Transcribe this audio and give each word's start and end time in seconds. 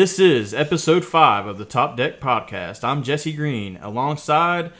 This 0.00 0.18
is 0.18 0.54
episode 0.54 1.04
five 1.04 1.46
of 1.46 1.58
the 1.58 1.66
Top 1.66 1.94
Deck 1.94 2.20
Podcast. 2.20 2.82
I'm 2.82 3.02
Jesse 3.02 3.34
Green 3.34 3.76
alongside 3.82 4.72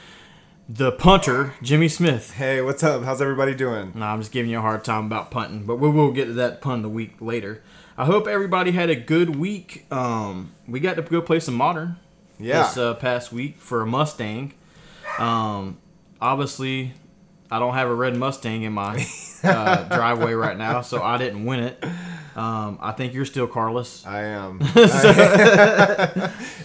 the 0.66 0.90
punter, 0.92 1.52
Jimmie 1.60 1.90
Smith. 1.90 2.32
Hey, 2.32 2.62
what's 2.62 2.82
up? 2.82 3.02
How's 3.04 3.20
everybody 3.20 3.54
doing? 3.54 3.92
Nah, 3.94 4.14
I'm 4.14 4.20
just 4.20 4.32
giving 4.32 4.50
you 4.50 4.56
a 4.56 4.62
hard 4.62 4.82
time 4.82 5.04
about 5.04 5.30
punting, 5.30 5.66
but 5.66 5.76
we 5.76 5.90
will 5.90 6.10
get 6.10 6.24
to 6.24 6.32
that 6.32 6.62
pun 6.62 6.80
the 6.80 6.88
week 6.88 7.20
later. 7.20 7.62
I 7.98 8.06
hope 8.06 8.26
everybody 8.26 8.70
had 8.70 8.88
a 8.88 8.96
good 8.96 9.36
week. 9.36 9.84
Um, 9.92 10.54
we 10.66 10.80
got 10.80 10.96
to 10.96 11.02
go 11.02 11.20
play 11.20 11.38
some 11.38 11.54
modern 11.54 11.98
Yeah. 12.38 12.62
this 12.62 12.78
uh, 12.78 12.94
past 12.94 13.30
week 13.30 13.58
for 13.58 13.82
a 13.82 13.86
Mustang. 13.86 14.54
Um, 15.18 15.76
obviously, 16.18 16.94
I 17.50 17.58
don't 17.58 17.74
have 17.74 17.88
a 17.88 17.94
red 17.94 18.16
Mustang 18.16 18.62
in 18.62 18.72
my 18.72 19.04
uh, 19.44 19.82
driveway 19.84 20.34
right 20.34 20.56
now, 20.56 20.82
so 20.82 21.02
I 21.02 21.18
didn't 21.18 21.44
win 21.44 21.60
it. 21.60 21.84
Um, 22.36 22.78
I 22.80 22.92
think 22.92 23.12
you're 23.12 23.24
still 23.24 23.48
Carlos. 23.48 24.06
I 24.06 24.22
am. 24.22 24.60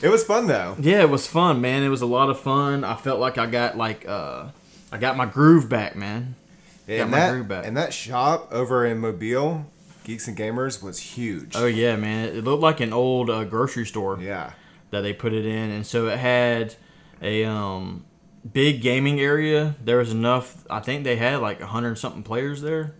it 0.01 0.09
was 0.09 0.23
fun 0.23 0.45
though. 0.47 0.75
Yeah, 0.79 1.01
it 1.01 1.09
was 1.09 1.25
fun, 1.25 1.59
man. 1.59 1.81
It 1.83 1.89
was 1.89 2.01
a 2.01 2.05
lot 2.05 2.29
of 2.29 2.39
fun. 2.39 2.83
I 2.83 2.95
felt 2.95 3.19
like 3.19 3.37
I 3.39 3.47
got 3.47 3.75
like 3.77 4.07
uh, 4.07 4.49
I 4.91 4.97
got 4.97 5.17
my 5.17 5.25
groove 5.25 5.67
back, 5.67 5.95
man. 5.95 6.35
Got 6.87 7.09
my 7.09 7.17
that, 7.17 7.31
groove 7.31 7.47
back. 7.47 7.65
and 7.65 7.75
that 7.77 7.93
shop 7.93 8.49
over 8.51 8.85
in 8.85 8.99
Mobile, 8.99 9.65
Geeks 10.03 10.27
and 10.27 10.37
Gamers, 10.37 10.83
was 10.83 10.99
huge. 10.99 11.55
Oh 11.55 11.65
yeah, 11.65 11.95
man. 11.95 12.27
It 12.29 12.43
looked 12.43 12.61
like 12.61 12.79
an 12.79 12.93
old 12.93 13.31
uh, 13.31 13.43
grocery 13.43 13.87
store. 13.87 14.19
yeah. 14.21 14.51
that 14.91 15.01
they 15.01 15.13
put 15.13 15.33
it 15.33 15.47
in, 15.47 15.71
and 15.71 15.85
so 15.85 16.07
it 16.09 16.19
had 16.19 16.75
a 17.23 17.43
um, 17.43 18.05
big 18.53 18.81
gaming 18.81 19.19
area. 19.19 19.75
There 19.83 19.97
was 19.97 20.11
enough. 20.11 20.65
I 20.69 20.79
think 20.79 21.03
they 21.03 21.15
had 21.15 21.39
like 21.41 21.61
hundred 21.61 21.97
something 21.97 22.23
players 22.23 22.61
there. 22.61 22.93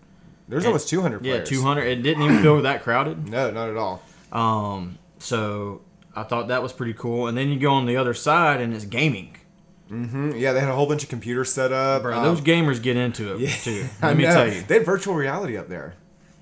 There's 0.48 0.62
And- 0.64 0.68
almost 0.68 0.88
200 0.88 1.24
Yeah, 1.24 1.40
two 1.42 1.62
hundred. 1.62 1.84
It 1.86 2.02
didn't 2.02 2.22
even 2.22 2.40
feel 2.42 2.62
that 2.62 2.82
crowded. 2.84 3.28
No, 3.28 3.50
not 3.50 3.68
at 3.68 3.76
all. 3.76 4.02
Um, 4.32 4.98
so 5.18 5.80
I 6.14 6.22
thought 6.22 6.48
that 6.48 6.62
was 6.62 6.72
pretty 6.72 6.94
cool. 6.94 7.26
And 7.26 7.36
then 7.36 7.48
you 7.48 7.58
go 7.58 7.72
on 7.72 7.86
the 7.86 7.96
other 7.96 8.14
side, 8.14 8.60
and 8.60 8.72
it's 8.74 8.84
gaming. 8.84 9.36
Mm-hmm. 9.90 10.32
Yeah, 10.36 10.52
they 10.52 10.60
had 10.60 10.68
a 10.68 10.74
whole 10.74 10.86
bunch 10.86 11.02
of 11.04 11.08
computers 11.08 11.52
set 11.52 11.72
up. 11.72 12.02
Bro, 12.02 12.16
Um, 12.18 12.24
those 12.24 12.40
gamers 12.40 12.82
get 12.82 12.96
into 12.96 13.34
it 13.34 13.40
yeah, 13.40 13.54
too. 13.54 13.86
I 14.02 14.08
Let 14.08 14.16
me 14.16 14.24
know. 14.24 14.34
tell 14.34 14.46
you, 14.52 14.62
They 14.62 14.74
had 14.74 14.84
virtual 14.86 15.14
reality 15.14 15.56
up 15.56 15.68
there. 15.68 15.94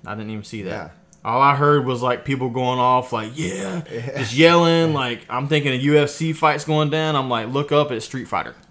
I 0.05 0.15
didn't 0.15 0.31
even 0.31 0.43
see 0.43 0.63
that. 0.63 0.93
Yeah. 1.25 1.31
All 1.31 1.41
I 1.41 1.55
heard 1.55 1.85
was 1.85 2.01
like 2.01 2.25
people 2.25 2.49
going 2.49 2.79
off, 2.79 3.11
like 3.11 3.31
yeah, 3.35 3.81
just 4.17 4.35
yelling. 4.35 4.93
Like 4.93 5.25
I'm 5.29 5.47
thinking 5.47 5.73
a 5.73 5.83
UFC 5.83 6.35
fight's 6.35 6.65
going 6.65 6.89
down. 6.89 7.15
I'm 7.15 7.29
like, 7.29 7.49
look 7.49 7.71
up 7.71 7.91
at 7.91 8.03
Street 8.03 8.27
Fighter. 8.27 8.55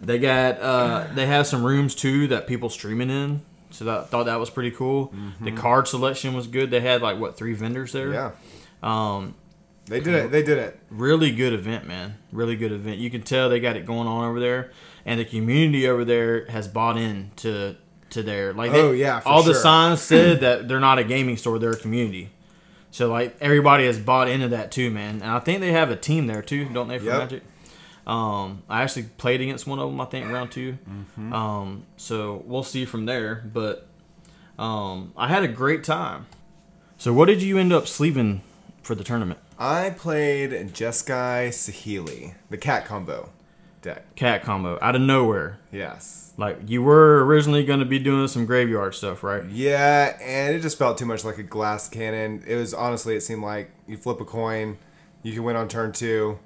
they 0.00 0.18
got 0.18 0.60
uh, 0.60 1.06
they 1.14 1.26
have 1.26 1.46
some 1.46 1.64
rooms 1.64 1.94
too 1.94 2.28
that 2.28 2.46
people 2.46 2.70
streaming 2.70 3.10
in. 3.10 3.42
So 3.70 3.84
that, 3.84 3.98
I 3.98 4.04
thought 4.04 4.26
that 4.26 4.40
was 4.40 4.50
pretty 4.50 4.70
cool. 4.70 5.12
The 5.40 5.52
card 5.52 5.88
selection 5.88 6.34
was 6.34 6.46
good. 6.46 6.70
They 6.70 6.80
had 6.80 7.02
like 7.02 7.18
what 7.18 7.36
three 7.36 7.52
vendors 7.52 7.92
there. 7.92 8.12
Yeah. 8.12 8.30
Um, 8.82 9.34
They 9.86 10.00
did 10.00 10.14
it. 10.14 10.30
They 10.30 10.42
did 10.42 10.58
it. 10.58 10.78
really 10.90 11.32
good 11.32 11.52
event, 11.52 11.86
man. 11.86 12.16
Really 12.32 12.56
good 12.56 12.72
event. 12.72 12.98
You 12.98 13.10
can 13.10 13.22
tell 13.22 13.48
they 13.48 13.60
got 13.60 13.76
it 13.76 13.84
going 13.84 14.08
on 14.08 14.24
over 14.24 14.40
there, 14.40 14.70
and 15.04 15.20
the 15.20 15.24
community 15.24 15.88
over 15.88 16.04
there 16.04 16.46
has 16.46 16.68
bought 16.68 16.96
in 16.96 17.32
to 17.36 17.76
to 18.16 18.22
their 18.22 18.52
like. 18.52 18.72
they- 18.72 18.80
Oh, 18.80 18.92
yeah, 18.92 19.20
all 19.24 19.42
the 19.42 19.54
signs 19.54 20.02
said 20.12 20.40
that 20.40 20.68
they're 20.68 20.80
not 20.80 20.98
a 20.98 21.04
gaming 21.04 21.36
store; 21.36 21.58
they're 21.58 21.70
a 21.72 21.76
community. 21.76 22.30
So 22.90 23.10
like 23.10 23.36
everybody 23.40 23.84
has 23.86 23.98
bought 23.98 24.28
into 24.28 24.48
that 24.48 24.70
too, 24.72 24.90
man. 24.90 25.20
And 25.22 25.30
I 25.30 25.38
think 25.38 25.60
they 25.60 25.72
have 25.72 25.90
a 25.90 25.96
team 25.96 26.26
there 26.26 26.42
too, 26.42 26.68
don't 26.70 26.88
they? 26.88 26.98
For 26.98 27.04
Yep. 27.06 27.18
Magic. 27.18 27.42
Um, 28.06 28.62
I 28.68 28.82
actually 28.82 29.02
played 29.18 29.40
against 29.40 29.66
one 29.66 29.78
of 29.80 29.90
them. 29.90 30.00
I 30.00 30.04
think 30.06 30.30
round 30.30 30.52
2 30.52 30.78
Mm-hmm. 30.88 31.32
Um, 31.32 31.82
so 31.96 32.42
we'll 32.46 32.62
see 32.62 32.84
from 32.84 33.04
there. 33.04 33.42
But 33.52 33.86
um, 34.58 35.12
I 35.16 35.28
had 35.28 35.42
a 35.42 35.48
great 35.48 35.82
time. 35.84 36.26
So 36.98 37.12
what 37.12 37.26
did 37.26 37.42
you 37.42 37.58
end 37.58 37.72
up 37.72 37.86
sleeving 37.86 38.42
for 38.82 38.94
the 38.94 39.04
tournament? 39.04 39.40
I 39.58 39.90
played 39.90 40.52
Jeskai 40.72 41.48
Saheeli, 41.48 42.34
the 42.48 42.56
cat 42.58 42.86
combo 42.86 43.30
deck. 43.86 44.14
Cat 44.16 44.42
combo 44.42 44.78
out 44.82 44.94
of 44.94 45.00
nowhere. 45.02 45.58
Yes. 45.72 46.32
Like 46.36 46.58
you 46.66 46.82
were 46.82 47.24
originally 47.24 47.64
going 47.64 47.78
to 47.80 47.86
be 47.86 47.98
doing 47.98 48.28
some 48.28 48.44
graveyard 48.44 48.94
stuff, 48.94 49.22
right? 49.22 49.44
Yeah, 49.46 50.18
and 50.20 50.54
it 50.54 50.60
just 50.60 50.76
felt 50.76 50.98
too 50.98 51.06
much 51.06 51.24
like 51.24 51.38
a 51.38 51.42
glass 51.42 51.88
cannon. 51.88 52.44
It 52.46 52.56
was 52.56 52.74
honestly, 52.74 53.16
it 53.16 53.22
seemed 53.22 53.42
like 53.42 53.70
you 53.86 53.96
flip 53.96 54.20
a 54.20 54.24
coin, 54.26 54.76
you 55.22 55.32
can 55.32 55.44
win 55.44 55.56
on 55.56 55.66
turn 55.68 55.92
two, 55.92 56.38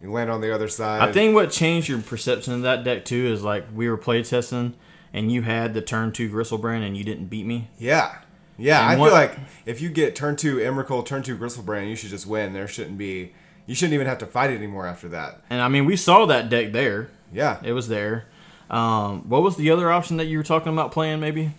you 0.00 0.12
land 0.12 0.30
on 0.30 0.40
the 0.40 0.54
other 0.54 0.68
side. 0.68 1.00
I 1.08 1.10
think 1.12 1.34
what 1.34 1.50
changed 1.50 1.88
your 1.88 2.00
perception 2.00 2.52
of 2.54 2.62
that 2.62 2.84
deck 2.84 3.04
too 3.04 3.26
is 3.26 3.42
like 3.42 3.64
we 3.74 3.88
were 3.88 3.98
playtesting 3.98 4.74
and 5.12 5.32
you 5.32 5.42
had 5.42 5.74
the 5.74 5.82
turn 5.82 6.12
two 6.12 6.30
Griselbrand 6.30 6.86
and 6.86 6.96
you 6.96 7.02
didn't 7.02 7.26
beat 7.26 7.44
me. 7.46 7.68
Yeah, 7.76 8.18
yeah. 8.56 8.82
And 8.82 8.90
I 8.92 8.96
what- 8.96 9.06
feel 9.08 9.14
like 9.14 9.36
if 9.66 9.80
you 9.80 9.88
get 9.88 10.14
turn 10.14 10.36
two 10.36 10.58
Emrakul, 10.58 11.04
turn 11.04 11.24
two 11.24 11.36
Griselbrand, 11.36 11.88
you 11.88 11.96
should 11.96 12.10
just 12.10 12.26
win. 12.26 12.52
There 12.52 12.68
shouldn't 12.68 12.98
be. 12.98 13.32
You 13.68 13.74
shouldn't 13.76 13.94
even 13.94 14.06
have 14.08 14.18
to 14.18 14.26
fight 14.26 14.50
it 14.50 14.56
anymore 14.56 14.86
after 14.86 15.08
that. 15.10 15.40
And 15.50 15.60
I 15.62 15.68
mean, 15.68 15.84
we 15.84 15.94
saw 15.96 16.26
that 16.26 16.48
deck 16.48 16.72
there. 16.72 17.10
Yeah. 17.32 17.60
It 17.62 17.72
was 17.74 17.86
there. 17.88 18.24
Um, 18.70 19.28
what 19.28 19.42
was 19.42 19.56
the 19.56 19.70
other 19.70 19.90
option 19.92 20.16
that 20.16 20.24
you 20.24 20.38
were 20.38 20.42
talking 20.44 20.72
about 20.72 20.90
playing? 20.90 21.20
Maybe 21.20 21.52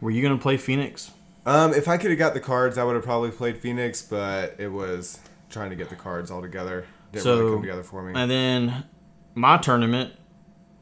were 0.00 0.10
you 0.10 0.20
going 0.20 0.36
to 0.36 0.42
play 0.42 0.56
Phoenix? 0.56 1.12
Um, 1.46 1.72
if 1.72 1.88
I 1.88 1.96
could 1.96 2.10
have 2.10 2.18
got 2.18 2.34
the 2.34 2.40
cards, 2.40 2.76
I 2.76 2.84
would 2.84 2.94
have 2.96 3.04
probably 3.04 3.30
played 3.30 3.56
Phoenix, 3.58 4.02
but 4.02 4.56
it 4.58 4.68
was 4.68 5.18
trying 5.48 5.70
to 5.70 5.76
get 5.76 5.88
the 5.88 5.96
cards 5.96 6.30
all 6.30 6.42
together. 6.42 6.84
Didn't 7.12 7.22
So- 7.24 7.38
really 7.38 7.52
come 7.52 7.62
together 7.62 7.82
for 7.82 8.02
me. 8.02 8.12
And 8.20 8.30
then 8.30 8.84
my 9.34 9.56
tournament 9.56 10.12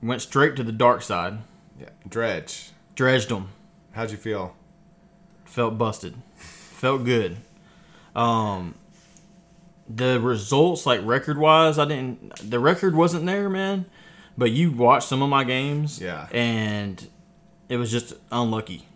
went 0.02 0.20
straight 0.22 0.56
to 0.56 0.64
the 0.64 0.72
dark 0.72 1.02
side. 1.02 1.38
yeah. 1.80 1.90
Dredge. 2.08 2.70
Dredged 2.94 3.28
them. 3.28 3.50
How'd 3.92 4.10
you 4.10 4.16
feel? 4.16 4.54
felt 5.44 5.78
busted 5.78 6.14
felt 6.36 7.04
good 7.04 7.38
um 8.14 8.74
the 9.88 10.20
results 10.20 10.84
like 10.86 11.00
record 11.04 11.38
wise 11.38 11.78
i 11.78 11.84
didn't 11.84 12.32
the 12.50 12.58
record 12.58 12.94
wasn't 12.94 13.24
there 13.24 13.48
man 13.48 13.86
but 14.36 14.50
you 14.50 14.70
watched 14.70 15.08
some 15.08 15.22
of 15.22 15.28
my 15.30 15.44
games 15.44 16.00
Yeah. 16.00 16.28
and 16.32 17.08
it 17.68 17.76
was 17.78 17.90
just 17.90 18.12
unlucky 18.30 18.86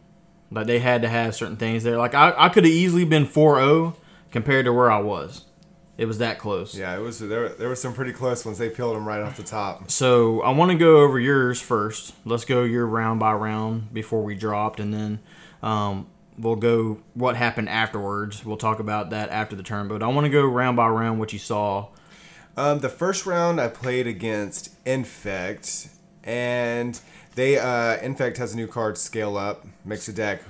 like 0.50 0.66
they 0.66 0.78
had 0.81 1.02
to 1.02 1.08
have 1.08 1.34
certain 1.34 1.56
things 1.56 1.82
there 1.82 1.97
like 1.97 2.14
i, 2.14 2.34
I 2.36 2.48
could 2.50 2.64
have 2.64 2.72
easily 2.72 3.04
been 3.06 3.26
4-0 3.26 3.97
compared 4.31 4.66
to 4.66 4.72
where 4.72 4.91
i 4.91 4.98
was 5.00 5.44
it 5.98 6.06
was 6.06 6.19
that 6.19 6.38
close 6.38 6.75
Yeah, 6.75 6.97
it 6.97 7.00
was. 7.00 7.19
There, 7.20 7.50
there 7.50 7.69
were 7.69 7.76
some 7.76 7.92
pretty 7.92 8.12
close 8.14 8.47
ones. 8.47 8.56
They 8.56 8.70
peeled 8.70 8.97
them 8.97 9.06
right 9.06 9.20
off 9.20 9.36
the 9.36 9.42
top. 9.42 9.91
So 9.91 10.41
I 10.41 10.50
want 10.50 10.72
to 10.72 10.76
go 10.76 10.97
over 11.02 11.20
yours 11.20 11.60
first. 11.60 12.14
Let's 12.25 12.47
go 12.47 12.64
your 12.64 12.86
round 12.86 13.20
by 13.20 13.34
round 13.34 13.92
before 13.92 14.22
we 14.25 14.34
dropped, 14.34 14.81
and 14.81 14.92
then 14.92 15.20
um, 15.62 16.06
we'll 16.42 16.56
go 16.56 16.98
what 17.14 17.36
happened 17.36 17.69
afterwards. 17.69 18.44
We'll 18.44 18.56
talk 18.56 18.80
about 18.80 19.10
that 19.10 19.30
after 19.30 19.56
the 19.56 19.62
turn. 19.62 19.88
But 19.88 20.03
I 20.03 20.08
want 20.08 20.25
to 20.26 20.30
go 20.30 20.44
round 20.44 20.76
by 20.76 20.88
round 20.88 21.19
what 21.19 21.32
you 21.32 21.38
saw. 21.38 21.88
Um, 22.56 22.80
the 22.80 22.91
first 22.91 23.25
round 23.25 23.60
I 23.60 23.69
played 23.69 24.06
against 24.06 24.70
Infect, 24.84 25.88
and 26.22 27.00
they 27.34 27.58
uh, 27.58 27.97
Infect 28.02 28.36
has 28.36 28.52
a 28.52 28.56
new 28.56 28.66
card, 28.66 28.98
Scale 28.98 29.38
Up, 29.38 29.64
makes 29.84 30.06
a 30.08 30.12
deck. 30.12 30.42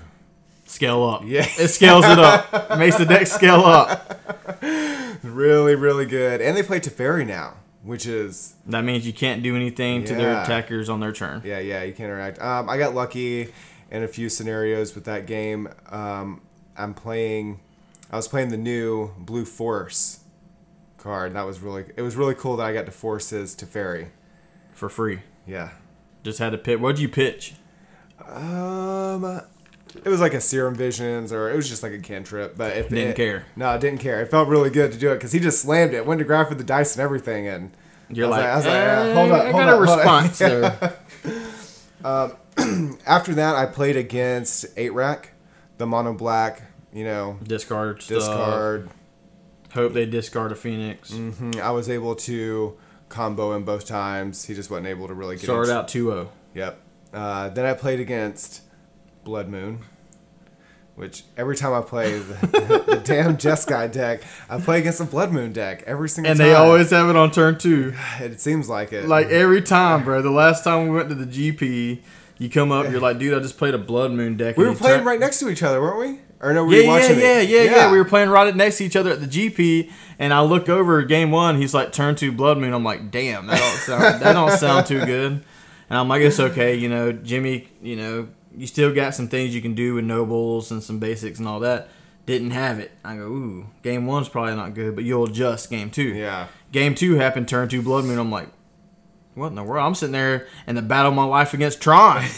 Scale 0.65 1.05
up. 1.05 1.23
Yeah. 1.27 1.41
it 1.59 1.69
scales 1.69 2.05
it 2.07 2.19
up. 2.19 2.79
Makes 2.79 2.97
the 2.97 3.05
deck 3.05 3.27
scale 3.27 3.61
up. 3.61 4.19
Really, 5.23 5.75
really 5.75 6.07
good. 6.07 6.41
And 6.41 6.57
they 6.57 6.63
play 6.63 6.81
Teferi 6.81 7.27
now, 7.27 7.55
which 7.83 8.07
is 8.07 8.55
That 8.67 8.83
means 8.83 9.07
you 9.07 9.13
can't 9.13 9.43
do 9.43 9.55
anything 9.55 10.05
to 10.05 10.15
their 10.15 10.43
attackers 10.43 10.89
on 10.89 11.01
their 11.01 11.13
turn. 11.13 11.43
yeah, 11.45 11.59
yeah, 11.59 11.83
you 11.83 11.93
can't 11.93 12.09
interact. 12.09 12.41
Um, 12.41 12.71
I 12.71 12.79
got 12.79 12.95
lucky 12.95 13.53
in 13.93 14.03
a 14.03 14.09
few 14.09 14.29
scenarios 14.29 14.97
with 14.97 15.05
that 15.05 15.27
game. 15.27 15.69
Um, 15.89 16.41
I'm 16.77 16.95
playing. 16.95 17.61
I 18.11 18.17
was 18.17 18.27
playing 18.27 18.49
the 18.49 18.57
new 18.57 19.13
Blue 19.19 19.45
Force 19.45 20.21
card. 20.99 21.35
That 21.35 21.47
was 21.47 21.61
really. 21.61 21.85
It 21.97 22.03
was 22.03 22.17
really 22.17 22.35
cool 22.35 22.57
that 22.57 22.67
I 22.67 22.73
got 22.75 22.87
to 22.87 22.93
force 22.93 23.31
his 23.31 23.55
Teferi. 23.55 24.09
for 24.73 24.89
free. 24.89 25.21
Yeah. 25.47 25.69
Just 26.25 26.39
had 26.41 26.51
to 26.53 26.59
pitch. 26.59 26.81
What'd 26.81 26.99
you 27.01 27.09
pitch? 27.09 27.55
Um, 28.29 29.43
it 30.05 30.09
was 30.09 30.21
like 30.21 30.33
a 30.35 30.41
serum 30.41 30.75
visions, 30.75 31.33
or 31.33 31.51
it 31.51 31.57
was 31.57 31.69
just 31.69 31.83
like 31.83 31.93
a 31.93 31.99
cantrip. 31.99 32.57
But 32.57 32.77
if 32.77 32.89
Didn't 32.89 33.09
it- 33.11 33.17
care. 33.17 33.47
No, 33.57 33.69
I 33.69 33.79
didn't 33.79 33.99
care. 34.01 34.23
It 34.23 34.31
felt 34.31 34.49
really 34.49 34.71
good 34.71 34.93
to 34.93 34.99
do 34.99 35.11
it 35.11 35.17
because 35.17 35.33
he 35.33 35.41
just 35.41 35.61
slammed 35.61 35.93
it, 35.95 36.07
went 36.07 36.21
to 36.21 36.25
grab 36.25 36.49
for 36.49 36.55
the 36.55 36.65
dice 36.65 36.95
and 36.95 37.03
everything, 37.03 37.47
and 37.49 37.73
You're 38.09 38.27
I 38.27 38.29
was 38.29 38.39
like, 38.39 38.47
I 38.47 38.57
was 38.57 38.67
like, 38.67 38.75
"Eh, 38.75 38.87
uh, 39.11 39.15
hold 39.15 39.33
up, 39.33 39.41
I 39.43 39.51
hold 39.51 39.55
got 39.65 39.69
a 39.69 39.73
up, 39.73 39.89
hold 39.89 39.89
up." 39.89 39.97
response 39.99 40.39
there. 40.39 40.97
After 43.07 43.35
that, 43.35 43.55
I 43.57 43.67
played 43.67 43.97
against 43.97 44.67
eight 44.77 44.93
rack, 44.93 45.33
the 45.79 45.87
mono 45.87 46.13
black. 46.15 46.63
You 46.93 47.05
know, 47.05 47.39
Discard 47.43 48.03
stuff. 48.03 48.19
discard. 48.19 48.91
Hope 49.73 49.95
they 49.95 50.05
discard 50.05 50.53
a 50.53 50.55
Phoenix. 50.55 51.11
Mhm. 51.13 51.59
I 51.59 51.71
was 51.71 51.89
able 51.89 52.15
to 52.17 52.75
combo 53.09 53.55
him 53.55 53.65
both 53.65 53.87
times. 53.87 54.45
He 54.45 54.55
just 54.55 54.71
wasn't 54.71 54.89
able 54.89 55.09
to 55.09 55.15
really 55.15 55.37
get 55.37 55.45
Started 55.45 55.73
out 55.73 55.89
2-0. 55.89 56.29
Yep. 56.55 56.79
Uh, 57.15 57.49
then 57.49 57.65
I 57.65 57.73
played 57.73 57.99
against 57.99 58.61
Blood 59.25 59.49
Moon, 59.49 59.79
which 60.97 61.25
every 61.39 61.57
time 61.57 61.73
I 61.73 61.81
play 61.81 62.19
the, 62.19 62.85
the, 62.87 63.01
damn 63.03 63.39
Jeskai 63.39 63.91
deck, 63.91 64.21
I 64.51 64.61
play 64.61 64.81
against 64.81 65.01
a 65.01 65.05
Blood 65.05 65.33
Moon 65.33 65.53
deck 65.53 65.83
every 65.87 66.11
single 66.11 66.31
And 66.33 66.39
time. 66.39 66.49
they 66.49 66.55
always 66.55 66.91
have 66.91 67.09
it 67.09 67.17
on 67.17 67.31
turn 67.31 67.57
two. 67.59 67.95
It 68.21 68.39
seems 68.41 68.69
like 68.69 68.93
it. 68.93 69.09
Like 69.09 69.29
every 69.29 69.63
time, 69.63 70.05
bro. 70.05 70.21
The 70.21 70.31
last 70.31 70.63
time 70.65 70.89
we 70.89 70.95
went 70.95 71.09
to 71.09 71.15
the 71.15 71.25
GP, 71.27 72.01
you 72.43 72.51
come 72.51 72.71
up, 72.73 72.91
you're 72.91 73.01
like, 73.01 73.19
dude, 73.19 73.33
I 73.35 73.39
just 73.41 73.57
played 73.57 73.75
a 73.75 73.79
Blood 73.79 74.11
Moon 74.13 74.37
deck. 74.37 74.57
we 74.57 74.65
were 74.65 74.75
playing 74.75 74.99
turn- 74.99 75.07
right 75.07 75.21
next 75.21 75.39
to 75.41 75.49
each 75.49 75.63
other, 75.63 75.81
weren't 75.81 75.99
we? 75.99 76.21
Or 76.41 76.53
no, 76.53 76.65
we 76.65 76.75
were 76.75 76.81
Yeah, 76.81 76.83
yeah, 76.83 76.89
watching 77.01 77.19
yeah, 77.21 77.39
it? 77.39 77.49
yeah, 77.49 77.63
yeah, 77.63 77.93
We 77.93 77.99
were 77.99 78.05
playing 78.05 78.29
right 78.29 78.55
next 78.55 78.79
to 78.79 78.85
each 78.85 78.97
other 78.97 79.13
at 79.13 79.21
the 79.21 79.27
GP, 79.29 79.91
and 80.19 80.35
I 80.35 80.41
look 80.43 80.69
over 80.69 81.01
game 81.05 81.31
one. 81.31 81.57
He's 81.57 81.73
like, 81.73 81.93
"Turn 81.93 82.17
to 82.17 82.33
Blood 82.33 82.59
Moon." 82.59 82.75
I'm 82.75 82.83
like, 82.83 83.11
"Damn, 83.13 83.47
that 83.47 83.59
don't 83.61 83.79
sound 83.79 84.23
that 84.23 84.33
don't 84.33 84.51
sound 84.59 84.87
too 84.87 85.05
good." 85.07 85.33
And 85.89 85.99
I'm 85.99 86.09
like, 86.09 86.23
"It's 86.23 86.41
okay, 86.41 86.75
you 86.75 86.89
know, 86.89 87.13
Jimmie. 87.13 87.69
You 87.81 87.95
know, 87.97 88.29
you 88.57 88.67
still 88.67 88.93
got 88.93 89.15
some 89.15 89.29
things 89.29 89.55
you 89.55 89.63
can 89.63 89.75
do 89.75 89.95
with 89.95 90.05
nobles 90.05 90.73
and 90.73 90.83
some 90.83 90.99
basics 90.99 91.39
and 91.39 91.47
all 91.47 91.61
that." 91.61 91.89
Didn't 92.27 92.51
have 92.53 92.79
it. 92.81 92.91
I 93.05 93.17
go, 93.17 93.23
"Ooh, 93.23 93.67
game 93.85 94.07
one's 94.07 94.29
probably 94.29 94.57
not 94.57 94.75
good, 94.75 94.95
but 94.97 95.05
you'll 95.05 95.25
adjust 95.27 95.71
game 95.71 95.91
two. 95.91 96.03
Yeah. 96.15 96.49
Game 96.73 96.95
two 96.97 97.15
happened. 97.17 97.47
Turn 97.49 97.69
to 97.69 97.83
Blood 97.83 98.05
Moon. 98.05 98.19
I'm 98.19 98.31
like, 98.33 98.49
"What 99.35 99.49
in 99.49 99.55
the 99.55 99.63
world?" 99.63 99.87
I'm 99.87 99.95
sitting 99.95 100.13
there 100.13 100.47
in 100.67 100.75
the 100.75 100.83
battle 100.83 101.11
of 101.11 101.17
my 101.17 101.25
life 101.25 101.55
against 101.55 101.81
Tron. 101.81 102.25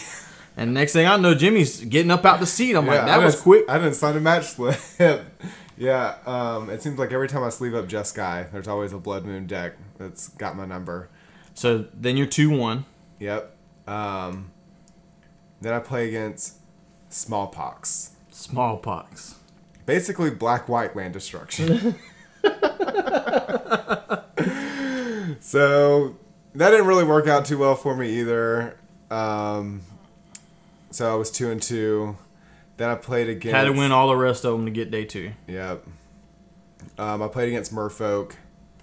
And 0.57 0.73
next 0.73 0.93
thing 0.93 1.07
I 1.07 1.17
know, 1.17 1.35
Jimmie's 1.35 1.81
getting 1.81 2.13
up 2.13 2.25
out 2.25 2.39
the 2.39 2.47
seat. 2.47 2.77
I'm 2.77 2.87
like, 2.87 3.05
that 3.05 3.21
was 3.21 3.41
quick. 3.41 3.65
I 3.69 3.79
didn't 3.79 3.95
sign 3.95 4.17
a 4.17 4.21
match 4.21 4.45
slip. 4.55 4.79
yeah, 5.77 6.17
um, 6.27 6.71
it 6.71 6.81
seems 6.81 6.99
like 6.99 7.13
every 7.13 7.29
time 7.29 7.43
I 7.43 7.49
sleeve 7.49 7.75
up 7.75 7.89
Jeskai, 7.89 8.53
there's 8.53 8.69
always 8.69 8.93
a 8.93 8.99
Blood 8.99 9.25
Moon 9.25 9.47
deck 9.47 9.75
that's 9.99 10.29
got 10.29 10.57
my 10.57 10.65
number. 10.65 11.09
So 11.55 11.87
then 11.93 12.17
you're 12.17 12.29
two 12.29 12.57
one. 12.57 12.85
Yep. 13.19 13.57
Um, 13.89 14.53
then 15.61 15.73
I 15.73 15.81
play 15.81 16.09
against 16.09 16.59
Smallpox. 17.09 18.13
Smallpox. 18.31 19.35
Basically, 19.87 20.31
black 20.31 20.69
white 20.69 20.95
land 20.95 21.13
destruction. 21.13 21.97
so 25.41 26.17
that 26.55 26.71
didn't 26.71 26.87
really 26.87 27.05
work 27.05 27.27
out 27.27 27.45
too 27.45 27.59
well 27.59 27.75
for 27.75 27.97
me 27.97 28.21
either. 28.21 28.77
Um, 29.11 29.83
so 30.91 31.13
I 31.13 31.17
was 31.17 31.31
two 31.31 31.51
and 31.51 31.61
two. 31.61 32.17
Then 32.77 32.91
I 32.91 32.95
played 32.95 33.29
against. 33.29 33.55
Had 33.55 33.65
to 33.65 33.73
win 33.73 33.93
all 33.93 34.09
the 34.09 34.17
rest 34.17 34.45
of 34.45 34.53
them 34.53 34.65
to 34.65 34.71
get 34.71 34.91
day 34.91 35.05
two. 35.05 35.33
Yep. 35.47 35.85
Um, 36.99 37.23
I 37.23 37.29
played 37.29 37.49
against 37.49 37.75
Merfolk. 37.75 38.33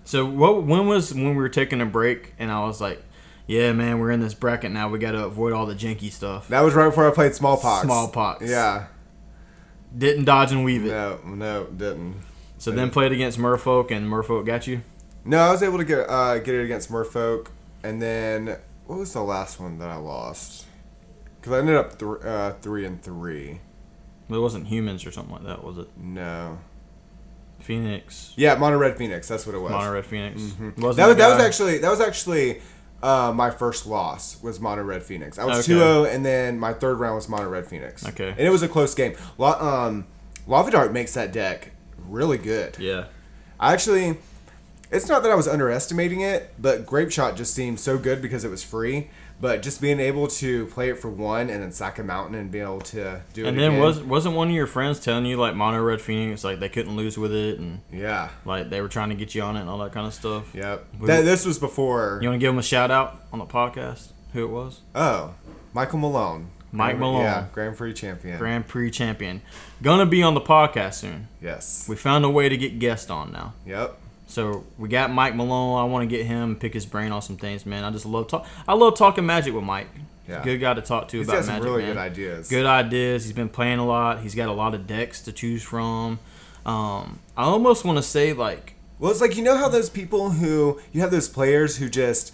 So 0.03 0.25
what? 0.25 0.63
When 0.63 0.88
was 0.88 1.13
when 1.13 1.29
we 1.29 1.35
were 1.35 1.50
taking 1.50 1.81
a 1.81 1.85
break 1.85 2.33
and 2.39 2.51
I 2.51 2.62
was 2.65 2.81
like, 2.81 3.01
"Yeah, 3.47 3.71
man, 3.73 4.00
we're 4.00 4.12
in 4.12 4.19
this 4.19 4.33
bracket 4.33 4.71
now. 4.71 4.89
We 4.89 5.00
got 5.00 5.12
to 5.12 5.25
avoid 5.25 5.53
all 5.53 5.65
the 5.65 5.75
janky 5.75 6.12
stuff." 6.12 6.47
That 6.47 6.62
was 6.62 6.73
right 6.73 6.88
before 6.88 7.07
I 7.09 7.13
played 7.13 7.35
Smallpox. 7.35 7.83
Smallpox. 7.85 8.50
Yeah. 8.50 8.88
Didn't 9.97 10.23
dodge 10.25 10.51
and 10.51 10.63
weave 10.63 10.85
it. 10.85 10.89
No, 10.89 11.19
no, 11.25 11.65
didn't. 11.65 12.21
So 12.57 12.71
then 12.71 12.91
played 12.91 13.12
against 13.12 13.39
Merfolk 13.39 13.91
and 13.91 14.07
Merfolk 14.07 14.45
got 14.45 14.68
you. 14.68 14.83
No, 15.25 15.39
I 15.39 15.51
was 15.51 15.62
able 15.63 15.77
to 15.77 15.83
get 15.83 16.09
uh, 16.09 16.39
get 16.39 16.56
it 16.56 16.63
against 16.63 16.91
Merfolk, 16.91 17.47
and 17.83 18.01
then 18.01 18.57
what 18.86 19.00
was 19.00 19.13
the 19.13 19.24
last 19.24 19.60
one 19.60 19.78
that 19.80 19.89
I 19.89 19.95
lost? 19.98 20.66
Because 21.39 21.54
I 21.54 21.60
ended 21.60 21.75
up 21.75 21.98
th- 21.98 22.22
uh, 22.24 22.54
three 22.62 22.86
and 22.86 23.01
three. 23.01 23.60
It 24.30 24.38
wasn't 24.38 24.68
humans 24.68 25.06
or 25.06 25.12
something 25.12 25.33
like 25.33 25.44
that, 25.45 25.63
was 25.63 25.78
it? 25.78 25.89
No. 25.98 26.60
Phoenix, 27.60 28.33
Yeah, 28.38 28.56
Mono 28.56 28.78
Red 28.78 28.98
Phoenix. 28.98 29.28
That's 29.28 29.45
what 29.45 29.54
it 29.54 29.60
was. 29.60 29.72
Mono 29.72 29.92
Red 29.94 30.06
Phoenix. 30.06 30.42
Mm-hmm. 30.42 30.69
that 30.81 30.88
was 30.88 30.95
that 30.98 31.07
was 31.07 31.39
actually 31.39 31.78
that 31.78 31.92
was 31.92 32.01
actually 32.01 32.60
uh, 33.04 33.31
my 33.36 33.51
first 33.51 33.86
loss 33.86 34.42
was 34.42 34.60
Mono 34.60 34.81
Red 34.83 35.04
Phoenix. 35.04 35.38
I 35.38 35.45
was 35.45 35.60
Okay. 35.69 35.80
2-0, 35.80 36.12
and 36.13 36.25
then 36.25 36.57
my 36.60 36.74
third 36.74 37.00
round 37.00 37.16
was 37.16 37.30
Mono 37.30 37.48
Red 37.50 37.68
Phoenix. 37.68 38.06
Okay. 38.07 38.30
and 38.30 38.39
it 38.39 38.50
was 38.50 38.63
a 38.63 38.68
close 38.68 38.95
game. 38.95 39.16
La- 39.38 39.60
um, 39.86 40.07
Lava 40.48 40.72
Dart 40.72 40.92
makes 40.92 41.13
that 41.13 41.31
deck 41.31 41.72
really 42.07 42.38
good. 42.39 42.78
Yeah. 42.80 43.06
I 43.60 43.74
actually, 43.74 44.18
it's 44.92 45.08
not 45.08 45.24
that 45.24 45.32
I 45.32 45.36
was 45.36 45.48
underestimating 45.48 46.22
it, 46.22 46.54
but 46.60 46.86
Grape 46.86 47.12
Shot 47.12 47.36
just 47.38 47.54
seemed 47.54 47.80
so 47.80 47.98
good 47.98 48.22
because 48.22 48.44
it 48.44 48.50
was 48.50 48.64
free. 48.64 49.10
But 49.40 49.64
just 49.64 49.82
being 49.82 50.00
able 50.00 50.28
to 50.28 50.68
play 50.68 50.90
it 50.90 51.00
for 51.00 51.10
one 51.10 51.50
and 51.50 51.64
then 51.64 51.72
sack 51.72 51.98
a 51.98 52.04
mountain 52.04 52.36
and 52.36 52.52
be 52.52 52.60
able 52.60 52.82
to 52.82 53.22
do 53.34 53.44
it. 53.44 53.48
And 53.48 53.58
then 53.58 53.70
again. 53.72 53.82
was 53.82 54.00
wasn't 54.00 54.36
one 54.36 54.50
of 54.50 54.54
your 54.54 54.68
friends 54.68 55.00
telling 55.00 55.26
you 55.26 55.36
like 55.38 55.56
Mono 55.56 55.82
Red 55.82 56.00
Phoenix 56.00 56.44
like 56.44 56.60
they 56.60 56.70
couldn't 56.70 56.96
lose 56.96 57.18
with 57.18 57.34
it 57.34 57.58
and 57.58 57.80
yeah, 57.92 58.30
like 58.46 58.70
they 58.70 58.82
were 58.82 58.88
trying 58.88 59.10
to 59.10 59.16
get 59.16 59.34
you 59.34 59.42
on 59.42 59.58
it 59.58 59.62
and 59.62 59.70
all 59.70 59.80
that 59.80 59.94
kind 59.94 60.06
of 60.06 60.14
stuff? 60.14 60.54
yep. 60.54 60.86
We- 61.00 61.08
That, 61.08 61.26
this 61.26 61.44
was 61.44 61.58
before. 61.58 62.20
You 62.22 62.30
want 62.30 62.40
to 62.40 62.44
give 62.46 62.54
them 62.54 62.60
a 62.60 62.64
shout 62.64 62.92
out 62.92 63.20
on 63.34 63.40
the 63.40 63.46
podcast? 63.48 64.10
Who 64.34 64.44
it 64.44 64.50
was? 64.52 64.82
oh, 64.94 65.34
Michael 65.74 65.98
Malone. 65.98 66.50
Mike 66.72 66.98
Grand- 66.98 67.00
Malone. 67.00 67.22
Yeah, 67.24 67.46
Grand 67.52 67.76
Prix 67.78 67.94
champion. 67.94 68.38
Grand 68.38 68.68
Prix 68.68 68.92
champion. 68.92 69.42
Gonna 69.82 70.06
be 70.06 70.22
on 70.22 70.36
the 70.36 70.42
podcast 70.42 70.94
soon. 70.96 71.30
yes. 71.42 71.88
We 71.90 71.96
found 71.96 72.26
a 72.26 72.30
way 72.30 72.48
to 72.48 72.58
get 72.58 72.78
guests 72.78 73.10
on 73.10 73.32
now. 73.32 73.54
Yep. 73.66 73.98
So 74.31 74.63
we 74.78 74.88
got 74.89 75.12
Mike 75.12 75.36
Malone. 75.36 75.80
I 75.80 75.83
want 75.92 76.10
to 76.10 76.16
get 76.18 76.25
him 76.25 76.56
pick 76.56 76.74
his 76.74 76.86
brain 76.86 77.12
on 77.12 77.22
some 77.22 77.38
things, 77.38 77.66
man. 77.66 77.83
I 77.83 77.92
just 77.92 78.06
love 78.06 78.28
talk. 78.28 78.48
I 78.68 78.74
love 78.74 78.95
talking 78.98 79.25
magic 79.25 79.54
with 79.54 79.63
Mike. 79.63 79.88
Yeah. 80.28 80.42
good 80.44 80.60
guy 80.60 80.74
to 80.74 80.81
talk 80.81 81.10
to 81.10 81.18
He's 81.18 81.28
about 81.28 81.38
got 81.39 81.45
some 81.45 81.54
magic. 81.56 81.66
really 81.66 81.83
man. 81.83 81.94
good 81.94 82.00
ideas. 82.00 82.50
Good 82.50 82.66
ideas. 82.66 83.25
He's 83.25 83.33
been 83.33 83.50
playing 83.50 83.80
a 83.80 83.86
lot. 83.86 84.22
He's 84.22 84.33
got 84.36 84.48
a 84.48 84.54
lot 84.54 84.74
of 84.74 84.88
decks 84.88 85.22
to 85.24 85.33
choose 85.33 85.62
from. 85.63 86.19
Um, 86.66 87.19
I 87.36 87.44
almost 87.44 87.83
want 87.83 87.98
to 87.98 88.04
say 88.04 88.31
like 88.33 88.75
Well, 89.00 89.12
it's 89.12 89.19
like 89.19 89.36
you 89.36 89.44
know 89.44 89.57
how 89.57 89.68
those 89.68 89.89
people 89.89 90.30
who 90.30 90.80
you 90.94 91.01
have 91.01 91.12
those 91.12 91.28
players 91.28 91.78
who 91.78 91.89
just 91.89 92.33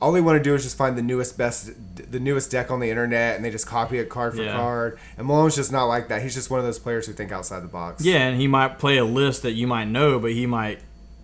all 0.00 0.10
they 0.10 0.20
want 0.20 0.36
to 0.38 0.42
do 0.42 0.52
is 0.56 0.64
just 0.64 0.76
find 0.76 0.98
the 0.98 1.02
newest 1.02 1.38
best 1.38 1.70
the 2.10 2.18
newest 2.18 2.50
deck 2.50 2.72
on 2.72 2.80
the 2.80 2.90
internet 2.90 3.36
and 3.36 3.44
they 3.44 3.50
just 3.50 3.66
copy 3.68 3.98
it 3.98 4.08
card 4.08 4.34
for 4.34 4.42
Yeah. 4.42 4.56
card. 4.56 4.98
And 5.16 5.26
Malone's 5.28 5.54
just 5.54 5.70
not 5.70 5.84
like 5.84 6.08
that. 6.08 6.22
He's 6.22 6.34
just 6.34 6.50
one 6.50 6.58
of 6.58 6.66
those 6.66 6.80
players 6.80 7.06
who 7.06 7.12
think 7.12 7.30
outside 7.30 7.62
the 7.62 7.68
box. 7.68 8.04
yeah, 8.04 8.26
and 8.26 8.40
he 8.40 8.48
might 8.48 8.80
play 8.80 8.96
a 8.96 9.04
list 9.04 9.42
that 9.42 9.52
you 9.52 9.68
might 9.68 9.84
know, 9.86 10.18
but 10.18 10.32
he 10.32 10.46
might 10.46 10.80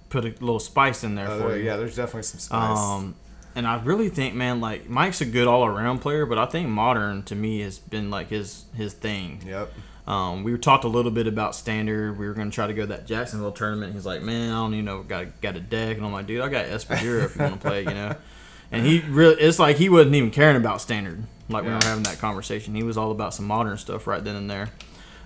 put 0.09 0.25
a 0.25 0.29
little 0.29 0.59
spice 0.61 1.05
in 1.05 1.15
there 1.15 1.29
Uh, 1.29 1.39
for 1.39 1.57
you. 1.57 1.65
yeah, 1.65 1.77
there's 1.77 1.97
definitely 1.97 2.23
some 2.23 2.41
spice. 2.41 2.79
Um, 2.79 3.15
and 3.55 3.67
I 3.67 3.81
really 3.83 4.09
think, 4.09 4.35
man, 4.35 4.61
like 4.61 4.89
Mike's 4.89 5.21
a 5.21 5.25
good 5.27 5.47
all 5.49 5.65
around 5.65 5.99
player, 5.99 6.25
but 6.27 6.39
I 6.39 6.47
think 6.47 6.69
modern 6.69 7.23
to 7.25 7.35
me 7.35 7.61
has 7.61 7.79
been 7.79 8.11
like 8.11 8.29
his 8.31 8.65
his 8.75 8.93
thing. 8.95 9.43
yep. 9.47 9.73
Um, 10.07 10.43
we 10.43 10.57
talked 10.57 10.85
a 10.85 10.89
little 10.89 11.11
bit 11.11 11.27
about 11.27 11.55
standard. 11.55 12.19
We 12.19 12.27
were 12.27 12.33
going 12.33 12.51
to 12.51 12.55
try 12.55 12.67
to 12.67 12.73
go 12.73 12.83
to 12.83 12.87
that 12.89 13.07
Jacksonville 13.07 13.53
tournament. 13.53 13.93
He's 13.93 14.07
like, 14.07 14.23
man, 14.23 14.51
I 14.53 14.55
don't 14.55 14.73
even 14.73 14.87
know, 14.87 15.03
got 15.03 15.39
got 15.43 15.57
a 15.57 15.61
deck, 15.61 15.99
and 15.99 16.07
I'm 16.07 16.13
like, 16.13 16.27
dude, 16.27 16.41
I 16.41 16.49
got 16.49 16.65
Espadura 16.67 17.25
if 17.27 17.37
you 17.37 17.43
want 17.43 17.61
to 17.61 17.69
play, 17.69 17.81
you 17.83 17.91
know. 17.91 18.15
And 18.71 18.85
he 18.85 19.01
really, 19.01 19.41
it's 19.41 19.59
like 19.59 19.77
he 19.77 19.89
wasn't 19.89 20.15
even 20.15 20.31
caring 20.31 20.57
about 20.57 20.83
standard. 20.83 21.23
Like 21.49 21.65
we 21.65 21.71
were 21.71 21.79
having 21.83 22.03
that 22.03 22.19
conversation, 22.19 22.75
he 22.75 22.83
was 22.83 22.99
all 22.99 23.11
about 23.11 23.33
some 23.33 23.47
modern 23.47 23.79
stuff 23.79 24.07
right 24.07 24.23
then 24.23 24.37
and 24.37 24.51
there. 24.51 24.69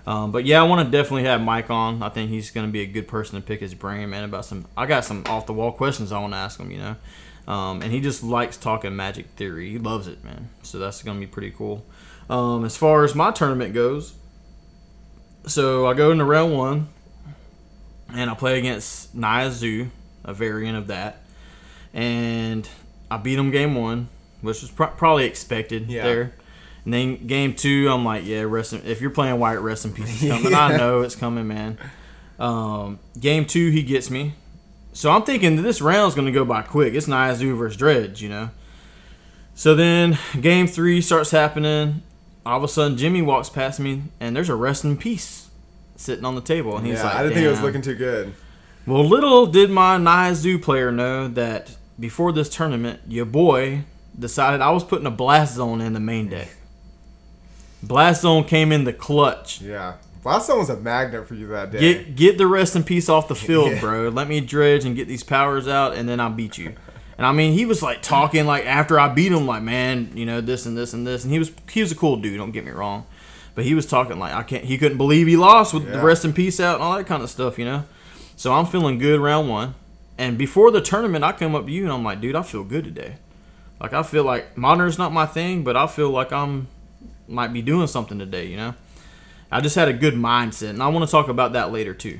Um, 0.05 0.31
but 0.31 0.45
yeah, 0.45 0.59
I 0.61 0.63
want 0.63 0.85
to 0.85 0.91
definitely 0.91 1.23
have 1.23 1.41
Mike 1.41 1.69
on. 1.69 2.03
I 2.03 2.09
think 2.09 2.29
he's 2.29 2.51
going 2.51 2.67
to 2.67 2.71
be 2.71 2.81
a 2.81 2.85
good 2.85 3.07
person 3.07 3.39
to 3.39 3.45
pick 3.45 3.61
his 3.61 3.73
brain, 3.73 4.09
man, 4.09 4.23
about 4.25 4.43
some. 4.45 4.65
I 4.75 4.85
got 4.85 5.05
some 5.05 5.23
off 5.27 5.45
the 5.45 5.53
wall 5.53 5.71
questions 5.71 6.11
I 6.11 6.19
want 6.19 6.33
to 6.33 6.37
ask 6.37 6.59
him, 6.59 6.71
you 6.71 6.77
know. 6.79 6.95
Um, 7.47 7.81
and 7.81 7.91
he 7.91 7.99
just 8.01 8.23
likes 8.23 8.57
talking 8.57 8.95
magic 8.95 9.27
theory. 9.35 9.69
He 9.71 9.77
loves 9.77 10.07
it, 10.07 10.23
man. 10.23 10.49
So 10.61 10.77
that's 10.79 11.01
going 11.03 11.17
to 11.19 11.25
be 11.25 11.31
pretty 11.31 11.51
cool. 11.51 11.85
Um, 12.29 12.63
as 12.65 12.75
far 12.77 13.03
as 13.03 13.15
my 13.15 13.31
tournament 13.31 13.73
goes, 13.73 14.13
so 15.45 15.85
I 15.87 15.93
go 15.93 16.11
into 16.11 16.23
round 16.23 16.53
one, 16.53 16.87
and 18.13 18.29
I 18.29 18.33
play 18.33 18.59
against 18.59 19.13
Naya 19.13 19.51
Zoo, 19.51 19.89
a 20.23 20.33
variant 20.33 20.77
of 20.77 20.87
that, 20.87 21.21
and 21.93 22.67
I 23.11 23.17
beat 23.17 23.37
him 23.37 23.51
game 23.51 23.75
one, 23.75 24.07
which 24.41 24.61
was 24.61 24.71
pro- 24.71 24.87
probably 24.87 25.25
expected 25.25 25.89
Yeah. 25.89 26.03
there. 26.03 26.33
And 26.85 26.93
then 26.93 27.27
game 27.27 27.53
two, 27.55 27.87
I'm 27.89 28.03
like, 28.03 28.25
yeah, 28.25 28.41
rest 28.41 28.73
in, 28.73 28.85
if 28.85 28.99
you're 28.99 29.09
playing 29.09 29.39
white, 29.39 29.55
rest 29.55 29.85
in 29.85 29.93
peace 29.93 30.21
is 30.21 30.29
coming. 30.29 30.53
I 30.53 30.77
know 30.77 31.01
it's 31.01 31.15
coming, 31.15 31.47
man. 31.47 31.77
Um, 32.39 32.99
game 33.19 33.45
two, 33.45 33.69
he 33.69 33.83
gets 33.83 34.09
me. 34.09 34.33
So 34.91 35.09
I'm 35.09 35.23
thinking 35.23 35.61
this 35.63 35.81
round's 35.81 36.13
going 36.13 36.27
to 36.27 36.31
go 36.31 36.45
by 36.45 36.61
quick. 36.61 36.93
It's 36.93 37.07
Naya 37.07 37.35
Zoo 37.35 37.55
versus 37.55 37.77
Dredge, 37.77 38.21
you 38.21 38.29
know. 38.29 38.49
So 39.55 39.75
then 39.75 40.17
game 40.39 40.67
three 40.67 41.01
starts 41.01 41.31
happening. 41.31 42.03
All 42.45 42.57
of 42.57 42.63
a 42.63 42.67
sudden, 42.67 42.97
Jimmie 42.97 43.21
walks 43.21 43.49
past 43.49 43.79
me, 43.79 44.03
and 44.19 44.35
there's 44.35 44.49
a 44.49 44.55
rest 44.55 44.83
in 44.83 44.97
peace 44.97 45.49
sitting 45.95 46.25
on 46.25 46.35
the 46.35 46.41
table, 46.41 46.75
and 46.75 46.85
he's 46.85 46.97
yeah, 46.97 47.05
like, 47.05 47.15
I 47.15 47.23
didn't 47.23 47.35
think 47.35 47.45
it 47.45 47.49
was 47.49 47.61
looking 47.61 47.81
too 47.81 47.95
good. 47.95 48.33
Well, 48.85 49.05
little 49.05 49.45
did 49.45 49.69
my 49.69 49.97
Naya 49.97 50.35
Zoo 50.35 50.59
player 50.59 50.91
know 50.91 51.29
that 51.29 51.77
before 51.97 52.33
this 52.33 52.49
tournament, 52.49 52.99
your 53.07 53.25
boy 53.25 53.83
decided 54.17 54.59
I 54.59 54.71
was 54.71 54.83
putting 54.83 55.07
a 55.07 55.11
blast 55.11 55.55
zone 55.55 55.79
in 55.79 55.93
the 55.93 56.01
main 56.01 56.29
deck. 56.29 56.49
Blast 57.83 58.21
zone 58.21 58.43
came 58.45 58.71
in 58.71 58.83
the 58.85 58.93
clutch. 58.93 59.61
Yeah. 59.61 59.95
Last 60.23 60.47
one 60.47 60.59
was 60.59 60.69
a 60.69 60.77
magnet 60.77 61.27
for 61.27 61.35
you 61.35 61.47
that 61.47 61.71
day. 61.71 61.79
Get 61.79 62.15
get 62.15 62.37
the 62.37 62.47
rest 62.47 62.75
in 62.77 62.83
peace 62.83 63.09
off 63.09 63.27
the 63.27 63.35
field, 63.47 63.71
Yeah. 63.71 63.79
bro. 63.81 64.07
Let 64.09 64.27
me 64.29 64.39
dredge 64.39 64.85
and 64.85 64.95
get 64.95 65.07
these 65.07 65.23
powers 65.23 65.67
out, 65.67 65.95
and 65.95 66.07
then 66.07 66.19
I'll 66.21 66.29
beat 66.29 66.57
you. 66.57 66.73
And 67.17 67.27
I 67.27 67.31
mean, 67.33 67.53
he 67.53 67.65
was 67.65 67.83
like 67.83 68.01
talking 68.01 68.45
like 68.45 68.65
after 68.65 68.97
I 68.99 69.09
beat 69.09 69.31
him, 69.33 69.45
like 69.45 69.61
man, 69.63 70.11
you 70.15 70.25
know 70.25 70.39
this 70.39 70.65
and 70.65 70.77
this 70.77 70.93
and 70.93 71.05
this, 71.05 71.23
and 71.25 71.33
he 71.33 71.39
was 71.39 71.51
he 71.71 71.81
was 71.81 71.91
a 71.91 71.95
cool 71.95 72.15
dude. 72.17 72.37
Don't 72.37 72.51
get 72.51 72.63
me 72.65 72.71
wrong, 72.71 73.05
but 73.53 73.65
he 73.65 73.75
was 73.75 73.85
talking 73.85 74.17
like 74.17 74.33
I 74.33 74.43
can't. 74.43 74.63
He 74.63 74.77
couldn't 74.77 74.97
believe 74.97 75.27
he 75.27 75.35
lost 75.35 75.73
with 75.73 75.91
the 75.91 75.99
rest 76.01 76.23
in 76.23 76.31
peace 76.31 76.59
out 76.61 76.75
and 76.75 76.83
all 76.83 76.95
that 76.95 77.05
kind 77.05 77.21
of 77.21 77.29
stuff, 77.29 77.59
you 77.59 77.65
know. 77.65 77.83
So 78.37 78.53
I'm 78.53 78.65
feeling 78.65 78.97
good 78.99 79.19
round 79.19 79.49
one, 79.49 79.75
and 80.17 80.37
before 80.37 80.71
the 80.71 80.81
tournament, 80.81 81.23
I 81.25 81.33
come 81.33 81.53
up 81.53 81.65
to 81.65 81.71
you 81.71 81.83
and 81.83 81.91
I'm 81.91 82.03
like, 82.03 82.21
dude, 82.21 82.35
I 82.35 82.43
feel 82.43 82.63
good 82.63 82.85
today. 82.85 83.17
Like 83.81 83.91
I 83.93 84.03
feel 84.03 84.23
like 84.23 84.57
modern's 84.57 84.97
not 84.97 85.11
my 85.11 85.25
thing, 85.25 85.65
but 85.65 85.75
I 85.75 85.85
feel 85.87 86.09
like 86.09 86.31
I'm 86.31 86.67
might 87.27 87.53
be 87.53 87.61
doing 87.61 87.87
something 87.87 88.19
today, 88.19 88.45
you 88.45 88.57
know. 88.57 88.75
I 89.51 89.61
just 89.61 89.75
had 89.75 89.87
a 89.87 89.93
good 89.93 90.15
mindset, 90.15 90.71
and 90.71 90.81
I 90.81 90.87
want 90.87 91.05
to 91.05 91.11
talk 91.11 91.27
about 91.27 91.53
that 91.53 91.71
later 91.71 91.93
too. 91.93 92.19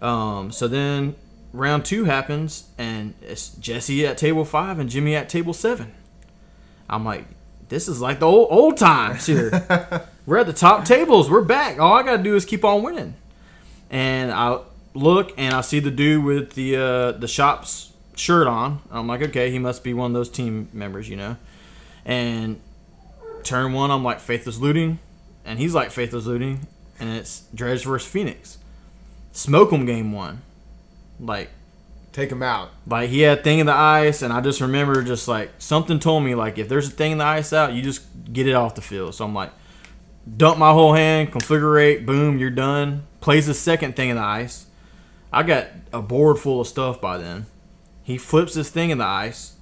Um, 0.00 0.52
so 0.52 0.68
then 0.68 1.16
round 1.52 1.84
two 1.84 2.04
happens, 2.04 2.68
and 2.78 3.14
it's 3.22 3.50
Jesse 3.50 4.06
at 4.06 4.18
table 4.18 4.44
five 4.44 4.78
and 4.78 4.88
Jimmie 4.88 5.16
at 5.16 5.28
table 5.28 5.52
seven. 5.52 5.92
I'm 6.88 7.04
like, 7.04 7.24
this 7.68 7.88
is 7.88 8.00
like 8.00 8.20
the 8.20 8.26
old, 8.26 8.48
old 8.50 8.76
times 8.76 9.26
here. 9.26 9.50
We're 10.26 10.38
at 10.38 10.46
the 10.46 10.52
top 10.52 10.84
tables. 10.84 11.30
We're 11.30 11.42
back. 11.42 11.78
All 11.78 11.94
I 11.94 12.02
gotta 12.02 12.22
do 12.22 12.36
is 12.36 12.44
keep 12.44 12.64
on 12.64 12.82
winning. 12.82 13.14
And 13.90 14.30
I 14.30 14.58
look 14.94 15.32
and 15.38 15.54
I 15.54 15.60
see 15.60 15.80
the 15.80 15.90
dude 15.90 16.24
with 16.24 16.54
the 16.54 16.76
uh, 16.76 17.12
the 17.12 17.28
shop's 17.28 17.92
shirt 18.16 18.46
on. 18.46 18.80
I'm 18.90 19.06
like, 19.06 19.22
okay, 19.22 19.50
he 19.50 19.58
must 19.58 19.82
be 19.82 19.94
one 19.94 20.10
of 20.10 20.14
those 20.14 20.28
team 20.28 20.68
members, 20.72 21.08
you 21.08 21.16
know. 21.16 21.36
And 22.04 22.60
turn 23.44 23.72
one, 23.72 23.90
I'm 23.90 24.04
like 24.04 24.20
faithless 24.20 24.58
looting, 24.58 24.98
and 25.44 25.58
he's 25.58 25.74
like 25.74 25.90
faithless 25.90 26.26
looting, 26.26 26.66
and 26.98 27.10
it's 27.10 27.44
Dredge 27.54 27.84
versus 27.84 28.08
Phoenix. 28.08 28.58
Smoke 29.32 29.72
'em 29.72 29.86
game 29.86 30.12
one, 30.12 30.42
like 31.18 31.50
Take 32.12 32.32
him 32.32 32.42
out. 32.42 32.70
like 32.86 33.08
he 33.08 33.20
had 33.20 33.38
a 33.38 33.42
thing 33.42 33.60
in 33.60 33.66
the 33.66 33.72
ice, 33.74 34.22
and 34.22 34.32
I 34.32 34.40
just 34.40 34.60
remember 34.60 35.02
just 35.02 35.28
like 35.28 35.50
something 35.58 36.00
told 36.00 36.24
me 36.24 36.34
like 36.34 36.58
if 36.58 36.68
there's 36.68 36.88
a 36.88 36.90
thing 36.90 37.12
in 37.12 37.18
the 37.18 37.24
ice 37.24 37.52
out, 37.52 37.72
you 37.72 37.82
just 37.82 38.02
get 38.32 38.48
it 38.48 38.54
off 38.54 38.74
the 38.74 38.80
field. 38.82 39.14
So 39.14 39.24
I'm 39.24 39.34
like, 39.34 39.52
dump 40.36 40.58
my 40.58 40.72
whole 40.72 40.94
hand, 40.94 41.30
conflagrate, 41.32 42.04
boom, 42.04 42.38
you're 42.38 42.50
done. 42.50 43.04
Plays 43.20 43.46
the 43.46 43.54
second 43.54 43.94
thing 43.94 44.08
in 44.08 44.16
the 44.16 44.22
ice. 44.22 44.66
I 45.32 45.44
got 45.44 45.68
a 45.92 46.02
board 46.02 46.38
full 46.38 46.60
of 46.60 46.66
stuff 46.66 47.00
by 47.00 47.16
then. 47.18 47.46
He 48.02 48.18
flips 48.18 48.54
this 48.54 48.70
thing 48.70 48.90
in 48.90 48.98
the 48.98 49.04
ice. 49.04 49.54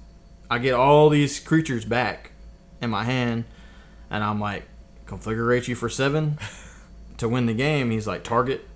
I 0.49 0.57
get 0.57 0.73
all 0.73 1.09
these 1.09 1.39
creatures 1.39 1.85
back 1.85 2.31
in 2.81 2.89
my 2.89 3.03
hand, 3.03 3.43
and 4.09 4.23
I'm 4.23 4.39
like, 4.39 4.63
conflagrate 5.07 5.67
you 5.67 5.75
for 5.75 5.89
seven 5.89 6.37
to 7.17 7.27
win 7.29 7.45
the 7.45 7.53
game. 7.53 7.91
He's 7.91 8.07
like, 8.07 8.23
target. 8.23 8.67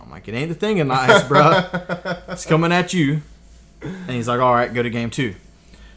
I'm 0.00 0.10
like, 0.10 0.28
it 0.28 0.34
ain't 0.34 0.48
the 0.50 0.54
thing 0.54 0.78
in 0.78 0.88
the 0.88 0.94
ice, 0.94 1.22
bruh. 1.22 2.22
It's 2.28 2.44
coming 2.46 2.72
at 2.72 2.92
you. 2.92 3.22
And 3.82 4.10
he's 4.10 4.28
like, 4.28 4.40
all 4.40 4.54
right, 4.54 4.72
go 4.72 4.82
to 4.82 4.90
game 4.90 5.10
two. 5.10 5.34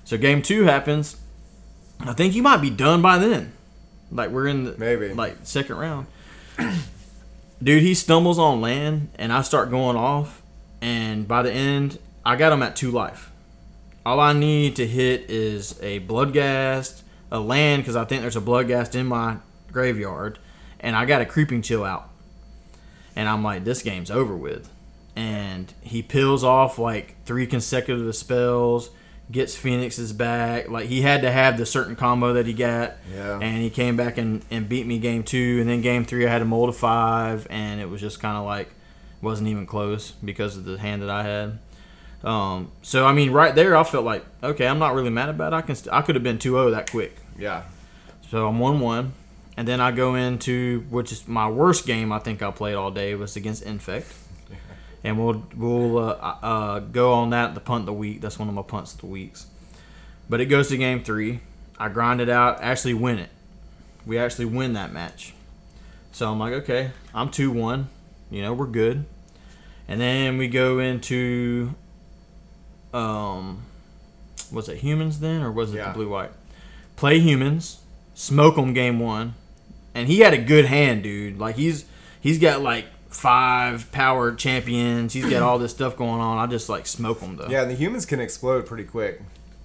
So 0.04 0.18
game 0.18 0.42
two 0.42 0.64
happens. 0.64 1.18
I 2.00 2.14
think 2.14 2.36
you 2.36 2.44
might 2.44 2.62
be 2.62 2.70
done 2.70 3.02
by 3.02 3.18
then. 3.18 3.54
Like 4.12 4.30
we're 4.30 4.48
in 4.48 4.64
the 4.64 4.76
Maybe. 4.78 5.14
like 5.14 5.38
second 5.44 5.78
round. 5.78 6.08
Dude, 7.64 7.82
he 7.82 7.94
stumbles 7.94 8.38
on 8.38 8.62
land, 8.62 9.10
and 9.16 9.34
I 9.34 9.42
start 9.42 9.70
going 9.72 9.98
off. 9.98 10.42
And 10.82 11.28
by 11.28 11.42
the 11.42 11.52
end, 11.52 11.98
I 12.24 12.36
got 12.36 12.54
him 12.54 12.62
at 12.62 12.76
two 12.76 12.92
life. 12.92 13.32
All 14.06 14.20
I 14.20 14.32
need 14.34 14.76
to 14.78 14.88
hit 14.88 15.30
is 15.30 15.78
a 15.82 16.00
bloodghast, 16.02 17.02
a 17.32 17.40
land, 17.40 17.84
because 17.84 17.96
I 17.96 18.06
think 18.06 18.22
there's 18.22 18.36
a 18.36 18.42
bloodghast 18.42 18.96
in 18.96 19.06
my 19.06 19.38
graveyard, 19.72 20.40
and 20.80 20.96
I 20.96 21.06
got 21.06 21.22
a 21.22 21.26
creeping 21.26 21.62
chill 21.62 21.84
out. 21.84 22.10
And 23.16 23.28
I'm 23.28 23.44
like, 23.44 23.64
this 23.64 23.82
game's 23.82 24.12
over 24.12 24.36
with. 24.36 24.70
And 25.16 25.74
he 25.82 26.04
peels 26.04 26.44
off 26.44 26.78
like 26.78 27.16
three 27.26 27.48
consecutive 27.48 28.16
spells, 28.16 28.92
gets 29.32 29.56
Phoenix's 29.56 30.14
back. 30.14 30.70
Like 30.70 30.86
he 30.86 31.02
had 31.02 31.24
to 31.24 31.32
have 31.32 31.58
the 31.58 31.66
certain 31.66 31.96
combo 31.96 32.34
that 32.34 32.46
he 32.46 32.54
got. 32.54 32.94
Yeah. 33.12 33.40
And 33.42 33.58
he 33.64 33.72
came 33.72 33.98
back 33.98 34.20
and, 34.20 34.46
and 34.52 34.70
beat 34.70 34.86
me 34.86 35.00
game 35.00 35.24
two. 35.24 35.58
And 35.60 35.68
then 35.68 35.82
game 35.82 36.06
three, 36.06 36.28
I 36.28 36.30
had 36.30 36.44
a 36.44 36.46
mold 36.46 36.70
of 36.70 36.78
five. 36.78 37.48
And 37.50 37.82
it 37.82 37.90
was 37.90 38.00
just 38.00 38.20
kind 38.20 38.38
of 38.38 38.46
like, 38.46 38.70
wasn't 39.20 39.50
even 39.50 39.66
close 39.66 40.12
because 40.12 40.56
of 40.56 40.66
the 40.66 40.78
hand 40.78 41.02
that 41.02 41.10
I 41.10 41.24
had. 41.24 41.58
Um, 42.28 42.74
so, 42.82 43.06
I 43.06 43.14
mean, 43.14 43.32
right 43.32 43.56
there, 43.56 43.78
I 43.78 43.86
felt 43.86 44.04
like, 44.04 44.26
okay, 44.44 44.68
I'm 44.68 44.80
not 44.80 44.94
really 44.94 45.10
mad 45.10 45.30
about 45.30 45.54
it. 45.54 45.56
I, 45.56 45.62
can 45.62 45.76
st- 45.76 45.94
I 45.94 46.02
could 46.02 46.16
have 46.16 46.24
been 46.24 46.38
2 46.38 46.52
0 46.52 46.72
that 46.72 46.92
quick. 46.92 47.16
Yeah. 47.40 47.64
So 48.30 48.48
I'm 48.48 48.60
one 48.60 48.82
one, 48.82 49.14
and 49.56 49.66
then 49.66 49.80
I 49.80 49.92
go 49.92 50.16
into 50.16 50.86
which 50.90 51.14
is 51.14 51.26
my 51.26 51.50
worst 51.50 51.86
game 51.86 52.12
I 52.12 52.20
think 52.20 52.42
I 52.42 52.52
played 52.52 52.76
all 52.76 52.92
day 52.92 53.16
was 53.16 53.38
against 53.38 53.64
Infect, 53.64 54.14
and 55.06 55.18
we'll 55.18 55.46
we'll 55.56 55.98
uh, 56.00 56.36
uh, 56.44 56.80
go 56.80 57.14
on 57.14 57.30
that 57.30 57.56
the 57.56 57.62
punt 57.62 57.84
of 57.84 57.86
the 57.86 57.94
week. 57.94 58.20
That's 58.20 58.38
one 58.38 58.50
of 58.50 58.54
my 58.54 58.62
punts 58.62 58.94
of 58.94 59.00
the 59.00 59.06
weeks. 59.06 59.48
But 60.30 60.42
it 60.42 60.48
goes 60.48 60.68
to 60.68 60.78
game 60.78 61.02
three. 61.02 61.40
I 61.80 61.88
grind 61.88 62.20
it 62.20 62.28
out, 62.28 62.62
actually 62.62 62.96
win 62.96 63.20
it. 63.20 63.30
We 64.06 64.18
actually 64.18 64.46
win 64.46 64.74
that 64.74 64.92
match. 64.92 65.34
So 66.12 66.30
I'm 66.30 66.40
like, 66.40 66.52
okay, 66.52 66.92
I'm 67.14 67.30
two 67.30 67.52
one. 67.52 67.88
You 68.30 68.42
know, 68.42 68.54
we're 68.54 68.68
good. 68.68 69.06
And 69.88 70.02
then 70.02 70.38
we 70.38 70.50
go 70.50 70.80
into 70.80 71.74
um 72.94 73.64
was 74.52 74.70
it 74.70 74.78
humans 74.78 75.20
then 75.20 75.42
or 75.42 75.52
was 75.52 75.74
it 75.74 75.78
Yeah. 75.78 75.88
the 75.90 75.94
blue 75.94 76.10
white? 76.10 76.32
Play 76.96 77.20
humans, 77.20 77.80
smoke 78.16 78.56
them 78.56 78.74
game 78.74 79.00
one, 79.00 79.36
and 79.94 80.08
he 80.08 80.20
had 80.20 80.34
a 80.34 80.38
good 80.38 80.66
hand, 80.66 81.04
dude. 81.04 81.38
Like 81.38 81.56
he's 81.56 81.86
he's 82.22 82.40
got 82.40 82.62
like 82.62 82.86
five 83.10 83.92
power 83.92 84.34
champions. 84.34 85.14
He's 85.14 85.26
got 85.30 85.42
all 85.42 85.60
this 85.60 85.72
stuff 85.72 85.96
going 85.96 86.22
on. 86.22 86.38
I 86.38 86.48
just 86.50 86.70
like 86.70 86.88
smoke 86.88 87.20
him 87.20 87.36
though. 87.38 87.48
Yeah, 87.48 87.62
and 87.64 87.72
the 87.72 87.76
humans 87.76 88.06
can 88.06 88.20
explode 88.20 88.66
pretty 88.66 88.84
quick. 88.84 89.22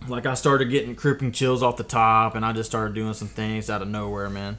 Like 0.08 0.26
I 0.26 0.34
started 0.34 0.66
getting 0.70 0.94
creeping 0.96 1.32
chills 1.32 1.62
off 1.62 1.76
the 1.76 1.84
top, 1.84 2.34
and 2.34 2.44
I 2.44 2.52
just 2.52 2.68
started 2.68 2.94
doing 2.94 3.14
some 3.14 3.28
things 3.28 3.70
out 3.70 3.82
of 3.82 3.88
nowhere, 3.88 4.28
man. 4.28 4.58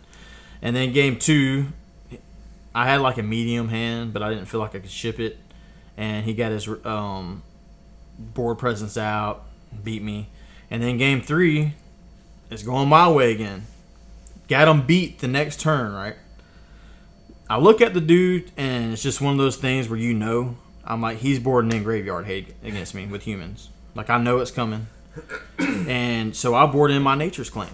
And 0.62 0.74
then 0.76 0.94
game 0.94 1.20
two, 1.20 1.68
I 2.74 2.86
had 2.88 3.02
like 3.02 3.18
a 3.18 3.24
medium 3.24 3.68
hand, 3.68 4.14
but 4.14 4.24
I 4.24 4.30
didn't 4.30 4.46
feel 4.46 4.62
like 4.62 4.74
I 4.74 4.80
could 4.80 4.90
ship 4.90 5.20
it. 5.20 5.38
And 5.98 6.26
he 6.26 6.34
got 6.34 6.52
his 6.54 6.68
um, 6.86 7.44
board 8.18 8.58
presence 8.58 8.98
out, 8.98 9.44
beat 9.84 10.04
me. 10.04 10.30
And 10.70 10.82
then 10.82 10.98
game 10.98 11.22
three, 11.22 11.74
it's 12.50 12.64
going 12.64 12.90
my 12.90 13.10
way 13.10 13.32
again. 13.32 13.66
Got 14.48 14.68
him 14.68 14.86
beat 14.86 15.20
the 15.20 15.28
next 15.28 15.60
turn, 15.60 15.94
right? 15.94 16.16
I 17.50 17.58
look 17.58 17.82
at 17.82 17.94
the 17.94 18.02
dude, 18.02 18.52
and 18.58 18.94
it's 18.94 19.04
just 19.04 19.22
one 19.22 19.34
of 19.34 19.38
those 19.38 19.58
things 19.58 19.90
where 19.90 20.00
you 20.00 20.14
know, 20.14 20.56
I'm 20.86 21.02
like, 21.02 21.18
he's 21.18 21.40
boarding 21.40 21.72
in 21.72 21.84
graveyard 21.84 22.26
hate 22.26 22.56
against 22.64 22.96
me 22.96 23.06
with 23.06 23.24
humans. 23.24 23.70
Like 23.96 24.10
I 24.10 24.18
know 24.18 24.40
it's 24.40 24.52
coming, 24.52 24.88
and 25.60 26.36
so 26.36 26.56
I 26.56 26.66
board 26.66 26.92
in 26.92 27.02
my 27.04 27.16
nature's 27.16 27.50
claim. 27.50 27.70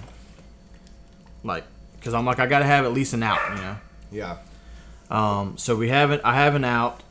Like, 1.43 1.63
because 1.95 2.13
I'm 2.13 2.25
like, 2.25 2.39
I 2.39 2.45
gotta 2.45 2.65
have 2.65 2.85
at 2.85 2.93
least 2.93 3.13
an 3.13 3.23
out, 3.23 3.39
you 3.49 3.55
know. 3.55 3.77
Yeah. 4.11 4.37
Um, 5.09 5.57
so 5.57 5.75
we 5.75 5.89
have 5.89 6.11
it. 6.11 6.21
I 6.23 6.35
have 6.35 6.55
an 6.55 6.65
out. 6.65 7.01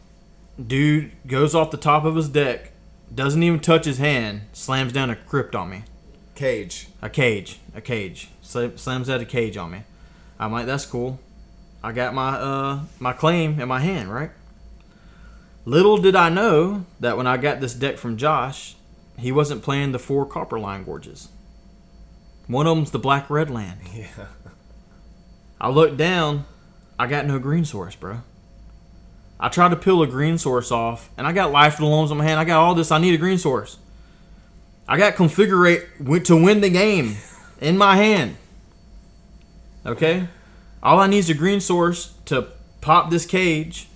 Dude 0.65 1.13
goes 1.27 1.55
off 1.55 1.71
the 1.71 1.77
top 1.77 2.05
of 2.05 2.17
his 2.17 2.29
deck, 2.29 2.73
doesn't 3.15 3.43
even 3.43 3.61
touch 3.61 3.85
his 3.85 3.99
hand, 3.99 4.43
slams 4.53 4.93
down 4.93 5.11
a 5.11 5.17
crypt 5.17 5.55
on 5.55 5.71
me. 5.71 5.85
Cage. 6.35 6.89
A 7.03 7.11
cage, 7.11 7.59
a 7.75 7.81
cage. 7.81 8.29
Slam, 8.43 8.79
slams 8.79 9.11
out 9.11 9.21
a 9.21 9.25
cage 9.25 9.57
on 9.57 9.71
me. 9.71 9.83
I'm 10.39 10.53
like, 10.53 10.67
that's 10.67 10.87
cool. 10.87 11.19
I 11.83 11.93
got 11.93 12.15
my 12.15 12.31
uh 12.31 12.81
my 12.99 13.13
claim 13.13 13.61
in 13.61 13.69
my 13.69 13.81
hand, 13.81 14.13
right? 14.13 14.31
Little 15.65 15.99
did 15.99 16.17
I 16.17 16.29
know 16.29 16.87
that 17.01 17.17
when 17.17 17.27
I 17.27 17.37
got 17.37 17.61
this 17.61 17.75
deck 17.75 17.99
from 17.99 18.17
Josh, 18.17 18.77
he 19.19 19.33
wasn't 19.33 19.63
playing 19.63 19.93
the 19.93 19.99
four 19.99 20.25
copper 20.25 20.59
line 20.59 20.85
gorges. 20.85 21.29
One 22.47 22.67
of 22.67 22.77
them's 22.77 22.91
the 22.91 22.99
black 22.99 23.29
red 23.31 23.51
land. 23.51 23.81
Yeah. 23.95 24.27
I 25.61 25.71
looked 25.71 25.97
down, 25.97 26.45
I 27.01 27.09
got 27.09 27.27
no 27.27 27.41
green 27.41 27.65
source, 27.65 27.97
bro. 27.97 28.19
I 29.41 29.49
tried 29.49 29.69
to 29.69 29.77
peel 29.77 30.03
a 30.03 30.07
green 30.07 30.37
source 30.39 30.73
off, 30.73 31.11
and 31.17 31.27
I 31.27 31.33
got 31.33 31.53
life 31.53 31.75
of 31.75 31.81
the 31.81 31.87
loams 31.87 32.11
on 32.11 32.17
my 32.17 32.25
hand. 32.25 32.41
I 32.41 32.45
got 32.45 32.61
all 32.61 32.75
this. 32.75 32.91
I 32.91 32.99
need 32.99 33.15
a 33.15 33.19
green 33.19 33.39
source. 33.39 33.79
I 34.89 34.97
got 34.97 35.15
conflagrate 35.15 36.25
to 36.25 36.37
win 36.43 36.61
the 36.61 36.71
game 36.71 37.17
in 37.61 37.77
my 37.77 37.97
hand. 37.97 38.37
Okay? 39.85 40.27
All 40.83 40.99
I 40.99 41.07
need 41.07 41.19
is 41.19 41.31
a 41.31 41.35
green 41.35 41.61
source 41.61 42.15
to 42.27 42.49
pop 42.81 43.11
this 43.11 43.27
cage. 43.27 43.89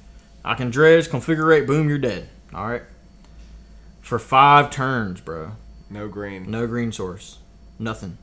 I 0.44 0.54
can 0.54 0.70
dredge, 0.70 1.08
conflagrate, 1.08 1.66
boom, 1.66 1.88
you're 1.88 1.98
dead. 1.98 2.28
Alright? 2.52 2.82
For 4.00 4.18
five 4.18 4.70
turns, 4.70 5.20
bro. 5.20 5.52
No 5.88 6.08
green. 6.08 6.50
No 6.50 6.66
green 6.66 6.92
source. 6.92 7.38
Nothing. 7.78 8.18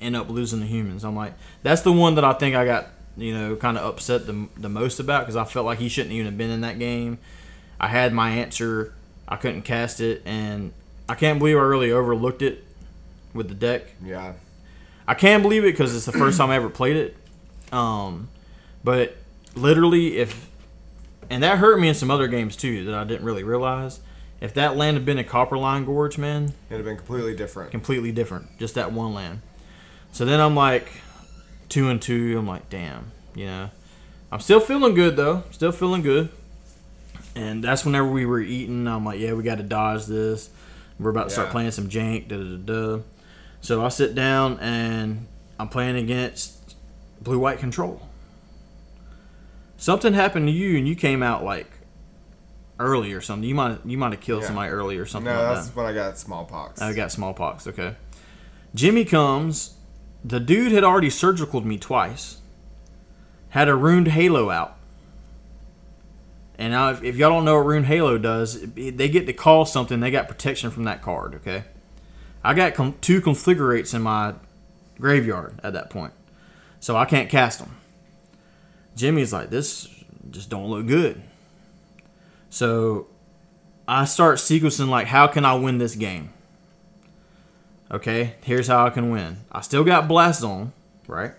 End 0.00 0.16
up 0.16 0.28
losing 0.28 0.60
the 0.60 0.66
humans. 0.66 1.04
I'm 1.04 1.16
like, 1.16 1.34
that's 1.62 1.82
the 1.82 1.92
one 1.92 2.14
that 2.14 2.24
I 2.24 2.32
think 2.32 2.56
I 2.56 2.64
got, 2.64 2.86
you 3.16 3.34
know, 3.34 3.56
kind 3.56 3.76
of 3.78 3.84
upset 3.84 4.26
the, 4.26 4.48
the 4.56 4.68
most 4.68 4.98
about 5.00 5.20
because 5.22 5.36
I 5.36 5.44
felt 5.44 5.66
like 5.66 5.78
he 5.78 5.88
shouldn't 5.88 6.12
even 6.12 6.26
have 6.26 6.38
been 6.38 6.50
in 6.50 6.62
that 6.62 6.78
game. 6.78 7.18
I 7.80 7.88
had 7.88 8.12
my 8.12 8.30
answer. 8.30 8.94
I 9.28 9.36
couldn't 9.36 9.62
cast 9.62 10.00
it, 10.00 10.22
and 10.24 10.72
I 11.08 11.14
can't 11.14 11.38
believe 11.38 11.56
I 11.56 11.60
really 11.60 11.90
overlooked 11.92 12.42
it 12.42 12.64
with 13.34 13.48
the 13.48 13.54
deck. 13.54 13.94
Yeah. 14.04 14.34
I 15.06 15.14
can't 15.14 15.42
believe 15.42 15.64
it 15.64 15.72
because 15.72 15.94
it's 15.96 16.06
the 16.06 16.12
first 16.12 16.38
time 16.38 16.50
I 16.50 16.56
ever 16.56 16.68
played 16.70 16.96
it. 16.96 17.16
Um, 17.72 18.28
but 18.84 19.16
literally, 19.54 20.18
if 20.18 20.48
and 21.30 21.42
that 21.42 21.58
hurt 21.58 21.80
me 21.80 21.88
in 21.88 21.94
some 21.94 22.10
other 22.10 22.28
games 22.28 22.56
too 22.56 22.84
that 22.84 22.94
I 22.94 23.04
didn't 23.04 23.24
really 23.24 23.42
realize. 23.44 24.00
If 24.40 24.54
that 24.54 24.76
land 24.76 24.96
had 24.96 25.06
been 25.06 25.18
a 25.18 25.24
Copper 25.24 25.56
Line 25.56 25.84
Gorge, 25.84 26.18
man, 26.18 26.52
It'd 26.68 26.78
have 26.78 26.84
been 26.84 26.96
completely 26.96 27.34
different. 27.36 27.70
completely 27.70 28.10
different. 28.10 28.58
Just 28.58 28.74
that 28.74 28.90
one 28.92 29.14
land. 29.14 29.40
So 30.12 30.24
then 30.24 30.40
I'm 30.40 30.56
like 30.56 30.88
two 31.72 31.88
and 31.88 32.00
two. 32.00 32.36
I'm 32.38 32.46
like, 32.46 32.68
damn, 32.68 33.10
you 33.34 33.46
know. 33.46 33.70
I'm 34.30 34.40
still 34.40 34.60
feeling 34.60 34.94
good 34.94 35.16
though. 35.16 35.42
Still 35.50 35.72
feeling 35.72 36.02
good. 36.02 36.28
And 37.34 37.64
that's 37.64 37.84
whenever 37.84 38.06
we 38.08 38.26
were 38.26 38.40
eating. 38.40 38.86
I'm 38.86 39.04
like, 39.04 39.18
yeah, 39.18 39.32
we 39.32 39.42
got 39.42 39.56
to 39.56 39.62
dodge 39.64 40.04
this. 40.06 40.50
We're 40.98 41.10
about 41.10 41.24
to 41.24 41.30
start 41.30 41.50
playing 41.50 41.70
some 41.70 41.88
jank. 41.88 42.28
Da 42.28 42.36
da 42.36 42.56
da. 42.56 42.96
da. 42.96 43.02
So 43.62 43.84
I 43.84 43.88
sit 43.88 44.14
down 44.14 44.58
and 44.60 45.26
I'm 45.58 45.68
playing 45.68 45.96
against 45.96 46.74
blue 47.22 47.38
white 47.38 47.58
control. 47.58 48.02
Something 49.76 50.14
happened 50.14 50.46
to 50.48 50.52
you 50.52 50.76
and 50.78 50.86
you 50.86 50.94
came 50.94 51.22
out 51.22 51.42
like 51.42 51.70
early 52.78 53.12
or 53.12 53.20
something. 53.20 53.48
You 53.48 53.54
might 53.54 53.78
you 53.84 53.96
might 53.98 54.12
have 54.12 54.20
killed 54.20 54.42
Yeah. 54.42 54.48
somebody 54.48 54.70
early 54.70 54.96
or 54.98 55.06
something 55.06 55.32
No, 55.32 55.42
like 55.42 55.54
that's 55.54 55.68
that. 55.68 55.76
when 55.76 55.86
I 55.86 55.92
got 55.92 56.18
smallpox. 56.18 56.80
I 56.80 56.92
got 56.92 57.10
smallpox. 57.12 57.66
Okay. 57.66 57.94
Jimmie 58.74 59.04
comes. 59.04 59.74
The 60.24 60.40
dude 60.40 60.72
had 60.72 60.84
already 60.84 61.08
surgicaled 61.08 61.64
me 61.64 61.78
twice. 61.78 62.38
had 63.50 63.68
a 63.68 63.74
runed 63.74 64.08
halo 64.08 64.48
out. 64.50 64.76
And 66.58 66.72
now, 66.72 66.90
if, 66.90 67.02
if 67.02 67.16
y'all 67.16 67.28
don't 67.30 67.44
know 67.44 67.56
what 67.56 67.66
Rune 67.66 67.84
Halo 67.84 68.16
does, 68.18 68.56
it- 68.56 68.96
they 68.96 69.08
get 69.08 69.26
to 69.26 69.32
call 69.32 69.64
something. 69.66 70.00
They 70.00 70.10
got 70.10 70.28
protection 70.28 70.70
from 70.70 70.84
that 70.84 71.02
card. 71.02 71.34
Okay, 71.36 71.64
I 72.44 72.54
got 72.54 72.74
com- 72.74 72.94
two 73.00 73.20
conflagrates 73.20 73.94
in 73.94 74.02
my 74.02 74.34
graveyard 75.00 75.58
at 75.62 75.72
that 75.72 75.90
point, 75.90 76.12
so 76.78 76.96
I 76.96 77.04
can't 77.04 77.28
cast 77.28 77.58
them. 77.58 77.76
Jimmie's 78.96 79.32
like, 79.32 79.50
this 79.50 79.88
just 80.30 80.48
don't 80.50 80.68
look 80.68 80.86
good. 80.86 81.20
So 82.48 83.08
I 83.88 84.04
start 84.04 84.38
sequencing 84.38 84.88
like, 84.88 85.08
how 85.08 85.26
can 85.26 85.44
I 85.44 85.54
win 85.54 85.78
this 85.78 85.94
game? 85.96 86.32
Okay, 87.92 88.36
here's 88.42 88.68
how 88.68 88.86
I 88.86 88.90
can 88.90 89.10
win. 89.10 89.38
I 89.52 89.60
still 89.60 89.84
got 89.84 90.08
Blast 90.08 90.40
Zone, 90.40 90.72
right? 91.06 91.32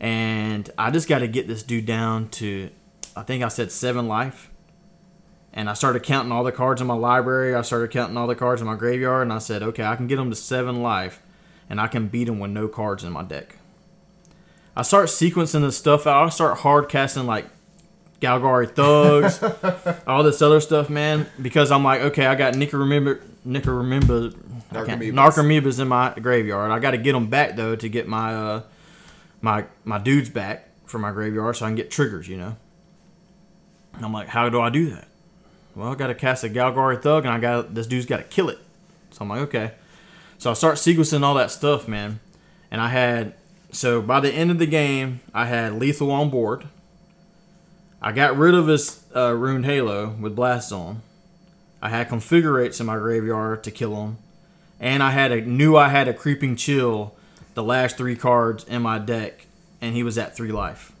And 0.00 0.68
I 0.76 0.90
just 0.90 1.08
got 1.08 1.20
to 1.20 1.28
get 1.28 1.46
this 1.46 1.62
dude 1.62 1.86
down 1.86 2.28
to, 2.30 2.70
I 3.14 3.22
think 3.22 3.44
I 3.44 3.48
said 3.48 3.70
seven 3.70 4.08
life. 4.08 4.50
And 5.52 5.70
I 5.70 5.74
started 5.74 6.02
counting 6.02 6.32
all 6.32 6.42
the 6.42 6.50
cards 6.50 6.80
in 6.80 6.88
my 6.88 6.94
library. 6.94 7.54
I 7.54 7.62
started 7.62 7.92
counting 7.92 8.16
all 8.16 8.26
the 8.26 8.34
cards 8.34 8.60
in 8.60 8.66
my 8.66 8.74
graveyard. 8.74 9.22
And 9.22 9.32
I 9.32 9.38
said, 9.38 9.62
okay, 9.62 9.84
I 9.84 9.94
can 9.94 10.08
get 10.08 10.18
him 10.18 10.28
to 10.30 10.36
seven 10.36 10.82
life. 10.82 11.22
And 11.70 11.80
I 11.80 11.86
can 11.86 12.08
beat 12.08 12.28
him 12.28 12.40
with 12.40 12.50
no 12.50 12.66
cards 12.66 13.04
in 13.04 13.12
my 13.12 13.22
deck. 13.22 13.56
I 14.74 14.82
start 14.82 15.06
sequencing 15.06 15.60
this 15.60 15.78
stuff 15.78 16.04
out. 16.08 16.26
I 16.26 16.28
start 16.30 16.58
hard 16.58 16.88
casting 16.88 17.26
like 17.26 17.46
Golgari 18.20 18.74
Thugs, 18.74 19.40
all 20.06 20.24
this 20.24 20.42
other 20.42 20.60
stuff, 20.60 20.90
man. 20.90 21.28
Because 21.40 21.70
I'm 21.70 21.84
like, 21.84 22.00
okay, 22.00 22.26
I 22.26 22.34
got 22.34 22.56
Nika 22.56 22.76
Remember, 22.76 23.20
Nika 23.44 23.70
Remember, 23.72 24.30
I 24.72 24.84
can't- 24.84 25.00
Narcomoebas. 25.02 25.12
Narcomoebas 25.14 25.80
in 25.80 25.88
my 25.88 26.14
graveyard. 26.18 26.70
I 26.70 26.78
got 26.78 26.92
to 26.92 26.98
get 26.98 27.12
them 27.12 27.28
back 27.28 27.56
though 27.56 27.76
to 27.76 27.88
get 27.88 28.08
my 28.08 28.34
uh, 28.34 28.62
my 29.40 29.66
my 29.84 29.98
dudes 29.98 30.30
back 30.30 30.68
from 30.86 31.02
my 31.02 31.10
graveyard, 31.12 31.56
so 31.56 31.66
I 31.66 31.68
can 31.68 31.76
get 31.76 31.90
triggers. 31.90 32.28
You 32.28 32.38
know. 32.38 32.56
And 33.94 34.04
I'm 34.04 34.12
like, 34.12 34.28
how 34.28 34.48
do 34.48 34.60
I 34.60 34.70
do 34.70 34.90
that? 34.90 35.08
Well, 35.76 35.92
I 35.92 35.94
got 35.94 36.08
to 36.08 36.14
cast 36.14 36.42
a 36.44 36.48
Golgari 36.48 37.00
Thug, 37.00 37.24
and 37.24 37.32
I 37.34 37.38
got 37.38 37.74
this 37.74 37.86
dude's 37.86 38.06
got 38.06 38.16
to 38.18 38.22
kill 38.24 38.48
it. 38.48 38.58
So 39.10 39.18
I'm 39.22 39.28
like, 39.28 39.40
okay. 39.42 39.72
So 40.38 40.50
I 40.50 40.54
start 40.54 40.76
sequencing 40.76 41.22
all 41.22 41.34
that 41.34 41.50
stuff, 41.50 41.86
man. 41.86 42.20
And 42.70 42.80
I 42.80 42.88
had 42.88 43.34
so 43.70 44.00
by 44.00 44.20
the 44.20 44.32
end 44.32 44.50
of 44.50 44.58
the 44.58 44.66
game, 44.66 45.20
I 45.32 45.46
had 45.46 45.74
lethal 45.74 46.10
on 46.10 46.30
board. 46.30 46.66
I 48.00 48.12
got 48.12 48.36
rid 48.36 48.54
of 48.54 48.66
his 48.68 49.04
uh, 49.14 49.32
runed 49.34 49.64
halo 49.64 50.08
with 50.20 50.34
blast 50.36 50.68
zone. 50.70 51.02
I 51.84 51.90
had 51.90 52.08
conflagrates 52.08 52.80
in 52.80 52.86
my 52.86 52.96
graveyard 52.96 53.62
to 53.64 53.70
kill 53.70 53.94
him, 54.02 54.16
and 54.80 55.02
I 55.02 55.10
had 55.10 55.30
a 55.32 55.42
knew 55.42 55.76
I 55.76 55.88
had 55.88 56.08
a 56.08 56.14
creeping 56.14 56.56
chill, 56.56 57.14
the 57.52 57.62
last 57.62 57.98
three 57.98 58.16
cards 58.16 58.64
in 58.64 58.80
my 58.80 58.98
deck, 58.98 59.46
and 59.82 59.94
he 59.94 60.02
was 60.02 60.16
at 60.16 60.34
three 60.34 60.50
life. 60.50 60.92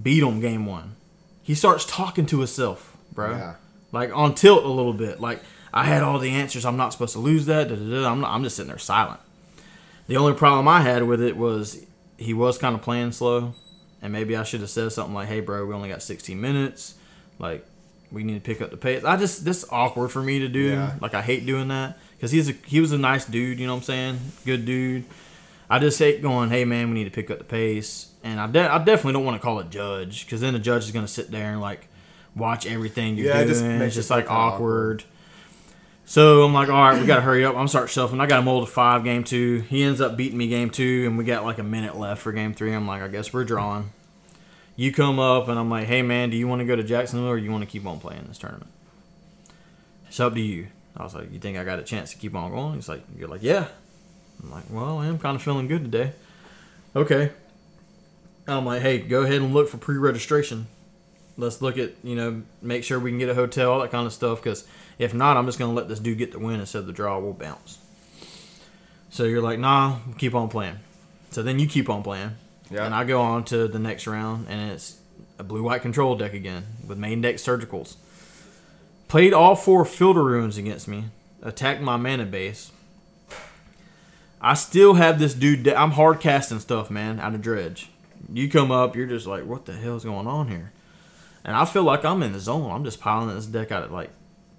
Beat 0.00 0.22
him 0.22 0.40
game 0.40 0.66
one. 0.66 0.96
He 1.42 1.54
starts 1.54 1.84
talking 1.86 2.26
to 2.26 2.38
himself, 2.38 2.96
bro 3.12 3.30
Yeah. 3.32 3.54
like 3.90 4.14
on 4.14 4.34
tilt 4.34 4.64
a 4.64 4.68
little 4.68 4.92
bit. 4.92 5.18
Like 5.20 5.40
I 5.72 5.84
had 5.84 6.02
all 6.02 6.18
the 6.18 6.30
answers. 6.30 6.64
I'm 6.66 6.76
not 6.76 6.92
supposed 6.92 7.14
to 7.14 7.18
lose 7.18 7.46
that. 7.46 7.68
Da, 7.68 7.74
da, 7.74 7.90
da. 8.02 8.10
I'm 8.10 8.20
not, 8.20 8.30
I'm 8.32 8.42
just 8.42 8.56
sitting 8.56 8.68
there 8.68 8.78
silent. 8.78 9.20
The 10.08 10.16
only 10.16 10.34
problem 10.34 10.68
I 10.68 10.82
had 10.82 11.04
with 11.04 11.22
it 11.22 11.36
was 11.36 11.84
he 12.18 12.34
was 12.34 12.58
kind 12.58 12.74
of 12.74 12.82
playing 12.82 13.12
slow, 13.12 13.54
and 14.02 14.12
maybe 14.12 14.36
I 14.36 14.42
should 14.42 14.60
have 14.60 14.70
said 14.70 14.92
something 14.92 15.14
like, 15.14 15.28
"Hey, 15.28 15.40
bro, 15.40 15.64
we 15.64 15.72
only 15.74 15.88
got 15.88 16.02
16 16.02 16.38
minutes. 16.40 16.94
Like 17.38 17.64
we 18.12 18.22
need 18.24 18.34
to 18.34 18.40
pick 18.40 18.60
up 18.60 18.70
the 18.70 18.76
pace." 18.76 19.04
I 19.04 19.16
just 19.16 19.44
this 19.44 19.64
awkward 19.70 20.08
for 20.10 20.22
me 20.22 20.40
to 20.40 20.48
do. 20.48 20.60
Yeah. 20.60 20.94
Like 21.00 21.14
I 21.14 21.22
hate 21.22 21.46
doing 21.46 21.68
that 21.68 21.98
because 22.16 22.30
he's 22.30 22.48
a 22.48 22.52
he 22.66 22.80
was 22.80 22.92
a 22.92 22.98
nice 22.98 23.24
dude. 23.24 23.58
You 23.58 23.66
know 23.66 23.74
what 23.74 23.78
I'm 23.80 23.84
saying? 23.84 24.18
Good 24.44 24.64
dude. 24.64 25.04
I 25.68 25.78
just 25.78 25.98
hate 25.98 26.20
going, 26.22 26.50
"Hey, 26.50 26.64
man, 26.64 26.88
we 26.88 26.94
need 26.94 27.04
to 27.04 27.10
pick 27.10 27.30
up 27.30 27.38
the 27.38 27.44
pace." 27.44 28.08
And 28.22 28.38
I, 28.38 28.46
de- 28.48 28.68
I 28.70 28.78
definitely 28.78 29.14
don't 29.14 29.24
want 29.24 29.40
to 29.40 29.42
call 29.42 29.58
a 29.60 29.64
judge 29.64 30.26
because 30.26 30.40
then 30.42 30.52
the 30.52 30.58
judge 30.58 30.84
is 30.84 30.90
going 30.90 31.06
to 31.06 31.10
sit 31.10 31.30
there 31.30 31.52
and 31.52 31.60
like 31.60 31.88
watch 32.36 32.66
everything 32.66 33.16
you're 33.16 33.28
Yeah, 33.28 33.40
it 33.40 33.46
just 33.46 33.64
it's 33.64 33.94
just 33.94 34.10
it 34.10 34.14
like 34.14 34.26
kinda 34.26 34.38
awkward. 34.38 35.04
So 36.04 36.42
I'm 36.42 36.52
like, 36.52 36.68
all 36.68 36.74
right, 36.74 37.00
we 37.00 37.06
got 37.06 37.16
to 37.16 37.20
hurry 37.22 37.44
up. 37.44 37.54
I'm 37.56 37.68
start 37.68 37.88
shuffling. 37.88 38.20
I 38.20 38.26
got 38.26 38.40
him 38.40 38.48
old 38.48 38.66
to 38.66 38.72
five 38.72 39.04
game 39.04 39.22
two. 39.22 39.60
He 39.60 39.84
ends 39.84 40.00
up 40.00 40.16
beating 40.16 40.36
me 40.36 40.48
game 40.48 40.68
two, 40.70 41.04
and 41.06 41.16
we 41.16 41.24
got 41.24 41.44
like 41.44 41.58
a 41.58 41.62
minute 41.62 41.96
left 41.96 42.20
for 42.20 42.32
game 42.32 42.52
three. 42.52 42.74
I'm 42.74 42.86
like, 42.86 43.00
I 43.00 43.08
guess 43.08 43.32
we're 43.32 43.44
drawing. 43.44 43.90
You 44.80 44.92
come 44.92 45.18
up, 45.18 45.48
and 45.48 45.58
I'm 45.58 45.68
like, 45.68 45.88
hey 45.88 46.00
man, 46.00 46.30
do 46.30 46.38
you 46.38 46.48
want 46.48 46.60
to 46.60 46.64
go 46.64 46.74
to 46.74 46.82
Jacksonville 46.82 47.28
or 47.28 47.36
you 47.36 47.52
want 47.52 47.62
to 47.62 47.68
keep 47.68 47.84
on 47.84 48.00
playing 48.00 48.24
this 48.28 48.38
tournament? 48.38 48.70
It's 50.08 50.18
up 50.18 50.32
to 50.32 50.40
you. 50.40 50.68
I 50.96 51.04
was 51.04 51.14
like, 51.14 51.30
you 51.30 51.38
think 51.38 51.58
I 51.58 51.64
got 51.64 51.78
a 51.78 51.82
chance 51.82 52.12
to 52.12 52.16
keep 52.16 52.34
on 52.34 52.50
going? 52.50 52.76
He's 52.76 52.88
like, 52.88 53.02
you're 53.14 53.28
like, 53.28 53.42
yeah. 53.42 53.66
I'm 54.42 54.50
like, 54.50 54.64
well, 54.70 54.96
I 54.96 55.06
am 55.08 55.18
kind 55.18 55.36
of 55.36 55.42
feeling 55.42 55.68
good 55.68 55.84
today. 55.84 56.12
Okay. 56.96 57.30
I'm 58.48 58.64
like, 58.64 58.80
hey, 58.80 59.00
go 59.00 59.20
ahead 59.20 59.42
and 59.42 59.52
look 59.52 59.68
for 59.68 59.76
pre-registration. 59.76 60.66
Let's 61.36 61.60
look 61.60 61.76
at, 61.76 61.90
you 62.02 62.16
know, 62.16 62.40
make 62.62 62.82
sure 62.82 62.98
we 62.98 63.10
can 63.10 63.18
get 63.18 63.28
a 63.28 63.34
hotel, 63.34 63.72
all 63.72 63.80
that 63.80 63.90
kind 63.90 64.06
of 64.06 64.14
stuff. 64.14 64.42
Because 64.42 64.66
if 64.98 65.12
not, 65.12 65.36
I'm 65.36 65.44
just 65.44 65.58
gonna 65.58 65.74
let 65.74 65.88
this 65.88 66.00
dude 66.00 66.16
get 66.16 66.32
the 66.32 66.38
win 66.38 66.58
instead 66.58 66.78
of 66.78 66.86
the 66.86 66.94
draw. 66.94 67.18
We'll 67.18 67.34
bounce. 67.34 67.76
So 69.10 69.24
you're 69.24 69.42
like, 69.42 69.58
nah, 69.58 69.98
keep 70.16 70.34
on 70.34 70.48
playing. 70.48 70.78
So 71.32 71.42
then 71.42 71.58
you 71.58 71.66
keep 71.66 71.90
on 71.90 72.02
playing, 72.02 72.30
Yeah. 72.70 72.86
and 72.86 72.94
I 72.94 73.04
go 73.04 73.20
on 73.20 73.44
to 73.46 73.66
the 73.68 73.78
next 73.78 74.06
round, 74.06 74.46
and 74.48 74.70
it's 74.70 74.98
a 75.38 75.44
blue-white 75.44 75.82
control 75.82 76.16
deck 76.16 76.34
again 76.34 76.64
with 76.86 76.98
main 76.98 77.20
deck 77.20 77.36
surgicals. 77.36 77.96
Played 79.08 79.32
all 79.32 79.56
four 79.56 79.84
filter 79.84 80.22
runes 80.22 80.56
against 80.56 80.86
me. 80.86 81.06
Attacked 81.42 81.80
my 81.80 81.96
mana 81.96 82.26
base. 82.26 82.70
I 84.40 84.54
still 84.54 84.94
have 84.94 85.18
this 85.18 85.34
dude. 85.34 85.64
de- 85.64 85.76
I'm 85.76 85.92
hard 85.92 86.20
casting 86.20 86.60
stuff, 86.60 86.90
man, 86.90 87.18
out 87.20 87.34
of 87.34 87.42
dredge. 87.42 87.90
You 88.32 88.48
come 88.48 88.70
up, 88.70 88.94
you're 88.94 89.06
just 89.06 89.26
like, 89.26 89.44
what 89.44 89.66
the 89.66 89.72
hell's 89.72 90.04
going 90.04 90.26
on 90.26 90.48
here? 90.48 90.72
And 91.44 91.56
I 91.56 91.64
feel 91.64 91.82
like 91.82 92.04
I'm 92.04 92.22
in 92.22 92.32
the 92.32 92.38
zone. 92.38 92.70
I'm 92.70 92.84
just 92.84 93.00
piling 93.00 93.34
this 93.34 93.46
deck 93.46 93.72
out, 93.72 93.84
of 93.84 93.90
like 93.90 94.10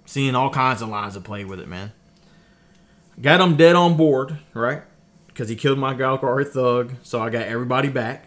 seeing 0.04 0.34
all 0.34 0.50
kinds 0.50 0.82
of 0.82 0.88
lines 0.88 1.16
of 1.16 1.24
play 1.24 1.44
with 1.44 1.60
it, 1.60 1.68
man. 1.68 1.92
Got 3.20 3.40
him 3.40 3.56
dead 3.56 3.76
on 3.76 3.96
board, 3.96 4.38
right? 4.52 4.82
Because 5.32 5.48
he 5.48 5.56
killed 5.56 5.78
my 5.78 5.94
Golgari 5.94 6.46
Thug, 6.46 6.94
so 7.02 7.20
I 7.20 7.30
got 7.30 7.46
everybody 7.46 7.88
back. 7.88 8.26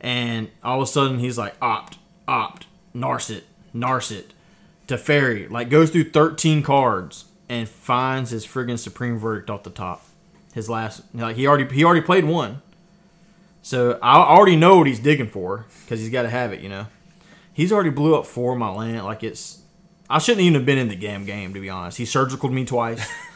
And 0.00 0.48
all 0.62 0.82
of 0.82 0.88
a 0.88 0.90
sudden, 0.90 1.18
he's 1.18 1.38
like, 1.38 1.54
opt, 1.60 1.98
opt, 2.28 2.66
Narset, 2.94 3.42
Narset, 3.74 4.26
Teferi. 4.86 5.50
Like, 5.50 5.70
goes 5.70 5.90
through 5.90 6.10
13 6.10 6.62
cards 6.62 7.26
and 7.48 7.68
finds 7.68 8.30
his 8.30 8.46
friggin' 8.46 8.78
Supreme 8.78 9.18
Verdict 9.18 9.50
off 9.50 9.62
the 9.62 9.70
top. 9.70 10.04
His 10.54 10.68
last, 10.68 11.02
like, 11.14 11.36
he 11.36 11.46
already 11.46 11.72
he 11.74 11.84
already 11.84 12.02
played 12.02 12.24
one. 12.24 12.62
So 13.62 13.98
I 14.02 14.16
already 14.16 14.56
know 14.56 14.78
what 14.78 14.88
he's 14.88 14.98
digging 14.98 15.28
for 15.28 15.66
because 15.84 16.00
he's 16.00 16.10
got 16.10 16.22
to 16.22 16.30
have 16.30 16.52
it, 16.52 16.60
you 16.60 16.68
know. 16.68 16.86
He's 17.52 17.72
already 17.72 17.90
blew 17.90 18.16
up 18.16 18.26
four 18.26 18.52
of 18.52 18.58
my 18.58 18.70
land. 18.70 19.04
Like 19.04 19.22
it's, 19.22 19.62
I 20.10 20.18
shouldn't 20.18 20.42
even 20.42 20.54
have 20.54 20.66
been 20.66 20.78
in 20.78 20.88
the 20.88 20.96
game 20.96 21.24
game 21.24 21.54
to 21.54 21.60
be 21.60 21.70
honest. 21.70 21.96
He 21.96 22.04
surgicaled 22.04 22.52
me 22.52 22.64
twice, 22.64 23.08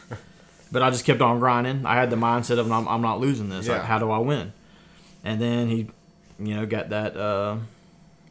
but 0.71 0.81
I 0.81 0.89
just 0.89 1.05
kept 1.05 1.21
on 1.21 1.39
grinding. 1.39 1.85
I 1.85 1.95
had 1.95 2.09
the 2.09 2.15
mindset 2.15 2.59
of 2.59 2.71
I'm, 2.71 2.87
I'm 2.87 3.01
not 3.01 3.19
losing 3.19 3.49
this. 3.49 3.67
Like 3.67 3.83
how 3.83 3.99
do 3.99 4.11
I 4.11 4.19
win? 4.19 4.53
And 5.23 5.41
then 5.41 5.67
he, 5.67 5.89
you 6.39 6.55
know, 6.55 6.65
got 6.65 6.89
that 6.89 7.17
uh, 7.17 7.57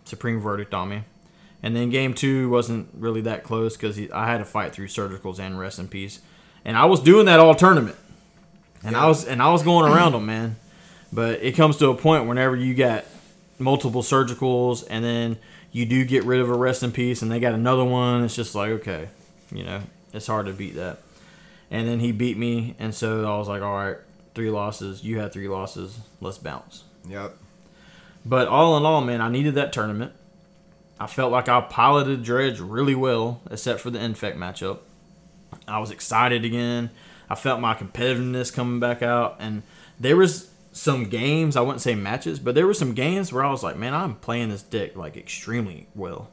supreme 0.05 0.41
verdict 0.41 0.75
on 0.75 0.89
me. 0.89 1.03
And 1.63 1.75
then 1.75 1.91
game 1.91 2.15
two 2.15 2.49
wasn't 2.49 2.89
really 2.97 3.23
that 3.23 3.43
close 3.43 3.77
because 3.77 3.99
I 4.13 4.27
had 4.27 4.39
to 4.39 4.45
fight 4.45 4.73
through 4.73 4.89
surgicals 4.89 5.39
and 5.39 5.59
rest 5.59 5.79
in 5.79 5.89
peace, 5.89 6.21
and 6.65 6.77
I 6.77 6.85
was 6.85 7.01
doing 7.01 7.27
that 7.27 7.41
all 7.41 7.55
tournament, 7.55 7.97
and 8.85 8.97
I 8.97 9.07
was 9.07 9.27
and 9.27 9.43
I 9.43 9.51
was 9.51 9.63
going 9.63 9.91
around 9.91 10.13
them, 10.13 10.27
man. 10.27 10.57
But 11.13 11.43
it 11.43 11.53
comes 11.57 11.79
to 11.79 11.89
a 11.89 11.95
point 11.95 12.27
whenever 12.27 12.55
you 12.55 12.75
got 12.75 13.05
multiple 13.59 14.03
surgicals 14.03 14.87
and 14.91 15.05
then 15.05 15.39
you 15.73 15.87
do 15.87 16.05
get 16.05 16.25
rid 16.25 16.41
of 16.41 16.51
a 16.51 16.55
rest 16.55 16.83
in 16.83 16.93
peace 16.93 17.23
and 17.23 17.31
they 17.31 17.41
got 17.41 17.53
another 17.53 17.85
one, 17.85 18.25
it's 18.25 18.37
just 18.37 18.55
like, 18.55 18.71
okay, 18.71 19.09
you 19.51 19.65
know, 19.65 19.83
it's 20.13 20.27
hard 20.27 20.47
to 20.47 20.53
beat 20.53 20.75
that. 20.75 20.99
And 21.71 21.89
then 21.89 22.01
he 22.01 22.13
beat 22.13 22.37
me, 22.37 22.77
and 22.79 22.95
so 22.95 23.27
I 23.27 23.37
was 23.39 23.49
like, 23.49 23.61
all 23.63 23.75
right, 23.75 23.97
three 24.35 24.51
losses. 24.51 25.03
You 25.03 25.19
had 25.19 25.33
three 25.33 25.49
losses. 25.49 25.99
Let's 26.21 26.39
bounce. 26.39 26.85
Yep. 27.09 27.37
But 28.25 28.49
all 28.49 28.77
in 28.77 28.85
all, 28.85 29.01
man, 29.01 29.21
I 29.21 29.29
needed 29.29 29.55
that 29.57 29.73
tournament. 29.73 30.13
I 30.99 31.07
felt 31.07 31.33
like 31.33 31.49
I 31.49 31.61
piloted 31.61 32.23
Dredge 32.23 32.61
really 32.61 32.95
well, 32.95 33.41
except 33.51 33.81
for 33.81 33.91
the 33.91 34.03
Infect 34.03 34.39
matchup. 34.39 34.79
I 35.67 35.79
was 35.79 35.91
excited 35.91 36.45
again. 36.45 36.91
I 37.29 37.35
felt 37.35 37.61
my 37.61 37.75
competitiveness 37.75 38.53
coming 38.53 38.79
back 38.81 39.03
out, 39.03 39.37
and 39.41 39.63
there 39.99 40.17
was 40.17 40.51
some 40.73 41.09
games 41.09 41.57
I 41.57 41.63
wouldn't 41.63 41.81
say 41.83 41.95
matches, 41.95 42.39
but 42.39 42.55
there 42.55 42.67
were 42.67 42.75
some 42.75 42.95
games 42.95 43.33
where 43.33 43.45
I 43.45 43.51
was 43.51 43.63
like, 43.63 43.77
man, 43.77 43.95
I'm 43.95 44.15
playing 44.17 44.51
this 44.51 44.63
deck 44.63 44.95
like 44.97 45.17
extremely 45.17 45.89
well. 45.95 46.31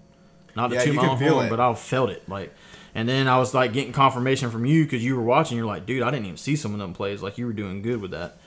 Not 0.55 0.67
to 0.67 0.75
Yeah, 0.75 0.83
toot 0.83 0.95
my 0.95 1.07
own 1.07 1.17
horn, 1.17 1.49
but 1.49 1.59
I 1.59 1.73
felt 1.73 2.09
it 2.11 2.27
like. 2.29 2.53
And 2.95 3.09
then 3.09 3.27
I 3.27 3.37
was 3.37 3.53
like 3.53 3.73
getting 3.73 3.93
confirmation 3.93 4.51
from 4.51 4.65
you 4.65 4.83
because 4.83 5.03
you 5.03 5.15
were 5.15 5.23
watching. 5.23 5.57
You're 5.57 5.65
like, 5.65 5.85
dude, 5.85 6.03
I 6.03 6.11
didn't 6.11 6.25
even 6.25 6.37
see 6.37 6.55
some 6.55 6.73
of 6.73 6.79
them 6.79 6.93
plays. 6.93 7.21
Like 7.21 7.37
you 7.37 7.47
were 7.47 7.53
doing 7.53 7.81
good 7.81 8.01
with 8.01 8.11
that. 8.11 8.37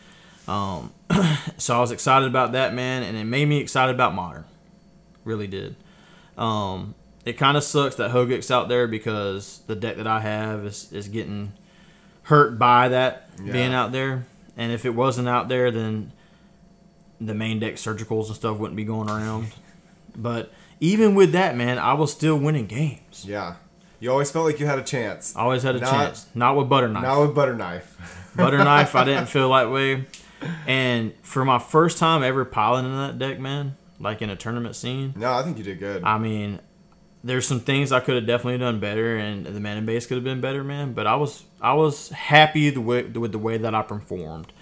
Um, 0.47 0.93
so 1.57 1.77
I 1.77 1.81
was 1.81 1.91
excited 1.91 2.29
about 2.29 2.53
that, 2.53 2.73
man, 2.73 3.03
and 3.03 3.17
it 3.17 3.25
made 3.25 3.47
me 3.47 3.59
excited 3.59 3.95
about 3.95 4.15
modern. 4.15 4.45
Really 5.25 5.49
did. 5.49 5.75
Um, 6.39 6.95
it 7.25 7.35
kind 7.35 7.57
of 7.57 7.65
sucks 7.65 7.97
that 7.97 8.13
Hogaak's 8.13 8.51
out 8.53 8.69
there 8.69 8.87
because 8.87 9.61
the 9.67 9.75
deck 9.75 9.97
that 9.97 10.07
I 10.07 10.21
have 10.21 10.65
is, 10.65 10.93
is 10.93 11.09
getting 11.09 11.53
hurt 12.23 12.59
by 12.59 12.89
that 12.89 13.37
being 13.45 13.75
out 13.75 13.91
there. 13.91 14.27
And 14.57 14.73
if 14.73 14.85
it 14.85 14.91
wasn't 14.91 15.29
out 15.29 15.49
there, 15.49 15.73
then 15.73 16.13
the 17.21 17.35
main 17.35 17.59
deck 17.59 17.75
surgicals 17.75 18.27
and 18.27 18.37
stuff 18.37 18.59
wouldn't 18.59 18.77
be 18.77 18.85
going 18.85 19.11
around. 19.11 19.49
But 20.19 20.51
even 20.81 21.15
with 21.15 21.33
that, 21.33 21.57
man, 21.57 21.79
I 21.79 21.93
was 21.93 22.11
still 22.11 22.39
winning 22.39 22.65
games. 22.65 23.27
Yeah. 23.29 23.57
You 24.07 24.13
always 24.13 24.31
felt 24.31 24.45
like 24.47 24.61
you 24.61 24.67
had 24.67 24.79
a 24.79 24.85
chance. 24.85 25.35
Always 25.35 25.65
had 25.65 25.75
a 25.75 25.81
Not- 25.81 25.91
chance. 25.91 26.27
Not 26.33 26.57
with 26.57 26.69
butter 26.69 26.87
knife. 26.89 27.03
Not 27.03 27.21
with 27.23 27.35
butter 27.35 27.57
knife. 27.57 28.31
butter 28.37 28.59
knife, 28.59 28.95
I 28.95 29.03
didn't 29.03 29.27
feel 29.27 29.53
that 29.53 29.69
way. 29.73 30.05
And 30.69 31.13
for 31.23 31.45
my 31.45 31.59
first 31.59 31.99
time 31.99 32.23
ever 32.23 32.45
piloting 32.45 32.93
that 32.97 33.19
deck, 33.19 33.41
man, 33.41 33.75
like 33.99 34.23
in 34.23 34.31
a 34.31 34.37
tournament 34.37 34.77
scene, 34.77 35.13
no, 35.17 35.33
I 35.33 35.43
think 35.43 35.59
you 35.59 35.65
did 35.65 35.81
good. 35.81 36.05
I 36.05 36.19
mean, 36.19 36.61
there's 37.25 37.49
some 37.49 37.59
things 37.59 37.91
I 37.91 37.99
could 37.99 38.15
have 38.15 38.27
definitely 38.27 38.59
done 38.59 38.79
better, 38.79 39.17
and 39.17 39.45
the 39.45 39.59
man 39.59 39.77
in 39.79 39.87
base 39.87 40.07
could 40.07 40.19
have 40.19 40.25
been 40.25 40.41
better, 40.43 40.63
man. 40.63 40.93
But 40.93 41.09
I 41.09 41.17
was 41.17 41.43
I 41.61 41.73
was 41.73 42.11
happy 42.11 42.71
the 42.71 42.81
way, 42.83 43.03
with 43.03 43.33
the 43.33 43.39
way 43.39 43.57
that 43.59 43.75
I 43.75 43.83
performed, 43.83 44.53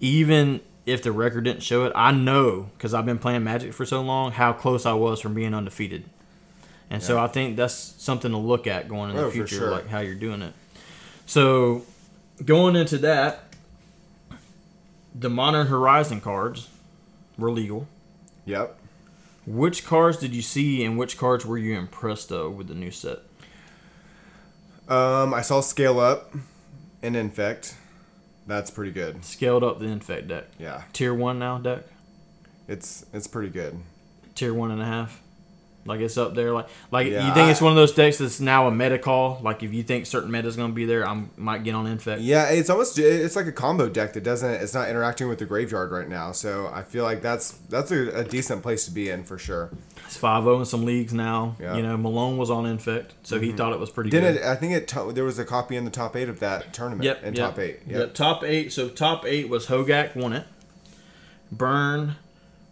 even 0.00 0.60
if 0.86 1.02
the 1.02 1.12
record 1.12 1.44
didn't 1.44 1.62
show 1.62 1.84
it. 1.84 1.92
I 1.94 2.10
know 2.10 2.70
because 2.76 2.94
I've 2.94 3.06
been 3.06 3.18
playing 3.18 3.44
Magic 3.44 3.74
for 3.74 3.84
so 3.84 4.00
long 4.00 4.32
how 4.32 4.52
close 4.54 4.86
I 4.86 4.94
was 4.94 5.20
from 5.20 5.34
being 5.34 5.54
undefeated, 5.54 6.04
and 6.90 7.02
so 7.02 7.18
I 7.18 7.26
think 7.26 7.56
that's 7.56 7.74
something 7.74 8.30
to 8.30 8.38
look 8.38 8.66
at 8.66 8.88
going 8.88 9.10
in 9.10 9.16
Oh, 9.18 9.26
the 9.26 9.30
future, 9.32 9.56
sure. 9.56 9.70
like 9.70 9.88
how 9.88 10.00
you're 10.00 10.14
doing 10.14 10.42
it. 10.42 10.54
So 11.26 11.82
going 12.44 12.76
into 12.76 12.98
that, 12.98 13.44
the 15.14 15.28
Modern 15.30 15.66
Horizon 15.66 16.20
cards 16.20 16.68
were 17.36 17.50
legal. 17.50 17.86
yep. 18.44 18.76
Which 19.46 19.86
cards 19.86 20.18
did 20.18 20.34
you 20.34 20.42
see, 20.42 20.84
and 20.84 20.98
which 20.98 21.16
cards 21.16 21.46
were 21.46 21.56
you 21.56 21.76
impressed 21.78 22.30
of 22.30 22.54
with 22.54 22.68
the 22.68 22.74
new 22.74 22.90
set? 22.90 23.20
Um, 24.88 25.32
I 25.34 25.40
saw 25.42 25.60
scale 25.60 25.98
up 26.00 26.34
and 27.02 27.16
infect. 27.16 27.74
That's 28.46 28.70
pretty 28.70 28.92
good. 28.92 29.24
Scaled 29.24 29.62
up 29.64 29.78
the 29.78 29.86
Infect 29.86 30.28
deck. 30.28 30.44
Yeah, 30.58 30.82
Tier 30.94 31.14
one 31.14 31.38
now 31.38 31.58
deck. 31.58 31.84
it's 32.66 33.04
it's 33.12 33.26
pretty 33.26 33.50
good. 33.50 33.78
Tier 34.34 34.52
one 34.54 34.70
and 34.70 34.80
a 34.80 34.86
half. 34.86 35.20
Like 35.84 36.00
it's 36.00 36.18
up 36.18 36.34
there. 36.34 36.52
Like 36.52 36.68
like 36.90 37.06
Yeah, 37.06 37.26
you 37.26 37.34
think 37.34 37.50
it's 37.50 37.60
one 37.60 37.72
of 37.72 37.76
those 37.76 37.92
decks 37.92 38.18
that's 38.18 38.40
now 38.40 38.66
a 38.66 38.70
meta 38.70 38.98
call. 38.98 39.40
Like 39.42 39.62
if 39.62 39.72
you 39.72 39.82
think 39.82 40.06
certain 40.06 40.30
meta 40.30 40.46
is 40.46 40.56
gonna 40.56 40.72
be 40.72 40.84
there, 40.84 41.06
I 41.06 41.24
might 41.36 41.64
get 41.64 41.74
on 41.74 41.86
Infect. 41.86 42.20
Yeah, 42.20 42.48
it's 42.50 42.68
almost 42.68 42.98
it's 42.98 43.36
like 43.36 43.46
a 43.46 43.52
combo 43.52 43.88
deck 43.88 44.12
that 44.12 44.22
doesn't 44.22 44.50
it's 44.50 44.74
not 44.74 44.88
interacting 44.90 45.28
with 45.28 45.38
the 45.38 45.46
graveyard 45.46 45.90
right 45.90 46.08
now. 46.08 46.32
So 46.32 46.70
I 46.72 46.82
feel 46.82 47.04
like 47.04 47.22
that's 47.22 47.52
that's 47.70 47.90
a, 47.90 48.20
a 48.20 48.24
decent 48.24 48.62
place 48.62 48.84
to 48.84 48.90
be 48.90 49.08
in 49.08 49.24
for 49.24 49.38
sure. 49.38 49.70
It's 50.08 50.16
5 50.16 50.46
in 50.46 50.64
some 50.64 50.86
leagues 50.86 51.12
now. 51.12 51.56
Yeah. 51.60 51.66
Mm-hmm. 51.66 51.76
You 51.76 51.82
know, 51.82 51.96
Malone 51.98 52.38
was 52.38 52.50
on 52.50 52.64
Infect, 52.64 53.12
so 53.22 53.38
he 53.38 53.52
thought 53.52 53.74
it 53.74 53.78
was 53.78 53.90
pretty 53.90 54.08
Didn't 54.08 54.34
good. 54.34 54.40
it? 54.42 54.46
I 54.46 54.54
think 54.54 54.72
it 54.72 54.88
to, 54.88 55.12
there 55.12 55.24
was 55.24 55.38
a 55.38 55.44
copy 55.44 55.76
in 55.76 55.84
the 55.84 55.90
top 55.90 56.16
eight 56.16 56.30
of 56.30 56.40
that 56.40 56.72
tournament. 56.72 57.04
Yep. 57.04 57.24
in 57.24 57.34
yep, 57.34 57.50
top 57.50 57.58
eight. 57.58 57.80
Yep. 57.86 57.98
Yep. 57.98 58.14
Top 58.14 58.42
eight. 58.42 58.72
So 58.72 58.88
top 58.88 59.26
eight 59.26 59.50
was 59.50 59.66
Hogaak 59.66 60.16
won 60.16 60.32
it. 60.32 60.46
Burn, 61.52 62.16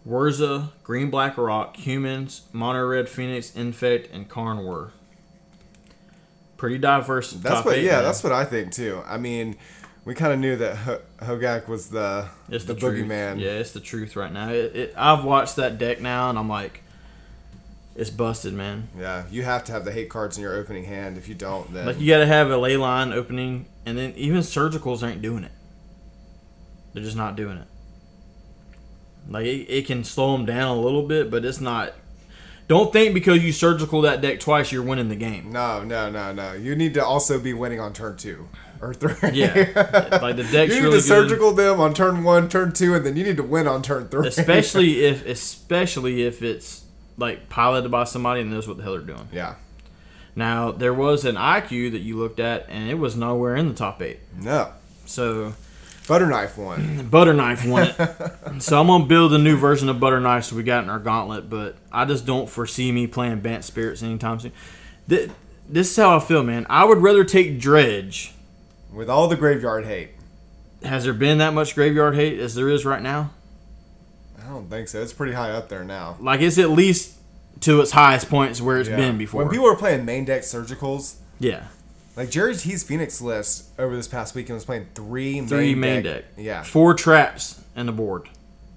Whirza, 0.07 0.69
Green 0.83 1.09
Black 1.09 1.37
Rock, 1.37 1.75
Humans, 1.77 2.43
Mono 2.53 2.85
Red 2.85 3.09
Phoenix, 3.09 3.53
Infect, 3.55 4.13
and 4.13 4.29
Karn 4.29 4.63
were. 4.63 4.91
Pretty 6.55 6.77
diverse. 6.77 7.31
That's 7.33 7.65
what. 7.65 7.75
eight, 7.75 7.83
yeah, 7.83 7.97
man. 7.97 8.03
that's 8.03 8.23
what 8.23 8.31
I 8.31 8.45
think 8.45 8.71
too. 8.71 9.03
I 9.05 9.17
mean, 9.17 9.57
we 10.05 10.15
kind 10.15 10.33
of 10.33 10.39
knew 10.39 10.55
that 10.55 10.75
Ho- 10.77 11.01
Hogaak 11.19 11.67
was 11.67 11.89
the 11.89 12.29
It's 12.49 12.65
the, 12.65 12.73
the, 12.73 12.79
boogeyman. 12.79 13.39
Yeah, 13.39 13.51
it's 13.51 13.71
the 13.71 13.79
truth 13.79 14.15
right 14.15 14.31
now. 14.31 14.49
It, 14.49 14.75
it, 14.75 14.93
I've 14.97 15.23
watched 15.23 15.57
that 15.57 15.77
deck 15.77 15.99
now, 16.01 16.29
and 16.29 16.39
I'm 16.39 16.49
like, 16.49 16.81
it's 17.95 18.09
busted, 18.09 18.53
man. 18.53 18.87
Yeah, 18.97 19.25
you 19.29 19.43
have 19.43 19.65
to 19.65 19.71
have 19.71 19.83
the 19.83 19.91
hate 19.91 20.09
cards 20.09 20.37
in 20.37 20.43
your 20.43 20.55
opening 20.55 20.85
hand. 20.85 21.17
If 21.17 21.27
you 21.27 21.35
don't, 21.35 21.73
then 21.73 21.85
Like 21.85 21.99
you 21.99 22.07
got 22.07 22.19
to 22.19 22.25
have 22.25 22.49
a 22.49 22.57
ley 22.57 22.77
line 22.77 23.11
opening, 23.11 23.65
and 23.85 23.97
then 23.97 24.13
even 24.15 24.39
surgicals 24.39 25.07
ain't 25.07 25.21
doing 25.21 25.43
it. 25.43 25.51
They're 26.93 27.03
just 27.03 27.17
not 27.17 27.35
doing 27.35 27.57
it. 27.57 27.67
Like 29.29 29.45
it, 29.45 29.65
it 29.69 29.85
can 29.85 30.03
slow 30.03 30.35
them 30.35 30.45
down 30.45 30.77
a 30.77 30.79
little 30.81 31.03
bit, 31.03 31.29
but 31.31 31.43
it's 31.45 31.59
not. 31.61 31.93
Don't 32.67 32.91
think 32.91 33.13
because 33.13 33.43
you 33.43 33.53
surgical 33.53 34.01
that 34.01 34.19
deck 34.21 34.39
twice, 34.41 34.71
you're 34.73 34.83
winning 34.83 35.07
the 35.09 35.15
game. 35.15 35.51
no, 35.51 35.83
no, 35.83 36.09
no, 36.09 36.33
no. 36.33 36.51
You 36.53 36.75
need 36.75 36.93
to 36.95 37.05
also 37.05 37.39
be 37.39 37.53
winning 37.53 37.79
on 37.79 37.93
turn 37.93 38.17
two 38.17 38.49
or 38.81 38.93
three. 38.93 39.31
Yeah, 39.31 40.19
like 40.21 40.35
the 40.35 40.43
deck's 40.51 40.73
you 40.75 40.81
need 40.81 40.87
really 40.87 41.01
to 41.01 41.01
good. 41.01 41.03
surgical 41.03 41.53
them 41.53 41.79
on 41.79 41.93
turn 41.93 42.23
one, 42.25 42.49
turn 42.49 42.73
two, 42.73 42.93
and 42.93 43.05
then 43.05 43.15
you 43.15 43.23
need 43.23 43.37
to 43.37 43.43
win 43.43 43.67
on 43.67 43.81
turn 43.81 44.09
three. 44.09 44.27
especially 44.27 45.05
if 45.05 45.25
especially 45.25 46.23
if 46.23 46.41
it's 46.41 46.83
like 47.17 47.47
piloted 47.49 47.89
by 47.89 48.03
somebody 48.03 48.41
and 48.41 48.51
knows 48.51 48.67
what 48.67 48.77
the 48.77 48.83
hell 48.83 48.93
they're 48.93 49.01
doing. 49.01 49.27
yeah. 49.31 49.55
Now 50.35 50.71
there 50.71 50.93
was 50.93 51.25
an 51.25 51.35
IQ 51.35 51.91
that 51.93 51.99
you 52.01 52.17
looked 52.17 52.39
at, 52.39 52.67
and 52.69 52.89
it 52.89 52.95
was 52.99 53.15
nowhere 53.15 53.55
in 53.55 53.67
the 53.69 53.73
top 53.73 54.01
eight. 54.01 54.19
No. 54.39 54.71
So 55.05 55.53
Butter 56.07 56.27
knife 56.27 56.57
one. 56.57 57.07
Butter 57.11 57.33
Knife 57.33 57.65
won 57.65 57.83
it. 57.87 58.59
so 58.61 58.79
I'm 58.79 58.87
gonna 58.87 59.05
build 59.05 59.33
a 59.33 59.37
new 59.37 59.57
version 59.57 59.89
of 59.89 59.99
Butter 59.99 60.19
Knife 60.21 60.45
so 60.45 60.55
we 60.55 60.63
got 60.63 60.83
in 60.83 60.89
our 60.89 60.99
gauntlet, 60.99 61.49
but 61.49 61.75
I 61.91 62.05
just 62.05 62.25
don't 62.25 62.49
foresee 62.49 62.91
me 62.91 63.07
playing 63.07 63.41
Bant 63.41 63.63
Spirits 63.65 64.01
anytime 64.01 64.39
soon. 64.39 64.53
Th- 65.09 65.29
This 65.69 65.91
is 65.91 65.97
how 65.97 66.15
I 66.15 66.19
feel, 66.19 66.43
man. 66.43 66.65
I 66.69 66.85
would 66.85 66.99
rather 66.99 67.23
take 67.25 67.59
Dredge. 67.59 68.33
With 68.93 69.09
all 69.09 69.27
the 69.27 69.35
graveyard 69.35 69.85
hate. 69.85 70.11
Has 70.83 71.03
there 71.03 71.13
been 71.13 71.39
that 71.39 71.53
much 71.53 71.75
graveyard 71.75 72.15
hate 72.15 72.39
as 72.39 72.55
there 72.55 72.69
is 72.69 72.85
right 72.85 73.01
now? 73.01 73.31
I 74.41 74.47
don't 74.49 74.69
think 74.69 74.87
so. 74.87 75.01
It's 75.01 75.11
pretty 75.11 75.33
high 75.33 75.51
up 75.51 75.67
there 75.67 75.83
now. 75.83 76.15
Like 76.21 76.39
it's 76.39 76.57
at 76.57 76.69
least 76.69 77.15
to 77.61 77.81
its 77.81 77.91
highest 77.91 78.29
points 78.29 78.61
where 78.61 78.79
it's 78.79 78.87
Yeah. 78.87 78.95
been 78.95 79.17
before. 79.17 79.41
When 79.41 79.49
people 79.51 79.65
were 79.65 79.75
playing 79.75 80.05
main 80.05 80.23
deck 80.23 80.43
surgicals, 80.43 81.15
yeah, 81.39 81.65
like 82.17 82.29
Jerry 82.31 82.55
T's 82.55 82.83
Phoenix 82.83 83.21
list 83.21 83.69
over 83.79 83.95
this 83.95 84.07
past 84.07 84.35
weekend 84.35 84.55
was 84.55 84.65
playing 84.65 84.87
three 84.95 85.35
main 85.39 85.47
three 85.47 85.75
main 85.75 86.03
deck. 86.03 86.25
Yeah. 86.35 86.63
four 86.63 86.93
traps 86.95 87.61
and 87.75 87.87
the 87.87 87.91
board. 87.93 88.27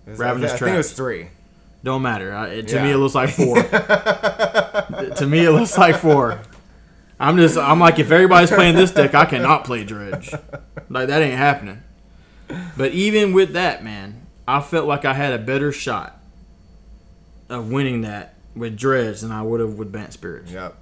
It 0.06 0.10
was- 0.10 0.18
Ravenous 0.20 0.52
I 0.52 0.56
think 0.58 0.74
it 0.74 0.76
was 0.76 0.92
three. 0.92 1.28
Don't 1.82 2.02
matter. 2.02 2.32
I, 2.34 2.48
it, 2.48 2.68
to 2.68 2.76
Yeah. 2.76 2.82
me, 2.84 2.90
it 2.92 2.98
looks 2.98 3.14
like 3.14 3.30
four. 3.30 3.56
to 3.62 5.26
me, 5.26 5.46
it 5.46 5.50
looks 5.50 5.78
like 5.78 5.96
four. 5.96 6.38
I'm 7.18 7.38
just, 7.38 7.56
I'm 7.56 7.80
like, 7.80 7.98
if 7.98 8.10
everybody's 8.10 8.50
playing 8.50 8.74
this 8.76 8.90
deck, 8.92 9.14
I 9.14 9.24
cannot 9.24 9.64
play 9.64 9.84
Dredge. 9.84 10.30
Like 10.90 11.08
that 11.08 11.22
ain't 11.22 11.36
happening. 11.38 11.82
But 12.76 12.92
even 12.92 13.32
with 13.32 13.52
that, 13.54 13.82
man, 13.84 14.26
I 14.46 14.60
felt 14.60 14.86
like 14.86 15.04
I 15.04 15.14
had 15.14 15.32
a 15.32 15.38
better 15.38 15.72
shot 15.72 16.20
of 17.48 17.70
winning 17.70 18.02
that 18.02 18.34
with 18.54 18.76
Dredge 18.76 19.20
than 19.20 19.32
I 19.32 19.42
would 19.42 19.60
have 19.60 19.74
with 19.74 19.90
Bant 19.92 20.12
Spirits. 20.12 20.50
Yep. 20.52 20.76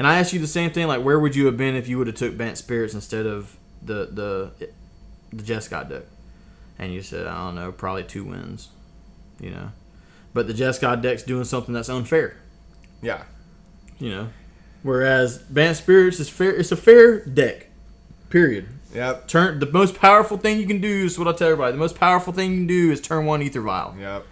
And 0.00 0.06
I 0.06 0.18
asked 0.18 0.32
you 0.32 0.38
the 0.40 0.46
same 0.46 0.70
thing, 0.70 0.86
like, 0.86 1.02
where 1.04 1.20
would 1.20 1.36
you 1.36 1.44
have 1.44 1.58
been 1.58 1.74
if 1.76 1.86
you 1.86 1.98
would 1.98 2.06
have 2.06 2.16
took 2.16 2.34
Bant 2.34 2.56
Spirits 2.56 2.94
instead 2.94 3.26
of 3.26 3.54
the 3.82 4.08
the 4.10 4.66
the 5.30 5.42
Jescott 5.42 5.90
deck? 5.90 6.04
And 6.78 6.90
you 6.94 7.02
said, 7.02 7.26
I 7.26 7.34
don't 7.44 7.54
know, 7.54 7.70
probably 7.70 8.04
two 8.04 8.24
wins, 8.24 8.70
you 9.38 9.50
know. 9.50 9.72
But 10.32 10.46
the 10.46 10.54
Jescott 10.54 11.02
deck's 11.02 11.22
doing 11.22 11.44
something 11.44 11.74
that's 11.74 11.90
unfair, 11.90 12.36
Yeah. 13.02 13.24
you 13.98 14.08
know. 14.08 14.28
Whereas 14.82 15.36
Bant 15.36 15.76
Spirits 15.76 16.18
is 16.18 16.30
fair. 16.30 16.56
It's 16.56 16.72
a 16.72 16.76
fair 16.78 17.22
deck. 17.26 17.66
Period. 18.30 18.68
Yep. 18.94 19.28
Turn 19.28 19.58
the 19.60 19.66
most 19.70 19.96
powerful 19.96 20.38
thing 20.38 20.58
you 20.58 20.66
can 20.66 20.80
do 20.80 21.04
is 21.04 21.18
what 21.18 21.28
I 21.28 21.32
tell 21.32 21.48
everybody. 21.48 21.72
The 21.72 21.78
most 21.78 21.96
powerful 22.00 22.32
thing 22.32 22.52
you 22.52 22.56
can 22.60 22.66
do 22.66 22.90
is 22.90 23.02
turn 23.02 23.26
one 23.26 23.42
Ether 23.42 23.60
Vial. 23.60 23.94
Yep. 24.00 24.24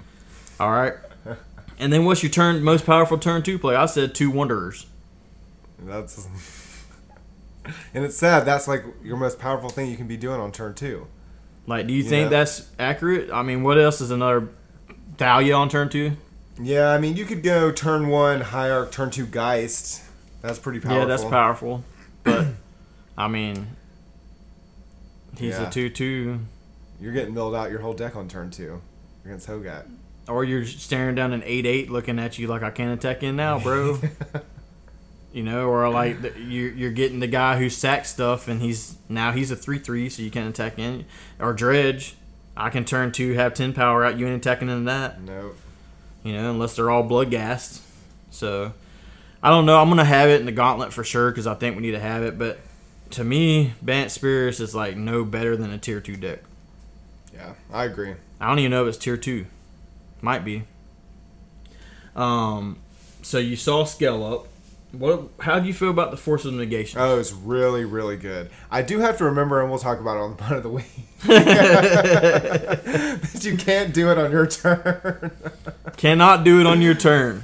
All 0.59 0.71
right. 0.71 0.95
And 1.81 1.93
then 1.93 2.05
what's 2.05 2.25
your 2.25 2.31
turn 2.33 2.61
most 2.63 2.85
powerful 2.85 3.19
turn 3.19 3.43
two 3.45 3.57
play? 3.57 3.77
I 3.77 3.87
said 3.87 4.13
two 4.15 4.31
Wanderers. 4.33 4.87
That's. 5.83 6.27
and 7.95 8.05
it's 8.05 8.17
sad. 8.17 8.45
That's 8.45 8.67
like 8.69 8.85
your 9.03 9.17
most 9.17 9.39
powerful 9.39 9.69
thing 9.69 9.91
you 9.91 9.97
can 9.97 10.07
be 10.09 10.17
doing 10.17 10.41
on 10.41 10.53
turn 10.53 10.75
two. 10.75 11.07
Like, 11.67 11.87
do 11.87 11.93
you 11.93 12.03
Yeah. 12.03 12.09
think 12.11 12.31
that's 12.31 12.67
accurate? 12.79 13.31
I 13.31 13.43
mean, 13.43 13.63
what 13.63 13.79
else 13.79 14.01
is 14.01 14.11
another 14.11 14.49
Thalia 15.19 15.55
on 15.55 15.69
turn 15.69 15.89
two? 15.89 16.13
Yeah, 16.61 16.89
I 16.91 16.99
mean, 16.99 17.17
you 17.17 17.25
could 17.25 17.43
go 17.43 17.71
turn 17.71 18.09
one 18.09 18.41
Hierarch, 18.41 18.91
turn 18.91 19.11
two 19.11 19.27
Geist. 19.27 20.03
That's 20.43 20.59
pretty 20.59 20.81
powerful. 20.81 21.01
Yeah, 21.01 21.05
that's 21.07 21.25
powerful. 21.25 21.85
But 22.25 22.47
I 23.17 23.29
mean, 23.29 23.67
he's 25.39 25.55
Yeah. 25.59 25.69
a 25.69 25.71
two-two, 25.71 26.39
You're 27.01 27.13
getting 27.13 27.35
milled 27.35 27.55
out 27.55 27.71
your 27.71 27.81
whole 27.81 27.93
deck 27.95 28.15
on 28.17 28.29
turn 28.29 28.51
two 28.51 28.81
against 29.25 29.49
Hogaak. 29.49 29.85
or 30.29 30.45
you're 30.45 30.65
staring 30.65 31.15
down 31.15 31.33
an 31.33 31.43
eight-eight, 31.45 31.91
looking 31.91 32.19
at 32.19 32.39
you 32.39 32.47
like 32.49 32.63
I 32.63 32.71
can't 32.71 32.93
attack 32.93 33.23
in 33.23 33.35
now, 33.37 33.59
bro. 33.59 33.99
you 35.39 35.45
know, 35.45 35.69
or 35.69 35.89
like 36.03 36.21
the, 36.21 36.33
you're 36.41 36.73
you're 36.73 36.91
getting 36.91 37.21
the 37.21 37.29
guy 37.29 37.57
who 37.59 37.71
sacks 37.71 38.11
stuff, 38.11 38.49
and 38.49 38.61
he's 38.61 38.97
now 39.09 39.31
he's 39.31 39.53
a 39.53 39.57
three-three, 39.57 40.11
so 40.11 40.21
you 40.21 40.33
can't 40.33 40.51
attack 40.51 40.79
in. 40.79 41.07
Or 41.39 41.53
Dredge, 41.53 42.17
I 42.57 42.71
can 42.71 42.85
turn 42.85 43.13
two, 43.13 43.35
have 43.35 43.55
ten 43.55 43.73
power 43.73 44.05
out. 44.05 44.19
You 44.19 44.27
ain't 44.27 44.37
attacking 44.37 44.69
into 44.69 44.85
that. 44.87 45.21
Nope. 45.23 45.57
you 46.25 46.33
know, 46.33 46.51
unless 46.51 46.75
they're 46.75 46.91
all 46.91 47.05
blood 47.05 47.31
gassed. 47.31 47.83
So 48.33 48.73
I 49.41 49.51
don't 49.51 49.65
know. 49.65 49.81
I'm 49.81 49.89
gonna 49.89 50.05
have 50.05 50.29
it 50.29 50.41
in 50.41 50.47
the 50.47 50.53
gauntlet 50.53 50.93
for 50.93 51.05
sure 51.05 51.31
because 51.31 51.47
I 51.47 51.55
think 51.55 51.77
we 51.77 51.83
need 51.83 51.93
to 51.93 52.01
have 52.01 52.25
it. 52.25 52.37
But 52.37 52.59
to 53.11 53.23
me, 53.23 53.75
Bant 53.81 54.11
Spirits 54.11 54.59
is 54.59 54.75
like 54.75 54.97
no 54.97 55.25
better 55.25 55.57
than 55.57 55.71
a 55.71 55.79
tier 55.79 56.01
two 56.01 56.17
deck. 56.17 56.41
Yeah, 57.33 57.53
I 57.73 57.85
agree. 57.85 58.15
I 58.41 58.49
don't 58.49 58.59
even 58.59 58.73
know 58.73 58.83
if 58.83 58.89
it's 58.89 58.99
tier 58.99 59.17
two. 59.17 59.47
Might 60.21 60.45
be. 60.45 60.65
Um, 62.17 62.79
so 63.23 63.39
you 63.39 63.55
saw 63.55 63.85
scale 63.85 64.25
up. 64.25 64.48
What? 64.93 65.29
How 65.41 65.59
do 65.61 65.67
you 65.67 65.75
feel 65.75 65.91
about 65.91 66.11
the 66.11 66.17
force 66.17 66.47
of 66.47 66.55
negation? 66.55 66.99
Oh, 67.01 67.19
it's 67.19 67.33
really, 67.33 67.85
really 67.85 68.17
good. 68.17 68.49
I 68.71 68.81
do 68.83 69.01
have 69.01 69.19
to 69.19 69.25
remember, 69.25 69.61
and 69.61 69.69
we'll 69.69 69.79
talk 69.79 70.01
about 70.01 70.17
it 70.17 70.21
on 70.21 70.31
the 70.31 70.37
part 70.43 70.57
of 70.57 70.63
the 70.63 70.71
week, 70.71 70.87
that 71.25 72.81
you 73.43 73.59
can't 73.59 73.93
do 73.93 74.11
it 74.11 74.17
on 74.19 74.31
your 74.31 74.47
turn. 74.47 75.31
Cannot 75.99 76.45
do 76.45 76.61
it 76.61 76.67
on 76.67 76.81
your 76.81 76.95
turn. 76.95 77.43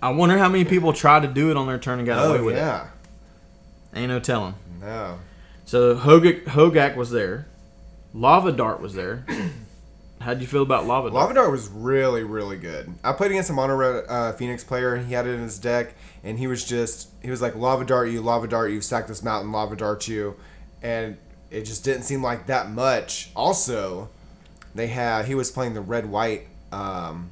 I 0.00 0.10
wonder 0.10 0.38
how 0.38 0.48
many 0.48 0.64
people 0.64 0.92
tried 0.92 1.22
to 1.22 1.28
do 1.28 1.50
it 1.50 1.56
on 1.56 1.66
their 1.66 1.78
turn 1.78 1.98
and 1.98 2.06
got 2.06 2.20
oh, 2.20 2.30
away 2.30 2.38
oh 2.38 2.44
with 2.44 2.56
yeah, 2.56 2.84
it. 2.84 3.98
Ain't 3.98 4.08
no 4.08 4.20
telling. 4.20 4.54
no. 4.80 5.18
So 5.64 5.96
Hogaak, 5.96 6.44
Hogaak 6.44 6.96
was 6.96 7.10
there. 7.10 7.46
Lava 8.14 8.52
Dart 8.52 8.80
was 8.80 8.94
there. 8.94 9.24
How'd 10.20 10.42
you 10.42 10.46
feel 10.46 10.62
about 10.62 10.86
Lava 10.86 11.08
Dart? 11.08 11.14
Lava 11.14 11.34
Dart 11.34 11.50
was 11.50 11.68
really, 11.68 12.24
really 12.24 12.58
good. 12.58 12.92
I 13.02 13.12
played 13.12 13.30
against 13.30 13.48
a 13.48 13.54
Mono 13.54 13.74
Red 13.74 14.04
uh, 14.06 14.32
Phoenix 14.32 14.62
player, 14.62 14.94
and 14.94 15.06
he 15.06 15.14
had 15.14 15.26
it 15.26 15.30
in 15.30 15.40
his 15.40 15.58
deck, 15.58 15.94
and 16.22 16.38
he 16.38 16.46
was 16.46 16.64
just 16.64 17.08
he 17.22 17.30
was 17.30 17.40
like 17.40 17.56
Lava 17.56 17.86
Dart 17.86 18.10
you, 18.10 18.20
Lava 18.20 18.46
Dart 18.46 18.70
you, 18.70 18.82
sack 18.82 19.06
this 19.06 19.22
mountain, 19.22 19.50
Lava 19.50 19.76
Dart 19.76 20.06
you, 20.08 20.36
and 20.82 21.16
it 21.50 21.62
just 21.62 21.84
didn't 21.84 22.02
seem 22.02 22.22
like 22.22 22.46
that 22.46 22.70
much. 22.70 23.30
Also, 23.34 24.10
they 24.74 24.88
had 24.88 25.24
he 25.24 25.34
was 25.34 25.50
playing 25.50 25.72
the 25.72 25.80
red 25.80 26.06
white 26.06 26.48
um, 26.70 27.30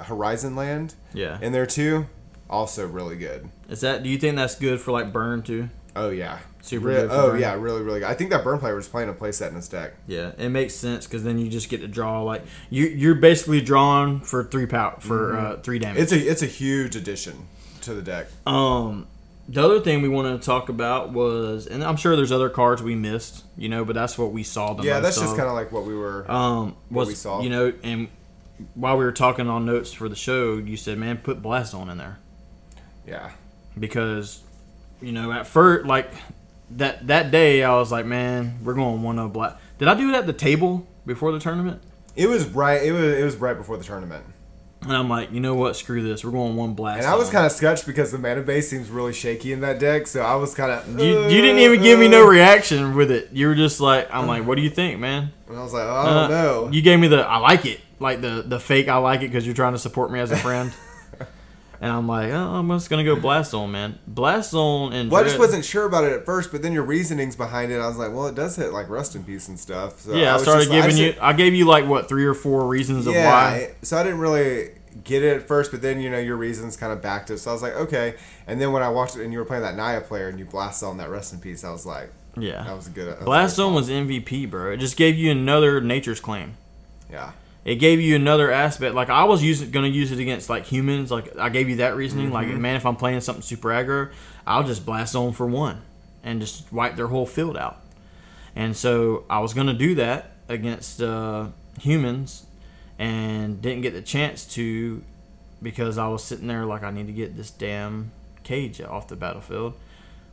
Horizon 0.00 0.56
Land 0.56 0.94
yeah. 1.12 1.38
in 1.40 1.52
there 1.52 1.66
too. 1.66 2.06
Also 2.48 2.86
really 2.86 3.16
good. 3.16 3.48
Is 3.68 3.82
that? 3.82 4.02
Do 4.02 4.08
you 4.08 4.18
think 4.18 4.36
that's 4.36 4.54
good 4.54 4.80
for 4.80 4.92
like 4.92 5.12
burn 5.12 5.42
too? 5.42 5.68
Oh 5.94 6.08
yeah, 6.08 6.38
Super 6.62 6.86
Re- 6.86 6.94
good 6.94 7.08
oh 7.10 7.30
burn. 7.32 7.40
yeah, 7.40 7.54
really 7.54 7.82
really 7.82 8.00
good. 8.00 8.08
I 8.08 8.14
think 8.14 8.30
that 8.30 8.44
burn 8.44 8.58
player 8.60 8.74
was 8.76 8.86
playing 8.88 9.08
a 9.08 9.12
playset 9.12 9.48
in 9.48 9.56
his 9.56 9.68
deck. 9.68 9.94
Yeah, 10.06 10.30
it 10.38 10.48
makes 10.48 10.74
sense 10.74 11.06
because 11.06 11.24
then 11.24 11.38
you 11.38 11.48
just 11.48 11.68
get 11.68 11.80
to 11.80 11.88
draw 11.88 12.22
like 12.22 12.42
you 12.70 12.86
you're 12.86 13.16
basically 13.16 13.60
drawing 13.60 14.20
for 14.20 14.44
three 14.44 14.66
power 14.66 14.96
for 15.00 15.36
uh, 15.36 15.56
three 15.58 15.78
damage. 15.80 16.00
It's 16.02 16.12
a 16.12 16.18
it's 16.18 16.42
a 16.42 16.46
huge 16.46 16.94
addition 16.96 17.48
to 17.82 17.94
the 17.94 18.02
deck. 18.02 18.28
Um, 18.46 19.08
the 19.48 19.60
other 19.60 19.80
thing 19.80 20.02
we 20.02 20.08
wanted 20.08 20.40
to 20.40 20.46
talk 20.46 20.68
about 20.68 21.12
was, 21.12 21.66
and 21.66 21.82
I'm 21.82 21.96
sure 21.96 22.14
there's 22.14 22.30
other 22.30 22.48
cards 22.48 22.80
we 22.80 22.94
missed, 22.94 23.44
you 23.56 23.68
know, 23.68 23.84
but 23.84 23.96
that's 23.96 24.16
what 24.16 24.30
we 24.30 24.44
saw 24.44 24.72
the 24.74 24.84
Yeah, 24.84 25.00
that's 25.00 25.18
just 25.18 25.36
kind 25.36 25.48
of 25.48 25.54
like 25.54 25.72
what 25.72 25.84
we 25.84 25.96
were. 25.96 26.30
um 26.30 26.76
was 26.92 27.08
we 27.08 27.14
saw. 27.14 27.42
you 27.42 27.50
know, 27.50 27.72
and 27.82 28.06
while 28.74 28.96
we 28.96 29.04
were 29.04 29.10
talking 29.10 29.48
on 29.48 29.66
notes 29.66 29.92
for 29.92 30.08
the 30.08 30.14
show, 30.14 30.58
you 30.58 30.76
said, 30.76 30.96
"Man, 30.96 31.18
put 31.18 31.42
Blast 31.42 31.72
Zone 31.72 31.88
in 31.88 31.98
there." 31.98 32.18
yeah. 33.04 33.30
because 33.76 34.40
you 35.00 35.10
know 35.10 35.32
at 35.32 35.44
first 35.48 35.86
like 35.86 36.12
that 36.78 37.06
that 37.08 37.30
day 37.30 37.62
I 37.64 37.74
was 37.76 37.90
like, 37.92 38.06
man, 38.06 38.58
we're 38.62 38.74
going 38.74 39.02
one 39.02 39.18
of 39.18 39.32
black. 39.32 39.58
Did 39.78 39.88
I 39.88 39.94
do 39.94 40.08
it 40.10 40.14
at 40.14 40.26
the 40.26 40.32
table 40.32 40.86
before 41.06 41.32
the 41.32 41.38
tournament? 41.38 41.82
It 42.16 42.28
was 42.28 42.46
right. 42.46 42.82
It 42.82 42.92
was 42.92 43.02
it 43.18 43.24
was 43.24 43.36
right 43.36 43.56
before 43.56 43.76
the 43.78 43.84
tournament, 43.84 44.24
And 44.82 44.92
I'm 44.92 45.08
like, 45.08 45.32
you 45.32 45.40
know 45.40 45.54
what? 45.54 45.76
Screw 45.76 46.02
this. 46.02 46.24
We're 46.24 46.30
going 46.32 46.56
one 46.56 46.74
blast. 46.74 46.98
and 46.98 47.06
I 47.06 47.14
was 47.16 47.30
kind 47.30 47.46
of 47.46 47.52
sketched 47.52 47.86
because 47.86 48.12
the 48.12 48.18
mana 48.18 48.42
base 48.42 48.68
seems 48.68 48.90
really 48.90 49.12
shaky 49.12 49.52
in 49.52 49.60
that 49.60 49.78
deck. 49.78 50.06
So 50.06 50.20
I 50.22 50.34
was 50.36 50.54
kind 50.54 50.70
of. 50.72 51.00
You, 51.00 51.22
you 51.28 51.40
didn't 51.40 51.58
even 51.60 51.80
give 51.82 51.98
me 51.98 52.08
no 52.08 52.26
reaction 52.26 52.94
with 52.94 53.10
it. 53.10 53.30
You 53.32 53.46
were 53.48 53.54
just 53.54 53.80
like, 53.80 54.08
I'm 54.14 54.26
like, 54.26 54.46
what 54.46 54.56
do 54.56 54.62
you 54.62 54.70
think, 54.70 55.00
man? 55.00 55.32
And 55.48 55.56
I 55.56 55.62
was 55.62 55.72
like, 55.72 55.84
oh, 55.84 55.90
I 55.94 56.02
Uh, 56.06 56.14
don't 56.28 56.30
know. 56.30 56.70
You 56.72 56.82
gave 56.82 56.98
me 57.00 57.08
the 57.08 57.20
I 57.22 57.38
like 57.38 57.64
it, 57.66 57.80
like 57.98 58.20
the 58.20 58.44
the 58.46 58.60
fake 58.60 58.88
I 58.88 58.96
like 58.98 59.20
it 59.22 59.28
because 59.28 59.46
you're 59.46 59.54
trying 59.56 59.72
to 59.72 59.78
support 59.78 60.10
me 60.12 60.20
as 60.20 60.30
a 60.30 60.36
friend. 60.36 60.72
and 61.82 61.90
I'm 61.92 62.06
like, 62.06 62.30
oh, 62.32 62.54
I'm 62.54 62.68
just 62.70 62.88
gonna 62.88 63.04
go 63.04 63.16
blast 63.16 63.50
zone, 63.50 63.72
man. 63.72 63.98
Blast 64.06 64.52
zone 64.52 64.92
and 64.92 65.10
well, 65.10 65.20
I 65.20 65.24
just 65.24 65.38
wasn't 65.38 65.64
sure 65.64 65.84
about 65.84 66.04
it 66.04 66.12
at 66.12 66.24
first, 66.24 66.52
but 66.52 66.62
then 66.62 66.72
your 66.72 66.84
reasonings 66.84 67.34
behind 67.36 67.72
it, 67.72 67.78
I 67.80 67.88
was 67.88 67.96
like, 67.98 68.12
well, 68.12 68.26
it 68.28 68.34
does 68.34 68.56
hit 68.56 68.72
like 68.72 68.88
Rust 68.88 69.16
in 69.16 69.24
Peace 69.24 69.48
and 69.48 69.58
stuff. 69.58 70.00
So 70.00 70.14
yeah, 70.14 70.30
I, 70.30 70.34
was 70.34 70.42
started 70.44 70.66
just- 70.66 70.72
I 70.72 70.80
giving 70.80 70.96
you. 70.96 71.14
I 71.20 71.32
gave 71.32 71.54
you 71.54 71.66
like 71.66 71.86
what 71.86 72.08
three 72.08 72.24
or 72.24 72.34
four 72.34 72.66
reasons 72.66 73.06
of 73.06 73.14
yeah, 73.14 73.30
why. 73.30 73.74
so 73.82 73.98
I 73.98 74.02
didn't 74.04 74.20
really 74.20 74.70
get 75.04 75.22
it 75.24 75.36
at 75.36 75.48
first, 75.48 75.70
but 75.72 75.82
then 75.82 76.00
you 76.00 76.08
know 76.08 76.18
your 76.18 76.36
reasons 76.36 76.76
kind 76.76 76.92
of 76.92 77.02
backed 77.02 77.30
it. 77.30 77.38
So 77.38 77.50
I 77.50 77.52
was 77.52 77.62
like, 77.62 77.74
okay. 77.74 78.14
And 78.46 78.60
then 78.60 78.72
when 78.72 78.82
I 78.82 78.88
watched 78.88 79.16
it 79.16 79.24
and 79.24 79.32
you 79.32 79.38
were 79.40 79.44
playing 79.44 79.64
that 79.64 79.74
Naya 79.76 80.00
player 80.02 80.28
and 80.28 80.38
you 80.38 80.44
blasted 80.44 80.88
on 80.88 80.98
that 80.98 81.10
Rest 81.10 81.32
in 81.32 81.40
Peace, 81.40 81.64
I 81.64 81.70
was 81.72 81.84
like, 81.84 82.10
Yeah, 82.36 82.62
that 82.62 82.76
was 82.76 82.86
a 82.86 82.90
good. 82.90 83.08
that 83.08 83.24
Blast 83.24 83.56
Zone 83.56 83.74
was 83.74 83.88
MVP, 83.90 84.48
bro. 84.48 84.70
It 84.72 84.76
just 84.76 84.96
gave 84.96 85.16
you 85.16 85.30
another 85.32 85.80
nature's 85.80 86.20
claim. 86.20 86.54
yeah. 87.10 87.32
It 87.64 87.76
gave 87.76 88.00
you 88.00 88.16
another 88.16 88.50
aspect. 88.50 88.94
Like 88.94 89.08
I 89.08 89.24
was 89.24 89.42
using, 89.42 89.70
gonna 89.70 89.86
use 89.88 90.10
it 90.10 90.18
against 90.18 90.50
like 90.50 90.66
humans. 90.66 91.10
Like 91.10 91.36
I 91.38 91.48
gave 91.48 91.68
you 91.68 91.76
that 91.76 91.94
reasoning. 91.96 92.30
Like 92.30 92.48
Mm-hmm. 92.48 92.60
man, 92.60 92.76
if 92.76 92.84
I'm 92.86 92.96
playing 92.96 93.20
something 93.20 93.42
super 93.42 93.68
aggro, 93.68 94.10
I'll 94.46 94.64
just 94.64 94.84
blast 94.84 95.12
zone 95.12 95.32
for 95.32 95.46
one, 95.46 95.82
and 96.24 96.40
just 96.40 96.72
wipe 96.72 96.96
their 96.96 97.06
whole 97.06 97.26
field 97.26 97.56
out. 97.56 97.80
And 98.56 98.76
so 98.76 99.24
I 99.30 99.38
was 99.38 99.54
gonna 99.54 99.74
do 99.74 99.94
that 99.94 100.32
against 100.48 101.00
uh, 101.00 101.46
humans, 101.80 102.46
and 102.98 103.62
didn't 103.62 103.82
get 103.82 103.94
the 103.94 104.02
chance 104.02 104.44
to 104.54 105.02
because 105.62 105.98
I 105.98 106.08
was 106.08 106.24
sitting 106.24 106.48
there 106.48 106.66
like 106.66 106.82
I 106.82 106.90
need 106.90 107.06
to 107.06 107.12
get 107.12 107.36
this 107.36 107.50
damn 107.50 108.10
cage 108.42 108.80
off 108.80 109.06
the 109.06 109.14
battlefield. 109.16 109.74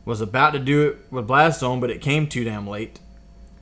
Was 0.04 0.20
about 0.20 0.54
to 0.54 0.58
do 0.58 0.88
it 0.88 0.98
with 1.10 1.28
blast 1.28 1.60
zone, 1.60 1.78
but 1.78 1.90
it 1.90 2.00
came 2.00 2.26
too 2.26 2.42
damn 2.42 2.66
late. 2.66 2.98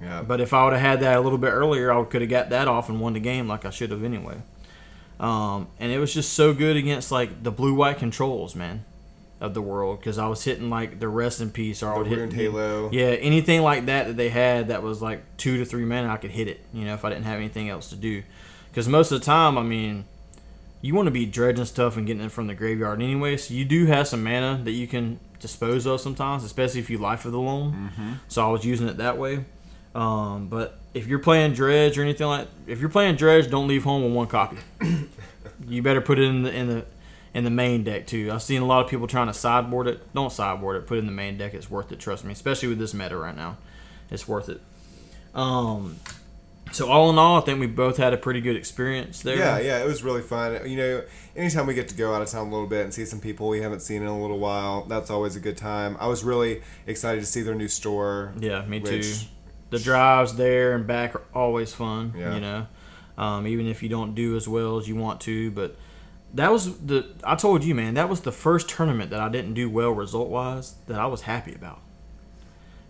Yeah. 0.01 0.23
But 0.23 0.41
if 0.41 0.53
I 0.53 0.65
would 0.65 0.73
have 0.73 0.83
had 0.83 1.01
that 1.01 1.17
a 1.17 1.21
little 1.21 1.39
bit 1.39 1.51
earlier, 1.51 1.93
I 1.93 2.03
could 2.05 2.21
have 2.21 2.31
got 2.31 2.51
that 2.51 2.69
off 2.69 2.89
and 2.89 3.01
won 3.01 3.15
the 3.15 3.21
game 3.21 3.49
like 3.49 3.65
I 3.65 3.71
should 3.71 3.91
have 3.91 4.05
anyway. 4.05 4.37
Um, 5.19 5.69
and 5.81 5.91
it 5.91 5.99
was 5.99 6.15
just 6.15 6.33
so 6.33 6.55
good 6.55 6.77
against 6.77 7.11
like 7.11 7.43
the 7.43 7.51
blue 7.51 7.75
white 7.75 7.99
controls, 7.99 8.55
man, 8.55 8.85
of 9.41 9.55
the 9.55 9.63
world 9.63 9.99
because 9.99 10.19
I 10.19 10.29
was 10.29 10.45
hitting 10.45 10.71
like 10.71 11.01
the 11.01 11.09
rest 11.09 11.41
in 11.41 11.51
peace 11.51 11.83
or 11.83 11.93
I 11.93 11.99
would 11.99 12.07
hit 12.07 12.33
Halo. 12.33 12.91
Yeah, 12.93 13.07
anything 13.07 13.63
like 13.63 13.87
that 13.87 14.07
that 14.07 14.17
they 14.17 14.29
had 14.29 14.69
that 14.69 14.83
was 14.83 15.03
like 15.03 15.25
two 15.37 15.57
to 15.59 15.65
three 15.65 15.85
mana, 15.85 16.09
I 16.09 16.17
could 16.17 16.31
hit 16.31 16.47
it. 16.47 16.61
You 16.73 16.85
know, 16.85 16.95
if 16.95 17.05
I 17.05 17.09
didn't 17.09 17.25
have 17.25 17.39
anything 17.39 17.69
else 17.69 17.91
to 17.91 17.97
do, 17.97 18.23
because 18.71 18.87
most 18.87 19.11
of 19.11 19.19
the 19.19 19.27
time, 19.27 19.59
I 19.59 19.63
mean, 19.63 20.05
you 20.81 20.95
want 20.95 21.07
to 21.07 21.13
be 21.13 21.27
dredging 21.27 21.65
stuff 21.65 21.97
and 21.97 22.07
getting 22.07 22.23
it 22.23 22.31
from 22.31 22.47
the 22.47 22.55
graveyard 22.55 23.03
anyway. 23.03 23.37
So 23.37 23.55
you 23.55 23.65
do 23.65 23.87
have 23.87 24.07
some 24.07 24.23
mana 24.23 24.61
that 24.63 24.71
you 24.71 24.87
can 24.87 25.19
dispose 25.41 25.87
of 25.87 26.01
sometimes, 26.01 26.45
especially 26.45 26.79
if 26.79 26.91
you 26.91 26.99
life 26.99 27.25
of 27.25 27.33
the 27.33 27.41
loam. 27.41 28.21
So 28.29 28.47
I 28.47 28.53
was 28.53 28.65
using 28.65 28.87
it 28.87 28.99
that 28.99 29.19
way. 29.19 29.45
Um, 29.95 30.49
but 30.49 30.79
if 30.95 31.07
you're 31.07 31.19
playing 31.19 31.53
dredge 31.53 31.99
or 31.99 32.03
anything 32.03 32.27
like, 32.27 32.49
if 32.67 32.81
you're 32.81 32.91
playing 32.91 33.17
dredge, 33.17 33.51
don't 33.51 33.69
leave 33.69 33.85
home 33.85 34.05
with 34.05 34.13
one 34.13 34.27
copy. 34.27 34.59
you 35.67 35.83
better 35.83 36.01
put 36.01 36.19
it 36.19 36.25
in 36.25 36.43
the 36.43 36.55
in 36.55 36.69
the 36.69 36.85
in 37.35 37.45
the 37.45 37.51
main 37.51 37.85
deck 37.85 38.07
too. 38.07 38.31
I've 38.33 38.43
seen 38.43 38.63
a 38.63 38.67
lot 38.67 38.85
of 38.85 38.91
people 38.91 39.07
trying 39.07 39.27
to 39.29 39.35
sideboard 39.35 39.87
it. 39.87 40.15
Don't 40.15 40.33
sideboard 40.33 40.77
it. 40.77 40.87
Put 40.87 40.97
it 40.97 41.01
in 41.01 41.07
the 41.07 41.13
main 41.13 41.39
deck. 41.39 41.55
It's 41.55 41.71
worth 41.71 41.93
it. 41.93 41.99
Trust 41.99 42.25
me, 42.25 42.33
especially 42.33 42.69
with 42.69 42.79
this 42.79 42.95
meta 42.95 43.17
right 43.17 43.37
now, 43.37 43.57
it's 44.11 44.27
worth 44.27 44.49
it. 44.49 44.61
Um, 45.35 45.97
so 46.73 46.89
all 46.89 47.11
in 47.11 47.19
all, 47.19 47.39
I 47.39 47.45
think 47.45 47.61
we 47.61 47.67
both 47.67 47.97
had 47.97 48.13
a 48.13 48.17
pretty 48.17 48.41
good 48.41 48.57
experience 48.57 49.23
there. 49.23 49.37
Yeah, 49.37 49.59
yeah, 49.59 49.83
it 49.83 49.87
was 49.87 50.03
really 50.03 50.23
fun. 50.23 50.69
You 50.69 50.77
know, 50.77 51.03
anytime 51.37 51.67
we 51.67 51.75
get 51.75 51.89
to 51.89 51.95
go 51.95 52.15
out 52.15 52.23
of 52.23 52.29
town 52.29 52.49
a 52.49 52.51
little 52.51 52.67
bit 52.67 52.85
and 52.85 52.93
see 52.93 53.05
some 53.05 53.21
people 53.21 53.49
we 53.49 53.61
haven't 53.61 53.81
seen 53.81 54.03
in 54.03 54.09
a 54.09 54.21
little 54.21 54.39
while, 54.39 54.85
that's 54.85 55.11
always 55.11 55.37
a 55.37 55.41
good 55.41 55.57
time. 55.57 55.97
I 56.01 56.09
was 56.09 56.25
really 56.25 56.63
excited 56.87 57.21
to 57.21 57.27
see 57.27 57.43
their 57.43 57.55
new 57.55 57.69
store. 57.69 58.33
Yeah, 58.39 58.65
me 58.67 58.81
too. 58.81 59.03
The 59.71 59.79
drives 59.79 60.37
there 60.37 60.75
and 60.75 60.87
back 60.87 61.15
are 61.15 61.23
always 61.35 61.75
fun. 61.75 62.15
Yeah. 62.17 62.35
You 62.35 62.41
know, 62.41 62.67
um, 63.19 63.47
even 63.47 63.67
if 63.67 63.83
you 63.83 63.89
don't 63.89 64.15
do 64.15 64.37
as 64.37 64.49
well 64.49 64.79
as 64.79 64.89
you 64.89 64.97
want 64.97 65.21
to, 65.23 65.51
but 65.51 65.77
that 66.35 66.53
was 66.53 66.79
the. 66.79 67.07
I 67.25 67.35
told 67.35 67.65
you, 67.65 67.75
man, 67.75 67.95
that 67.95 68.09
was 68.09 68.21
the 68.21 68.33
first 68.33 68.69
tournament 68.69 69.11
that 69.11 69.21
I 69.21 69.29
didn't 69.29 69.55
do 69.55 69.69
well 69.69 69.91
result 69.91 70.29
wise 70.29 70.75
that 70.87 70.99
I 70.99 71.07
was 71.07 71.23
happy 71.23 71.55
about. 71.55 71.81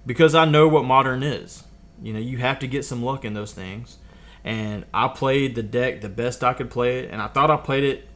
Because 0.07 0.35
I 0.35 0.45
know 0.45 0.69
what 0.69 0.85
modern 0.85 1.23
is. 1.23 1.65
You 2.03 2.13
know, 2.13 2.21
you 2.21 2.39
have 2.39 2.59
to 2.61 2.67
get 2.67 2.85
some 2.85 3.03
luck 3.03 3.25
in 3.25 3.35
those 3.35 3.53
things, 3.53 3.99
and 4.45 4.85
I 4.95 5.09
played 5.09 5.55
the 5.55 5.63
deck 5.63 6.01
the 6.01 6.09
best 6.09 6.45
I 6.45 6.55
could 6.55 6.71
play 6.71 7.01
it, 7.01 7.11
and 7.11 7.21
I 7.21 7.27
thought 7.27 7.51
I 7.51 7.57
played 7.57 7.85
it 7.85 8.09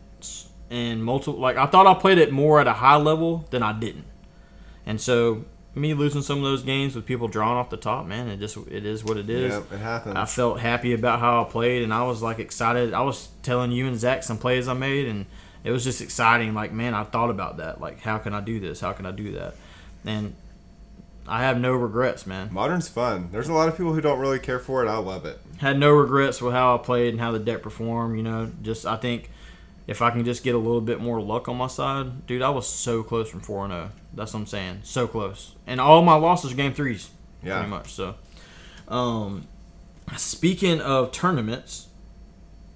in 0.71 1.03
multiple. 1.03 1.41
Like 1.41 1.57
I 1.57 1.67
thought 1.67 1.87
I 1.87 1.95
played 1.95 2.19
it 2.19 2.33
more 2.33 2.61
at 2.61 2.67
a 2.67 2.75
high 2.75 2.97
level 2.97 3.47
than 3.51 3.63
I 3.63 3.73
didn't, 3.73 4.07
and 4.87 5.01
so 5.01 5.45
me 5.75 5.95
losing 5.95 6.23
some 6.23 6.39
of 6.39 6.45
those 6.45 6.63
games 6.63 6.95
with 6.95 7.07
people 7.07 7.29
drawing 7.29 7.57
off 7.57 7.71
the 7.71 7.77
top, 7.77 8.07
man, 8.07 8.29
it 8.29 8.39
just 8.39 8.57
it 8.71 8.85
is 8.85 9.03
what 9.03 9.17
it 9.17 9.31
is. 9.31 9.53
Yeah, 9.53 9.77
it 9.77 9.81
happens. 9.81 10.17
I 10.17 10.27
felt 10.27 10.61
happy 10.61 10.93
about 10.93 11.21
how 11.21 11.43
I 11.43 11.49
played, 11.49 11.83
and 11.83 11.95
I 11.95 12.03
was 12.05 12.23
like 12.23 12.39
excited. 12.39 12.93
I 12.93 13.01
was 13.03 13.29
telling 13.43 13.73
you 13.73 13.87
and 13.87 13.99
Zach 13.99 14.23
some 14.23 14.39
plays 14.39 14.69
I 14.69 14.75
made, 14.75 15.09
and 15.09 15.27
it 15.65 15.71
was 15.71 15.85
just 15.85 16.03
exciting. 16.03 16.53
Like, 16.55 16.73
man, 16.73 16.95
I 16.95 17.05
thought 17.05 17.31
about 17.31 17.57
that. 17.57 17.81
Like, 17.81 18.01
how 18.01 18.19
can 18.19 18.35
I 18.35 18.41
do 18.41 18.61
this? 18.61 18.81
How 18.81 18.93
can 18.93 19.07
I 19.07 19.13
do 19.13 19.33
that? 19.33 19.55
And 20.05 20.35
I 21.27 21.43
have 21.43 21.59
no 21.59 21.73
regrets, 21.73 22.27
man. 22.27 22.53
Modern's 22.53 22.89
fun. 22.89 23.29
There's 23.33 23.49
a 23.49 23.53
lot 23.53 23.69
of 23.69 23.77
people 23.77 23.95
who 23.95 24.01
don't 24.01 24.19
really 24.19 24.41
care 24.41 24.59
for 24.59 24.85
it. 24.85 24.89
I 24.89 24.99
love 24.99 25.25
it. 25.25 25.41
Had 25.59 25.79
no 25.79 25.91
regrets 25.91 26.43
with 26.43 26.53
how 26.53 26.75
I 26.75 26.79
played 26.79 27.15
and 27.15 27.21
how 27.21 27.33
the 27.33 27.39
deck 27.39 27.63
performed. 27.63 28.17
You 28.17 28.25
know, 28.25 28.51
just 28.63 28.85
I 28.85 28.97
think 28.97 29.31
if 29.87 30.01
I 30.03 30.11
can 30.11 30.25
just 30.25 30.45
get 30.45 30.55
a 30.55 30.59
little 30.59 30.81
bit 30.81 31.01
more 31.01 31.21
luck 31.21 31.49
on 31.49 31.57
my 31.57 31.67
side, 31.67 32.27
dude, 32.27 32.43
I 32.43 32.51
was 32.51 32.69
so 32.69 33.03
close 33.03 33.29
from 33.31 33.41
four 33.41 33.65
and 33.65 33.73
zero. 33.73 33.91
That's 34.15 34.33
what 34.33 34.41
I'm 34.41 34.47
saying, 34.47 34.81
so 34.85 35.07
close. 35.09 35.55
And 35.67 35.81
all 35.81 36.03
my 36.03 36.15
losses 36.15 36.51
were 36.51 36.57
game 36.57 36.75
threes, 36.75 37.11
Yeah. 37.43 37.57
pretty 37.57 37.71
much. 37.71 37.93
So, 37.93 38.15
um, 38.89 39.47
speaking 40.17 40.81
of 40.81 41.13
tournaments, 41.13 41.89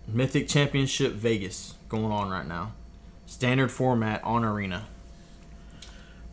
Mythic 0.08 0.48
Championship 0.48 1.12
Vegas 1.12 1.74
going 1.88 2.12
on 2.12 2.30
right 2.30 2.46
now, 2.46 2.72
standard 3.26 3.70
format 3.70 4.22
on 4.24 4.44
Arena. 4.44 4.86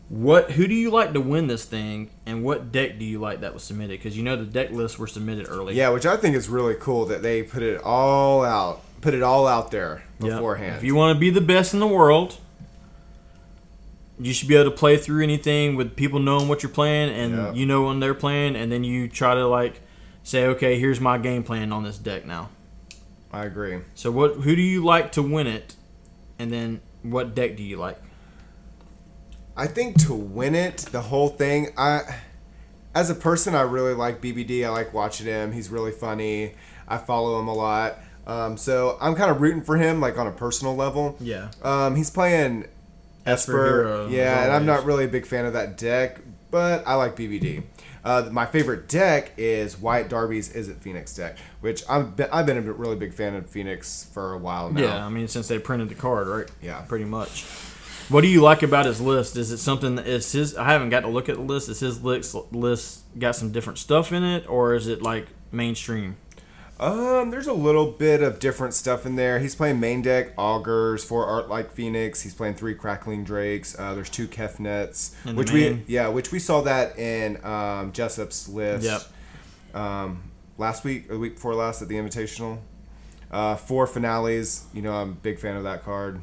What? 0.08 0.52
Who 0.52 0.66
do 0.68 0.74
you 0.74 0.90
like 0.90 1.12
to 1.14 1.20
win 1.20 1.46
this 1.46 1.64
thing, 1.64 2.10
and 2.26 2.44
what 2.44 2.70
deck 2.70 2.98
do 2.98 3.04
you 3.04 3.18
like 3.18 3.40
that 3.40 3.54
was 3.54 3.64
submitted? 3.64 3.98
Because 3.98 4.16
you 4.16 4.22
know 4.22 4.36
the 4.36 4.44
deck 4.44 4.70
lists 4.70 4.98
were 4.98 5.06
submitted 5.06 5.46
early. 5.48 5.74
Yeah, 5.74 5.88
which 5.88 6.04
I 6.06 6.16
think 6.16 6.36
is 6.36 6.48
really 6.48 6.74
cool 6.78 7.06
that 7.06 7.22
they 7.22 7.42
put 7.42 7.62
it 7.62 7.80
all 7.82 8.44
out, 8.44 8.82
put 9.00 9.14
it 9.14 9.22
all 9.22 9.46
out 9.46 9.70
there 9.70 10.03
Yep. 10.24 10.36
beforehand. 10.36 10.76
If 10.76 10.84
you 10.84 10.94
want 10.94 11.14
to 11.16 11.20
be 11.20 11.30
the 11.30 11.40
best 11.40 11.74
in 11.74 11.80
the 11.80 11.86
world, 11.86 12.38
you 14.18 14.32
should 14.32 14.48
be 14.48 14.54
able 14.54 14.70
to 14.70 14.76
play 14.76 14.96
through 14.96 15.22
anything 15.22 15.74
with 15.76 15.96
people 15.96 16.20
knowing 16.20 16.48
what 16.48 16.62
you're 16.62 16.70
playing 16.70 17.10
and 17.12 17.32
Yeah. 17.34 17.52
you 17.52 17.66
know 17.66 17.82
when 17.82 18.00
they're 18.00 18.14
playing, 18.14 18.54
and 18.56 18.70
then 18.70 18.84
you 18.84 19.08
try 19.08 19.34
to 19.34 19.46
like 19.46 19.80
say, 20.22 20.46
okay, 20.46 20.78
here's 20.78 21.00
my 21.00 21.18
game 21.18 21.42
plan 21.42 21.72
on 21.72 21.82
this 21.84 21.98
deck 21.98 22.24
now. 22.24 22.48
I 23.32 23.44
agree. 23.44 23.78
So 23.94 24.10
what? 24.12 24.36
Who 24.36 24.54
do 24.54 24.62
you 24.62 24.84
like 24.84 25.10
to 25.12 25.22
win 25.22 25.46
it, 25.48 25.74
and 26.38 26.52
then 26.52 26.80
what 27.02 27.34
deck 27.34 27.56
do 27.56 27.62
you 27.64 27.76
like? 27.76 28.00
I 29.56 29.66
think 29.66 30.00
to 30.06 30.14
win 30.14 30.54
it, 30.54 30.78
the 30.78 31.00
whole 31.02 31.28
thing, 31.28 31.68
I 31.76 32.02
as 32.94 33.10
a 33.10 33.14
person 33.14 33.56
I 33.56 33.62
really 33.62 33.94
like 33.94 34.20
BBD. 34.20 34.64
I 34.64 34.68
like 34.70 34.94
watching 34.94 35.26
him. 35.26 35.50
He's 35.52 35.68
really 35.70 35.90
funny. 35.92 36.52
I 36.86 36.98
follow 36.98 37.40
him 37.40 37.48
a 37.48 37.54
lot. 37.54 37.98
Um, 38.26 38.56
so 38.56 38.96
I'm 39.00 39.14
kind 39.14 39.30
of 39.30 39.40
rooting 39.40 39.62
for 39.62 39.76
him, 39.76 40.00
like 40.00 40.18
on 40.18 40.26
a 40.26 40.32
personal 40.32 40.74
level. 40.74 41.16
Yeah. 41.20 41.50
Um, 41.62 41.96
he's 41.96 42.10
playing 42.10 42.66
Esper 43.26 43.52
Esper. 43.52 43.64
Hero, 43.84 44.08
yeah, 44.08 44.44
and 44.44 44.52
I'm 44.52 44.66
not 44.66 44.84
really 44.84 45.04
a 45.04 45.08
big 45.08 45.26
fan 45.26 45.44
of 45.46 45.52
that 45.52 45.76
deck, 45.76 46.20
but 46.50 46.82
I 46.86 46.94
like 46.94 47.16
BBD. 47.16 47.64
Uh, 48.04 48.28
my 48.30 48.44
favorite 48.44 48.86
deck 48.86 49.32
is 49.38 49.80
Wyatt 49.80 50.10
Darby's 50.10 50.52
Izzet 50.52 50.76
Phoenix 50.76 51.14
deck, 51.14 51.38
which 51.62 51.82
I've 51.88 52.16
been, 52.16 52.28
I've 52.30 52.44
been 52.44 52.58
a 52.58 52.60
really 52.60 52.96
big 52.96 53.14
fan 53.14 53.34
of 53.34 53.48
Phoenix 53.48 54.04
for 54.12 54.34
a 54.34 54.38
while 54.38 54.70
now. 54.70 54.82
Yeah, 54.82 55.06
I 55.06 55.08
mean 55.08 55.26
since 55.26 55.48
they 55.48 55.58
printed 55.58 55.88
the 55.88 55.94
card, 55.94 56.28
right? 56.28 56.50
Yeah. 56.60 56.82
pretty 56.82 57.06
much. 57.06 57.44
What 58.10 58.20
do 58.20 58.26
you 58.28 58.42
like 58.42 58.62
about 58.62 58.84
his 58.84 59.00
list? 59.00 59.38
Is 59.38 59.50
it 59.50 59.56
something? 59.56 59.94
that 59.94 60.06
Is 60.06 60.30
his? 60.30 60.54
I 60.54 60.70
haven't 60.70 60.90
got 60.90 61.00
to 61.00 61.08
look 61.08 61.30
at 61.30 61.36
the 61.36 61.42
list. 61.42 61.70
Is 61.70 61.80
his 61.80 62.04
list 62.04 62.34
list 62.52 63.00
got 63.18 63.36
some 63.36 63.50
different 63.50 63.78
stuff 63.78 64.12
in 64.12 64.22
it, 64.22 64.46
or 64.46 64.74
is 64.74 64.86
it 64.86 65.00
like 65.00 65.28
mainstream? 65.50 66.16
Um, 66.80 67.30
there's 67.30 67.46
a 67.46 67.52
little 67.52 67.92
bit 67.92 68.20
of 68.20 68.40
different 68.40 68.74
stuff 68.74 69.06
in 69.06 69.14
there. 69.14 69.38
He's 69.38 69.54
playing 69.54 69.78
main 69.78 70.02
deck 70.02 70.32
augurs, 70.36 71.04
four 71.04 71.24
Arclight 71.24 71.70
phoenix. 71.70 72.20
He's 72.20 72.34
playing 72.34 72.54
three 72.54 72.74
crackling 72.74 73.22
drakes. 73.22 73.78
Uh, 73.78 73.94
there's 73.94 74.10
two 74.10 74.26
kefnets, 74.26 75.14
In 75.24 75.36
which 75.36 75.52
we 75.52 75.84
yeah, 75.86 76.08
which 76.08 76.32
we 76.32 76.38
saw 76.40 76.62
that 76.62 76.98
in 76.98 77.44
um, 77.44 77.92
Jessup's 77.92 78.48
list. 78.48 78.84
Yep. 78.84 79.80
Um, 79.80 80.30
last 80.58 80.84
week, 80.84 81.08
or 81.10 81.14
the 81.14 81.20
week 81.20 81.34
before 81.34 81.54
last 81.54 81.80
at 81.80 81.88
the 81.88 81.94
Invitational. 81.94 82.58
Uh, 83.30 83.56
four 83.56 83.86
finales. 83.86 84.66
You 84.72 84.82
know, 84.82 84.94
I'm 84.94 85.10
a 85.10 85.14
big 85.14 85.38
fan 85.38 85.56
of 85.56 85.64
that 85.64 85.84
card. 85.84 86.20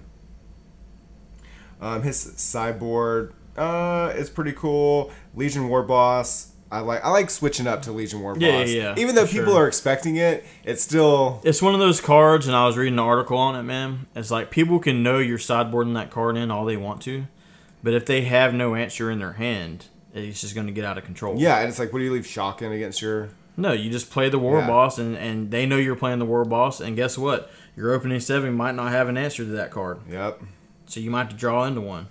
Um, 1.79 2.03
his 2.03 2.17
sideboard 2.19 3.33
uh, 3.57 4.13
is 4.15 4.29
pretty 4.29 4.53
cool. 4.53 5.11
Legion 5.33 5.67
War 5.69 5.83
Boss. 5.83 6.50
I 6.71 6.79
like 6.79 7.03
I 7.03 7.09
like 7.09 7.29
switching 7.29 7.67
up 7.67 7.81
to 7.83 7.91
Legion 7.91 8.21
War 8.21 8.33
Boss. 8.33 8.41
Yeah, 8.41 8.59
yeah, 8.63 8.65
yeah, 8.65 8.95
Even 8.97 9.13
though 9.15 9.25
people 9.27 9.53
sure. 9.53 9.63
are 9.63 9.67
expecting 9.67 10.15
it, 10.15 10.45
it's 10.63 10.81
still 10.81 11.41
It's 11.43 11.61
one 11.61 11.73
of 11.73 11.79
those 11.81 11.99
cards, 11.99 12.47
and 12.47 12.55
I 12.55 12.65
was 12.65 12.77
reading 12.77 12.93
an 12.93 12.99
article 12.99 13.37
on 13.37 13.55
it, 13.55 13.63
man. 13.63 14.07
It's 14.15 14.31
like 14.31 14.51
people 14.51 14.79
can 14.79 15.03
know 15.03 15.19
you're 15.19 15.37
sideboarding 15.37 15.93
that 15.95 16.11
card 16.11 16.37
in 16.37 16.49
all 16.49 16.63
they 16.65 16.77
want 16.77 17.01
to, 17.03 17.25
but 17.83 17.93
if 17.93 18.05
they 18.05 18.21
have 18.21 18.53
no 18.53 18.75
answer 18.75 19.11
in 19.11 19.19
their 19.19 19.33
hand, 19.33 19.87
it's 20.13 20.39
just 20.41 20.55
going 20.55 20.67
to 20.67 20.73
get 20.73 20.85
out 20.85 20.97
of 20.97 21.03
control. 21.03 21.35
yeah. 21.37 21.59
And 21.59 21.67
it's 21.69 21.77
like, 21.79 21.91
what 21.91 21.99
do 21.99 22.05
you 22.05 22.13
leave 22.13 22.25
shocking 22.25 22.71
against 22.71 23.01
your? 23.01 23.29
No, 23.57 23.73
you 23.73 23.89
just 23.91 24.09
play 24.09 24.29
the 24.29 24.39
war 24.39 24.59
Yeah. 24.59 24.67
boss, 24.67 24.97
and, 24.97 25.17
and 25.17 25.51
they 25.51 25.65
know 25.65 25.75
you're 25.75 25.95
playing 25.97 26.19
the 26.19 26.25
war 26.25 26.45
boss, 26.45 26.79
and 26.79 26.95
guess 26.95 27.17
what? 27.17 27.51
Your 27.75 27.91
opening 27.91 28.19
seven 28.21 28.53
might 28.53 28.75
not 28.75 28.91
have 28.93 29.09
an 29.09 29.17
answer 29.17 29.43
to 29.43 29.51
that 29.51 29.71
card, 29.71 29.99
Yep. 30.09 30.41
so 30.85 30.99
you 31.01 31.11
might 31.11 31.23
have 31.23 31.29
to 31.31 31.35
draw 31.35 31.65
into 31.65 31.81
one. 31.81 32.07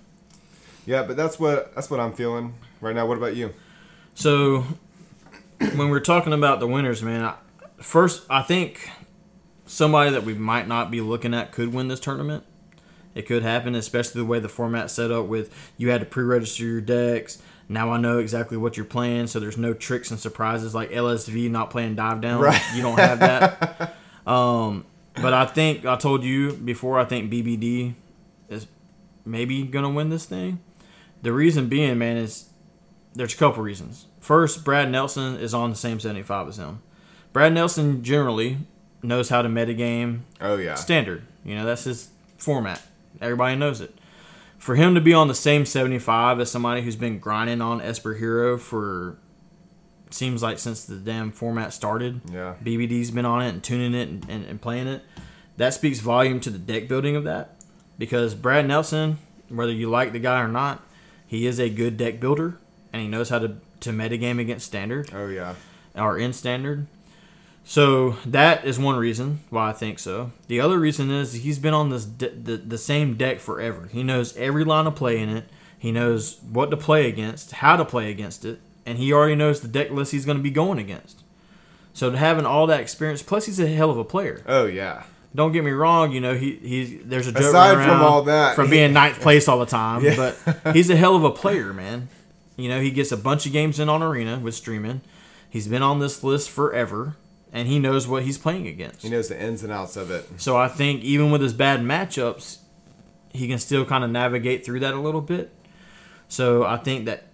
Yeah, 0.84 1.02
but 1.02 1.16
that's 1.16 1.38
what 1.40 1.74
that's 1.74 1.90
what 1.90 1.98
I'm 2.00 2.12
feeling 2.12 2.54
right 2.82 2.94
now. 2.94 3.06
What 3.06 3.16
about 3.16 3.36
you? 3.36 3.54
So 4.14 4.64
when 5.58 5.90
we're 5.90 6.00
talking 6.00 6.32
about 6.32 6.60
the 6.60 6.66
winners, 6.66 7.02
man, 7.02 7.24
I, 7.24 7.34
first 7.80 8.24
I 8.28 8.42
think 8.42 8.90
somebody 9.66 10.10
that 10.10 10.24
we 10.24 10.34
might 10.34 10.66
not 10.66 10.90
be 10.90 11.00
looking 11.00 11.32
at 11.34 11.52
could 11.52 11.72
win 11.72 11.88
this 11.88 12.00
tournament. 12.00 12.44
It 13.14 13.22
could 13.22 13.42
happen, 13.42 13.74
especially 13.74 14.20
the 14.20 14.26
way 14.26 14.38
the 14.38 14.48
format's 14.48 14.92
set 14.92 15.10
up 15.10 15.26
with 15.26 15.52
you 15.76 15.90
had 15.90 16.00
to 16.00 16.06
pre-register 16.06 16.64
your 16.64 16.80
decks. 16.80 17.42
Now 17.68 17.92
I 17.92 17.98
know 17.98 18.18
exactly 18.18 18.56
what 18.56 18.76
you're 18.76 18.86
playing, 18.86 19.28
so 19.28 19.40
there's 19.40 19.58
no 19.58 19.74
tricks 19.74 20.10
and 20.10 20.18
surprises 20.18 20.74
like 20.74 20.90
LSV 20.90 21.50
not 21.50 21.70
playing 21.70 21.94
dive 21.96 22.20
down. 22.20 22.40
Right. 22.40 22.60
You 22.74 22.82
don't 22.82 22.98
have 22.98 23.20
that. 23.20 23.96
um, 24.26 24.84
but 25.14 25.32
I 25.32 25.46
think 25.46 25.84
I 25.86 25.96
told 25.96 26.24
you 26.24 26.52
before. 26.52 26.98
I 26.98 27.04
think 27.04 27.32
BBD 27.32 27.94
is 28.48 28.66
maybe 29.24 29.62
gonna 29.62 29.90
win 29.90 30.10
this 30.10 30.24
thing. 30.24 30.60
The 31.22 31.32
reason 31.32 31.68
being, 31.68 31.98
man, 31.98 32.16
is 32.16 32.49
there's 33.14 33.34
a 33.34 33.36
couple 33.36 33.62
reasons. 33.62 34.06
First, 34.20 34.64
Brad 34.64 34.90
Nelson 34.90 35.36
is 35.36 35.54
on 35.54 35.70
the 35.70 35.76
same 35.76 35.98
75 36.00 36.48
as 36.48 36.58
him. 36.58 36.80
Brad 37.32 37.52
Nelson 37.52 38.02
generally 38.02 38.58
knows 39.02 39.28
how 39.28 39.42
to 39.42 39.48
metagame 39.48 40.20
Oh 40.40 40.56
yeah. 40.56 40.74
standard. 40.74 41.22
You 41.44 41.54
know, 41.56 41.64
that's 41.64 41.84
his 41.84 42.10
format. 42.36 42.82
Everybody 43.20 43.56
knows 43.56 43.80
it. 43.80 43.94
For 44.58 44.74
him 44.74 44.94
to 44.94 45.00
be 45.00 45.14
on 45.14 45.28
the 45.28 45.34
same 45.34 45.64
75 45.64 46.38
as 46.40 46.50
somebody 46.50 46.82
who's 46.82 46.96
been 46.96 47.18
grinding 47.18 47.62
on 47.62 47.80
Esper 47.80 48.14
Hero 48.14 48.58
for 48.58 49.16
seems 50.10 50.42
like 50.42 50.58
since 50.58 50.84
the 50.84 50.96
damn 50.96 51.30
format 51.32 51.72
started. 51.72 52.20
Yeah. 52.30 52.56
BBD's 52.62 53.10
been 53.10 53.24
on 53.24 53.42
it 53.42 53.48
and 53.50 53.62
tuning 53.62 53.94
it 53.94 54.08
and, 54.08 54.26
and, 54.28 54.44
and 54.44 54.60
playing 54.60 54.86
it. 54.88 55.02
That 55.56 55.72
speaks 55.72 56.00
volume 56.00 56.40
to 56.40 56.50
the 56.50 56.58
deck 56.58 56.88
building 56.88 57.16
of 57.16 57.24
that. 57.24 57.56
Because 57.96 58.34
Brad 58.34 58.66
Nelson, 58.66 59.18
whether 59.48 59.72
you 59.72 59.88
like 59.88 60.12
the 60.12 60.18
guy 60.18 60.40
or 60.40 60.48
not, 60.48 60.82
he 61.26 61.46
is 61.46 61.58
a 61.60 61.68
good 61.70 61.96
deck 61.96 62.18
builder 62.20 62.58
and 62.92 63.00
he 63.02 63.08
knows 63.08 63.28
how 63.28 63.38
to, 63.38 63.56
to 63.80 63.90
metagame 63.90 64.40
against 64.40 64.66
standard 64.66 65.10
Oh 65.14 65.26
yeah. 65.28 65.54
or 65.94 66.18
in 66.18 66.32
standard. 66.32 66.86
So 67.64 68.16
that 68.26 68.64
is 68.64 68.78
one 68.78 68.96
reason 68.96 69.40
why 69.50 69.70
I 69.70 69.72
think 69.72 69.98
so. 69.98 70.32
The 70.48 70.60
other 70.60 70.78
reason 70.78 71.10
is 71.10 71.34
he's 71.34 71.58
been 71.58 71.74
on 71.74 71.90
this 71.90 72.04
de- 72.04 72.30
the, 72.30 72.56
the 72.56 72.78
same 72.78 73.16
deck 73.16 73.38
forever. 73.38 73.88
He 73.92 74.02
knows 74.02 74.36
every 74.36 74.64
line 74.64 74.86
of 74.86 74.96
play 74.96 75.18
in 75.20 75.28
it. 75.28 75.44
He 75.78 75.92
knows 75.92 76.38
what 76.50 76.70
to 76.70 76.76
play 76.76 77.08
against, 77.08 77.52
how 77.52 77.76
to 77.76 77.84
play 77.84 78.10
against 78.10 78.44
it, 78.44 78.60
and 78.84 78.98
he 78.98 79.12
already 79.12 79.34
knows 79.34 79.60
the 79.60 79.68
deck 79.68 79.90
list 79.90 80.12
he's 80.12 80.24
going 80.26 80.36
to 80.36 80.42
be 80.42 80.50
going 80.50 80.78
against. 80.78 81.22
So 81.94 82.10
to 82.10 82.16
having 82.18 82.44
all 82.46 82.66
that 82.66 82.80
experience, 82.80 83.22
plus 83.22 83.46
he's 83.46 83.60
a 83.60 83.66
hell 83.66 83.90
of 83.90 83.98
a 83.98 84.04
player. 84.04 84.42
Oh 84.46 84.66
yeah. 84.66 85.04
Don't 85.34 85.52
get 85.52 85.62
me 85.62 85.70
wrong, 85.70 86.10
you 86.12 86.20
know 86.20 86.34
he 86.34 86.56
he's 86.56 87.04
there's 87.04 87.28
a 87.28 87.32
joke 87.32 87.42
Aside 87.42 87.74
from 87.86 88.02
all 88.02 88.22
that, 88.24 88.56
from 88.56 88.66
he- 88.66 88.72
being 88.72 88.92
ninth 88.92 89.20
place 89.20 89.46
all 89.48 89.58
the 89.60 89.66
time, 89.66 90.02
Yeah. 90.04 90.34
but 90.54 90.74
he's 90.74 90.90
a 90.90 90.96
hell 90.96 91.14
of 91.14 91.22
a 91.24 91.30
player, 91.30 91.72
man. 91.72 92.08
You 92.60 92.68
know 92.68 92.80
he 92.80 92.90
gets 92.90 93.12
a 93.12 93.16
bunch 93.16 93.46
of 93.46 93.52
games 93.52 93.78
in 93.78 93.88
on 93.88 94.02
Arena 94.02 94.38
with 94.38 94.54
streaming. 94.54 95.00
He's 95.48 95.66
been 95.66 95.82
on 95.82 95.98
this 95.98 96.22
list 96.22 96.50
forever, 96.50 97.16
and 97.52 97.66
he 97.66 97.78
knows 97.78 98.06
what 98.06 98.22
he's 98.22 98.38
playing 98.38 98.66
against. 98.66 99.02
He 99.02 99.08
knows 99.08 99.28
the 99.28 99.40
ins 99.40 99.62
and 99.62 99.72
outs 99.72 99.96
of 99.96 100.10
it. 100.10 100.28
So 100.40 100.56
I 100.56 100.68
think 100.68 101.02
even 101.02 101.30
with 101.30 101.40
his 101.40 101.52
bad 101.52 101.80
matchups, 101.80 102.58
he 103.32 103.48
can 103.48 103.58
still 103.58 103.84
kind 103.84 104.04
of 104.04 104.10
navigate 104.10 104.64
through 104.64 104.80
that 104.80 104.94
a 104.94 105.00
little 105.00 105.20
bit. 105.20 105.52
So 106.28 106.64
I 106.64 106.76
think 106.76 107.06
that 107.06 107.24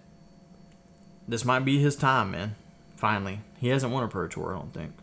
this 1.27 1.45
might 1.45 1.65
be 1.65 1.79
his 1.79 1.95
time, 1.95 2.31
man. 2.31 2.55
Finally, 2.95 3.41
he 3.59 3.67
hasn't 3.67 3.93
won 3.93 4.03
a 4.03 4.07
pro 4.07 4.27
tour. 4.27 4.55
I 4.55 4.59
don't 4.59 4.73
think 4.73 4.93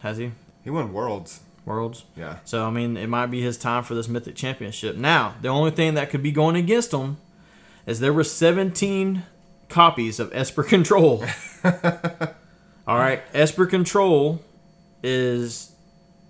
has 0.00 0.16
he? 0.16 0.32
He 0.64 0.70
won 0.70 0.92
worlds. 0.92 1.40
Worlds. 1.64 2.04
Yeah. 2.16 2.38
So 2.44 2.64
I 2.64 2.70
mean, 2.70 2.96
it 2.96 3.08
might 3.08 3.26
be 3.26 3.42
his 3.42 3.58
time 3.58 3.82
for 3.82 3.94
this 3.94 4.08
mythic 4.08 4.36
championship. 4.36 4.96
Now, 4.96 5.34
the 5.42 5.48
only 5.48 5.70
thing 5.70 5.94
that 5.94 6.10
could 6.10 6.22
be 6.22 6.32
going 6.32 6.56
against 6.56 6.92
him 6.92 7.18
is 7.86 8.00
there 8.00 8.12
were 8.12 8.24
17 8.24 9.24
copies 9.68 10.20
of 10.20 10.30
Esper 10.34 10.62
Control. 10.64 11.24
All 11.64 12.98
right, 12.98 13.22
Esper 13.34 13.66
Control 13.66 14.42
is 15.02 15.72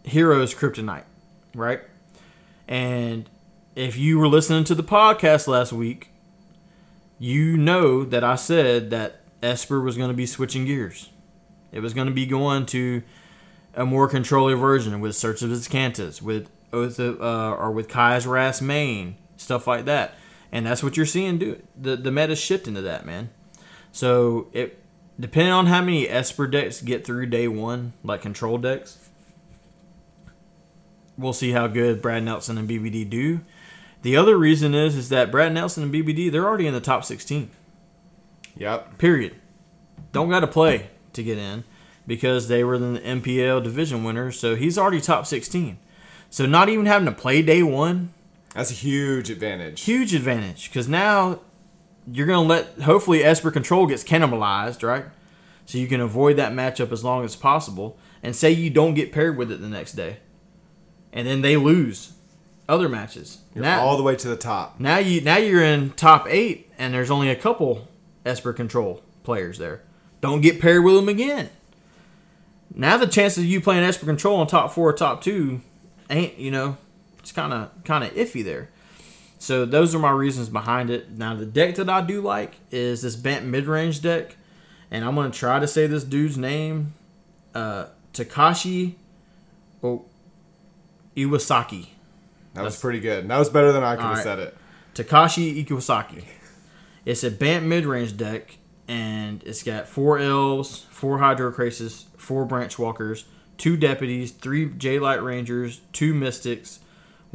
Heroes 0.05 0.55
Kryptonite, 0.55 1.05
right? 1.55 1.81
And 2.67 3.29
if 3.75 3.97
you 3.97 4.19
were 4.19 4.29
listening 4.29 4.65
to 4.65 4.75
the 4.75 4.83
podcast 4.83 5.47
last 5.47 5.73
week, 5.73 6.09
you 7.19 7.57
know 7.57 8.05
that 8.05 8.25
I 8.25 8.37
said 8.37 8.91
that 8.91 9.21
Esper 9.43 9.81
was 9.81 9.97
going 9.97 10.09
to 10.09 10.17
be 10.17 10.27
switching 10.27 10.65
gears. 10.65 11.11
It 11.73 11.81
was 11.81 11.95
going 11.95 12.07
to 12.07 12.13
be 12.13 12.27
going 12.27 12.67
to 12.67 13.03
a 13.75 13.85
more 13.85 14.09
controller 14.09 14.57
version 14.57 14.99
with 15.01 15.15
Search 15.15 15.41
for 15.41 15.47
Azcanta, 15.47 16.21
with 16.23 16.49
Oath 16.73 16.99
of, 16.99 17.21
uh, 17.21 17.55
or 17.55 17.71
with 17.71 17.89
Kaya's 17.89 18.27
Wrath 18.27 18.63
main, 18.63 19.17
stuff 19.37 19.67
like 19.67 19.85
that. 19.85 20.15
And 20.51 20.65
that's 20.65 20.83
what 20.83 20.97
you're 20.97 21.07
seeing 21.07 21.39
do. 21.39 21.63
The 21.79 21.97
the 21.97 22.11
meta's 22.11 22.39
shifting 22.39 22.75
to 22.75 22.83
that, 22.83 23.05
man. 23.05 23.31
So 23.97 24.49
it 24.53 24.79
depending 25.19 25.55
on 25.55 25.69
how 25.69 25.81
many 25.81 26.07
Esper 26.07 26.47
decks 26.47 26.83
get 26.83 27.07
through 27.07 27.25
day 27.27 27.49
one, 27.49 27.95
like 28.05 28.21
control 28.21 28.59
decks, 28.59 29.09
we'll 31.17 31.33
see 31.33 31.53
how 31.53 31.67
good 31.67 32.03
Brad 32.03 32.23
Nelson 32.23 32.59
and 32.59 32.69
BBD 32.69 33.09
do. 33.09 33.41
The 34.03 34.15
other 34.15 34.37
reason 34.37 34.75
is 34.75 34.97
is 34.97 35.09
that 35.09 35.31
Brad 35.31 35.55
Nelson 35.55 35.85
and 35.85 35.95
BBD 35.95 36.31
they're 36.31 36.47
already 36.47 36.67
in 36.67 36.75
the 36.75 36.81
top 36.81 37.07
16. 37.07 37.49
Yep. 38.59 38.99
Period. 38.99 39.35
Don't 40.13 40.29
got 40.29 40.41
to 40.41 40.47
play 40.47 40.91
to 41.15 41.23
get 41.23 41.39
in 41.39 41.65
because 42.07 42.49
they 42.49 42.63
were 42.65 42.77
the 42.77 43.01
MPL 43.01 43.65
division 43.65 44.05
winners. 44.05 44.39
So 44.39 44.57
he's 44.57 44.77
already 44.77 45.01
top 45.01 45.25
16. 45.25 45.79
So 46.29 46.45
not 46.45 46.69
even 46.69 46.85
having 46.85 47.07
to 47.07 47.13
play 47.13 47.41
day 47.41 47.63
one, 47.63 48.13
That's 48.53 48.71
a 48.71 48.75
huge 48.75 49.31
advantage. 49.31 49.81
huge 49.81 50.13
advantage 50.13 50.69
because 50.69 50.87
now 50.87 51.41
you're 52.11 52.27
going 52.27 52.47
to 52.47 52.49
let, 52.49 52.83
hopefully, 52.83 53.25
Esper 53.25 53.51
Control 53.51 53.87
gets 53.87 54.05
cannibalized, 54.05 54.87
right? 54.87 55.07
So 55.67 55.79
you 55.79 55.89
can 55.89 56.01
avoid 56.01 56.37
that 56.37 56.53
matchup 56.53 56.93
as 56.93 57.03
long 57.03 57.25
as 57.25 57.37
possible. 57.37 57.99
And 58.23 58.35
say 58.35 58.51
you 58.51 58.71
don't 58.71 58.95
get 58.95 59.13
paired 59.13 59.37
with 59.37 59.51
it 59.53 59.61
the 59.61 59.69
next 59.69 59.93
day. 59.93 60.19
And 61.13 61.27
then 61.27 61.43
they 61.43 61.57
lose. 61.57 62.13
other 62.69 62.89
matches. 62.89 63.39
You're 63.55 63.63
now, 63.65 63.81
all 63.81 63.97
the 63.97 64.03
way 64.03 64.17
to 64.17 64.29
the 64.29 64.37
top. 64.37 64.81
now 64.81 64.99
you 64.99 65.21
now 65.21 65.37
you're 65.37 65.63
in 65.63 65.91
top 65.91 66.27
eight, 66.29 66.71
and 66.79 66.93
there's 66.93 67.11
only 67.11 67.31
a 67.31 67.37
couple 67.37 67.89
Esper 68.25 68.53
Control 68.53 69.03
players 69.23 69.59
there. 69.59 69.83
Don't 70.21 70.41
get 70.41 70.61
paired 70.61 70.85
with 70.85 70.97
them 70.97 71.09
again. 71.09 71.51
Now 72.75 72.97
the 72.97 73.07
chances 73.07 73.39
of 73.39 73.45
you 73.45 73.61
playing 73.61 73.85
Esper 73.85 74.07
Control 74.07 74.39
on 74.39 74.47
top 74.47 74.73
four 74.73 74.91
or 74.91 74.93
top 74.93 75.23
two 75.23 75.61
ain't 76.11 76.39
you 76.39 76.51
know 76.51 76.77
it's 77.19 77.33
kind 77.33 77.53
of 77.53 77.71
kind 77.85 78.05
of 78.05 78.11
iffy 78.15 78.45
there. 78.45 78.69
So 79.39 79.65
those 79.67 79.95
are 79.95 79.99
my 79.99 80.11
reasons 80.11 80.49
behind 80.49 80.91
it. 80.91 81.11
Now 81.11 81.35
the 81.35 81.47
deck 81.47 81.75
that 81.77 81.89
I 81.91 82.01
do 82.01 82.21
like 82.21 82.57
is 82.71 83.03
this 83.03 83.17
Bant 83.17 83.45
mid 83.45 83.67
range 83.67 84.01
deck, 84.03 84.37
and 84.91 85.05
I'm 85.05 85.15
gonna 85.15 85.31
try 85.31 85.59
to 85.59 85.67
say 85.69 85.87
this 85.87 86.05
dude's 86.05 86.39
name, 86.39 86.95
uh, 87.55 87.87
Takashi, 88.15 88.95
oh, 89.83 90.05
Iwasaki. 91.17 91.89
That 92.55 92.63
was 92.63 92.75
That's- 92.75 92.81
pretty 92.81 93.01
good. 93.01 93.29
That 93.29 93.39
was 93.39 93.51
better 93.51 93.73
than 93.73 93.83
I 93.83 93.97
could 93.97 94.03
have 94.03 94.11
Alright. 94.11 94.25
said 94.25 94.39
it. 94.39 94.57
Takashi 94.95 95.65
Iwasaki. 95.67 96.25
It's 97.05 97.23
a 97.23 97.31
Bant 97.31 97.67
mid 97.67 97.85
range 97.87 98.17
deck, 98.17 98.57
and 98.89 99.43
it's 99.45 99.63
got 99.63 99.87
four 99.89 100.19
elves, 100.19 100.87
four 100.91 101.19
Hydroid 101.19 101.55
Krasis, 101.55 102.05
four 102.17 102.45
branch 102.45 102.79
walkers, 102.79 103.27
two 103.59 103.77
deputies, 103.77 104.33
three 104.33 104.69
Jadelight 104.69 105.23
Rangers, 105.23 105.83
two 105.93 106.15
mystics, 106.15 106.81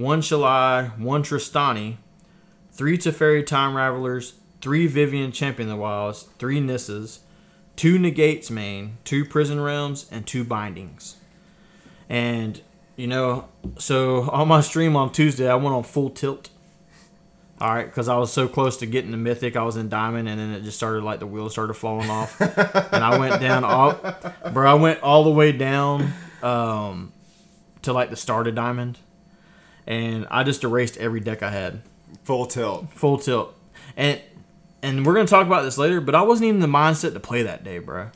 one 0.02 0.22
Shalai, 0.22 0.98
one 1.00 1.24
Trostani, 1.24 1.98
three 2.72 2.98
Teferi 2.98 3.46
Time 3.46 3.74
Ravelers, 3.74 4.34
three 4.62 4.88
Vivien 4.88 5.32
Champion 5.32 5.70
of 5.70 5.78
the 5.78 5.82
Wilds, 5.82 6.24
three 6.40 6.60
Nissas, 6.60 7.20
two 7.76 7.98
Negates 7.98 8.50
main, 8.50 8.98
two 9.04 9.26
Prison 9.26 9.60
Realms, 9.60 10.08
and 10.12 10.26
two 10.26 10.44
Bindings. 10.44 11.16
And, 12.10 12.62
you 12.96 13.08
know, 13.08 13.50
so 13.78 14.30
on 14.32 14.48
my 14.48 14.62
stream 14.62 14.96
on 14.96 15.12
Tuesday, 15.12 15.50
I 15.50 15.56
went 15.56 15.76
on 15.76 15.84
full 15.84 16.10
tilt. 16.10 16.50
All 17.60 17.72
right, 17.72 17.86
because 17.86 18.08
I 18.08 18.18
was 18.18 18.34
so 18.34 18.48
close 18.48 18.78
to 18.78 18.88
getting 18.88 19.12
the 19.12 19.18
mythic, 19.18 19.56
I 19.56 19.62
was 19.62 19.78
in 19.78 19.88
diamond, 19.88 20.28
and 20.28 20.40
then 20.40 20.50
it 20.52 20.64
just 20.64 20.78
started 20.78 21.04
like 21.04 21.20
the 21.20 21.28
wheels 21.28 21.52
started 21.52 21.76
falling 21.76 22.10
off, 22.10 22.42
and 22.42 23.04
I 23.04 23.20
went 23.20 23.40
down 23.40 23.64
all, 23.64 24.00
bro. 24.52 24.68
I 24.68 24.74
went 24.74 25.04
all 25.04 25.24
the 25.24 25.30
way 25.30 25.52
down 25.52 26.12
um, 26.42 27.14
to 27.84 27.94
like 27.94 28.10
the 28.10 28.16
started 28.16 28.56
diamond, 28.56 28.98
and 29.88 30.28
I 30.32 30.44
just 30.44 30.64
erased 30.64 30.98
every 30.98 31.20
deck 31.20 31.44
I 31.44 31.50
had, 31.52 31.82
Full 32.24 32.46
tilt. 32.46 32.88
full 32.94 33.18
tilt, 33.18 33.54
and 33.98 34.20
and 34.84 35.06
we're 35.06 35.14
gonna 35.14 35.28
talk 35.28 35.48
about 35.48 35.64
this 35.64 35.78
later, 35.78 36.02
but 36.02 36.16
I 36.16 36.22
wasn't 36.22 36.48
even 36.50 36.64
in 36.64 36.72
the 36.72 36.78
mindset 36.78 37.14
to 37.14 37.20
play 37.20 37.44
that 37.44 37.64
day, 37.64 37.80
bro. 37.80 38.10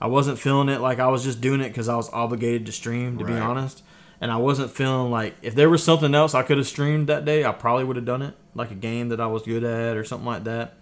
I 0.00 0.08
wasn't 0.08 0.38
feeling 0.38 0.68
it 0.68 0.80
like 0.80 0.98
I 0.98 1.08
was 1.08 1.24
just 1.24 1.40
doing 1.40 1.60
it 1.60 1.68
because 1.68 1.88
I 1.88 1.96
was 1.96 2.10
obligated 2.12 2.66
to 2.66 2.72
stream, 2.72 3.16
to 3.18 3.24
be 3.24 3.32
honest. 3.32 3.82
And 4.20 4.30
I 4.30 4.36
wasn't 4.36 4.70
feeling 4.70 5.10
like 5.10 5.34
if 5.42 5.54
there 5.54 5.68
was 5.70 5.82
something 5.82 6.14
else 6.14 6.34
I 6.34 6.42
could 6.42 6.56
have 6.58 6.66
streamed 6.66 7.06
that 7.08 7.24
day, 7.26 7.44
I 7.44 7.52
probably 7.52 7.84
would 7.84 7.96
have 7.96 8.04
done 8.06 8.22
it, 8.22 8.34
like 8.54 8.70
a 8.70 8.74
game 8.74 9.08
that 9.10 9.20
I 9.20 9.26
was 9.26 9.42
good 9.42 9.64
at 9.64 9.96
or 9.96 10.04
something 10.04 10.26
like 10.26 10.44
that. 10.44 10.74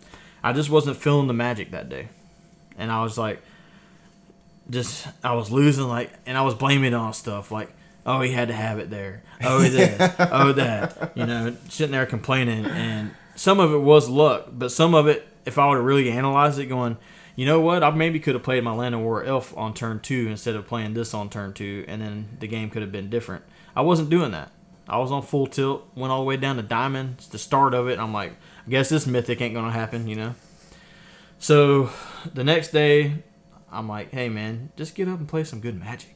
I 0.43 0.53
just 0.53 0.69
wasn't 0.71 0.97
feeling 0.97 1.27
the 1.27 1.33
magic 1.35 1.71
that 1.73 1.89
day, 1.89 2.09
and 2.79 2.91
I 2.93 3.03
was 3.03 3.17
like, 3.19 3.41
just 4.71 5.07
I 5.23 5.35
was 5.35 5.51
losing 5.51 5.85
like, 5.89 6.12
and 6.27 6.37
I 6.39 6.43
was 6.43 6.55
blaming 6.55 6.95
on 6.95 7.12
stuff 7.12 7.51
like, 7.51 7.73
oh 8.07 8.21
he 8.21 8.33
had 8.33 8.49
to 8.49 8.55
have 8.55 8.79
it 8.79 8.91
there, 8.91 9.23
oh 9.47 9.61
this, 9.61 10.15
oh 10.19 10.53
that, 10.53 11.13
you 11.15 11.27
know, 11.27 11.57
sitting 11.69 11.93
there 11.93 12.07
complaining, 12.07 12.67
and 12.67 13.13
some 13.35 13.61
of 13.61 13.73
it 13.73 13.79
was 13.79 14.09
luck, 14.09 14.49
but 14.53 14.71
some 14.71 14.95
of 14.95 15.07
it, 15.07 15.27
if 15.45 15.59
I 15.59 15.69
would 15.69 15.77
have 15.77 15.85
really 15.85 16.11
analyzed 16.11 16.59
it, 16.59 16.67
going, 16.67 16.97
you 17.37 17.47
know 17.47 17.61
what, 17.61 17.83
I 17.83 17.91
maybe 17.91 18.21
could 18.21 18.35
have 18.35 18.43
played 18.43 18.63
my 18.63 18.71
Llanowar 18.73 19.27
Elf 19.27 19.57
on 19.57 19.75
turn 19.75 20.01
two 20.01 20.29
instead 20.29 20.55
of 20.55 20.67
playing 20.67 20.95
this 20.95 21.15
on 21.15 21.31
turn 21.31 21.53
two, 21.53 21.85
and 21.89 22.01
then 22.01 22.29
the 22.41 22.47
game 22.47 22.71
could 22.71 22.83
have 22.83 22.93
been 22.93 23.11
different. 23.11 23.45
I 23.75 23.83
wasn't 23.83 24.11
doing 24.11 24.31
that. 24.31 24.51
I 24.89 24.99
was 24.99 25.11
on 25.11 25.23
full 25.23 25.47
tilt, 25.47 25.89
went 25.95 26.13
all 26.13 26.21
the 26.21 26.27
way 26.27 26.37
down 26.37 26.57
to 26.57 26.63
diamond. 26.63 27.15
It's 27.19 27.27
the 27.27 27.39
start 27.39 27.75
of 27.75 27.89
it. 27.89 27.99
I'm 27.99 28.13
like, 28.13 28.33
I 28.67 28.71
guess 28.71 28.89
this 28.89 29.07
mythic 29.07 29.41
ain't 29.41 29.55
gonna 29.55 29.73
happen, 29.73 30.07
you 30.07 30.17
know. 30.17 30.35
So 31.39 31.91
the 32.33 32.45
next 32.45 32.69
day, 32.69 33.23
I'm 33.73 33.89
like, 33.89 34.13
hey 34.13 34.29
man, 34.29 34.71
just 34.77 34.95
get 34.95 35.09
up 35.09 35.19
and 35.19 35.29
play 35.29 35.45
some 35.45 35.61
good 35.61 35.79
magic. 35.79 36.14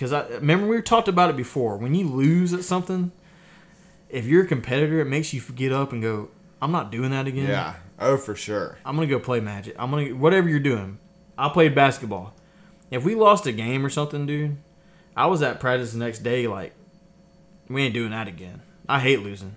Like, 0.00 0.10
cause 0.10 0.12
I 0.12 0.34
remember 0.36 0.66
we 0.66 0.80
talked 0.82 1.08
about 1.08 1.30
it 1.30 1.36
before. 1.36 1.76
When 1.76 1.94
you 1.94 2.08
lose 2.08 2.52
at 2.52 2.64
something, 2.64 3.12
if 4.08 4.26
you're 4.26 4.44
a 4.44 4.46
competitor, 4.46 5.00
it 5.00 5.06
makes 5.06 5.32
you 5.32 5.40
get 5.54 5.72
up 5.72 5.92
and 5.92 6.02
go, 6.02 6.30
I'm 6.62 6.72
not 6.72 6.90
doing 6.90 7.10
that 7.10 7.26
again. 7.26 7.48
Yeah. 7.48 7.74
Oh, 7.98 8.16
for 8.16 8.34
sure. 8.34 8.78
I'm 8.84 8.94
gonna 8.94 9.06
go 9.06 9.18
play 9.18 9.40
magic. 9.40 9.76
I'm 9.78 9.90
gonna 9.90 10.14
whatever 10.14 10.48
you're 10.48 10.58
doing. 10.58 10.98
I 11.36 11.48
played 11.50 11.74
basketball. 11.74 12.34
If 12.90 13.04
we 13.04 13.14
lost 13.14 13.46
a 13.46 13.52
game 13.52 13.84
or 13.84 13.90
something, 13.90 14.26
dude, 14.26 14.56
I 15.16 15.26
was 15.26 15.42
at 15.42 15.60
practice 15.60 15.92
the 15.92 15.98
next 15.98 16.20
day. 16.20 16.46
Like, 16.46 16.72
we 17.68 17.82
ain't 17.82 17.94
doing 17.94 18.10
that 18.10 18.26
again. 18.26 18.62
I 18.88 19.00
hate 19.00 19.22
losing. 19.22 19.54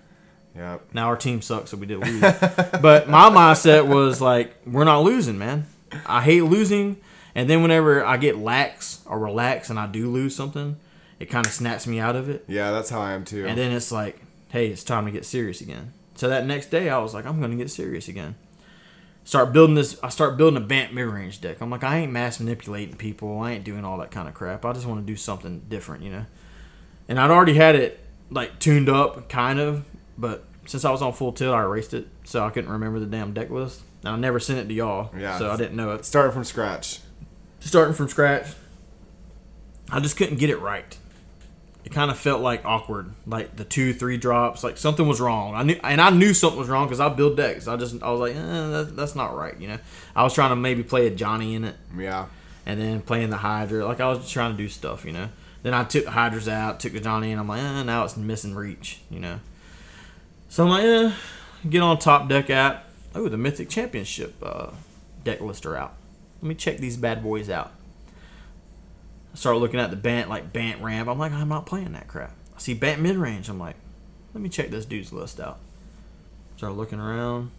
Yep. 0.55 0.89
Now 0.93 1.07
our 1.07 1.17
team 1.17 1.41
sucks, 1.41 1.71
so 1.71 1.77
we 1.77 1.87
did 1.87 1.97
lose. 1.97 2.21
but 2.21 3.09
my 3.09 3.29
mindset 3.29 3.87
was 3.87 4.21
like, 4.21 4.55
we're 4.67 4.83
not 4.83 5.03
losing, 5.03 5.37
man. 5.37 5.65
I 6.05 6.21
hate 6.21 6.43
losing. 6.43 6.97
And 7.35 7.49
then 7.49 7.61
whenever 7.61 8.05
I 8.05 8.17
get 8.17 8.37
lax 8.37 9.01
or 9.05 9.17
relax 9.19 9.69
and 9.69 9.79
I 9.79 9.87
do 9.87 10.09
lose 10.09 10.35
something, 10.35 10.77
it 11.19 11.25
kind 11.27 11.45
of 11.45 11.51
snaps 11.51 11.87
me 11.87 11.99
out 11.99 12.15
of 12.15 12.29
it. 12.29 12.45
Yeah, 12.47 12.71
that's 12.71 12.89
how 12.89 13.01
I 13.01 13.13
am 13.13 13.25
too. 13.25 13.47
And 13.47 13.57
then 13.57 13.71
it's 13.71 13.91
like, 13.91 14.21
hey, 14.49 14.67
it's 14.67 14.83
time 14.83 15.05
to 15.05 15.11
get 15.11 15.25
serious 15.25 15.61
again. 15.61 15.93
So 16.15 16.29
that 16.29 16.45
next 16.45 16.67
day, 16.69 16.89
I 16.89 16.99
was 16.99 17.13
like, 17.13 17.25
I'm 17.25 17.41
gonna 17.41 17.55
get 17.55 17.71
serious 17.71 18.07
again. 18.07 18.35
Start 19.25 19.53
building 19.53 19.75
this. 19.75 19.97
I 20.03 20.09
start 20.09 20.37
building 20.37 20.61
a 20.61 20.65
Bant 20.65 20.93
mid 20.93 21.07
range 21.07 21.39
deck. 21.41 21.61
I'm 21.61 21.69
like, 21.69 21.83
I 21.83 21.99
ain't 21.99 22.11
mass 22.11 22.39
manipulating 22.39 22.97
people. 22.97 23.39
I 23.39 23.53
ain't 23.53 23.63
doing 23.63 23.85
all 23.85 23.97
that 23.99 24.11
kind 24.11 24.27
of 24.27 24.33
crap. 24.33 24.65
I 24.65 24.73
just 24.73 24.85
want 24.85 24.99
to 24.99 25.05
do 25.11 25.15
something 25.15 25.61
different, 25.69 26.03
you 26.03 26.11
know. 26.11 26.25
And 27.07 27.19
I'd 27.19 27.31
already 27.31 27.53
had 27.55 27.75
it 27.75 27.99
like 28.29 28.59
tuned 28.59 28.89
up, 28.89 29.29
kind 29.29 29.59
of, 29.59 29.85
but 30.17 30.45
since 30.65 30.85
I 30.85 30.91
was 30.91 31.01
on 31.01 31.13
full 31.13 31.31
tilt, 31.31 31.55
I 31.55 31.61
erased 31.61 31.93
it, 31.93 32.07
so 32.25 32.45
I 32.45 32.49
couldn't 32.49 32.69
remember 32.71 32.99
the 32.99 33.05
damn 33.05 33.33
deck 33.33 33.49
list. 33.49 33.81
And 34.03 34.09
I 34.13 34.17
never 34.17 34.39
sent 34.39 34.59
it 34.59 34.67
to 34.67 34.73
y'all, 34.73 35.11
Yeah. 35.17 35.37
so 35.37 35.51
I 35.51 35.55
didn't 35.57 35.75
know 35.75 35.91
it. 35.91 36.05
Started 36.05 36.31
from 36.33 36.43
scratch. 36.43 36.99
Starting 37.63 37.93
from 37.93 38.07
scratch, 38.07 38.47
I 39.89 39.99
just 39.99 40.17
couldn't 40.17 40.37
get 40.37 40.49
it 40.49 40.59
right 40.59 40.97
it 41.85 41.91
kind 41.91 42.09
of 42.09 42.17
felt 42.17 42.41
like 42.41 42.63
awkward, 42.63 43.11
like 43.27 43.57
the 43.57 43.65
two, 43.65 43.93
three 43.93 44.15
drops, 44.17 44.63
like 44.63 44.77
something 44.77 45.05
was 45.05 45.19
wrong. 45.19 45.53
I 45.53 45.63
knew, 45.63 45.77
and 45.83 45.99
I 45.99 46.11
knew 46.11 46.33
something 46.33 46.57
was 46.57 46.69
wrong 46.69 46.85
because 46.87 47.01
I 47.01 47.09
build 47.09 47.35
decks. 47.35 47.67
I 47.67 47.75
just, 47.75 48.01
I 48.01 48.09
was 48.09 48.21
like, 48.21 48.35
eh, 48.35 48.39
that, 48.39 48.93
that's 48.95 49.15
not 49.15 49.35
right, 49.35 49.59
you 49.59 49.67
know. 49.67 49.77
I 50.15 50.23
was 50.23 50.33
trying 50.33 50.51
to 50.51 50.55
maybe 50.55 50.81
play 50.83 51.07
a 51.07 51.09
Johnny 51.09 51.55
in 51.55 51.65
it, 51.65 51.75
Yeah. 51.97 52.27
and 52.65 52.79
then 52.79 53.01
playing 53.01 53.31
the 53.31 53.37
Hydra. 53.37 53.85
Like 53.85 53.99
I 53.99 54.07
was 54.07 54.19
just 54.19 54.31
trying 54.31 54.51
to 54.51 54.57
do 54.57 54.69
stuff, 54.69 55.03
you 55.03 55.11
know. 55.11 55.27
Then 55.63 55.73
I 55.73 55.83
took 55.83 56.05
the 56.05 56.11
Hydras 56.11 56.47
out, 56.47 56.79
took 56.79 56.93
the 56.93 57.01
Johnny, 57.01 57.31
and 57.31 57.39
I'm 57.39 57.49
like, 57.49 57.61
eh, 57.61 57.83
now 57.83 58.05
it's 58.05 58.15
missing 58.15 58.55
reach, 58.55 59.01
you 59.09 59.19
know. 59.19 59.41
So 60.47 60.63
I'm 60.63 60.69
like, 60.69 60.83
eh, 60.85 61.11
get 61.69 61.81
on 61.81 61.99
top 61.99 62.29
deck 62.29 62.49
app. 62.49 62.87
Oh, 63.13 63.27
the 63.27 63.37
Mythic 63.37 63.69
Championship 63.69 64.35
uh, 64.41 64.67
deck 65.25 65.41
lister 65.41 65.75
out. 65.75 65.95
Let 66.43 66.49
me 66.49 66.55
check 66.55 66.77
these 66.77 66.97
bad 66.97 67.23
boys 67.23 67.49
out. 67.49 67.71
I 69.31 69.37
start 69.37 69.55
looking 69.59 69.79
at 69.79 69.91
the 69.91 69.95
Bant 69.95 70.29
like 70.29 70.51
Bant 70.51 70.81
ramp. 70.81 71.07
I'm 71.07 71.17
like, 71.17 71.31
I'm 71.31 71.47
not 71.47 71.65
playing 71.65 71.93
that 71.93 72.09
crap. 72.09 72.33
I 72.53 72.59
see 72.59 72.73
Bant 72.73 72.99
mid 72.99 73.15
range. 73.15 73.47
I'm 73.47 73.57
like, 73.57 73.77
let 74.33 74.43
me 74.43 74.49
check 74.49 74.69
this 74.69 74.83
dude's 74.83 75.13
list 75.13 75.39
out. 75.39 75.59
Start 76.57 76.73
looking 76.73 76.99
around. 76.99 77.51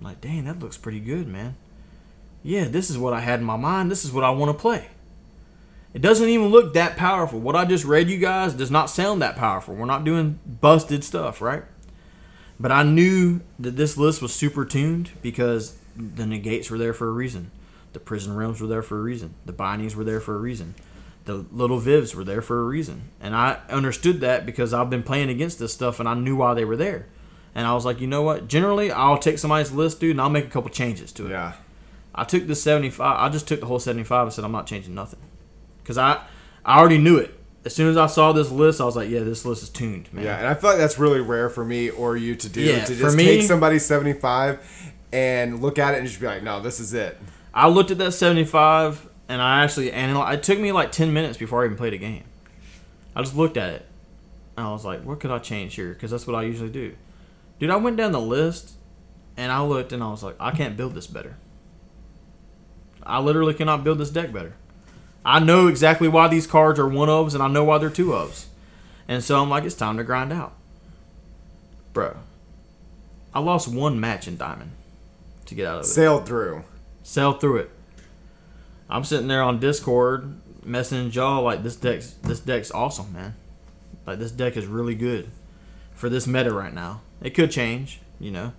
I'm 0.00 0.06
like, 0.06 0.22
dang, 0.22 0.46
that 0.46 0.60
looks 0.60 0.78
pretty 0.78 0.98
good, 0.98 1.28
man. 1.28 1.56
Yeah, 2.42 2.64
this 2.64 2.88
is 2.88 2.96
what 2.96 3.12
I 3.12 3.20
had 3.20 3.40
in 3.40 3.44
my 3.44 3.58
mind. 3.58 3.90
This 3.90 4.02
is 4.02 4.12
what 4.12 4.24
I 4.24 4.30
want 4.30 4.48
to 4.48 4.58
play. 4.58 4.86
It 5.92 6.00
doesn't 6.00 6.26
even 6.26 6.46
look 6.46 6.72
that 6.72 6.96
powerful. 6.96 7.38
What 7.38 7.54
I 7.54 7.66
just 7.66 7.84
read 7.84 8.08
you 8.08 8.16
guys 8.16 8.54
does 8.54 8.70
not 8.70 8.88
sound 8.88 9.20
that 9.20 9.36
powerful. 9.36 9.74
We're 9.74 9.84
not 9.84 10.04
doing 10.04 10.38
busted 10.46 11.04
stuff, 11.04 11.42
right? 11.42 11.64
But 12.58 12.72
I 12.72 12.82
knew 12.82 13.42
that 13.58 13.76
this 13.76 13.98
list 13.98 14.22
was 14.22 14.34
super 14.34 14.64
tuned 14.64 15.10
because 15.20 15.76
the 15.94 16.24
negates 16.24 16.70
were 16.70 16.78
there 16.78 16.94
for 16.94 17.08
a 17.08 17.12
reason. 17.12 17.50
The 17.92 18.00
prison 18.00 18.36
realms 18.36 18.60
were 18.60 18.66
there 18.66 18.82
for 18.82 18.98
a 18.98 19.02
reason. 19.02 19.34
The 19.46 19.52
bindings 19.52 19.96
were 19.96 20.04
there 20.04 20.20
for 20.20 20.34
a 20.34 20.38
reason. 20.38 20.74
The 21.24 21.44
little 21.52 21.80
vivs 21.80 22.14
were 22.14 22.24
there 22.24 22.42
for 22.42 22.60
a 22.60 22.64
reason. 22.64 23.10
And 23.20 23.34
I 23.34 23.60
understood 23.68 24.20
that 24.20 24.46
because 24.46 24.72
I've 24.72 24.90
been 24.90 25.02
playing 25.02 25.28
against 25.28 25.58
this 25.58 25.74
stuff 25.74 26.00
and 26.00 26.08
I 26.08 26.14
knew 26.14 26.36
why 26.36 26.54
they 26.54 26.64
were 26.64 26.76
there. 26.76 27.06
And 27.54 27.66
I 27.66 27.74
was 27.74 27.84
like, 27.84 28.00
you 28.00 28.06
know 28.06 28.22
what? 28.22 28.48
Generally, 28.48 28.92
I'll 28.92 29.18
take 29.18 29.38
somebody's 29.38 29.72
list, 29.72 30.00
dude, 30.00 30.12
and 30.12 30.20
I'll 30.20 30.30
make 30.30 30.46
a 30.46 30.48
couple 30.48 30.70
changes 30.70 31.12
to 31.12 31.26
it. 31.26 31.30
Yeah. 31.30 31.54
I 32.14 32.24
took 32.24 32.46
the 32.46 32.54
75. 32.54 33.00
I 33.00 33.28
just 33.28 33.46
took 33.48 33.60
the 33.60 33.66
whole 33.66 33.78
75 33.78 34.26
and 34.26 34.32
said 34.32 34.44
I'm 34.44 34.52
not 34.52 34.66
changing 34.66 34.94
nothing. 34.94 35.20
Because 35.82 35.98
I, 35.98 36.22
I 36.64 36.78
already 36.78 36.98
knew 36.98 37.16
it. 37.16 37.34
As 37.64 37.74
soon 37.74 37.90
as 37.90 37.96
I 37.96 38.06
saw 38.06 38.32
this 38.32 38.50
list, 38.50 38.80
I 38.80 38.84
was 38.84 38.96
like, 38.96 39.10
yeah, 39.10 39.20
this 39.20 39.44
list 39.44 39.62
is 39.62 39.68
tuned, 39.68 40.12
man. 40.12 40.24
Yeah, 40.24 40.38
and 40.38 40.46
I 40.46 40.54
feel 40.54 40.70
like 40.70 40.78
that's 40.78 40.98
really 40.98 41.20
rare 41.20 41.50
for 41.50 41.64
me 41.64 41.90
or 41.90 42.16
you 42.16 42.34
to 42.36 42.48
do. 42.48 42.60
Yeah, 42.60 42.84
to 42.84 42.94
just 42.94 43.16
me- 43.16 43.24
take 43.24 43.42
somebody's 43.42 43.84
75 43.84 44.92
and 45.12 45.60
look 45.60 45.78
at 45.78 45.94
it 45.94 45.98
and 45.98 46.06
just 46.06 46.20
be 46.20 46.26
like, 46.26 46.42
no, 46.42 46.60
this 46.60 46.80
is 46.80 46.94
it. 46.94 47.18
I 47.52 47.68
looked 47.68 47.90
at 47.90 47.98
that 47.98 48.12
75 48.12 49.08
and 49.28 49.42
I 49.42 49.64
actually 49.64 49.92
analyzed. 49.92 50.38
It 50.38 50.42
took 50.42 50.58
me 50.58 50.72
like 50.72 50.92
10 50.92 51.12
minutes 51.12 51.36
before 51.36 51.62
I 51.62 51.66
even 51.66 51.76
played 51.76 51.94
a 51.94 51.98
game. 51.98 52.24
I 53.14 53.22
just 53.22 53.36
looked 53.36 53.56
at 53.56 53.70
it 53.70 53.86
and 54.56 54.66
I 54.66 54.72
was 54.72 54.84
like, 54.84 55.02
what 55.02 55.20
could 55.20 55.30
I 55.30 55.38
change 55.38 55.74
here? 55.74 55.92
Because 55.92 56.10
that's 56.10 56.26
what 56.26 56.36
I 56.36 56.42
usually 56.42 56.70
do. 56.70 56.94
Dude, 57.58 57.70
I 57.70 57.76
went 57.76 57.96
down 57.96 58.12
the 58.12 58.20
list 58.20 58.74
and 59.36 59.50
I 59.50 59.62
looked 59.62 59.92
and 59.92 60.02
I 60.02 60.10
was 60.10 60.22
like, 60.22 60.36
I 60.38 60.50
can't 60.50 60.76
build 60.76 60.94
this 60.94 61.06
better. 61.06 61.36
I 63.02 63.20
literally 63.20 63.54
cannot 63.54 63.84
build 63.84 63.98
this 63.98 64.10
deck 64.10 64.32
better. 64.32 64.54
I 65.24 65.40
know 65.40 65.66
exactly 65.66 66.08
why 66.08 66.28
these 66.28 66.46
cards 66.46 66.78
are 66.78 66.88
one 66.88 67.08
ofs 67.08 67.34
and 67.34 67.42
I 67.42 67.48
know 67.48 67.64
why 67.64 67.78
they're 67.78 67.90
two 67.90 68.08
ofs. 68.08 68.46
And 69.08 69.24
so 69.24 69.40
I'm 69.40 69.50
like, 69.50 69.64
it's 69.64 69.74
time 69.74 69.96
to 69.96 70.04
grind 70.04 70.32
out. 70.32 70.52
Bro, 71.92 72.16
I 73.34 73.40
lost 73.40 73.68
one 73.68 73.98
match 73.98 74.28
in 74.28 74.36
Diamond 74.36 74.72
to 75.46 75.54
get 75.54 75.66
out 75.66 75.78
of 75.78 75.84
it. 75.84 75.88
Sailed 75.88 76.26
through. 76.26 76.64
Sailed 77.08 77.40
through 77.40 77.56
it. 77.56 77.70
I'm 78.90 79.02
sitting 79.02 79.28
there 79.28 79.42
on 79.42 79.60
Discord 79.60 80.34
messing 80.62 81.10
y'all 81.10 81.42
like 81.42 81.62
this 81.62 81.74
deck's 81.74 82.12
this 82.22 82.38
deck's 82.38 82.70
awesome, 82.70 83.14
man. 83.14 83.34
Like 84.06 84.18
this 84.18 84.30
deck 84.30 84.58
is 84.58 84.66
really 84.66 84.94
good 84.94 85.30
for 85.94 86.10
this 86.10 86.26
meta 86.26 86.52
right 86.52 86.74
now. 86.74 87.00
It 87.22 87.30
could 87.30 87.50
change, 87.50 88.00
you 88.20 88.30
know. 88.30 88.52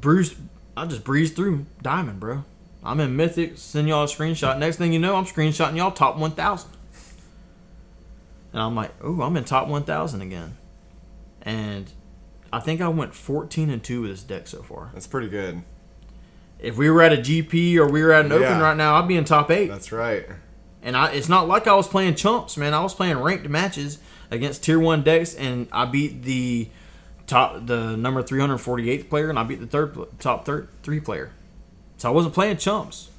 Bruce, 0.00 0.36
I 0.76 0.86
just 0.86 1.02
breezed 1.02 1.34
through 1.34 1.66
Diamond, 1.82 2.20
bro. 2.20 2.44
I'm 2.84 3.00
in 3.00 3.16
Mythic, 3.16 3.58
send 3.58 3.88
y'all 3.88 4.04
a 4.04 4.06
screenshot. 4.06 4.60
Next 4.60 4.76
thing 4.76 4.92
you 4.92 5.00
know, 5.00 5.16
I'm 5.16 5.26
screenshotting 5.26 5.76
y'all 5.76 5.90
top 5.90 6.16
1,000. 6.16 6.70
And 8.52 8.62
I'm 8.62 8.76
like, 8.76 8.92
oh, 9.02 9.22
I'm 9.22 9.36
in 9.36 9.42
top 9.42 9.66
1,000 9.66 10.22
again. 10.22 10.56
And 11.42 11.90
I 12.52 12.60
think 12.60 12.80
I 12.80 12.86
went 12.86 13.12
14 13.12 13.70
and 13.70 13.82
2 13.82 14.02
with 14.02 14.12
this 14.12 14.22
deck 14.22 14.46
so 14.46 14.62
far. 14.62 14.92
That's 14.94 15.08
pretty 15.08 15.28
good. 15.28 15.64
If 16.58 16.76
we 16.76 16.90
were 16.90 17.02
at 17.02 17.12
a 17.12 17.16
GP 17.16 17.76
or 17.76 17.86
we 17.88 18.02
were 18.02 18.12
at 18.12 18.24
an 18.24 18.32
open 18.32 18.58
right 18.60 18.76
now, 18.76 18.96
I'd 18.96 19.08
be 19.08 19.16
in 19.16 19.24
top 19.24 19.50
8. 19.50 19.66
That's 19.68 19.92
right. 19.92 20.26
And 20.82 20.96
I, 20.96 21.10
it's 21.10 21.28
not 21.28 21.48
like 21.48 21.66
I 21.66 21.74
was 21.74 21.88
playing 21.88 22.14
chumps, 22.14 22.56
man. 22.56 22.72
I 22.72 22.80
was 22.80 22.94
playing 22.94 23.18
ranked 23.18 23.48
matches 23.48 23.98
against 24.30 24.62
tier 24.64 24.78
one 24.78 25.02
decks, 25.02 25.34
and 25.34 25.68
I 25.72 25.84
beat 25.84 26.22
the 26.22 26.68
top, 27.26 27.66
the 27.66 27.96
number 27.96 28.22
three 28.22 28.40
hundred 28.40 28.58
forty 28.58 28.88
eighth 28.90 29.10
player, 29.10 29.28
and 29.28 29.38
I 29.38 29.42
beat 29.42 29.60
the 29.60 29.66
third 29.66 29.96
top 30.20 30.44
third 30.44 30.68
three 30.82 31.00
player. 31.00 31.32
So 31.96 32.08
I 32.08 32.12
wasn't 32.12 32.34
playing 32.34 32.58
chumps. 32.58 33.10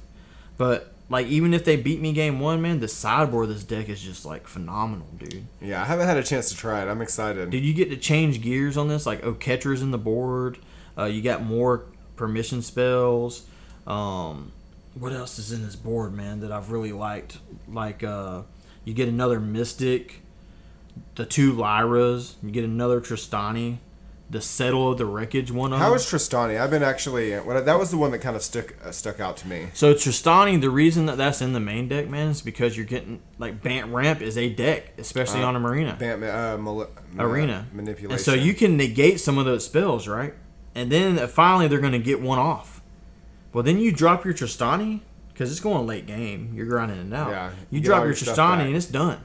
But 0.56 0.92
like, 1.10 1.26
even 1.26 1.52
if 1.52 1.64
they 1.64 1.76
beat 1.76 2.00
me 2.00 2.12
game 2.12 2.40
one, 2.40 2.62
man, 2.62 2.80
the 2.80 2.88
sideboard 2.88 3.48
of 3.48 3.54
this 3.54 3.64
deck 3.64 3.88
is 3.88 4.00
just 4.00 4.24
like 4.24 4.46
phenomenal, 4.46 5.06
dude. 5.18 5.44
Yeah, 5.60 5.82
I 5.82 5.84
haven't 5.84 6.06
had 6.06 6.16
a 6.16 6.22
chance 6.22 6.48
to 6.50 6.56
try 6.56 6.82
it. 6.82 6.88
I'm 6.88 7.02
excited. 7.02 7.50
Did 7.50 7.64
you 7.64 7.74
get 7.74 7.90
to 7.90 7.96
change 7.96 8.40
gears 8.40 8.76
on 8.76 8.88
this? 8.88 9.06
Like, 9.06 9.24
oh, 9.24 9.34
catcher's 9.34 9.82
in 9.82 9.90
the 9.90 9.98
board. 9.98 10.58
Uh, 10.96 11.04
you 11.04 11.22
got 11.22 11.42
more 11.42 11.84
permission 12.18 12.60
spells. 12.60 13.46
Um, 13.86 14.52
what 14.94 15.12
else 15.12 15.38
is 15.38 15.52
in 15.52 15.62
this 15.64 15.76
board, 15.76 16.12
man, 16.12 16.40
that 16.40 16.52
I've 16.52 16.70
really 16.70 16.92
liked? 16.92 17.38
Like, 17.68 18.02
uh, 18.02 18.42
you 18.84 18.92
get 18.92 19.08
another 19.08 19.40
Mystic, 19.40 20.20
the 21.14 21.24
two 21.24 21.54
Lyras, 21.54 22.34
you 22.42 22.50
get 22.50 22.64
another 22.64 23.00
Trostani, 23.00 23.78
the 24.30 24.40
Settle 24.42 24.92
of 24.92 24.98
the 24.98 25.06
Wreckage 25.06 25.50
one 25.50 25.72
of 25.72 25.78
How 25.78 25.88
them. 25.90 25.98
Trostani? 25.98 26.60
I've 26.60 26.70
been 26.70 26.82
actually. 26.82 27.34
I, 27.34 27.60
that 27.60 27.78
was 27.78 27.90
the 27.90 27.96
one 27.96 28.10
that 28.10 28.18
kind 28.18 28.36
of 28.36 28.42
stuck 28.42 28.74
uh, 28.84 28.90
stuck 28.90 29.20
out 29.20 29.38
to 29.38 29.48
me. 29.48 29.68
So 29.72 29.94
Trostani, 29.94 30.60
the 30.60 30.68
reason 30.68 31.06
that 31.06 31.16
that's 31.16 31.40
in 31.40 31.54
the 31.54 31.60
main 31.60 31.88
deck, 31.88 32.08
man, 32.10 32.28
is 32.28 32.42
because 32.42 32.76
you're 32.76 32.84
getting 32.84 33.22
like 33.38 33.62
Bant 33.62 33.90
Ramp 33.90 34.20
is 34.20 34.36
a 34.36 34.50
deck, 34.50 34.92
especially 34.98 35.42
Uh, 35.42 35.46
on 35.46 35.56
a 35.56 35.60
marina. 35.60 35.96
Bam, 35.98 36.22
uh, 36.22 36.58
mali- 36.58 36.88
arena 37.18 37.68
manipulation. 37.72 38.12
And 38.12 38.20
so 38.20 38.34
you 38.34 38.52
can 38.52 38.76
negate 38.76 39.18
some 39.20 39.38
of 39.38 39.46
those 39.46 39.64
spells, 39.64 40.06
right? 40.06 40.34
And 40.78 40.92
then 40.92 41.26
finally 41.26 41.66
they're 41.66 41.80
going 41.80 41.92
to 41.92 41.98
get 41.98 42.20
one 42.20 42.38
off. 42.38 42.80
Well, 43.52 43.64
then 43.64 43.78
you 43.80 43.90
drop 43.90 44.24
your 44.24 44.32
Trostani 44.32 45.00
because 45.32 45.50
it's 45.50 45.58
going 45.58 45.86
late 45.88 46.06
game. 46.06 46.52
You're 46.54 46.66
grinding 46.66 46.98
it 46.98 47.12
out. 47.12 47.30
Yeah, 47.30 47.50
you 47.70 47.78
you 47.78 47.80
drop 47.80 47.98
your 48.04 48.08
your 48.08 48.14
Trostani 48.14 48.66
and 48.66 48.76
it's 48.76 48.86
done. 48.86 49.18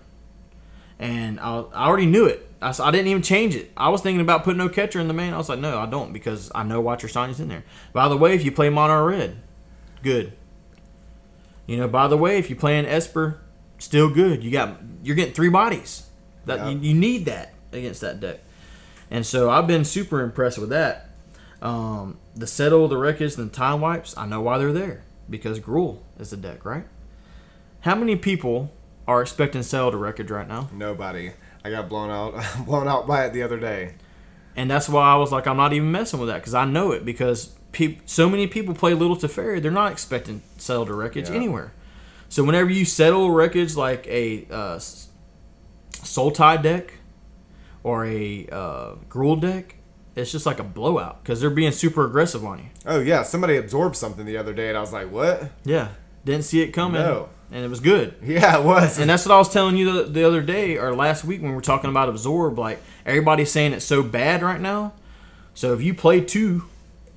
And 0.97 1.39
I, 1.39 1.59
I 1.59 1.87
already 1.87 2.07
knew 2.07 2.25
it. 2.25 2.49
I 2.59 2.71
didn't 2.91 3.07
even 3.07 3.21
change 3.21 3.55
it. 3.55 3.71
I 3.77 3.89
was 3.89 4.01
thinking 4.01 4.21
about 4.21 4.43
putting 4.43 4.57
no 4.57 4.69
catcher 4.69 4.99
in 4.99 5.07
the 5.07 5.13
main. 5.13 5.33
I 5.33 5.37
was 5.37 5.49
like, 5.49 5.59
no, 5.59 5.77
I 5.77 5.85
don't 5.85 6.11
because 6.13 6.49
I 6.55 6.63
know 6.63 6.81
why 6.81 6.95
Trostani's 6.95 7.39
in 7.39 7.49
there. 7.49 7.63
By 7.91 8.07
the 8.07 8.17
way, 8.17 8.33
if 8.33 8.43
you 8.45 8.51
play 8.51 8.69
mono 8.69 9.03
red, 9.03 9.35
good. 10.01 10.33
You 11.67 11.77
know, 11.77 11.87
by 11.87 12.07
the 12.07 12.17
way, 12.17 12.39
if 12.39 12.49
you 12.49 12.55
play 12.55 12.79
an 12.79 12.85
Esper, 12.85 13.41
still 13.77 14.09
good. 14.09 14.43
You 14.43 14.49
got 14.49 14.79
you're 15.03 15.15
getting 15.15 15.33
three 15.33 15.49
bodies. 15.49 16.07
That 16.45 16.59
Yeah. 16.59 16.69
you, 16.69 16.79
you 16.79 16.93
need 16.93 17.25
that 17.25 17.53
against 17.71 18.01
that 18.01 18.19
deck. 18.19 18.39
And 19.11 19.25
so 19.25 19.49
I've 19.49 19.67
been 19.67 19.85
super 19.85 20.21
impressed 20.21 20.57
with 20.57 20.69
that. 20.69 21.09
Um, 21.63 22.17
the 22.35 22.45
settle, 22.45 22.87
the 22.87 22.97
wreckage, 22.97 23.35
and 23.37 23.49
the 23.49 23.55
time 23.55 23.79
wipes. 23.81 24.15
I 24.17 24.25
know 24.27 24.41
why 24.41 24.57
they're 24.57 24.73
there 24.73 25.03
because 25.29 25.59
Gruul 25.59 25.99
is 26.19 26.29
the 26.31 26.37
deck, 26.37 26.65
right? 26.65 26.85
How 27.81 27.95
many 27.95 28.15
people 28.17 28.71
are 29.07 29.21
expecting 29.21 29.63
settle 29.63 29.91
to 29.91 29.97
wreckage 29.97 30.29
right 30.29 30.47
now? 30.47 30.69
Nobody. 30.73 31.31
I 31.63 31.69
got 31.69 31.87
blown 31.89 32.09
out, 32.11 32.35
blown 32.65 32.87
out 32.87 33.07
by 33.07 33.25
it 33.25 33.33
the 33.33 33.41
other 33.43 33.57
day. 33.59 33.95
And 34.55 34.69
that's 34.69 34.87
why 34.89 35.03
I 35.11 35.15
was 35.15 35.31
like, 35.31 35.47
I'm 35.47 35.57
not 35.57 35.73
even 35.73 35.91
messing 35.91 36.19
with 36.19 36.29
that 36.29 36.39
because 36.39 36.53
I 36.53 36.65
know 36.65 36.91
it 36.91 37.05
because 37.05 37.47
peop- 37.71 38.01
so 38.05 38.29
many 38.29 38.45
people 38.45 38.75
play 38.75 38.93
Little 38.93 39.15
Teferi, 39.15 39.61
they're 39.61 39.71
not 39.71 39.91
expecting 39.91 40.41
settle 40.57 40.85
to 40.85 40.93
wreckage 40.93 41.29
Yeah. 41.29 41.35
anywhere. 41.35 41.73
So 42.29 42.43
whenever 42.43 42.69
you 42.69 42.83
settle 42.85 43.31
wreckage 43.31 43.75
like 43.75 44.05
a 44.07 44.45
uh, 44.51 44.79
Soul 45.91 46.31
Tide 46.31 46.61
deck 46.61 46.93
or 47.83 48.05
a 48.05 48.47
uh, 48.51 48.95
Gruul 49.09 49.39
deck, 49.39 49.75
it's 50.15 50.31
just 50.31 50.45
like 50.45 50.59
a 50.59 50.63
blowout 50.63 51.23
because 51.23 51.41
they're 51.41 51.49
being 51.49 51.71
super 51.71 52.05
aggressive 52.05 52.45
on 52.45 52.59
you. 52.59 52.65
Oh 52.85 52.99
yeah, 52.99 53.23
somebody 53.23 53.57
absorbed 53.57 53.95
something 53.95 54.25
the 54.25 54.37
other 54.37 54.53
day, 54.53 54.69
and 54.69 54.77
I 54.77 54.81
was 54.81 54.93
like, 54.93 55.11
"What?" 55.11 55.49
Yeah, 55.65 55.89
didn't 56.25 56.45
see 56.45 56.61
it 56.61 56.71
coming, 56.71 57.01
No. 57.01 57.29
and 57.51 57.63
it 57.65 57.69
was 57.69 57.79
good. 57.79 58.15
Yeah, 58.23 58.59
it 58.59 58.63
was. 58.63 58.99
And 58.99 59.09
that's 59.09 59.25
what 59.25 59.33
I 59.33 59.37
was 59.37 59.49
telling 59.49 59.75
you 59.77 59.91
the, 59.91 60.09
the 60.09 60.23
other 60.23 60.41
day 60.41 60.77
or 60.77 60.93
last 60.95 61.23
week 61.23 61.41
when 61.41 61.51
we 61.51 61.55
were 61.55 61.61
talking 61.61 61.89
about 61.89 62.09
absorb. 62.09 62.57
Like 62.59 62.79
everybody's 63.05 63.51
saying 63.51 63.73
it's 63.73 63.85
so 63.85 64.03
bad 64.03 64.41
right 64.43 64.61
now. 64.61 64.93
So 65.55 65.73
if 65.73 65.81
you 65.81 65.93
play 65.93 66.21
two, 66.21 66.65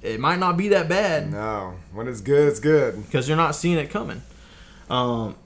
it 0.02 0.20
might 0.20 0.38
not 0.38 0.56
be 0.56 0.68
that 0.68 0.88
bad 0.88 1.32
no, 1.32 1.74
when 1.92 2.06
it's 2.08 2.20
good, 2.20 2.48
it's 2.48 2.60
good. 2.60 3.02
because 3.06 3.28
you're 3.28 3.36
not 3.36 3.54
seeing 3.54 3.78
it 3.78 3.88
coming. 3.90 4.22
Um, 4.90 5.36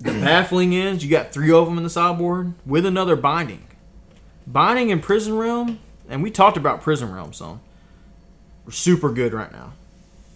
the 0.00 0.10
baffling 0.20 0.72
is 0.72 1.04
you 1.04 1.10
got 1.10 1.32
three 1.32 1.50
of 1.52 1.66
them 1.66 1.76
in 1.78 1.84
the 1.84 1.90
sideboard 1.90 2.54
with 2.66 2.84
another 2.86 3.16
binding. 3.16 3.64
Binding 4.46 4.90
in 4.90 5.00
Prison 5.00 5.36
Realm, 5.38 5.78
and 6.10 6.22
we 6.22 6.30
talked 6.30 6.56
about 6.56 6.82
Prison 6.82 7.12
Realm 7.12 7.32
some. 7.32 7.60
We're 8.66 8.72
super 8.72 9.10
good 9.10 9.32
right 9.32 9.52
now, 9.52 9.72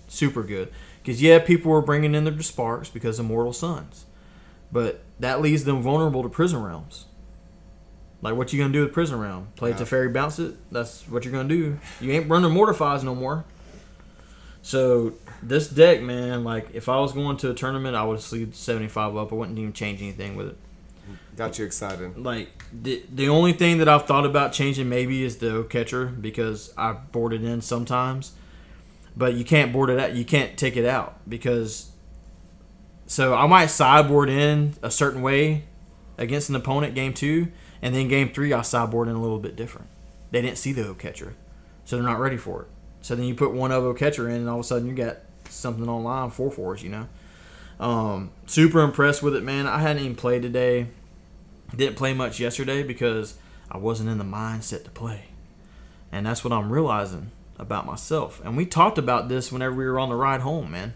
super 0.09 0.43
good. 0.43 0.73
Because 1.03 1.21
yeah, 1.21 1.39
people 1.39 1.71
were 1.71 1.83
bringing 1.83 2.15
in 2.15 2.25
their 2.25 2.41
sparks 2.41 2.89
because 2.89 3.19
of 3.19 3.27
Mortal 3.27 3.53
Suns, 3.53 4.07
but 4.73 5.03
that 5.21 5.43
leaves 5.43 5.65
them 5.65 5.83
vulnerable 5.83 6.23
to 6.23 6.29
Prison 6.29 6.63
Realms. 6.63 7.05
Like 8.23 8.37
what 8.37 8.53
you 8.53 8.59
gonna 8.59 8.73
do 8.73 8.83
with 8.83 8.93
Prison 8.95 9.19
Realm? 9.19 9.49
Play 9.57 9.71
Yeah. 9.71 9.77
Teferi, 9.77 10.11
bounce 10.11 10.39
it. 10.39 10.55
That's 10.73 11.03
what 11.09 11.25
you're 11.25 11.33
gonna 11.33 11.49
do. 11.49 11.79
You 12.01 12.13
ain't 12.13 12.31
running 12.31 12.51
Mortifies 12.53 13.05
no 13.05 13.15
more. 13.15 13.45
So 14.63 15.13
this 15.43 15.69
deck, 15.69 16.01
man, 16.01 16.43
like 16.43 16.69
if 16.73 16.89
I 16.89 16.99
was 17.01 17.13
going 17.13 17.37
to 17.39 17.51
a 17.51 17.55
tournament, 17.55 17.95
I 17.95 18.03
would 18.03 18.21
sleeve 18.21 18.57
75 18.57 19.15
up. 19.15 19.31
I 19.31 19.35
wouldn't 19.35 19.59
even 19.59 19.75
change 19.75 20.01
anything 20.01 20.37
with 20.37 20.49
it. 20.49 20.57
Got 21.37 21.59
you 21.59 21.65
excited. 21.65 22.17
Like 22.17 22.65
the 22.73 23.03
the 23.13 23.29
only 23.29 23.53
thing 23.53 23.79
that 23.79 23.89
I've 23.89 24.07
thought 24.07 24.25
about 24.25 24.53
changing 24.53 24.89
maybe 24.89 25.25
is 25.25 25.39
the 25.39 25.65
catcher 25.65 26.07
because 26.07 26.73
I 26.77 26.93
board 26.93 27.33
it 27.33 27.43
in 27.43 27.61
sometimes, 27.61 28.33
but 29.17 29.35
you 29.35 29.45
can't 29.45 29.73
board 29.73 29.91
it 29.91 29.99
out. 29.99 30.15
You 30.15 30.25
can't 30.25 30.57
take 30.57 30.77
it 30.77 30.85
out 30.85 31.19
because. 31.29 31.91
So 33.07 33.35
I 33.35 33.47
might 33.47 33.67
sideboard 33.67 34.31
in 34.31 34.75
a 34.83 34.91
certain 34.91 35.21
way 35.21 35.65
against 36.17 36.49
an 36.49 36.57
opponent 36.57 36.95
game 36.95 37.13
two, 37.13 37.49
and 37.83 37.95
then 37.95 38.09
game 38.09 38.31
three 38.33 38.53
I 38.53 38.63
sideboard 38.63 39.09
in 39.09 39.15
a 39.15 39.21
little 39.21 39.39
bit 39.39 39.57
different. 39.57 39.89
They 40.31 40.41
didn't 40.41 40.57
see 40.57 40.73
the 40.73 40.89
O 40.89 40.95
catcher, 40.95 41.35
so 41.85 41.97
they're 41.97 42.05
not 42.05 42.19
ready 42.19 42.39
for 42.39 42.63
it. 42.63 42.69
So 43.03 43.15
then 43.15 43.27
you 43.27 43.35
put 43.35 43.53
one 43.53 43.73
O 43.73 43.93
catcher 43.93 44.29
in, 44.29 44.37
and 44.37 44.49
all 44.49 44.61
of 44.61 44.65
a 44.65 44.69
sudden 44.69 44.89
you 44.89 44.95
got 44.95 45.19
something 45.51 45.87
online 45.89 46.31
four 46.31 46.51
fours. 46.51 46.83
You 46.83 46.91
know, 46.91 47.09
um, 47.79 48.31
super 48.47 48.81
impressed 48.81 49.23
with 49.23 49.37
it, 49.37 49.43
man. 49.43 49.67
I 49.67 49.81
hadn't 49.81 50.03
even 50.03 50.17
played 50.17 50.43
today. 50.43 50.87
Didn't 51.77 51.97
play 51.97 52.15
much 52.15 52.41
yesterday 52.41 52.83
because 52.83 53.35
I 53.71 53.79
wasn't 53.79 54.11
in 54.11 54.19
the 54.19 54.25
mindset 54.25 54.85
to 54.85 54.91
play. 54.91 55.25
And 56.13 56.27
that's 56.27 56.45
what 56.45 56.53
I'm 56.53 56.73
realizing 56.73 57.31
about 57.59 57.87
myself. 57.87 58.41
And 58.45 58.57
we 58.57 58.67
talked 58.67 58.99
about 58.99 59.29
this 59.29 59.51
whenever 59.51 59.75
we 59.75 59.85
were 59.85 59.99
on 59.99 60.09
the 60.09 60.15
ride 60.15 60.41
home, 60.43 60.71
man, 60.71 60.95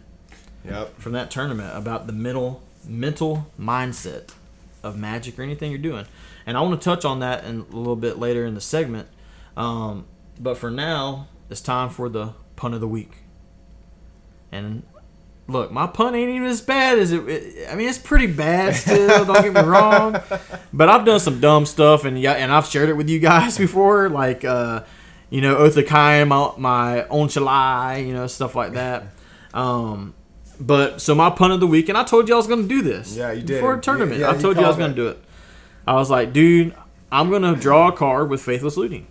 Yep. 0.64 0.99
from 1.01 1.12
that 1.12 1.31
tournament 1.31 1.76
about 1.76 2.07
the 2.07 2.12
mental 2.12 2.62
mental 2.85 3.51
mindset 3.61 4.31
of 4.83 4.97
magic 4.97 5.39
or 5.39 5.43
anything 5.43 5.70
you're 5.70 5.79
doing. 5.81 6.07
And 6.47 6.57
I 6.57 6.61
want 6.62 6.81
to 6.81 6.85
touch 6.85 7.05
on 7.05 7.20
that 7.20 7.45
in 7.45 7.66
a 7.72 7.76
little 7.76 7.97
bit 7.97 8.18
later 8.18 8.47
in 8.47 8.55
the 8.55 8.61
segment. 8.61 9.09
Um, 9.57 10.07
but 10.41 10.57
for 10.57 10.70
now, 10.70 11.26
it's 11.51 11.61
time 11.61 11.91
for 11.91 12.09
the 12.09 12.35
pun 12.57 12.72
of 12.72 12.81
the 12.81 12.89
week. 12.89 13.18
And 14.51 14.85
look, 15.49 15.72
my 15.72 15.86
pun 15.86 16.14
ain't 16.14 16.30
even 16.30 16.46
as 16.46 16.61
bad 16.61 16.99
as 16.99 17.11
it. 17.11 17.68
I 17.68 17.74
mean, 17.74 17.88
it's 17.88 17.99
pretty 17.99 18.26
bad 18.26 18.76
still. 18.76 19.24
don't 19.24 19.42
get 19.42 19.53
me 19.53 19.61
wrong. 19.68 20.20
But 20.72 20.88
I've 20.88 21.05
done 21.05 21.18
some 21.18 21.40
dumb 21.40 21.66
stuff, 21.66 22.05
and 22.05 22.20
yeah, 22.20 22.32
and 22.32 22.53
I've 22.53 22.66
shared 22.66 22.88
it 22.88 22.94
with 22.94 23.09
you 23.09 23.18
guys 23.18 23.59
before, 23.59 24.09
like 24.09 24.44
uh, 24.44 24.84
you 25.30 25.40
know, 25.40 25.57
Oath 25.57 25.76
of 25.76 25.86
Kaya, 25.86 26.24
my 26.26 26.53
my 26.57 27.07
Onchalai, 27.11 28.07
you 28.07 28.12
know, 28.12 28.26
stuff 28.26 28.55
like 28.55 28.74
that. 28.74 29.05
Um, 29.55 30.14
but 30.61 31.01
so 31.01 31.14
my 31.14 31.30
pun 31.30 31.51
of 31.51 31.61
the 31.61 31.66
week, 31.66 31.88
and 31.88 31.96
I 31.96 32.05
told 32.05 32.28
you 32.28 32.34
I 32.34 32.36
was 32.36 32.46
going 32.46 32.62
to 32.62 32.68
do 32.68 32.82
this. 32.82 33.16
Yeah, 33.16 33.32
you 33.32 33.42
did. 33.42 33.55
before 33.55 33.74
a 33.74 33.80
tournament. 33.80 34.20
Yeah, 34.20 34.30
I 34.30 34.36
told 34.36 34.57
you 34.57 34.64
I 34.64 34.68
was 34.68 34.76
going 34.76 34.90
to 34.90 34.96
do 34.96 35.09
it. 35.09 35.18
I 35.86 35.94
was 35.94 36.11
like, 36.11 36.32
dude, 36.32 36.74
I'm 37.11 37.30
going 37.30 37.42
to 37.42 37.55
draw 37.55 37.88
a 37.88 37.92
card 37.92 38.28
with 38.28 38.42
Faithless 38.42 38.76
Looting 38.76 39.07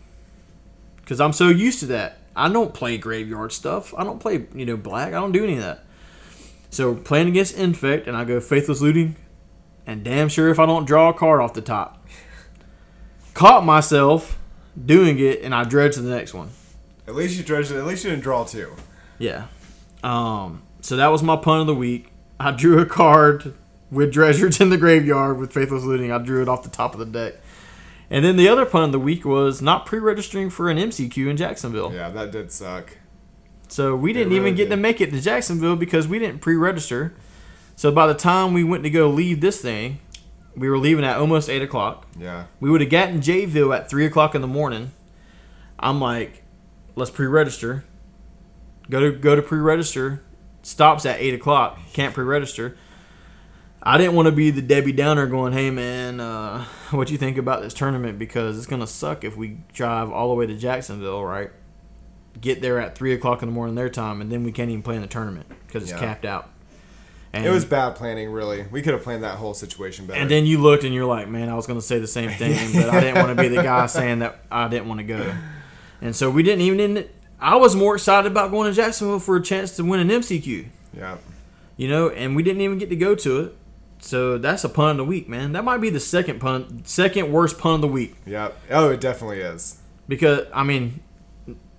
because 0.98 1.20
I'm 1.20 1.34
so 1.34 1.48
used 1.48 1.80
to 1.80 1.88
that. 1.88 2.20
I 2.36 2.50
don't 2.50 2.72
play 2.72 3.00
graveyard 3.00 3.52
stuff. 3.52 3.96
I 3.98 4.04
don't 4.04 4.20
play, 4.20 4.46
you 4.54 4.66
know, 4.66 4.78
black. 4.78 5.08
I 5.08 5.20
don't 5.20 5.32
do 5.32 5.44
any 5.44 5.54
of 5.56 5.62
that. 5.62 5.86
So 6.70 6.96
playing 6.96 7.28
against 7.30 7.58
Infect, 7.58 8.08
and 8.08 8.16
I 8.16 8.24
go 8.24 8.40
Faithless 8.40 8.82
Looting, 8.82 9.16
and 9.86 10.04
damn 10.04 10.30
sure 10.30 10.50
if 10.50 10.60
I 10.60 10.66
don't 10.66 10.86
draw 10.86 11.10
a 11.10 11.14
card 11.14 11.42
off 11.42 11.54
the 11.54 11.62
top. 11.62 12.06
caught 13.34 13.64
myself 13.64 14.38
doing 14.86 15.20
it, 15.20 15.42
and 15.42 15.56
I 15.56 15.64
dredged 15.64 15.98
the 15.98 16.10
next 16.10 16.34
one. 16.34 16.50
At 17.08 17.16
least 17.16 17.38
you 17.38 17.44
dredged 17.44 17.72
it. 17.72 17.78
At 17.78 17.86
least 17.86 18.04
you 18.04 18.10
didn't 18.10 18.24
draw 18.24 18.44
two. 18.44 18.74
Yeah. 19.18 19.48
Um, 20.04 20.64
so 20.82 20.98
that 20.98 21.08
was 21.08 21.24
my 21.24 21.38
pun 21.38 21.62
of 21.62 21.68
the 21.68 21.76
week. 21.76 22.12
I 22.40 22.52
drew 22.52 22.80
a 22.80 22.86
card 22.86 23.54
with 23.90 24.14
Treasures 24.14 24.60
in 24.60 24.70
the 24.70 24.78
Graveyard 24.78 25.38
with 25.38 25.54
Faithless 25.54 25.84
Looting. 25.84 26.12
I 26.12 26.18
drew 26.18 26.42
it 26.42 26.50
off 26.50 26.64
the 26.64 26.70
top 26.70 26.94
of 26.94 27.00
the 27.00 27.06
deck. 27.06 27.36
And 28.10 28.24
then 28.24 28.38
the 28.38 28.48
other 28.48 28.66
pun 28.66 28.84
of 28.84 28.92
the 28.92 29.00
week 29.00 29.26
was 29.26 29.62
not 29.62 29.86
pre-registering 29.86 30.50
for 30.50 30.70
an 30.70 30.78
MCQ 30.78 31.30
in 31.30 31.38
Jacksonville. 31.38 31.94
Yeah, 31.94 32.10
that 32.10 32.32
did 32.32 32.52
suck. 32.52 32.98
So 33.68 33.96
we 33.96 34.14
didn't 34.14 34.30
really 34.30 34.42
even 34.42 34.56
get 34.56 34.66
did. 34.66 34.70
to 34.72 34.78
make 34.78 35.02
it 35.02 35.12
to 35.12 35.22
Jacksonville 35.22 35.76
because 35.76 36.08
we 36.08 36.20
didn't 36.20 36.40
pre-register. 36.40 37.14
So 37.76 37.92
by 37.92 38.08
the 38.08 38.14
time 38.14 38.54
we 38.54 38.64
went 38.64 38.84
to 38.84 38.90
go 38.90 39.10
leave 39.10 39.42
this 39.42 39.62
thing, 39.62 40.00
we 40.56 40.70
were 40.70 40.78
leaving 40.78 41.06
at 41.06 41.18
almost 41.18 41.50
eight 41.50 41.62
o'clock. 41.62 42.08
Yeah. 42.18 42.46
We 42.60 42.70
would 42.70 42.82
have 42.82 42.90
gotten 42.90 43.20
Jayville 43.20 43.76
at 43.76 43.90
three 43.90 44.06
o'clock 44.06 44.34
in 44.34 44.42
the 44.42 44.48
morning. 44.48 44.92
I'm 45.78 46.02
like, 46.02 46.44
let's 46.96 47.12
pre-register. 47.12 47.86
Go 48.90 49.00
to 49.00 49.12
go 49.12 49.36
to 49.36 49.42
pre-register. 49.42 50.24
Stops 50.64 51.06
at 51.06 51.20
eight 51.20 51.34
o'clock. 51.34 51.80
Can't 51.94 52.14
pre-register. 52.14 52.78
I 53.84 53.98
didn't 53.98 54.16
want 54.16 54.26
to 54.26 54.32
be 54.32 54.50
the 54.50 54.62
Debbie 54.62 54.92
Downer 54.92 55.28
going, 55.28 55.54
hey 55.54 55.70
man, 55.70 56.20
uh, 56.20 56.66
what 56.92 57.12
you 57.12 57.18
think 57.18 57.38
about 57.38 57.62
this 57.62 57.74
tournament? 57.74 58.18
Because 58.18 58.58
it's 58.58 58.66
gonna 58.66 58.88
suck 58.88 59.24
if 59.24 59.38
we 59.38 59.60
drive 59.74 60.12
all 60.12 60.30
the 60.30 60.34
way 60.34 60.48
to 60.48 60.56
Jacksonville, 60.56 61.24
right? 61.24 61.52
Get 62.42 62.62
there 62.62 62.80
at 62.80 62.96
three 62.96 63.14
o'clock 63.14 63.42
in 63.42 63.50
the 63.50 63.54
morning 63.54 63.76
their 63.76 63.90
time, 63.90 64.22
and 64.22 64.32
then 64.32 64.44
we 64.44 64.52
can't 64.52 64.70
even 64.70 64.84
play 64.84 64.96
in 64.96 65.02
the 65.02 65.08
tournament 65.08 65.48
because 65.66 65.84
it's 65.84 65.92
Yeah. 65.92 66.00
capped 66.00 66.26
out. 66.26 66.50
And, 67.34 67.46
It 67.46 67.50
was 67.50 67.66
bad 67.66 67.96
planning, 67.96 68.32
really. 68.32 68.66
We 68.72 68.82
could 68.82 68.94
have 68.94 69.04
planned 69.04 69.24
that 69.24 69.36
whole 69.36 69.54
situation 69.54 70.06
better. 70.08 70.20
and 70.20 70.32
then 70.32 70.46
you 70.46 70.60
looked 70.60 70.84
and 70.84 70.94
you're 70.94 71.06
like, 71.06 71.28
man, 71.28 71.50
I 71.50 71.56
was 71.56 71.68
going 71.68 71.80
to 71.80 71.86
say 71.86 72.00
the 72.00 72.08
same 72.08 72.32
thing, 72.32 72.72
but 72.74 72.90
I 72.90 73.00
didn't 73.02 73.16
want 73.16 73.36
to 73.38 73.42
be 73.42 73.50
the 73.50 73.62
guy 73.62 73.86
saying 73.86 74.20
that 74.20 74.40
I 74.50 74.68
didn't 74.68 74.88
want 74.88 75.00
to 75.00 75.04
go. 75.04 75.34
And 76.02 76.16
so 76.16 76.30
we 76.30 76.44
didn't 76.44 76.62
even. 76.62 77.08
I 77.40 77.56
was 77.58 77.76
more 77.76 77.96
excited 77.96 78.32
about 78.32 78.50
going 78.52 78.70
to 78.70 78.76
Jacksonville 78.76 79.20
for 79.20 79.36
a 79.36 79.42
chance 79.42 79.76
to 79.76 79.84
win 79.84 80.00
an 80.00 80.10
MCQ, 80.10 80.66
yeah. 80.96 81.18
you 81.76 81.88
know, 81.88 82.10
and 82.10 82.36
we 82.36 82.42
didn't 82.44 82.62
even 82.62 82.78
get 82.80 82.90
to 82.90 82.96
go 82.96 83.14
to 83.14 83.40
it. 83.42 83.56
So 84.00 84.38
that's 84.38 84.64
a 84.64 84.70
pun 84.70 84.92
of 84.92 84.98
the 84.98 85.04
week, 85.06 85.28
man. 85.30 85.52
That 85.54 85.64
might 85.64 85.78
be 85.80 85.90
the 85.90 86.00
second 86.00 86.40
pun, 86.40 86.82
second 86.86 87.32
worst 87.32 87.58
pun 87.60 87.76
of 87.76 87.82
the 87.82 87.88
week 87.88 88.16
Yeah. 88.26 88.50
Oh, 88.72 88.90
it 88.90 89.02
definitely 89.02 89.40
is. 89.42 89.80
because 90.08 90.46
I 90.54 90.64
mean, 90.64 91.02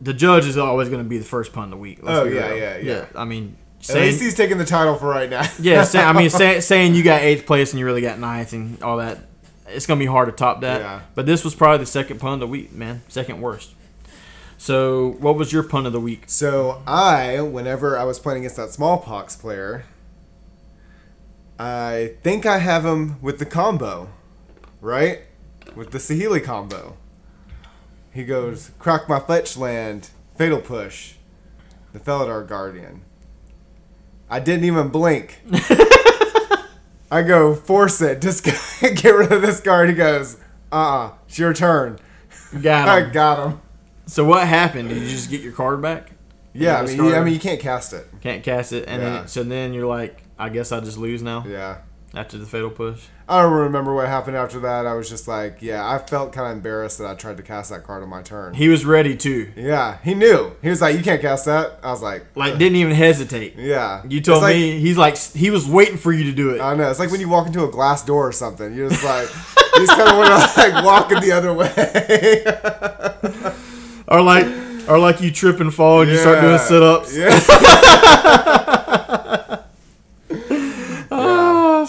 the 0.00 0.14
judge 0.14 0.46
is 0.46 0.56
always 0.56 0.88
going 0.88 1.02
to 1.02 1.08
be 1.08 1.18
the 1.18 1.24
first 1.24 1.52
pun 1.52 1.64
of 1.64 1.70
the 1.70 1.76
week. 1.76 2.00
Oh, 2.02 2.28
be 2.28 2.34
yeah, 2.34 2.54
yeah, 2.54 2.76
yeah. 2.78 3.06
I 3.14 3.24
mean, 3.24 3.56
At 3.80 3.86
saying, 3.86 4.06
least 4.06 4.22
he's 4.22 4.34
taking 4.34 4.58
the 4.58 4.64
title 4.64 4.96
for 4.96 5.08
right 5.08 5.28
now. 5.28 5.42
yeah, 5.60 5.84
say, 5.84 6.00
I 6.00 6.12
mean, 6.12 6.30
say, 6.30 6.60
saying 6.62 6.94
you 6.94 7.02
got 7.02 7.22
eighth 7.22 7.46
place 7.46 7.72
and 7.72 7.80
you 7.80 7.86
really 7.86 8.02
got 8.02 8.18
ninth 8.18 8.52
and 8.52 8.82
all 8.82 8.98
that, 8.98 9.18
it's 9.66 9.86
gonna 9.86 9.98
be 9.98 10.06
hard 10.06 10.28
to 10.28 10.32
top 10.32 10.60
that. 10.62 10.80
Yeah. 10.80 11.00
But 11.14 11.26
this 11.26 11.44
was 11.44 11.54
probably 11.54 11.78
the 11.78 11.86
second 11.86 12.20
pun 12.20 12.34
of 12.34 12.40
the 12.40 12.46
week, 12.46 12.72
man. 12.72 13.02
Second 13.08 13.40
worst. 13.40 13.74
So, 14.56 15.10
what 15.20 15.36
was 15.36 15.52
your 15.52 15.62
pun 15.62 15.86
of 15.86 15.92
the 15.92 16.00
week? 16.00 16.24
So 16.26 16.82
I, 16.86 17.40
whenever 17.40 17.96
I 17.96 18.04
was 18.04 18.18
playing 18.18 18.40
against 18.40 18.56
that 18.56 18.70
smallpox 18.70 19.36
player, 19.36 19.84
I 21.58 22.14
think 22.22 22.44
I 22.44 22.58
have 22.58 22.84
him 22.84 23.20
with 23.22 23.38
the 23.38 23.46
combo, 23.46 24.08
right? 24.80 25.20
With 25.76 25.92
the 25.92 25.98
Saheeli 25.98 26.42
combo. 26.42 26.96
He 28.18 28.24
goes, 28.24 28.72
crack 28.80 29.08
my 29.08 29.20
fetch 29.20 29.56
land, 29.56 30.10
fatal 30.36 30.60
push, 30.60 31.14
the 31.92 32.00
Felidar 32.00 32.48
Guardian. 32.48 33.02
I 34.28 34.40
didn't 34.40 34.64
even 34.64 34.88
blink. 34.88 35.40
I 37.12 37.22
go, 37.24 37.54
force 37.54 38.02
it, 38.02 38.20
just 38.20 38.44
get 38.80 39.04
rid 39.04 39.30
of 39.30 39.40
this 39.40 39.60
card. 39.60 39.88
He 39.88 39.94
goes, 39.94 40.36
uh 40.72 40.74
uh 40.74 41.12
it's 41.28 41.38
your 41.38 41.54
turn. 41.54 42.00
Got 42.60 42.88
him. 43.04 43.08
I 43.08 43.12
got 43.12 43.46
him. 43.52 43.60
so, 44.06 44.24
what 44.24 44.48
happened? 44.48 44.88
Did 44.88 44.98
you 45.00 45.08
just 45.08 45.30
get 45.30 45.40
your 45.40 45.52
card 45.52 45.80
back? 45.80 46.10
Yeah, 46.52 46.80
I 46.80 46.86
mean, 46.86 46.96
you, 46.96 47.14
I 47.14 47.22
mean, 47.22 47.34
you 47.34 47.38
can't 47.38 47.60
cast 47.60 47.92
it. 47.92 48.04
Can't 48.20 48.42
cast 48.42 48.72
it, 48.72 48.86
and 48.88 49.00
Yeah. 49.00 49.10
then 49.10 49.28
so 49.28 49.44
then 49.44 49.72
you're 49.74 49.86
like, 49.86 50.24
I 50.36 50.48
guess 50.48 50.72
I 50.72 50.80
just 50.80 50.98
lose 50.98 51.22
now 51.22 51.44
Yeah. 51.46 51.82
After 52.14 52.38
the 52.38 52.46
fatal 52.46 52.70
push. 52.70 53.04
I 53.28 53.42
don't 53.42 53.52
remember 53.52 53.94
what 53.94 54.08
happened 54.08 54.36
after 54.36 54.58
that. 54.60 54.86
I 54.86 54.94
was 54.94 55.08
just 55.10 55.28
like, 55.28 55.58
yeah, 55.60 55.86
I 55.86 55.98
felt 55.98 56.32
kind 56.32 56.46
of 56.50 56.56
embarrassed 56.56 56.96
that 56.98 57.06
I 57.06 57.14
tried 57.14 57.36
to 57.36 57.42
cast 57.42 57.68
that 57.70 57.84
card 57.84 58.02
on 58.02 58.08
my 58.08 58.22
turn. 58.22 58.54
He 58.54 58.68
was 58.68 58.86
ready 58.86 59.14
too, 59.16 59.52
Yeah, 59.54 59.98
he 60.02 60.14
knew. 60.14 60.56
He 60.62 60.70
was 60.70 60.80
like, 60.80 60.96
you 60.96 61.02
can't 61.02 61.20
cast 61.20 61.44
that. 61.44 61.78
I 61.82 61.90
was 61.90 62.00
like, 62.00 62.24
like 62.34 62.56
didn't 62.58 62.76
even 62.76 62.94
hesitate. 62.94 63.56
yeah. 63.56 64.02
You 64.08 64.20
told 64.22 64.38
It's 64.38 64.42
like- 64.44 64.56
me 64.56 64.80
he's 64.80 64.96
like 64.96 65.18
he 65.18 65.50
was 65.50 65.66
waiting 65.66 65.98
for 65.98 66.10
you 66.12 66.24
to 66.24 66.32
do 66.32 66.50
it. 66.50 66.60
I 66.62 66.74
know. 66.74 66.88
It's 66.90 66.98
like 66.98 67.10
when 67.10 67.20
you 67.20 67.28
walk 67.28 67.46
into 67.46 67.62
a 67.64 67.68
glass 67.70 68.02
door 68.04 68.26
or 68.26 68.32
something. 68.32 68.74
You're 68.74 68.88
just 68.88 69.04
like, 69.04 69.28
you 69.76 69.86
just 69.86 69.98
kind 69.98 70.08
of 70.08 70.16
want 70.16 70.50
to 70.50 70.60
like 70.60 70.82
walk 70.84 71.12
in 71.12 71.20
the 71.20 71.32
other 71.32 71.52
way. 71.52 71.70
Or 74.10 74.22
like, 74.22 74.46
or 74.88 74.98
like 74.98 75.20
you 75.20 75.30
trip 75.30 75.60
and 75.60 75.74
fall 75.74 76.00
and 76.00 76.10
you 76.10 76.16
start 76.16 76.40
doing 76.40 76.56
sit 76.58 76.82
ups. 76.82 77.14
Yeah. 77.14 77.28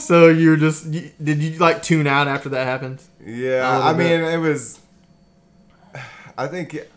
So 0.09 0.27
you're 0.27 0.57
just 0.57 0.87
you, 0.87 1.11
did 1.23 1.37
you 1.37 1.59
like 1.59 1.83
tune 1.83 2.07
out 2.07 2.27
after 2.27 2.49
that 2.49 2.65
happened? 2.65 2.99
Yeah, 3.23 3.79
I 3.79 3.93
mean, 3.93 4.21
bit. 4.21 4.33
it 4.33 4.37
was. 4.39 4.79
I 6.35 6.47
think, 6.47 6.73
I 6.73 6.87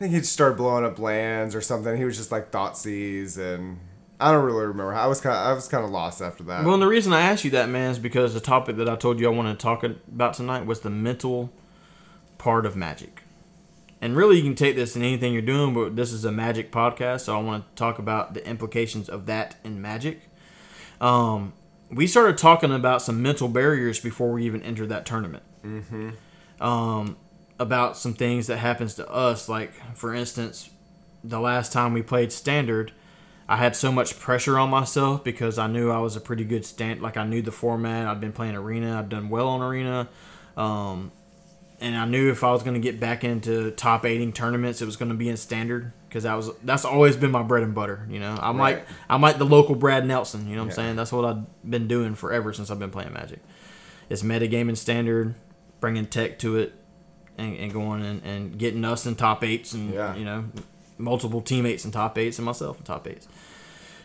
think 0.00 0.12
he 0.12 0.18
just 0.18 0.32
started 0.32 0.56
blowing 0.56 0.84
up 0.84 0.98
lands 0.98 1.54
or 1.54 1.60
something. 1.60 1.96
He 1.96 2.04
was 2.04 2.16
just 2.16 2.32
like 2.32 2.50
Thoughtseize, 2.50 3.38
and 3.38 3.78
I 4.18 4.32
don't 4.32 4.44
really 4.44 4.66
remember. 4.66 4.92
I 4.92 5.06
was 5.06 5.20
kind, 5.20 5.36
of, 5.36 5.46
I 5.46 5.52
was 5.52 5.68
kind 5.68 5.84
of 5.84 5.92
lost 5.92 6.20
after 6.20 6.42
that. 6.42 6.64
Well, 6.64 6.74
and 6.74 6.82
the 6.82 6.88
reason 6.88 7.12
I 7.12 7.20
asked 7.20 7.44
you 7.44 7.52
that, 7.52 7.68
man, 7.68 7.92
is 7.92 8.00
because 8.00 8.34
the 8.34 8.40
topic 8.40 8.74
that 8.78 8.88
I 8.88 8.96
told 8.96 9.20
you 9.20 9.28
I 9.28 9.32
wanted 9.32 9.52
to 9.56 9.62
talk 9.62 9.84
about 9.84 10.34
tonight 10.34 10.66
was 10.66 10.80
the 10.80 10.90
mental 10.90 11.52
part 12.38 12.66
of 12.66 12.74
magic. 12.74 13.22
And 14.00 14.16
really, 14.16 14.36
you 14.36 14.42
can 14.42 14.56
take 14.56 14.74
this 14.74 14.96
in 14.96 15.02
anything 15.02 15.32
you're 15.32 15.42
doing, 15.42 15.74
but 15.74 15.94
this 15.94 16.12
is 16.12 16.24
a 16.24 16.32
magic 16.32 16.72
podcast, 16.72 17.20
so 17.20 17.38
I 17.38 17.40
want 17.40 17.68
to 17.68 17.74
talk 17.78 18.00
about 18.00 18.34
the 18.34 18.44
implications 18.44 19.08
of 19.08 19.26
that 19.26 19.54
in 19.62 19.80
magic. 19.80 20.22
Um, 21.00 21.52
we 21.90 22.06
started 22.06 22.38
talking 22.38 22.72
about 22.72 23.02
some 23.02 23.22
mental 23.22 23.48
barriers 23.48 24.00
before 24.00 24.32
we 24.32 24.44
even 24.44 24.62
entered 24.62 24.88
that 24.90 25.06
tournament. 25.06 25.42
Mm-hmm. 25.64 26.10
Um, 26.60 27.16
about 27.58 27.96
some 27.96 28.14
things 28.14 28.46
that 28.48 28.58
happens 28.58 28.94
to 28.94 29.08
us, 29.10 29.48
like 29.48 29.72
for 29.96 30.14
instance, 30.14 30.70
the 31.24 31.40
last 31.40 31.72
time 31.72 31.92
we 31.92 32.02
played 32.02 32.32
standard, 32.32 32.92
I 33.48 33.56
had 33.56 33.74
so 33.74 33.90
much 33.90 34.18
pressure 34.18 34.58
on 34.58 34.70
myself 34.70 35.24
because 35.24 35.58
I 35.58 35.66
knew 35.66 35.90
I 35.90 35.98
was 35.98 36.16
a 36.16 36.20
pretty 36.20 36.44
good 36.44 36.64
stand. 36.64 37.00
Like 37.00 37.16
I 37.16 37.24
knew 37.24 37.42
the 37.42 37.52
format. 37.52 38.06
I'd 38.06 38.20
been 38.20 38.32
playing 38.32 38.54
arena. 38.54 38.98
I'd 38.98 39.08
done 39.08 39.30
well 39.30 39.48
on 39.48 39.62
arena, 39.62 40.08
um, 40.56 41.10
and 41.80 41.96
I 41.96 42.04
knew 42.06 42.30
if 42.30 42.42
I 42.42 42.50
was 42.50 42.62
going 42.62 42.74
to 42.74 42.80
get 42.80 42.98
back 42.98 43.22
into 43.24 43.70
top 43.72 44.04
eighting 44.04 44.32
tournaments, 44.32 44.82
it 44.82 44.86
was 44.86 44.96
going 44.96 45.10
to 45.10 45.14
be 45.14 45.28
in 45.28 45.36
standard 45.36 45.92
because 46.08 46.24
that 46.24 46.34
was 46.34 46.50
that's 46.64 46.84
always 46.84 47.16
been 47.16 47.30
my 47.30 47.42
bread 47.42 47.62
and 47.62 47.74
butter. 47.74 48.06
You 48.10 48.18
know, 48.20 48.36
I'm 48.40 48.56
Right. 48.56 48.78
like 48.78 48.86
I'm 49.08 49.20
like 49.20 49.38
the 49.38 49.44
local 49.46 49.74
Brad 49.74 50.06
Nelson. 50.06 50.48
You 50.48 50.56
know 50.56 50.62
what 50.62 50.70
I'm 50.70 50.74
saying? 50.74 50.96
That's 50.96 51.12
what 51.12 51.24
I've 51.24 51.70
been 51.70 51.86
doing 51.88 52.14
forever 52.14 52.52
since 52.52 52.70
I've 52.70 52.78
been 52.78 52.90
playing 52.90 53.12
Magic. 53.12 53.40
It's 54.10 54.22
metagaming 54.22 54.76
standard, 54.76 55.34
bringing 55.80 56.06
tech 56.06 56.38
to 56.40 56.56
it, 56.56 56.74
and, 57.36 57.56
and 57.58 57.72
going 57.72 58.02
and, 58.04 58.22
and 58.24 58.58
getting 58.58 58.84
us 58.84 59.06
in 59.06 59.14
top 59.16 59.44
eights 59.44 59.72
and 59.72 59.92
Yeah. 59.92 60.14
you 60.16 60.24
know 60.24 60.46
multiple 60.96 61.40
teammates 61.40 61.84
in 61.84 61.92
top 61.92 62.18
eights 62.18 62.38
and 62.38 62.46
myself 62.46 62.78
in 62.78 62.84
top 62.84 63.06
eights. 63.06 63.28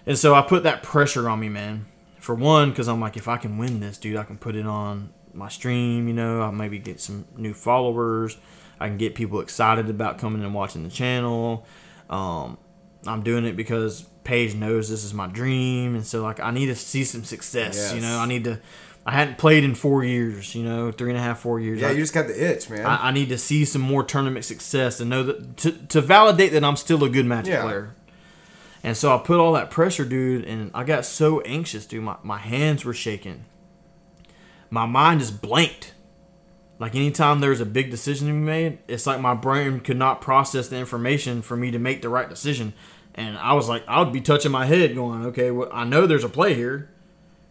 And 0.05 0.17
so 0.17 0.35
I 0.35 0.41
put 0.41 0.63
that 0.63 0.83
pressure 0.83 1.27
on 1.29 1.39
me, 1.39 1.49
man. 1.49 1.85
For 2.19 2.35
one, 2.35 2.69
because 2.69 2.87
I'm 2.87 2.99
like, 3.01 3.17
if 3.17 3.27
I 3.27 3.37
can 3.37 3.57
win 3.57 3.79
this, 3.79 3.97
dude, 3.97 4.15
I 4.17 4.23
can 4.23 4.37
put 4.37 4.55
it 4.55 4.65
on 4.67 5.09
my 5.33 5.49
stream. 5.49 6.07
You 6.07 6.13
know, 6.13 6.41
I'll 6.41 6.51
maybe 6.51 6.79
get 6.79 6.99
some 6.99 7.25
new 7.37 7.53
followers. 7.53 8.37
I 8.79 8.87
can 8.87 8.97
get 8.97 9.15
people 9.15 9.39
excited 9.39 9.89
about 9.89 10.17
coming 10.17 10.43
and 10.43 10.53
watching 10.53 10.83
the 10.83 10.89
channel. 10.89 11.65
Um, 12.09 12.57
I'm 13.05 13.23
doing 13.23 13.45
it 13.45 13.55
because 13.55 14.03
Paige 14.23 14.55
knows 14.55 14.89
this 14.89 15.03
is 15.03 15.13
my 15.13 15.27
dream, 15.27 15.95
and 15.95 16.05
so 16.05 16.21
like 16.23 16.39
I 16.39 16.51
need 16.51 16.67
to 16.67 16.75
see 16.75 17.03
some 17.03 17.23
success. 17.23 17.93
You 17.93 18.01
know, 18.01 18.19
I 18.19 18.25
need 18.25 18.43
to. 18.45 18.59
I 19.05 19.11
hadn't 19.11 19.37
played 19.37 19.65
in 19.65 19.75
four 19.75 20.05
years. 20.05 20.55
You 20.55 20.63
know, 20.63 20.89
three 20.91 21.09
and 21.09 21.17
a 21.19 21.21
half, 21.21 21.39
four 21.41 21.59
years. 21.59 21.81
yeah, 21.81 21.89
I- 21.89 21.91
you 21.91 21.97
just 21.99 22.13
got 22.13 22.27
the 22.27 22.51
itch, 22.51 22.69
man. 22.69 22.85
I, 22.85 23.09
I 23.09 23.11
need 23.11 23.29
to 23.29 23.37
see 23.37 23.65
some 23.65 23.81
more 23.81 24.03
tournament 24.03 24.45
success 24.45 25.01
and 25.01 25.09
know 25.09 25.23
that 25.23 25.57
to, 25.57 25.71
to 25.87 25.99
validate 26.01 26.53
that 26.53 26.63
I'm 26.63 26.77
still 26.77 27.03
a 27.03 27.09
good 27.09 27.25
Magic 27.25 27.51
Yeah. 27.53 27.63
player. 27.63 27.95
And 28.85 28.95
so 28.97 29.13
I 29.13 29.17
put 29.21 29.39
all 29.39 29.53
that 29.53 29.69
pressure, 29.71 30.03
dude, 30.05 30.43
and 30.45 30.71
I 30.73 30.83
got 30.85 31.05
so 31.05 31.39
anxious, 31.41 31.85
dude. 31.85 32.03
My, 32.03 32.15
my 32.23 32.37
hands 32.37 32.83
were 32.85 32.93
shaking. 32.93 33.43
My 34.73 34.87
mind 34.87 35.19
just 35.19 35.39
blanked. 35.39 35.93
Like 36.79 36.95
anytime 36.95 37.41
there's 37.41 37.61
a 37.61 37.65
big 37.65 37.91
decision 37.91 38.25
to 38.25 38.33
be 38.33 38.39
made, 38.39 38.79
it's 38.87 39.05
like 39.05 39.21
my 39.21 39.35
brain 39.35 39.79
could 39.79 39.97
not 39.97 40.19
process 40.19 40.67
the 40.67 40.77
information 40.77 41.43
for 41.43 41.55
me 41.55 41.69
to 41.69 41.77
make 41.77 42.01
the 42.01 42.09
right 42.09 42.27
decision. 42.27 42.73
And 43.13 43.37
I 43.37 43.53
was 43.53 43.69
like, 43.69 43.83
I 43.87 43.99
would 43.99 44.11
be 44.11 44.19
touching 44.19 44.51
my 44.51 44.65
head 44.65 44.95
going, 44.95 45.27
okay, 45.27 45.51
well, 45.51 45.69
I 45.71 45.83
know 45.83 46.07
there's 46.07 46.23
a 46.23 46.29
play 46.29 46.55
here. 46.55 46.89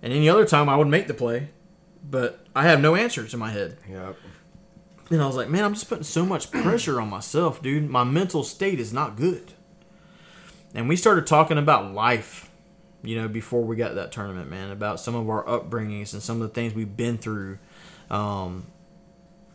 And 0.03 0.13
any 0.13 0.29
other 0.29 0.45
time 0.45 0.69
I 0.69 0.75
would 0.75 0.89
make 0.89 1.07
the 1.07 1.15
play, 1.15 1.51
but 2.03 2.45
I 2.57 2.65
have 2.65 2.81
no 2.81 2.97
answers 2.97 3.33
in 3.33 3.39
my 3.39 3.53
head. 3.53 3.79
yep. 3.89 4.17
And 5.09 5.23
I 5.23 5.27
was 5.27 5.37
like, 5.37 5.49
man, 5.49 5.63
I'm 5.63 5.75
just 5.75 5.89
putting 5.89 6.03
so 6.03 6.27
much 6.27 6.51
pressure 6.51 7.01
on 7.01 7.09
myself, 7.09 7.63
dude. 7.63 7.89
My 7.89 8.03
mental 8.03 8.43
state 8.43 8.81
is 8.81 8.93
not 8.93 9.15
good. 9.15 9.53
And 10.75 10.89
we 10.89 10.97
started 10.97 11.29
talking 11.29 11.57
about 11.57 11.95
life, 11.95 12.51
you 13.03 13.17
know, 13.17 13.29
before 13.29 13.63
we 13.63 13.77
got 13.77 13.95
that 13.97 14.13
tournament, 14.13 14.49
man, 14.49 14.71
about 14.71 15.01
some 15.01 15.15
of 15.15 15.29
our 15.29 15.45
upbringings 15.45 16.13
and 16.13 16.23
some 16.23 16.41
of 16.41 16.49
the 16.49 16.55
things 16.55 16.75
we've 16.75 16.97
been 16.97 17.19
through. 17.19 17.59
Um, 18.11 18.67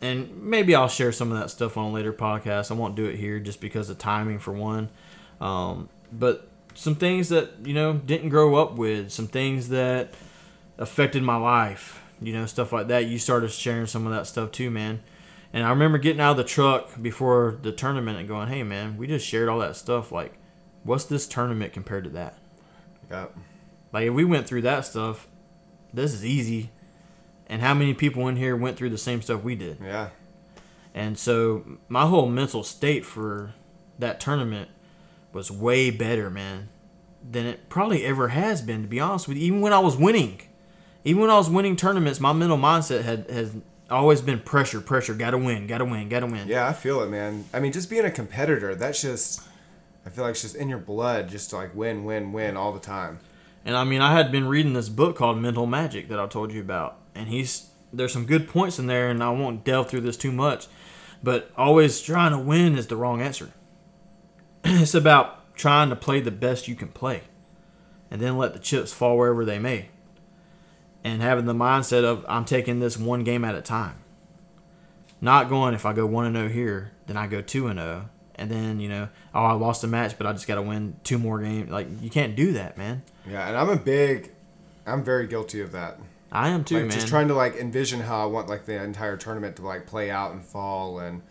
and 0.00 0.42
maybe 0.42 0.74
I'll 0.74 0.88
share 0.88 1.12
some 1.12 1.32
of 1.32 1.38
that 1.38 1.50
stuff 1.50 1.76
on 1.76 1.86
a 1.86 1.92
later 1.92 2.12
podcast. 2.12 2.70
I 2.70 2.74
won't 2.74 2.94
do 2.94 3.06
it 3.06 3.16
here 3.16 3.40
just 3.40 3.60
because 3.60 3.90
of 3.90 3.98
timing 3.98 4.38
for 4.38 4.52
one. 4.52 4.90
Um, 5.40 5.88
but 6.12 6.48
some 6.74 6.94
things 6.94 7.30
that 7.30 7.66
you 7.66 7.74
know 7.74 7.94
didn't 7.94 8.28
grow 8.28 8.56
up 8.56 8.76
with, 8.76 9.10
some 9.10 9.26
things 9.26 9.70
that 9.70 10.14
affected 10.76 11.22
my 11.22 11.36
life, 11.36 12.02
you 12.20 12.32
know, 12.32 12.46
stuff 12.46 12.72
like 12.72 12.88
that. 12.88 13.06
You 13.06 13.18
started 13.18 13.50
sharing 13.50 13.86
some 13.86 14.06
of 14.06 14.12
that 14.12 14.26
stuff 14.26 14.52
too, 14.52 14.70
man. 14.70 15.02
And 15.52 15.64
I 15.64 15.70
remember 15.70 15.98
getting 15.98 16.20
out 16.20 16.32
of 16.32 16.36
the 16.36 16.44
truck 16.44 17.00
before 17.00 17.58
the 17.62 17.72
tournament 17.72 18.18
and 18.18 18.28
going, 18.28 18.48
"Hey, 18.48 18.62
man, 18.62 18.96
we 18.96 19.06
just 19.06 19.26
shared 19.26 19.48
all 19.48 19.58
that 19.60 19.76
stuff. 19.76 20.12
Like, 20.12 20.34
what's 20.84 21.04
this 21.04 21.26
tournament 21.26 21.72
compared 21.72 22.04
to 22.04 22.10
that? 22.10 22.38
Yep. 23.10 23.36
Like, 23.92 24.06
if 24.06 24.14
we 24.14 24.24
went 24.24 24.46
through 24.46 24.62
that 24.62 24.84
stuff, 24.84 25.26
this 25.92 26.12
is 26.12 26.24
easy. 26.24 26.70
And 27.46 27.62
how 27.62 27.74
many 27.74 27.94
people 27.94 28.28
in 28.28 28.36
here 28.36 28.54
went 28.54 28.76
through 28.76 28.90
the 28.90 28.98
same 28.98 29.22
stuff 29.22 29.42
we 29.42 29.54
did? 29.54 29.78
Yeah. 29.82 30.10
And 30.94 31.18
so 31.18 31.78
my 31.88 32.06
whole 32.06 32.26
mental 32.28 32.62
state 32.62 33.06
for 33.06 33.54
that 33.98 34.20
tournament 34.20 34.68
was 35.32 35.50
way 35.50 35.90
better, 35.90 36.28
man, 36.28 36.68
than 37.28 37.46
it 37.46 37.68
probably 37.68 38.04
ever 38.04 38.28
has 38.28 38.60
been. 38.60 38.82
To 38.82 38.88
be 38.88 39.00
honest 39.00 39.28
with 39.28 39.36
you, 39.38 39.44
even 39.44 39.60
when 39.60 39.72
I 39.72 39.78
was 39.78 39.96
winning, 39.96 40.40
even 41.04 41.22
when 41.22 41.30
I 41.30 41.38
was 41.38 41.48
winning 41.48 41.76
tournaments, 41.76 42.20
my 42.20 42.32
mental 42.32 42.58
mindset 42.58 43.02
had 43.02 43.30
has 43.30 43.54
always 43.90 44.20
been 44.20 44.40
pressure, 44.40 44.80
pressure. 44.80 45.14
Got 45.14 45.30
to 45.30 45.38
win, 45.38 45.66
got 45.66 45.78
to 45.78 45.84
win, 45.84 46.08
got 46.08 46.20
to 46.20 46.26
win. 46.26 46.48
Yeah, 46.48 46.66
I 46.66 46.72
feel 46.74 47.00
it, 47.02 47.10
man. 47.10 47.46
I 47.54 47.60
mean, 47.60 47.72
just 47.72 47.88
being 47.88 48.04
a 48.04 48.10
competitor, 48.10 48.74
that's 48.74 49.00
just, 49.00 49.42
I 50.08 50.10
feel 50.10 50.24
like 50.24 50.30
it's 50.30 50.40
just 50.40 50.56
in 50.56 50.70
your 50.70 50.78
blood, 50.78 51.28
just 51.28 51.50
to 51.50 51.56
like 51.56 51.74
win, 51.74 52.02
win, 52.02 52.32
win 52.32 52.56
all 52.56 52.72
the 52.72 52.80
time. 52.80 53.18
And 53.62 53.76
I 53.76 53.84
mean, 53.84 54.00
I 54.00 54.16
had 54.16 54.32
been 54.32 54.48
reading 54.48 54.72
this 54.72 54.88
book 54.88 55.16
called 55.16 55.36
Mental 55.36 55.66
Magic 55.66 56.08
that 56.08 56.18
I 56.18 56.26
told 56.26 56.50
you 56.50 56.62
about, 56.62 56.96
and 57.14 57.28
he's 57.28 57.68
there's 57.92 58.14
some 58.14 58.24
good 58.24 58.48
points 58.48 58.78
in 58.78 58.86
there, 58.86 59.10
and 59.10 59.22
I 59.22 59.28
won't 59.28 59.64
delve 59.64 59.90
through 59.90 60.00
this 60.00 60.16
too 60.16 60.32
much, 60.32 60.66
but 61.22 61.50
always 61.58 62.00
trying 62.00 62.32
to 62.32 62.38
win 62.38 62.78
is 62.78 62.86
the 62.86 62.96
wrong 62.96 63.20
answer. 63.20 63.52
it's 64.64 64.94
about 64.94 65.54
trying 65.54 65.90
to 65.90 65.96
play 65.96 66.20
the 66.20 66.30
best 66.30 66.68
you 66.68 66.74
can 66.74 66.88
play, 66.88 67.24
and 68.10 68.18
then 68.18 68.38
let 68.38 68.54
the 68.54 68.60
chips 68.60 68.94
fall 68.94 69.18
wherever 69.18 69.44
they 69.44 69.58
may, 69.58 69.90
and 71.04 71.20
having 71.20 71.44
the 71.44 71.52
mindset 71.52 72.04
of 72.04 72.24
I'm 72.30 72.46
taking 72.46 72.80
this 72.80 72.96
one 72.96 73.24
game 73.24 73.44
at 73.44 73.54
a 73.54 73.60
time. 73.60 73.96
Not 75.20 75.50
going 75.50 75.74
if 75.74 75.84
I 75.84 75.92
go 75.92 76.06
one 76.06 76.24
and 76.24 76.34
zero 76.34 76.48
here, 76.48 76.92
then 77.06 77.18
I 77.18 77.26
go 77.26 77.42
two 77.42 77.66
and 77.66 77.78
zero, 77.78 78.08
and 78.38 78.50
then 78.50 78.80
you 78.80 78.88
know, 78.88 79.08
oh, 79.34 79.44
I 79.44 79.52
lost 79.52 79.84
a 79.84 79.86
match, 79.86 80.16
but 80.18 80.26
I 80.26 80.32
just 80.32 80.46
got 80.46 80.56
to 80.56 80.62
win 80.62 80.96
two 81.04 81.18
more 81.18 81.40
games. 81.40 81.70
Like 81.70 81.88
you 82.00 82.10
can't 82.10 82.36
do 82.36 82.52
that, 82.52 82.78
man. 82.78 83.02
Yeah, 83.28 83.48
and 83.48 83.56
I'm 83.56 83.68
a 83.68 83.76
big, 83.76 84.32
I'm 84.86 85.04
very 85.04 85.26
guilty 85.26 85.60
of 85.60 85.72
that. 85.72 85.98
I 86.30 86.48
am 86.48 86.64
too, 86.64 86.76
like 86.76 86.84
man. 86.84 86.92
just 86.92 87.08
trying 87.08 87.28
to 87.28 87.34
like 87.34 87.56
envision 87.56 88.00
how 88.00 88.22
I 88.22 88.26
want 88.26 88.48
like 88.48 88.66
the 88.66 88.82
entire 88.82 89.16
tournament 89.16 89.56
to 89.56 89.62
like 89.62 89.86
play 89.86 90.10
out 90.10 90.32
and 90.32 90.44
fall 90.44 90.98
and 90.98 91.22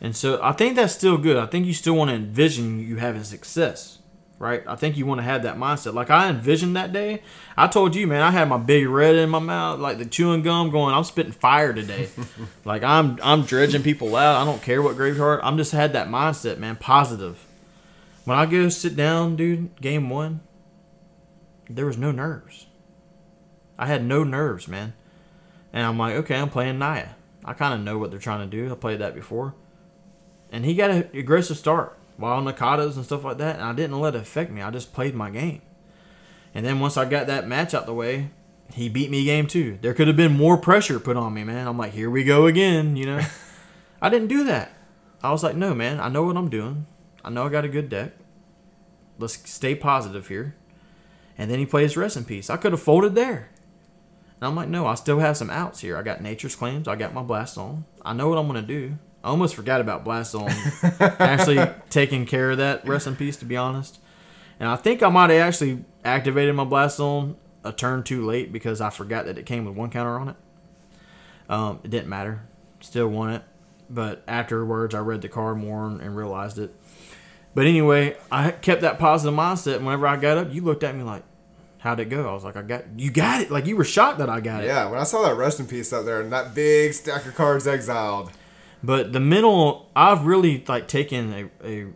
and 0.00 0.14
so 0.14 0.40
I 0.42 0.52
think 0.52 0.76
that's 0.76 0.94
still 0.94 1.16
good. 1.18 1.36
I 1.36 1.46
think 1.46 1.66
you 1.66 1.72
still 1.72 1.94
want 1.94 2.10
to 2.10 2.16
envision 2.16 2.78
you 2.78 2.96
having 2.96 3.24
success, 3.24 3.98
right? 4.38 4.62
I 4.66 4.76
think 4.76 4.96
you 4.96 5.06
want 5.06 5.18
to 5.18 5.24
have 5.24 5.42
that 5.44 5.56
mindset. 5.56 5.94
Like 5.94 6.10
I 6.10 6.28
envisioned 6.28 6.76
that 6.76 6.92
day. 6.92 7.22
I 7.56 7.66
told 7.66 7.94
you, 7.94 8.06
man, 8.06 8.22
I 8.22 8.30
had 8.30 8.48
my 8.48 8.58
big 8.58 8.86
red 8.86 9.14
in 9.16 9.30
my 9.30 9.38
mouth, 9.38 9.80
like 9.80 9.98
the 9.98 10.06
chewing 10.06 10.42
gum, 10.42 10.70
going. 10.70 10.94
I'm 10.94 11.04
spitting 11.04 11.32
fire 11.32 11.72
today. 11.72 12.08
like 12.64 12.82
I'm, 12.82 13.18
I'm 13.22 13.42
dredging 13.42 13.82
people 13.82 14.14
out. 14.16 14.40
I 14.40 14.44
don't 14.44 14.62
care 14.62 14.82
what 14.82 14.96
graveyard. 14.96 15.40
I'm 15.42 15.56
just 15.56 15.72
had 15.72 15.92
that 15.94 16.08
mindset, 16.08 16.58
man, 16.58 16.76
positive. 16.76 17.44
When 18.24 18.36
I 18.36 18.46
go 18.46 18.68
sit 18.68 18.96
down, 18.96 19.36
dude, 19.36 19.80
game 19.80 20.10
one, 20.10 20.40
there 21.70 21.86
was 21.86 21.96
no 21.96 22.10
nerves. 22.10 22.66
I 23.78 23.86
had 23.86 24.04
no 24.04 24.24
nerves, 24.24 24.68
man. 24.68 24.94
And 25.72 25.84
I'm 25.84 25.98
like, 25.98 26.14
okay, 26.16 26.36
I'm 26.36 26.50
playing 26.50 26.78
Naya. 26.78 27.10
I 27.44 27.52
kind 27.52 27.74
of 27.74 27.80
know 27.80 27.98
what 27.98 28.10
they're 28.10 28.18
trying 28.18 28.48
to 28.48 28.56
do. 28.56 28.72
I 28.72 28.74
played 28.74 28.98
that 28.98 29.14
before. 29.14 29.54
And 30.50 30.64
he 30.64 30.74
got 30.74 30.90
an 30.90 31.08
aggressive 31.12 31.56
start, 31.56 31.96
wild 32.18 32.46
Nacatls 32.46 32.96
and 32.96 33.04
stuff 33.04 33.24
like 33.24 33.38
that, 33.38 33.56
and 33.56 33.64
I 33.64 33.72
didn't 33.72 34.00
let 34.00 34.14
it 34.14 34.22
affect 34.22 34.50
me. 34.50 34.62
I 34.62 34.70
just 34.70 34.92
played 34.92 35.14
my 35.14 35.30
game. 35.30 35.62
And 36.54 36.64
then 36.64 36.80
once 36.80 36.96
I 36.96 37.04
got 37.04 37.26
that 37.26 37.46
match 37.46 37.74
out 37.74 37.86
the 37.86 37.94
way, 37.94 38.30
he 38.72 38.88
beat 38.88 39.10
me 39.10 39.24
game 39.24 39.46
two. 39.46 39.78
There 39.82 39.94
could 39.94 40.08
have 40.08 40.16
been 40.16 40.36
more 40.36 40.56
pressure 40.56 40.98
put 40.98 41.16
on 41.16 41.34
me, 41.34 41.44
man. 41.44 41.68
I'm 41.68 41.78
like, 41.78 41.92
here 41.92 42.10
we 42.10 42.24
go 42.24 42.46
again, 42.46 42.96
you 42.96 43.06
know. 43.06 43.20
I 44.02 44.08
didn't 44.08 44.28
do 44.28 44.44
that. 44.44 44.72
I 45.22 45.30
was 45.30 45.42
like, 45.42 45.56
no, 45.56 45.74
man, 45.74 46.00
I 46.00 46.08
know 46.08 46.22
what 46.22 46.36
I'm 46.36 46.48
doing. 46.48 46.86
I 47.24 47.30
know 47.30 47.46
I 47.46 47.48
got 47.48 47.64
a 47.64 47.68
good 47.68 47.88
deck. 47.88 48.12
Let's 49.18 49.50
stay 49.50 49.74
positive 49.74 50.28
here. 50.28 50.54
And 51.38 51.50
then 51.50 51.58
he 51.58 51.66
plays 51.66 51.96
rest 51.96 52.16
in 52.16 52.24
peace. 52.24 52.50
I 52.50 52.56
could 52.56 52.72
have 52.72 52.82
folded 52.82 53.14
there. 53.14 53.50
And 54.40 54.48
I'm 54.48 54.56
like, 54.56 54.68
no, 54.68 54.86
I 54.86 54.94
still 54.94 55.18
have 55.18 55.36
some 55.36 55.50
outs 55.50 55.80
here. 55.80 55.96
I 55.96 56.02
got 56.02 56.20
nature's 56.20 56.56
claims. 56.56 56.88
I 56.88 56.96
got 56.96 57.14
my 57.14 57.22
Blast 57.22 57.54
Zone. 57.54 57.84
I 58.02 58.12
know 58.12 58.28
what 58.28 58.38
I'm 58.38 58.46
gonna 58.46 58.62
do. 58.62 58.98
I 59.26 59.30
almost 59.30 59.56
forgot 59.56 59.80
about 59.80 60.04
Blast 60.04 60.30
Zone. 60.30 60.48
actually 61.00 61.58
taking 61.90 62.26
care 62.26 62.52
of 62.52 62.58
that 62.58 62.86
rest 62.86 63.08
in 63.08 63.16
peace, 63.16 63.36
to 63.38 63.44
be 63.44 63.56
honest. 63.56 63.98
And 64.60 64.68
I 64.68 64.76
think 64.76 65.02
I 65.02 65.08
might 65.08 65.30
have 65.30 65.48
actually 65.48 65.84
activated 66.04 66.54
my 66.54 66.62
Blast 66.62 66.98
Zone 66.98 67.34
a 67.64 67.72
turn 67.72 68.04
too 68.04 68.24
late 68.24 68.52
because 68.52 68.80
I 68.80 68.90
forgot 68.90 69.24
that 69.24 69.36
it 69.36 69.44
came 69.44 69.64
with 69.64 69.74
one 69.74 69.90
counter 69.90 70.16
on 70.16 70.28
it. 70.28 70.36
Um, 71.48 71.80
it 71.82 71.90
didn't 71.90 72.08
matter. 72.08 72.46
Still 72.78 73.08
won 73.08 73.32
it. 73.32 73.42
But 73.90 74.22
afterwards, 74.28 74.94
I 74.94 75.00
read 75.00 75.22
the 75.22 75.28
card 75.28 75.58
more 75.58 75.86
and, 75.88 76.16
realized 76.16 76.60
it. 76.60 76.72
But 77.52 77.66
anyway, 77.66 78.16
I 78.30 78.52
kept 78.52 78.82
that 78.82 79.00
positive 79.00 79.36
mindset. 79.36 79.78
And 79.78 79.86
whenever 79.86 80.06
I 80.06 80.18
got 80.18 80.38
up, 80.38 80.54
you 80.54 80.62
looked 80.62 80.84
at 80.84 80.94
me 80.94 81.02
like, 81.02 81.24
how'd 81.78 81.98
it 81.98 82.10
go? 82.10 82.30
I 82.30 82.32
was 82.32 82.44
like, 82.44 82.56
I 82.56 82.62
got 82.62 82.84
you 82.96 83.10
got 83.10 83.40
it. 83.40 83.50
Like 83.50 83.66
you 83.66 83.76
were 83.76 83.82
shocked 83.82 84.18
that 84.18 84.28
I 84.28 84.38
got 84.38 84.62
it. 84.62 84.68
yeah, 84.68 84.88
when 84.88 85.00
I 85.00 85.04
saw 85.04 85.24
that 85.24 85.34
rest 85.34 85.58
in 85.58 85.66
peace 85.66 85.92
up 85.92 86.04
there 86.04 86.20
and 86.20 86.32
that 86.32 86.54
big 86.54 86.94
stack 86.94 87.26
of 87.26 87.34
cards 87.34 87.66
exiled. 87.66 88.30
But 88.82 89.12
the 89.12 89.20
mental, 89.20 89.90
I've 89.96 90.26
really 90.26 90.64
like 90.68 90.86
taken 90.88 91.32
a, 91.32 91.66
a 91.66 91.86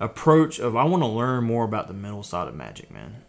approach 0.00 0.58
of 0.58 0.76
I 0.76 0.84
want 0.84 1.02
to 1.02 1.08
learn 1.08 1.44
more 1.44 1.64
about 1.64 1.88
the 1.88 1.94
mental 1.94 2.22
side 2.22 2.48
of 2.48 2.54
magic, 2.54 2.90
man. 2.90 3.22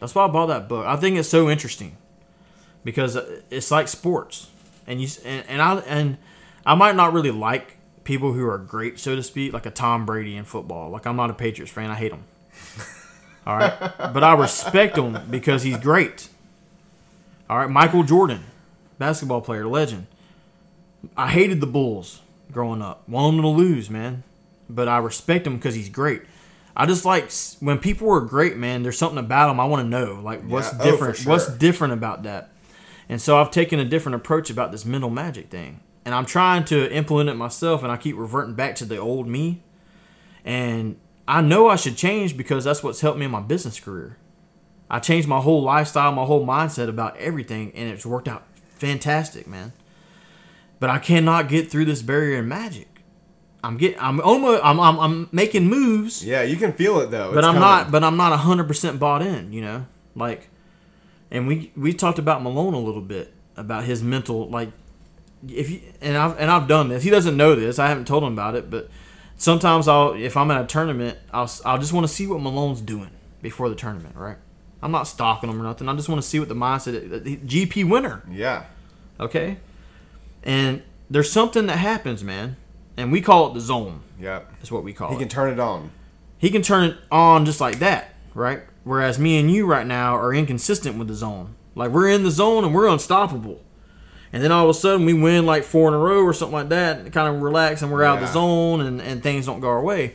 That's 0.00 0.14
why 0.14 0.24
I 0.24 0.28
bought 0.28 0.46
that 0.46 0.68
book. 0.68 0.86
I 0.86 0.96
think 0.96 1.16
it's 1.16 1.28
so 1.28 1.48
interesting 1.48 1.96
because 2.84 3.16
uh, 3.16 3.40
it's 3.50 3.70
like 3.70 3.88
sports, 3.88 4.48
and 4.86 5.00
you 5.00 5.08
and, 5.24 5.44
and 5.48 5.62
I 5.62 5.76
and 5.80 6.18
I 6.64 6.74
might 6.74 6.96
not 6.96 7.12
really 7.12 7.30
like 7.30 7.76
people 8.04 8.32
who 8.32 8.46
are 8.48 8.58
great, 8.58 8.98
so 8.98 9.16
to 9.16 9.22
speak, 9.22 9.52
like 9.52 9.66
a 9.66 9.70
Tom 9.70 10.06
Brady 10.06 10.36
in 10.36 10.44
football. 10.44 10.90
Like 10.90 11.06
I'm 11.06 11.16
not 11.16 11.30
a 11.30 11.34
Patriots 11.34 11.72
fan. 11.72 11.90
I 11.90 11.94
hate 11.94 12.12
him. 12.12 12.24
All 13.46 13.56
right, 13.56 13.76
but 13.98 14.22
I 14.22 14.34
respect 14.34 14.98
him 14.98 15.18
because 15.30 15.62
he's 15.62 15.78
great. 15.78 16.28
All 17.48 17.58
right, 17.58 17.70
Michael 17.70 18.02
Jordan, 18.02 18.44
basketball 18.98 19.40
player, 19.40 19.66
legend. 19.66 20.06
I 21.16 21.28
hated 21.30 21.60
the 21.60 21.66
Bulls 21.66 22.20
growing 22.52 22.82
up. 22.82 23.08
Want 23.08 23.36
them 23.36 23.42
to 23.42 23.48
lose, 23.48 23.88
man. 23.90 24.24
But 24.68 24.88
I 24.88 24.98
respect 24.98 25.46
him 25.46 25.56
because 25.56 25.74
he's 25.74 25.88
great. 25.88 26.22
I 26.76 26.86
just 26.86 27.04
like 27.04 27.30
when 27.60 27.78
people 27.78 28.10
are 28.12 28.20
great, 28.20 28.56
man. 28.56 28.82
There's 28.82 28.98
something 28.98 29.18
about 29.18 29.48
them 29.48 29.60
I 29.60 29.64
want 29.64 29.82
to 29.82 29.88
know. 29.88 30.20
Like 30.22 30.42
what's 30.42 30.72
Yeah, 30.72 30.78
oh, 30.80 30.90
different? 30.90 31.16
sure. 31.16 31.32
What's 31.32 31.48
different 31.48 31.94
about 31.94 32.22
that? 32.24 32.50
And 33.08 33.20
so 33.20 33.38
I've 33.38 33.50
taken 33.50 33.80
a 33.80 33.84
different 33.84 34.16
approach 34.16 34.50
about 34.50 34.70
this 34.70 34.84
mental 34.84 35.08
magic 35.10 35.48
thing, 35.48 35.80
and 36.04 36.14
I'm 36.14 36.26
trying 36.26 36.64
to 36.66 36.92
implement 36.92 37.30
it 37.30 37.34
myself. 37.34 37.82
And 37.82 37.90
I 37.90 37.96
keep 37.96 38.16
reverting 38.16 38.54
back 38.54 38.74
to 38.76 38.84
the 38.84 38.98
old 38.98 39.26
me, 39.26 39.62
and 40.44 40.96
I 41.26 41.40
know 41.40 41.68
I 41.68 41.76
should 41.76 41.96
change 41.96 42.36
because 42.36 42.64
that's 42.64 42.82
what's 42.82 43.00
helped 43.00 43.18
me 43.18 43.24
in 43.24 43.30
my 43.30 43.40
business 43.40 43.80
career. 43.80 44.18
I 44.90 45.00
changed 45.00 45.26
my 45.26 45.40
whole 45.40 45.62
lifestyle, 45.62 46.12
my 46.12 46.24
whole 46.24 46.46
mindset 46.46 46.88
about 46.88 47.16
everything, 47.16 47.72
and 47.74 47.88
it's 47.90 48.06
worked 48.06 48.28
out 48.28 48.44
fantastic, 48.76 49.46
man. 49.46 49.72
But 50.80 50.90
I 50.90 50.98
cannot 50.98 51.48
get 51.48 51.70
through 51.70 51.86
this 51.86 52.02
barrier 52.02 52.38
in 52.38 52.48
magic. 52.48 52.86
I'm 53.64 53.76
getting, 53.76 53.98
I'm 53.98 54.20
almost, 54.20 54.62
I'm, 54.64 54.78
I'm, 54.78 54.98
I'm 55.00 55.28
making 55.32 55.66
moves, 55.66 56.24
Yeah, 56.24 56.42
you 56.42 56.56
can 56.56 56.72
feel 56.72 57.00
it 57.00 57.10
though. 57.10 57.32
but 57.32 57.38
It's 57.38 57.46
I'm 57.46 57.54
coming. 57.54 57.60
not, 57.68 57.90
but 57.90 58.04
I'm 58.04 58.16
not 58.16 58.38
hundred 58.38 58.68
percent 58.68 59.00
bought 59.00 59.20
in. 59.22 59.52
You 59.52 59.62
know, 59.62 59.86
like, 60.14 60.48
and 61.30 61.46
we 61.48 61.72
we 61.76 61.92
talked 61.92 62.18
about 62.20 62.42
Malone 62.42 62.74
a 62.74 62.78
little 62.78 63.02
bit 63.02 63.34
about 63.56 63.82
his 63.84 64.02
mental, 64.02 64.48
like, 64.48 64.70
if 65.48 65.68
you 65.70 65.80
and 66.00 66.16
I've 66.16 66.38
and 66.38 66.48
I've 66.50 66.68
done 66.68 66.88
this. 66.88 67.02
He 67.02 67.10
doesn't 67.10 67.36
know 67.36 67.56
this. 67.56 67.80
I 67.80 67.88
haven't 67.88 68.06
told 68.06 68.22
him 68.22 68.32
about 68.32 68.54
it, 68.54 68.70
but 68.70 68.88
sometimes 69.36 69.88
I'll, 69.88 70.12
if 70.12 70.36
I'm 70.36 70.50
at 70.52 70.62
a 70.62 70.66
tournament, 70.66 71.18
I'll, 71.32 71.50
I'll 71.64 71.78
just 71.78 71.92
want 71.92 72.06
to 72.06 72.12
see 72.12 72.28
what 72.28 72.40
Malone's 72.40 72.80
doing 72.80 73.10
before 73.42 73.68
the 73.68 73.74
tournament, 73.74 74.14
right? 74.16 74.36
I'm 74.80 74.92
not 74.92 75.08
stalking 75.08 75.50
him 75.50 75.60
or 75.60 75.64
nothing. 75.64 75.88
I 75.88 75.94
just 75.96 76.08
want 76.08 76.22
to 76.22 76.26
see 76.28 76.38
what 76.38 76.48
the 76.48 76.54
mindset, 76.54 77.24
the 77.24 77.36
GP 77.38 77.88
winner, 77.90 78.22
Yeah. 78.30 78.64
okay? 79.18 79.56
And 80.48 80.82
there's 81.10 81.30
something 81.30 81.66
that 81.66 81.76
happens, 81.76 82.24
man, 82.24 82.56
and 82.96 83.12
we 83.12 83.20
call 83.20 83.48
it 83.50 83.54
the 83.54 83.60
zone. 83.60 84.00
Yeah. 84.20 84.40
That's 84.58 84.72
what 84.72 84.82
we 84.82 84.92
call 84.92 85.08
He 85.10 85.14
it 85.14 85.18
He 85.18 85.22
can 85.24 85.28
turn 85.28 85.52
it 85.52 85.60
on. 85.60 85.90
he 86.38 86.50
can 86.50 86.62
turn 86.62 86.84
it 86.90 86.96
on 87.10 87.44
just 87.44 87.60
like 87.60 87.78
that, 87.80 88.14
right? 88.34 88.62
Whereas 88.84 89.18
me 89.18 89.38
and 89.38 89.50
you 89.50 89.66
right 89.66 89.86
now 89.86 90.16
are 90.16 90.34
inconsistent 90.34 90.98
with 90.98 91.08
the 91.08 91.14
zone. 91.14 91.54
Like 91.74 91.90
we're 91.92 92.08
in 92.08 92.24
the 92.24 92.30
zone 92.30 92.64
and 92.64 92.74
we're 92.74 92.88
unstoppable. 92.88 93.60
And 94.32 94.42
then 94.42 94.50
all 94.52 94.64
of 94.64 94.70
a 94.70 94.74
sudden 94.74 95.06
we 95.06 95.14
win 95.14 95.46
like 95.46 95.62
four 95.64 95.88
in 95.88 95.94
a 95.94 95.98
row 95.98 96.22
or 96.22 96.32
something 96.32 96.54
like 96.54 96.68
that, 96.70 96.98
and 96.98 97.12
kind 97.12 97.34
of 97.34 97.42
relax 97.42 97.82
and 97.82 97.92
we're 97.92 98.02
out 98.04 98.18
of 98.22 98.26
the 98.26 98.32
zone 98.32 98.80
and, 98.80 99.00
and 99.00 99.22
things 99.22 99.46
don't 99.46 99.60
go 99.60 99.68
our 99.68 99.82
way. 99.82 100.14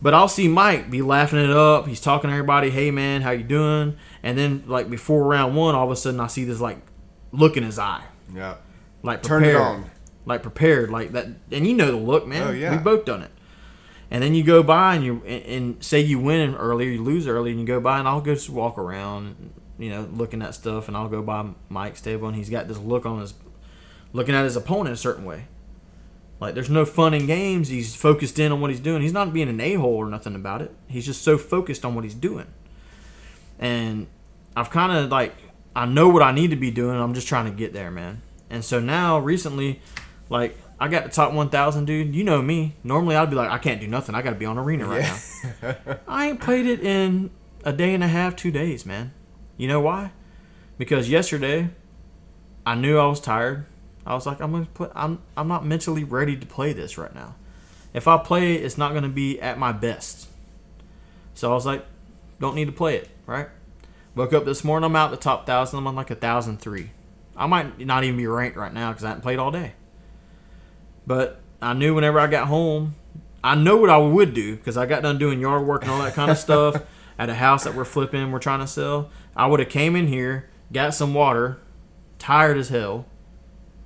But 0.00 0.14
I'll 0.14 0.28
see 0.28 0.48
Mike 0.48 0.90
be 0.90 1.00
laughing 1.02 1.38
it 1.38 1.50
up. 1.50 1.86
He's 1.86 2.00
talking 2.00 2.28
to 2.28 2.34
everybody, 2.34 2.70
hey 2.70 2.90
man, 2.90 3.22
how 3.22 3.30
you 3.30 3.44
doing? 3.44 3.96
And 4.22 4.36
then 4.38 4.64
like 4.66 4.88
before 4.90 5.24
round 5.24 5.54
one, 5.56 5.74
all 5.74 5.84
of 5.84 5.90
a 5.90 5.96
sudden 5.96 6.18
I 6.20 6.26
see 6.28 6.44
this 6.44 6.60
like 6.60 6.78
look 7.32 7.56
in 7.56 7.62
his 7.64 7.78
eye. 7.78 8.04
Yeah. 8.34 8.56
Like 9.02 9.22
Turn 9.22 9.44
it 9.44 9.54
on. 9.54 9.90
like 10.24 10.42
prepared, 10.42 10.90
like 10.90 11.12
that. 11.12 11.26
And 11.50 11.66
you 11.66 11.74
know 11.74 11.90
the 11.90 11.96
look, 11.96 12.26
man. 12.26 12.48
Oh, 12.48 12.50
yeah. 12.52 12.76
we 12.76 12.82
both 12.82 13.04
done 13.04 13.22
it. 13.22 13.30
And 14.10 14.22
then 14.22 14.34
you 14.34 14.44
go 14.44 14.62
by 14.62 14.94
and 14.94 15.04
you 15.04 15.22
and, 15.26 15.44
and 15.44 15.84
say 15.84 16.00
you 16.00 16.18
win 16.18 16.54
early, 16.54 16.86
or 16.86 16.90
you 16.90 17.02
lose 17.02 17.26
early, 17.26 17.50
and 17.50 17.60
you 17.60 17.66
go 17.66 17.80
by, 17.80 17.98
and 17.98 18.06
I'll 18.06 18.20
go 18.20 18.34
just 18.34 18.50
walk 18.50 18.78
around, 18.78 19.54
you 19.78 19.90
know, 19.90 20.08
looking 20.12 20.42
at 20.42 20.54
stuff, 20.54 20.88
and 20.88 20.96
I'll 20.96 21.08
go 21.08 21.22
by 21.22 21.46
Mike's 21.68 22.00
table, 22.00 22.28
and 22.28 22.36
he's 22.36 22.50
got 22.50 22.68
this 22.68 22.78
look 22.78 23.06
on 23.06 23.20
his, 23.20 23.34
looking 24.12 24.34
at 24.34 24.44
his 24.44 24.54
opponent 24.54 24.94
a 24.94 24.98
certain 24.98 25.24
way. 25.24 25.46
Like 26.42 26.54
there's 26.54 26.68
no 26.68 26.84
fun 26.84 27.14
in 27.14 27.26
games. 27.26 27.68
He's 27.68 27.94
focused 27.94 28.36
in 28.40 28.50
on 28.50 28.60
what 28.60 28.70
he's 28.70 28.80
doing. 28.80 29.00
He's 29.00 29.12
not 29.12 29.32
being 29.32 29.48
an 29.48 29.60
a 29.60 29.74
hole 29.74 29.94
or 29.94 30.06
nothing 30.06 30.34
about 30.34 30.60
it. 30.60 30.74
He's 30.88 31.06
just 31.06 31.22
so 31.22 31.38
focused 31.38 31.84
on 31.84 31.94
what 31.94 32.02
he's 32.02 32.14
doing. 32.16 32.48
And 33.60 34.08
I've 34.56 34.68
kind 34.68 34.90
of 34.90 35.08
like 35.08 35.34
I 35.76 35.86
know 35.86 36.08
what 36.08 36.20
I 36.20 36.32
need 36.32 36.50
to 36.50 36.56
be 36.56 36.72
doing. 36.72 37.00
I'm 37.00 37.14
just 37.14 37.28
trying 37.28 37.44
to 37.44 37.56
get 37.56 37.72
there, 37.72 37.92
man. 37.92 38.22
And 38.52 38.62
so 38.62 38.78
now 38.78 39.18
recently, 39.18 39.80
like 40.28 40.56
I 40.78 40.88
got 40.88 41.04
the 41.04 41.10
top 41.10 41.32
1,000, 41.32 41.86
dude. 41.86 42.14
You 42.14 42.22
know 42.22 42.42
me. 42.42 42.74
Normally 42.84 43.16
I'd 43.16 43.30
be 43.30 43.36
like, 43.36 43.50
I 43.50 43.58
can't 43.58 43.80
do 43.80 43.88
nothing. 43.88 44.14
I 44.14 44.20
got 44.20 44.30
to 44.30 44.36
be 44.36 44.44
on 44.44 44.58
arena 44.58 44.86
right 44.86 45.02
now. 45.62 45.76
I 46.06 46.28
ain't 46.28 46.40
played 46.40 46.66
it 46.66 46.80
in 46.80 47.30
a 47.64 47.72
day 47.72 47.94
and 47.94 48.04
a 48.04 48.08
half, 48.08 48.36
two 48.36 48.50
days, 48.50 48.84
man. 48.84 49.12
You 49.56 49.68
know 49.68 49.80
why? 49.80 50.12
Because 50.76 51.08
yesterday, 51.08 51.70
I 52.66 52.74
knew 52.74 52.98
I 52.98 53.06
was 53.06 53.20
tired. 53.20 53.64
I 54.04 54.14
was 54.14 54.26
like, 54.26 54.40
I'm 54.40 54.52
gonna 54.52 54.66
play. 54.66 54.88
I'm 54.94 55.20
I'm 55.36 55.48
not 55.48 55.64
mentally 55.64 56.04
ready 56.04 56.36
to 56.36 56.46
play 56.46 56.72
this 56.72 56.98
right 56.98 57.14
now. 57.14 57.36
If 57.94 58.08
I 58.08 58.18
play 58.18 58.56
it, 58.56 58.64
it's 58.64 58.76
not 58.76 58.92
gonna 58.92 59.08
be 59.08 59.40
at 59.40 59.58
my 59.58 59.70
best. 59.72 60.28
So 61.34 61.50
I 61.50 61.54
was 61.54 61.64
like, 61.64 61.86
don't 62.40 62.56
need 62.56 62.64
to 62.66 62.72
play 62.72 62.96
it, 62.96 63.08
right? 63.26 63.48
Woke 64.16 64.32
up 64.32 64.44
this 64.44 64.64
morning, 64.64 64.86
I'm 64.86 64.96
out 64.96 65.12
the 65.12 65.16
top 65.16 65.46
thousand. 65.46 65.78
I'm 65.78 65.86
on 65.86 65.94
like 65.94 66.10
a 66.10 66.16
thousand 66.16 66.60
three. 66.60 66.90
I 67.36 67.46
might 67.46 67.78
not 67.80 68.04
even 68.04 68.16
be 68.16 68.26
ranked 68.26 68.56
right 68.56 68.72
now 68.72 68.90
because 68.90 69.04
I 69.04 69.08
haven't 69.08 69.22
played 69.22 69.38
all 69.38 69.50
day. 69.50 69.72
But 71.06 71.40
I 71.60 71.72
knew 71.72 71.94
whenever 71.94 72.18
I 72.20 72.26
got 72.26 72.48
home, 72.48 72.94
I 73.42 73.54
know 73.54 73.76
what 73.76 73.90
I 73.90 73.96
would 73.96 74.34
do 74.34 74.56
because 74.56 74.76
I 74.76 74.86
got 74.86 75.02
done 75.02 75.18
doing 75.18 75.40
yard 75.40 75.66
work 75.66 75.82
and 75.82 75.90
all 75.90 76.02
that 76.02 76.14
kind 76.14 76.30
of 76.30 76.38
stuff 76.38 76.82
at 77.18 77.28
a 77.28 77.34
house 77.34 77.64
that 77.64 77.74
we're 77.74 77.84
flipping, 77.84 78.30
we're 78.30 78.38
trying 78.38 78.60
to 78.60 78.66
sell. 78.66 79.10
I 79.34 79.46
would 79.46 79.60
have 79.60 79.68
came 79.68 79.96
in 79.96 80.06
here, 80.06 80.48
got 80.72 80.94
some 80.94 81.14
water, 81.14 81.58
tired 82.18 82.56
as 82.56 82.68
hell, 82.68 83.06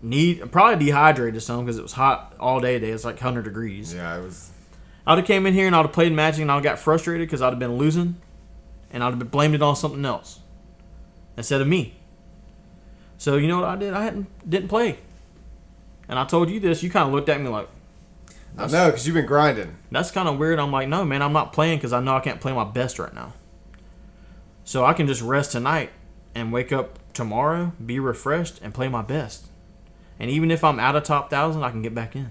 need 0.03 0.51
probably 0.53 0.85
dehydrated 0.85 1.43
some 1.43 1.65
because 1.65 1.79
it 1.79 1.83
was 1.83 1.93
hot 1.93 2.35
all 2.39 2.61
day 2.61 2.79
today. 2.79 2.93
It's 2.93 3.05
like 3.05 3.17
100 3.17 3.43
degrees. 3.43 3.95
Yeah, 3.95 4.19
it 4.19 4.23
was. 4.23 4.51
I 5.07 5.13
would 5.13 5.19
have 5.19 5.27
came 5.27 5.47
in 5.47 5.55
here 5.55 5.67
and 5.67 5.75
I 5.75 5.79
would 5.79 5.87
have 5.87 5.95
played 5.95 6.13
Magic 6.13 6.43
and 6.43 6.51
I 6.51 6.57
would 6.57 6.65
have 6.65 6.77
got 6.77 6.83
frustrated 6.83 7.27
because 7.27 7.41
I'd 7.41 7.51
have 7.51 7.59
been 7.59 7.77
losing, 7.77 8.17
and 8.91 9.03
I'd 9.03 9.15
have 9.15 9.31
blamed 9.31 9.55
it 9.55 9.63
on 9.63 9.77
something 9.77 10.05
else 10.05 10.41
instead 11.37 11.61
of 11.61 11.69
me. 11.69 11.95
So 13.19 13.37
you 13.37 13.49
know 13.49 13.61
what 13.61 13.69
I 13.69 13.77
did? 13.77 13.95
I 13.95 14.05
hadn't 14.05 14.27
didn't 14.49 14.69
play, 14.69 14.99
and 16.09 16.19
I 16.19 16.25
told 16.25 16.51
you 16.51 16.61
this. 16.61 16.83
You 16.83 16.91
kind 16.91 17.07
of 17.07 17.15
looked 17.15 17.29
at 17.29 17.41
me 17.41 17.49
like 17.49 17.69
I 18.59 18.67
know 18.69 18.87
because 18.87 19.07
you've 19.07 19.15
been 19.15 19.27
grinding. 19.27 19.77
that's 19.91 20.11
kind 20.11 20.29
of 20.29 20.39
weird. 20.39 20.59
I'm 20.59 20.73
like, 20.73 20.89
no, 20.89 21.05
man, 21.05 21.23
I'm 21.23 21.33
not 21.33 21.53
playing 21.53 21.79
because 21.79 21.93
I 21.93 22.01
know 22.01 22.17
I 22.17 22.21
can't 22.21 22.41
play 22.41 22.53
my 22.53 22.65
best 22.65 22.99
right 22.99 23.15
now. 23.15 23.35
So 24.65 24.85
I 24.85 24.95
can 24.95 25.07
just 25.07 25.23
rest 25.23 25.53
tonight 25.53 25.91
and 26.35 26.53
wake 26.53 26.73
up 26.73 26.99
tomorrow, 27.13 27.73
be 27.85 28.01
refreshed, 28.01 28.61
and 28.63 28.73
play 28.73 28.89
my 28.89 29.03
best. 29.03 29.47
And 30.19 30.31
even 30.31 30.51
if 30.51 30.65
I'm 30.65 30.81
out 30.81 30.97
of 30.97 31.05
top 31.05 31.31
thousand, 31.31 31.63
I 31.63 31.71
can 31.71 31.83
get 31.83 31.95
back 31.95 32.17
in. 32.17 32.31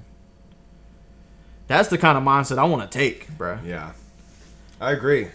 That's 1.68 1.90
the 1.90 1.98
kind 1.98 2.18
of 2.18 2.24
mindset 2.24 2.58
I 2.58 2.64
want 2.66 2.90
to 2.90 2.98
take, 2.98 3.30
bro. 3.38 3.60
Yeah, 3.66 3.94
I 4.82 4.92
agree. 4.92 5.30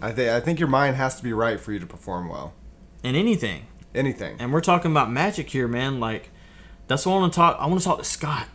I 0.00 0.12
think 0.12 0.30
I 0.30 0.40
think 0.40 0.58
your 0.58 0.68
mind 0.68 0.96
has 0.96 1.16
to 1.16 1.22
be 1.22 1.32
right 1.32 1.58
for 1.58 1.72
you 1.72 1.78
to 1.78 1.86
perform 1.86 2.28
well. 2.28 2.52
In 3.02 3.14
anything. 3.14 3.66
Anything. 3.94 4.36
And 4.40 4.52
we're 4.52 4.60
talking 4.60 4.90
about 4.90 5.10
magic 5.10 5.50
here, 5.50 5.68
man. 5.68 6.00
Like, 6.00 6.30
that's 6.88 7.06
what 7.06 7.12
I 7.12 7.18
want 7.20 7.32
to 7.32 7.36
talk. 7.36 7.56
I 7.60 7.66
want 7.66 7.80
to 7.80 7.84
talk 7.84 7.98
to 7.98 8.04
Scott 8.04 8.48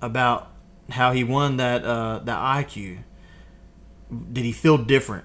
about 0.00 0.50
how 0.90 1.12
he 1.12 1.24
won 1.24 1.58
that 1.58 1.84
uh, 1.84 2.20
that 2.20 2.38
IQ. 2.38 2.98
Did 4.32 4.44
he 4.44 4.52
feel 4.52 4.78
different? 4.78 5.24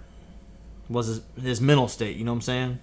Was 0.90 1.08
his, 1.08 1.22
his 1.42 1.62
mental 1.62 1.88
state? 1.88 2.18
You 2.18 2.26
know 2.26 2.32
what 2.32 2.38
I'm 2.38 2.42
saying? 2.42 2.80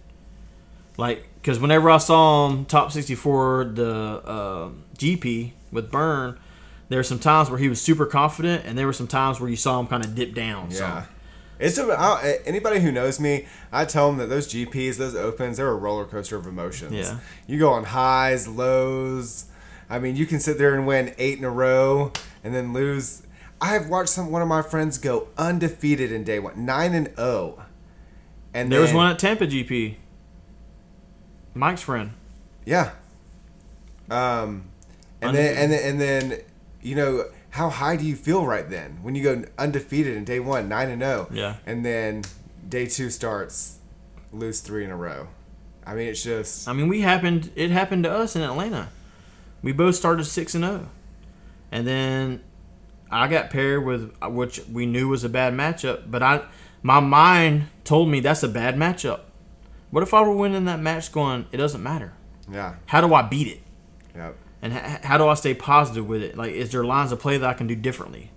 Like, 0.97 1.29
because 1.37 1.59
whenever 1.59 1.91
I 1.91 1.99
saw 1.99 2.49
him 2.49 2.65
top 2.65 2.93
64 2.93 3.73
the 3.75 3.91
uh, 3.91 4.71
GP 4.99 5.53
with 5.71 5.91
Burn, 5.91 6.39
there 6.89 6.99
were 6.99 7.05
some 7.05 7.19
times 7.19 7.49
where 7.49 7.59
he 7.59 7.69
was 7.69 7.81
super 7.81 8.05
confident, 8.05 8.65
and 8.67 8.77
there 8.77 8.87
were 8.87 8.93
some 8.93 9.07
times 9.07 9.41
where 9.41 9.49
you 9.49 9.57
saw 9.57 9.79
him 9.81 9.87
kind 9.87 10.05
of 10.05 10.15
dip 10.15 10.35
down. 10.35 10.71
Yeah. 10.71 10.77
some. 10.77 11.09
It's 11.63 11.79
a, 11.79 11.85
I, 11.93 12.39
anybody 12.45 12.81
who 12.81 12.91
knows 12.91 13.21
me, 13.21 13.47
I 13.71 13.85
tell 13.85 14.09
them 14.09 14.19
that 14.19 14.29
those 14.29 14.49
GPs, 14.53 14.97
those 14.97 15.15
opens, 15.15 15.57
they're 15.59 15.69
a 15.69 15.75
roller 15.75 16.05
coaster 16.05 16.37
of 16.37 16.47
emotions. 16.47 16.93
Yeah. 16.93 17.19
You 17.47 17.59
go 17.59 17.71
on 17.71 17.85
highs, 17.85 18.49
lows. 18.49 19.47
I 19.89 19.99
mean, 19.99 20.17
you 20.17 20.27
can 20.27 20.41
sit 20.41 20.59
there 20.59 20.75
and 20.75 20.87
win 20.87 21.15
eight 21.19 21.39
in 21.39 21.45
a 21.45 21.51
row 21.51 22.13
and 22.43 22.55
then 22.55 22.73
lose. 22.73 23.23
I 23.61 23.69
have 23.69 23.89
watched 23.89 24.09
some 24.11 24.31
one 24.31 24.43
of 24.43 24.49
my 24.49 24.63
friends 24.63 24.99
go 24.99 25.29
undefeated 25.39 26.11
in 26.11 26.25
day 26.25 26.39
one, 26.39 26.65
nine 26.65 26.95
and 26.95 27.15
zero. 27.15 27.63
And 28.55 28.71
There 28.71 28.81
was 28.81 28.93
one 28.93 29.11
at 29.11 29.19
Tampa 29.19 29.47
GP. 29.47 29.97
Mike's 31.55 31.83
friend. 31.83 32.13
Yeah. 32.65 32.91
Um, 34.11 34.65
and 35.21 35.35
then 35.37 35.57
and 35.57 35.73
then 35.73 35.91
and 35.91 36.01
then 36.01 36.41
you 36.83 36.97
know 36.97 37.25
how 37.53 37.69
high 37.71 37.97
do 37.97 38.05
you 38.05 38.17
feel 38.17 38.45
right 38.47 38.69
then 38.69 38.99
when 39.03 39.15
you 39.15 39.23
go 39.23 39.45
undefeated 39.59 40.17
in 40.17 40.25
day 40.25 40.41
one, 40.41 40.69
nine 40.69 40.89
and 40.91 41.01
zero. 41.03 41.29
Yeah. 41.33 41.57
And 41.67 41.85
then 41.85 42.23
day 42.69 42.87
two 42.87 43.11
starts, 43.11 43.79
lose 44.33 44.61
three 44.61 44.85
in 44.85 44.91
a 44.91 44.97
row. 44.97 45.29
I 45.87 45.95
mean, 45.95 46.09
it's 46.09 46.23
just 46.23 46.67
I 46.69 46.73
mean, 46.73 46.89
we 46.89 47.01
happened. 47.03 47.51
It 47.55 47.71
happened 47.71 48.05
to 48.05 48.11
us 48.11 48.35
in 48.37 48.43
Atlanta. 48.43 48.89
We 49.63 49.73
both 49.73 49.95
started 49.97 50.25
six 50.25 50.55
and 50.55 50.65
zero, 50.65 50.89
and 51.71 51.87
then 51.87 52.41
I 53.11 53.29
got 53.29 53.51
paired 53.51 53.85
with 53.85 54.13
which 54.23 54.61
we 54.73 54.87
knew 54.87 55.09
was 55.09 55.23
a 55.25 55.29
bad 55.29 55.53
matchup. 55.55 56.11
But 56.11 56.23
I, 56.23 56.43
my 56.83 57.01
mind 57.01 57.67
told 57.85 58.09
me 58.09 58.21
that's 58.21 58.43
a 58.43 58.49
bad 58.49 58.77
matchup. 58.77 59.21
What 59.91 60.03
if 60.03 60.15
I 60.15 60.23
were 60.23 60.35
winning 60.35 60.65
that 60.65 60.81
match? 60.81 61.13
Going, 61.13 61.47
it 61.53 61.59
doesn't 61.59 61.83
matter. 61.83 62.15
yeah, 62.51 62.77
How 62.87 63.01
do 63.03 63.13
I 63.13 63.21
beat 63.23 63.47
it? 63.49 63.61
yep, 64.17 64.37
And 64.63 64.73
h- 64.73 65.03
how 65.03 65.19
do 65.19 65.27
I 65.27 65.35
stay 65.35 65.55
positive 65.55 66.07
with 66.07 66.23
it? 66.23 66.37
Like, 66.37 66.53
is 66.53 66.71
there 66.71 66.85
lines 66.85 67.11
of 67.13 67.19
play 67.21 67.37
that 67.37 67.49
I 67.51 67.53
can 67.53 67.67
do 67.67 67.75
differently? 67.75 68.31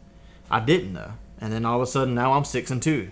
I 0.50 0.60
didn't 0.60 0.94
though, 0.94 1.14
and 1.40 1.54
then 1.54 1.66
all 1.66 1.78
of 1.78 1.82
a 1.82 1.88
sudden 1.88 2.14
now 2.16 2.34
I'm 2.34 2.44
six 2.46 2.70
and 2.72 2.82
two, 2.82 3.12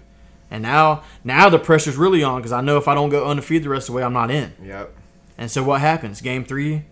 and 0.51 0.61
now 0.64 1.03
now 1.24 1.49
the 1.49 1.59
pressure's 1.59 1.95
really 1.95 2.24
on 2.24 2.38
because 2.39 2.51
I 2.51 2.61
know 2.61 2.78
if 2.78 2.88
I 2.88 2.93
don't 2.95 3.09
go 3.09 3.26
undefeated 3.26 3.64
the 3.64 3.70
rest 3.70 3.89
of 3.89 3.93
the 3.93 3.97
way, 3.97 4.03
I'm 4.03 4.14
not 4.14 4.30
in. 4.32 4.53
yep, 4.64 4.95
And 5.38 5.49
so 5.49 5.64
what 5.64 5.82
happens? 5.82 6.22
Game 6.22 6.43
three, 6.45 6.84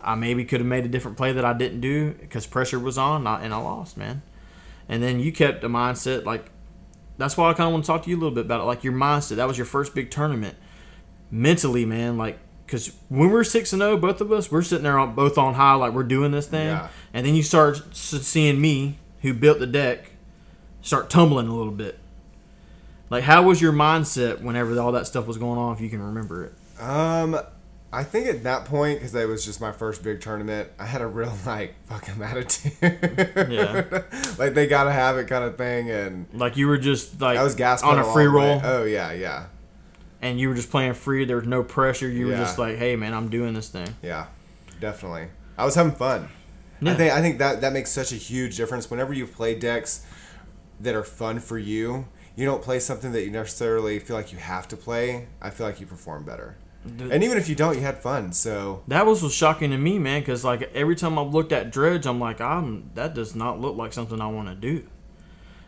I 0.00 0.14
maybe 0.14 0.44
could 0.44 0.60
have 0.60 0.66
made 0.66 0.84
a 0.84 0.88
different 0.88 1.16
play 1.16 1.32
that 1.32 1.44
I 1.44 1.52
didn't 1.52 1.80
do 1.80 2.12
because 2.12 2.46
pressure 2.46 2.78
was 2.78 2.96
on, 2.98 3.24
not, 3.24 3.42
and 3.42 3.52
I 3.52 3.58
lost, 3.58 3.96
man. 3.96 4.22
And 4.88 5.02
then 5.02 5.20
you 5.20 5.32
kept 5.32 5.60
the 5.62 5.68
mindset 5.68 6.24
like 6.24 6.50
that's 7.18 7.36
why 7.36 7.50
I 7.50 7.54
kind 7.54 7.66
of 7.68 7.72
want 7.72 7.84
to 7.84 7.88
talk 7.88 8.02
to 8.04 8.10
you 8.10 8.16
a 8.16 8.20
little 8.20 8.34
bit 8.34 8.44
about 8.46 8.60
it, 8.60 8.64
like 8.64 8.84
your 8.84 8.92
mindset. 8.92 9.36
That 9.36 9.48
was 9.48 9.56
your 9.58 9.64
first 9.66 9.94
big 9.94 10.10
tournament, 10.10 10.56
mentally, 11.30 11.84
man. 11.84 12.16
Like 12.16 12.38
because 12.66 12.92
when 13.08 13.30
we're 13.30 13.44
six 13.44 13.72
and 13.72 13.80
zero, 13.80 13.96
both 13.96 14.20
of 14.20 14.32
us, 14.32 14.50
we're 14.50 14.62
sitting 14.62 14.82
there 14.82 14.98
on, 14.98 15.14
both 15.14 15.38
on 15.38 15.54
high, 15.54 15.74
like 15.74 15.92
we're 15.92 16.02
doing 16.02 16.32
this 16.32 16.46
thing. 16.46 16.66
Yeah. 16.66 16.88
And 17.14 17.24
then 17.24 17.34
you 17.34 17.42
start 17.42 17.82
seeing 17.94 18.60
me, 18.60 18.98
who 19.22 19.32
built 19.32 19.60
the 19.60 19.66
deck, 19.66 20.10
start 20.82 21.08
tumbling 21.08 21.48
a 21.48 21.54
little 21.54 21.72
bit. 21.72 21.98
Like, 23.08 23.22
how 23.22 23.42
was 23.44 23.62
your 23.62 23.72
mindset 23.72 24.40
whenever 24.40 24.78
all 24.80 24.92
that 24.92 25.06
stuff 25.06 25.26
was 25.26 25.38
going 25.38 25.58
on? 25.58 25.74
If 25.74 25.80
you 25.80 25.88
can 25.88 26.02
remember 26.02 26.44
it. 26.44 26.82
Um, 26.82 27.38
I 27.92 28.02
think 28.02 28.26
at 28.26 28.42
that 28.42 28.64
point, 28.64 28.98
because 28.98 29.14
it 29.14 29.28
was 29.28 29.44
just 29.44 29.60
my 29.60 29.72
first 29.72 30.02
big 30.02 30.20
tournament, 30.20 30.68
I 30.78 30.86
had 30.86 31.00
a 31.00 31.06
real 31.06 31.32
like 31.46 31.74
fucking 31.86 32.20
attitude. 32.20 32.72
Yeah. 33.48 33.84
like 34.38 34.54
they 34.54 34.66
gotta 34.66 34.92
have 34.92 35.16
it 35.18 35.28
kind 35.28 35.44
of 35.44 35.56
thing, 35.56 35.90
and 35.90 36.26
Like 36.34 36.56
you 36.56 36.66
were 36.66 36.78
just 36.78 37.20
like 37.20 37.38
I 37.38 37.44
was 37.44 37.54
gasping 37.54 37.90
on 37.90 37.98
a 38.00 38.04
free 38.12 38.26
roll, 38.26 38.60
Oh 38.62 38.84
yeah, 38.84 39.12
yeah, 39.12 39.46
and 40.26 40.40
you 40.40 40.48
were 40.48 40.54
just 40.54 40.70
playing 40.70 40.94
free. 40.94 41.24
There 41.24 41.36
was 41.36 41.46
no 41.46 41.62
pressure. 41.62 42.08
You 42.08 42.26
were 42.26 42.36
just 42.36 42.58
like, 42.58 42.76
"Hey, 42.76 42.96
man, 42.96 43.14
I'm 43.14 43.28
doing 43.28 43.54
this 43.54 43.68
thing." 43.68 43.94
yeah, 44.02 44.26
definitely. 44.80 45.28
I 45.56 45.64
was 45.64 45.74
having 45.74 45.92
fun. 45.92 46.28
Yeah. 46.80 46.92
I 46.92 46.94
think 46.94 47.12
I 47.12 47.20
think 47.20 47.38
that 47.38 47.60
that 47.62 47.72
makes 47.72 47.90
such 47.90 48.12
a 48.12 48.16
huge 48.16 48.56
difference. 48.56 48.90
Whenever 48.90 49.12
you 49.14 49.26
play 49.26 49.54
decks 49.58 50.04
that 50.80 50.94
are 50.94 51.04
fun 51.04 51.40
for 51.40 51.58
you, 51.58 52.06
you 52.34 52.44
don't 52.44 52.62
play 52.62 52.78
something 52.78 53.12
that 53.12 53.22
you 53.24 53.30
necessarily 53.30 53.98
feel 53.98 54.16
like 54.16 54.32
you 54.32 54.38
have 54.38 54.68
to 54.68 54.76
play. 54.76 55.28
I 55.40 55.50
feel 55.50 55.66
like 55.66 55.80
you 55.80 55.86
perform 55.86 56.24
better. 56.24 56.56
And 56.84 57.24
even 57.24 57.36
if 57.36 57.48
you 57.48 57.56
don't, 57.56 57.74
you 57.74 57.80
had 57.80 57.98
fun. 57.98 58.32
So 58.32 58.82
That 58.86 59.06
was, 59.06 59.20
was 59.20 59.34
shocking 59.34 59.70
to 59.70 59.78
me, 59.78 59.98
man. 59.98 60.20
Because 60.20 60.44
like 60.44 60.62
every 60.74 60.94
time 60.94 61.18
I've 61.18 61.34
looked 61.34 61.50
at 61.52 61.72
Dredge, 61.72 62.06
I'm 62.06 62.20
like, 62.20 62.40
"I'm 62.40 62.90
that 62.94 63.14
does 63.14 63.34
not 63.34 63.60
look 63.60 63.76
like 63.76 63.92
something 63.92 64.20
I 64.20 64.28
want 64.28 64.48
to 64.48 64.54
do." 64.54 64.86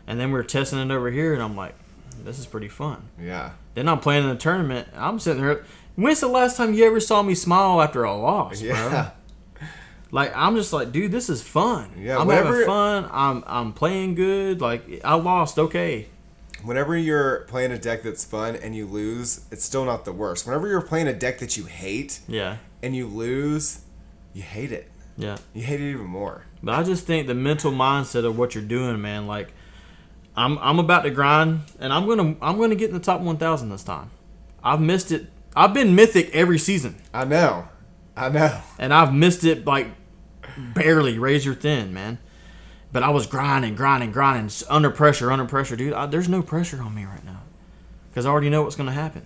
And 0.07 0.19
then 0.19 0.31
we 0.31 0.39
are 0.39 0.43
testing 0.43 0.79
it 0.79 0.91
over 0.91 1.11
here, 1.11 1.33
and 1.33 1.41
I'm 1.43 1.55
like, 1.57 1.75
"This 2.23 2.39
is 2.39 2.45
pretty 2.45 2.69
fun." 2.69 3.09
yeah, 3.19 3.51
Then 3.75 3.87
I'm 3.87 3.99
playing 3.99 4.23
in 4.23 4.29
the 4.29 4.35
tournament. 4.35 4.87
I'm 4.95 5.19
sitting 5.19 5.41
there. 5.41 5.63
When's 5.95 6.19
the 6.21 6.27
last 6.27 6.57
time 6.57 6.73
you 6.73 6.85
ever 6.85 6.99
saw 6.99 7.21
me 7.21 7.35
smile 7.35 7.81
after 7.81 8.03
a 8.03 8.15
loss, 8.15 8.61
bro? 8.61 8.69
yeah. 8.69 9.11
Like 10.11 10.31
I'm 10.35 10.55
just 10.55 10.73
like, 10.73 10.91
dude, 10.91 11.11
this 11.11 11.29
is 11.29 11.43
fun. 11.43 11.91
Yeah, 11.95 12.17
I'm 12.17 12.25
whenever- 12.25 12.47
having 12.53 12.65
fun. 12.65 13.09
I'm 13.11 13.43
I'm 13.45 13.73
playing 13.73 14.15
good. 14.15 14.59
Like 14.59 15.01
I 15.05 15.13
lost, 15.13 15.59
okay. 15.59 16.07
Whenever 16.63 16.97
you're 16.97 17.41
playing 17.41 17.71
a 17.71 17.77
deck 17.77 18.01
that's 18.01 18.25
fun 18.25 18.55
and 18.55 18.75
you 18.75 18.87
lose, 18.87 19.45
it's 19.51 19.63
still 19.63 19.85
not 19.85 20.05
the 20.05 20.11
worst. 20.11 20.47
Whenever 20.47 20.67
you're 20.67 20.81
playing 20.81 21.07
a 21.07 21.13
deck 21.13 21.37
that 21.39 21.55
you 21.57 21.65
hate 21.65 22.21
Yeah, 22.27 22.57
and 22.81 22.95
you 22.95 23.05
lose, 23.05 23.81
you 24.33 24.41
hate 24.41 24.71
it. 24.71 24.89
Yeah. 25.15 25.37
You 25.53 25.61
hate 25.61 25.79
it 25.79 25.91
even 25.91 26.07
more. 26.07 26.43
But 26.63 26.73
I 26.73 26.81
just 26.83 27.05
think 27.05 27.27
the 27.27 27.35
mental 27.35 27.71
mindset 27.71 28.25
of 28.25 28.35
what 28.35 28.55
you're 28.55 28.63
doing, 28.63 28.99
man, 28.99 29.27
like 29.27 29.53
I'm 30.39 30.57
I'm 30.59 30.79
about 30.79 31.01
to 31.01 31.09
grind 31.11 31.61
and 31.79 31.91
I'm 31.91 32.07
gonna 32.07 32.35
I'm 32.41 32.57
gonna 32.57 32.75
get 32.75 32.89
in 32.89 32.93
the 32.95 33.01
top 33.01 33.21
one 33.21 33.37
thousand 33.37 33.69
this 33.69 33.83
time. 33.83 34.09
I've 34.63 34.81
missed 34.81 35.11
it 35.11 35.27
I've 35.55 35.73
been 35.73 35.95
mythic 35.95 36.29
every 36.33 36.59
season. 36.59 36.95
I 37.13 37.25
know. 37.25 37.67
I 38.15 38.29
know. 38.29 38.61
And 38.77 38.93
I've 38.93 39.13
missed 39.13 39.43
it 39.43 39.65
like 39.65 39.87
barely 40.57 41.17
razor 41.19 41.53
thin, 41.53 41.93
man. 41.93 42.19
But 42.91 43.03
I 43.03 43.09
was 43.09 43.27
grinding, 43.27 43.75
grinding, 43.75 44.11
grinding, 44.11 44.45
s- 44.45 44.63
under 44.69 44.89
pressure, 44.89 45.31
under 45.31 45.45
pressure, 45.45 45.75
dude. 45.75 45.93
I, 45.93 46.05
there's 46.07 46.29
no 46.29 46.41
pressure 46.41 46.81
on 46.81 46.95
me 46.95 47.05
right 47.05 47.23
now 47.23 47.41
because 48.09 48.25
I 48.25 48.29
already 48.29 48.49
know 48.49 48.63
what's 48.63 48.75
gonna 48.75 48.91
happen. 48.91 49.25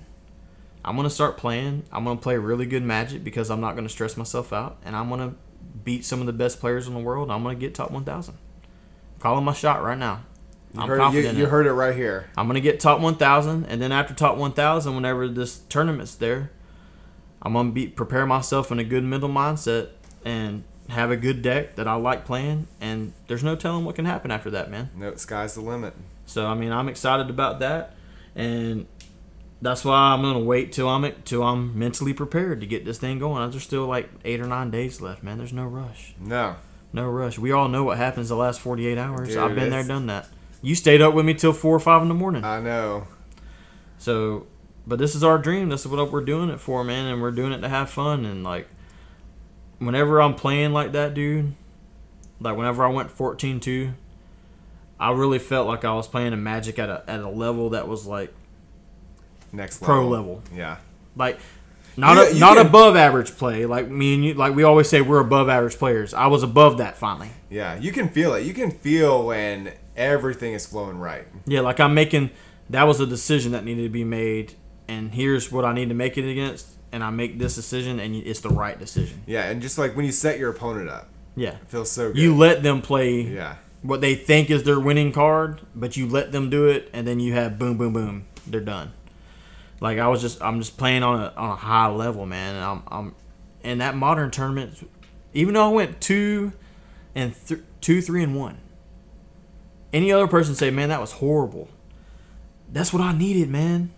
I'm 0.86 0.96
gonna 0.96 1.10
start 1.10 1.38
playing. 1.38 1.84
I'm 1.92 2.04
gonna 2.04 2.20
play 2.20 2.38
really 2.38 2.66
good 2.66 2.84
Magic 2.84 3.24
because 3.24 3.50
I'm 3.52 3.62
not 3.62 3.76
gonna 3.76 3.90
stress 3.90 4.18
myself 4.18 4.52
out, 4.52 4.78
and 4.84 4.96
I'm 4.96 5.10
gonna 5.10 5.36
beat 5.84 6.04
some 6.06 6.20
of 6.20 6.26
the 6.26 6.34
best 6.34 6.60
players 6.60 6.88
in 6.88 6.94
the 6.94 7.00
world. 7.00 7.32
I'm 7.32 7.42
gonna 7.44 7.56
get 7.56 7.74
top 7.76 7.92
1,000. 7.92 8.36
Calling 9.20 9.46
my 9.46 9.54
shot 9.54 9.82
right 9.84 9.98
now. 9.98 10.24
You, 10.74 10.82
I'm 10.82 10.88
heard, 10.88 11.00
confident. 11.00 11.38
you 11.38 11.46
it. 11.46 11.50
heard 11.50 11.68
it 11.68 11.74
right 11.74 11.96
here. 11.96 12.30
I'm 12.36 12.48
gonna 12.48 12.60
get 12.60 12.80
top 12.80 13.00
1,000, 13.00 13.66
and 13.66 13.82
then 13.82 13.92
after 13.92 14.14
top 14.14 14.38
1,000, 14.38 14.96
whenever 14.96 15.28
this 15.28 15.60
tournament's 15.70 16.16
there, 16.16 16.52
I'm 17.42 17.54
gonna 17.54 17.72
be 17.72 17.88
prepare 17.88 18.26
myself 18.26 18.72
in 18.72 18.80
a 18.80 18.84
good 18.84 19.04
mental 19.04 19.30
mindset 19.30 19.90
and 20.26 20.64
have 20.90 21.12
a 21.12 21.18
good 21.18 21.42
deck 21.42 21.76
that 21.76 21.88
I 21.88 21.96
like 21.96 22.26
playing. 22.26 22.68
And 22.82 23.14
there's 23.28 23.44
no 23.44 23.56
telling 23.56 23.86
what 23.86 23.96
can 23.96 24.06
happen 24.06 24.32
after 24.32 24.50
that, 24.52 24.72
man. 24.72 24.90
No, 24.96 25.14
sky's 25.16 25.54
the 25.56 25.62
limit. 25.62 25.94
So 26.26 26.48
I 26.48 26.56
mean, 26.56 26.72
I'm 26.72 26.90
excited 26.90 27.30
about 27.30 27.60
that, 27.60 27.96
and 28.36 28.88
that's 29.62 29.86
why 29.86 29.96
I'm 29.96 30.22
gonna 30.22 30.40
wait 30.40 30.72
till 30.72 30.90
I'm 30.90 31.10
till 31.24 31.44
I'm 31.44 31.78
mentally 31.78 32.14
prepared 32.14 32.62
to 32.62 32.68
get 32.68 32.84
this 32.86 32.98
thing 32.98 33.20
going. 33.20 33.50
There's 33.52 33.64
still 33.64 33.86
like 33.86 34.10
eight 34.26 34.40
or 34.42 34.48
nine 34.48 34.72
days 34.72 35.02
left, 35.02 35.22
man. 35.22 35.38
There's 35.38 35.54
no 35.54 35.66
rush. 35.66 36.16
No. 36.20 36.56
No 36.92 37.08
rush. 37.10 37.40
We 37.40 37.52
all 37.52 37.68
know 37.68 37.84
what 37.84 37.98
happens 37.98 38.30
the 38.30 38.36
last 38.36 38.60
48 38.60 38.98
hours. 38.98 39.30
Dude, 39.30 39.38
I've 39.38 39.56
been 39.56 39.72
there, 39.72 39.84
done 39.84 40.06
that. 40.08 40.28
You 40.64 40.74
stayed 40.76 41.02
up 41.02 41.14
with 41.14 41.26
me 41.26 41.34
till 41.36 41.54
four 41.54 41.76
or 41.76 41.80
five 41.80 42.02
in 42.02 42.08
the 42.08 42.14
morning. 42.16 42.44
I 42.44 42.60
know. 42.60 43.06
So, 44.00 44.48
but 44.88 44.98
this 44.98 45.14
is 45.14 45.24
our 45.24 45.38
dream. 45.38 45.70
This 45.70 45.82
is 45.82 45.88
what 45.88 46.12
we're 46.12 46.24
doing 46.26 46.50
it 46.50 46.60
for, 46.60 46.84
man, 46.84 47.06
and 47.06 47.22
we're 47.22 47.32
doing 47.32 47.52
it 47.52 47.60
to 47.62 47.70
have 47.70 47.90
fun. 47.90 48.26
And 48.26 48.44
like, 48.44 48.68
whenever 49.80 50.22
I'm 50.22 50.34
playing 50.36 50.72
like 50.74 50.94
that, 50.94 51.14
dude, 51.14 51.54
like 52.40 52.56
whenever 52.58 52.84
I 52.86 52.90
went 52.90 53.16
14-2, 53.16 53.94
I 55.00 55.12
really 55.12 55.40
felt 55.40 55.68
like 55.68 55.84
I 55.86 55.94
was 55.94 56.08
playing 56.08 56.34
a 56.34 56.38
Magic 56.38 56.80
at 56.80 56.90
a 56.90 57.04
at 57.08 57.20
a 57.20 57.30
level 57.30 57.72
that 57.72 57.88
was 57.88 58.06
like 58.06 58.34
Next 59.52 59.82
level. 59.82 59.96
Pro 59.96 60.08
level. 60.08 60.34
level. 60.36 60.44
Yeah. 60.58 60.78
like 61.16 61.40
not 61.98 62.16
You- 62.18 62.24
a, 62.24 62.34
you 62.34 62.40
not 62.40 62.58
can- 62.58 62.66
above 62.68 62.96
average 62.96 63.32
play. 63.38 63.66
Like 63.66 63.90
me 63.90 64.14
and 64.16 64.24
you, 64.26 64.34
like 64.34 64.56
we 64.56 64.64
always 64.64 64.90
say, 64.90 65.02
we're 65.02 65.20
above 65.20 65.50
average 65.50 65.78
players. 65.78 66.14
I 66.14 66.28
was 66.28 66.42
above 66.42 66.78
that 66.78 66.98
finally. 66.98 67.30
Yeah. 67.50 67.78
You 67.78 67.92
can 67.92 68.08
feel 68.10 68.34
it. 68.34 68.46
You 68.46 68.54
can 68.54 68.72
feel 68.72 69.26
when 69.28 69.74
everything 69.96 70.54
is 70.54 70.66
flowing 70.66 70.98
right. 71.00 71.28
Yeah, 71.46 71.62
like 71.62 71.80
I'm 71.80 71.94
making 71.94 72.32
that 72.70 72.84
was 72.84 73.00
a 73.00 73.06
decision 73.06 73.52
that 73.52 73.64
needed 73.66 73.84
to 73.84 73.90
be 73.90 74.04
made, 74.04 74.54
and 74.88 75.14
here's 75.14 75.52
what 75.52 75.66
I 75.66 75.74
need 75.74 75.90
to 75.90 75.96
make 75.96 76.18
it 76.18 76.30
against, 76.30 76.68
and 76.92 77.04
I 77.04 77.10
make 77.10 77.38
this 77.40 77.56
decision, 77.56 78.00
and 78.00 78.16
it's 78.16 78.40
the 78.42 78.50
right 78.50 78.78
decision. 78.80 79.22
Yeah. 79.26 79.44
And 79.50 79.62
just 79.62 79.78
like 79.78 79.96
when 79.96 80.06
you 80.06 80.12
set 80.12 80.40
your 80.40 80.50
opponent 80.52 80.90
up, 80.90 81.10
Yeah, 81.36 81.50
it 81.56 81.68
feels 81.68 81.92
so 81.92 82.10
good. 82.10 82.18
you 82.22 82.36
let 82.36 82.64
them 82.64 82.82
play 82.82 83.22
yeah. 83.22 83.56
what 83.82 84.02
they 84.02 84.16
think 84.16 84.50
is 84.50 84.64
their 84.64 84.80
winning 84.80 85.12
card, 85.12 85.62
but 85.76 85.98
you 85.98 86.08
let 86.08 86.32
them 86.32 86.50
do 86.50 86.68
it, 86.68 86.90
and 86.94 87.06
then 87.08 87.20
you 87.20 87.34
have 87.34 87.60
boom, 87.60 87.78
boom, 87.78 87.94
boom, 87.94 88.26
they're 88.48 88.62
done. 88.62 88.94
Like 89.82 90.00
I 90.00 90.08
was 90.08 90.22
just, 90.22 90.42
I'm 90.42 90.60
just 90.60 90.78
playing 90.78 91.04
on 91.04 91.20
a 91.20 91.34
on 91.36 91.50
a 91.52 91.56
high 91.56 91.88
level, 91.90 92.26
man, 92.26 92.56
and 92.56 92.64
I'm, 92.64 92.84
I'm 92.88 93.16
in 93.64 93.80
that 93.80 93.96
modern 93.96 94.32
tournament. 94.32 94.90
Even 95.34 95.56
though 95.56 95.66
I 95.70 95.74
went 95.74 96.00
two 96.00 96.54
and 97.16 97.36
th- 97.48 97.62
two, 97.82 98.02
three, 98.02 98.24
and 98.24 98.36
one. 98.36 98.60
Any 99.94 100.12
other 100.12 100.28
person 100.28 100.56
say, 100.56 100.72
man, 100.72 100.90
that 100.90 101.00
was 101.00 101.14
horrible. 101.14 101.70
That's 102.72 102.92
what 102.92 103.02
I 103.02 103.16
needed, 103.16 103.50
man. 103.50 103.92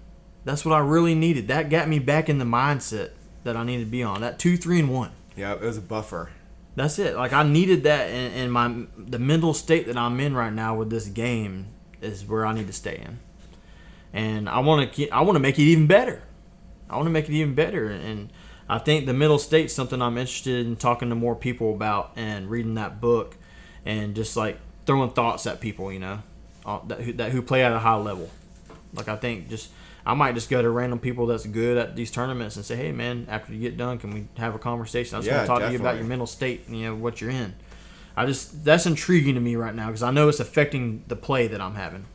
That's 0.43 0.65
what 0.65 0.75
I 0.75 0.79
really 0.79 1.15
needed. 1.15 1.47
That 1.47 1.69
got 1.69 1.87
me 1.87 1.97
back 1.97 2.29
in 2.29 2.37
the 2.37 2.45
mindset 2.45 3.11
that 3.45 3.55
I 3.55 3.63
needed 3.63 3.85
to 3.85 3.91
be 3.91 4.03
on. 4.03 4.21
That 4.21 4.37
two, 4.37 4.57
three, 4.57 4.79
and 4.79 4.93
one. 4.93 5.11
Yeah. 5.35 5.53
It 5.53 5.61
was 5.61 5.77
a 5.77 5.81
buffer. 5.81 6.29
That's 6.75 6.99
it. 6.99 7.15
Like 7.15 7.31
I 7.31 7.43
needed 7.43 7.83
that, 7.83 8.09
and, 8.09 8.33
and 8.35 8.51
my 8.51 8.85
the 8.97 9.17
mental 9.17 9.53
state 9.53 9.87
that 9.87 9.97
I'm 9.97 10.19
in 10.19 10.35
right 10.35 10.51
now 10.51 10.75
with 10.75 10.89
this 10.89 11.07
game 11.07 11.67
is 12.01 12.25
where 12.25 12.45
I 12.45 12.53
need 12.53 12.67
to 12.67 12.73
stay 12.73 13.01
in, 13.01 13.19
and 14.11 14.49
I 14.49 14.59
want 14.59 14.91
to 14.91 15.09
I 15.09 15.21
want 15.21 15.37
to 15.37 15.39
make 15.39 15.57
it 15.57 15.63
even 15.63 15.87
better. 15.87 16.21
I 16.89 16.97
want 16.97 17.05
to 17.05 17.11
make 17.11 17.29
it 17.29 17.33
even 17.33 17.55
better, 17.55 17.87
and 17.87 18.29
I 18.67 18.79
think 18.79 19.05
the 19.05 19.13
mental 19.13 19.39
state's 19.39 19.73
something 19.73 20.01
I'm 20.01 20.17
interested 20.17 20.65
in 20.67 20.75
talking 20.75 21.07
to 21.09 21.15
more 21.15 21.35
people 21.35 21.73
about 21.73 22.11
and 22.17 22.49
reading 22.49 22.75
that 22.75 22.99
book, 22.99 23.37
and 23.85 24.13
just 24.13 24.35
like 24.35 24.59
throwing 24.86 25.11
thoughts 25.11 25.47
at 25.47 25.59
people, 25.59 25.91
you 25.91 25.99
know, 25.99 26.19
uh, 26.65 26.79
that 26.88 27.01
who, 27.01 27.13
that 27.13 27.31
who 27.31 27.41
play 27.41 27.63
at 27.63 27.71
a 27.71 27.79
high 27.79 27.95
level. 27.95 28.29
Like 28.93 29.07
I 29.07 29.15
think 29.15 29.49
just 29.49 29.69
I 30.05 30.13
might 30.13 30.36
just 30.36 30.49
go 30.49 30.61
to 30.61 30.69
random 30.69 30.99
people 30.99 31.25
that's 31.25 31.45
good 31.45 31.77
at 31.77 31.95
these 31.95 32.11
tournaments 32.11 32.55
and 32.55 32.65
say, 32.65 32.75
"Hey, 32.75 32.91
man, 32.91 33.25
after 33.29 33.53
you 33.53 33.59
get 33.59 33.77
done, 33.77 33.97
can 33.97 34.11
we 34.11 34.27
have 34.38 34.55
a 34.55 34.59
conversation? 34.59 35.15
I 35.15 35.19
just 35.19 35.27
Yeah, 35.27 35.38
want 35.38 35.47
to 35.47 35.47
talk 35.47 35.59
to 35.61 35.69
you 35.71 35.79
about 35.79 35.95
your 35.97 36.05
mental 36.05 36.27
state, 36.27 36.63
and, 36.67 36.77
you 36.77 36.86
know, 36.88 36.95
what 36.95 37.21
you're 37.21 37.31
in." 37.31 37.55
I 38.17 38.25
just 38.25 38.63
that's 38.63 38.86
intriguing 38.86 39.36
to 39.36 39.41
me 39.41 39.55
right 39.55 39.75
now 39.75 39.88
because 39.88 40.03
I 40.03 40.11
know 40.11 40.29
it's 40.29 40.39
affecting 40.39 41.03
the 41.07 41.15
play 41.17 41.47
that 41.47 41.59
I'm 41.59 41.75
having. 41.75 42.05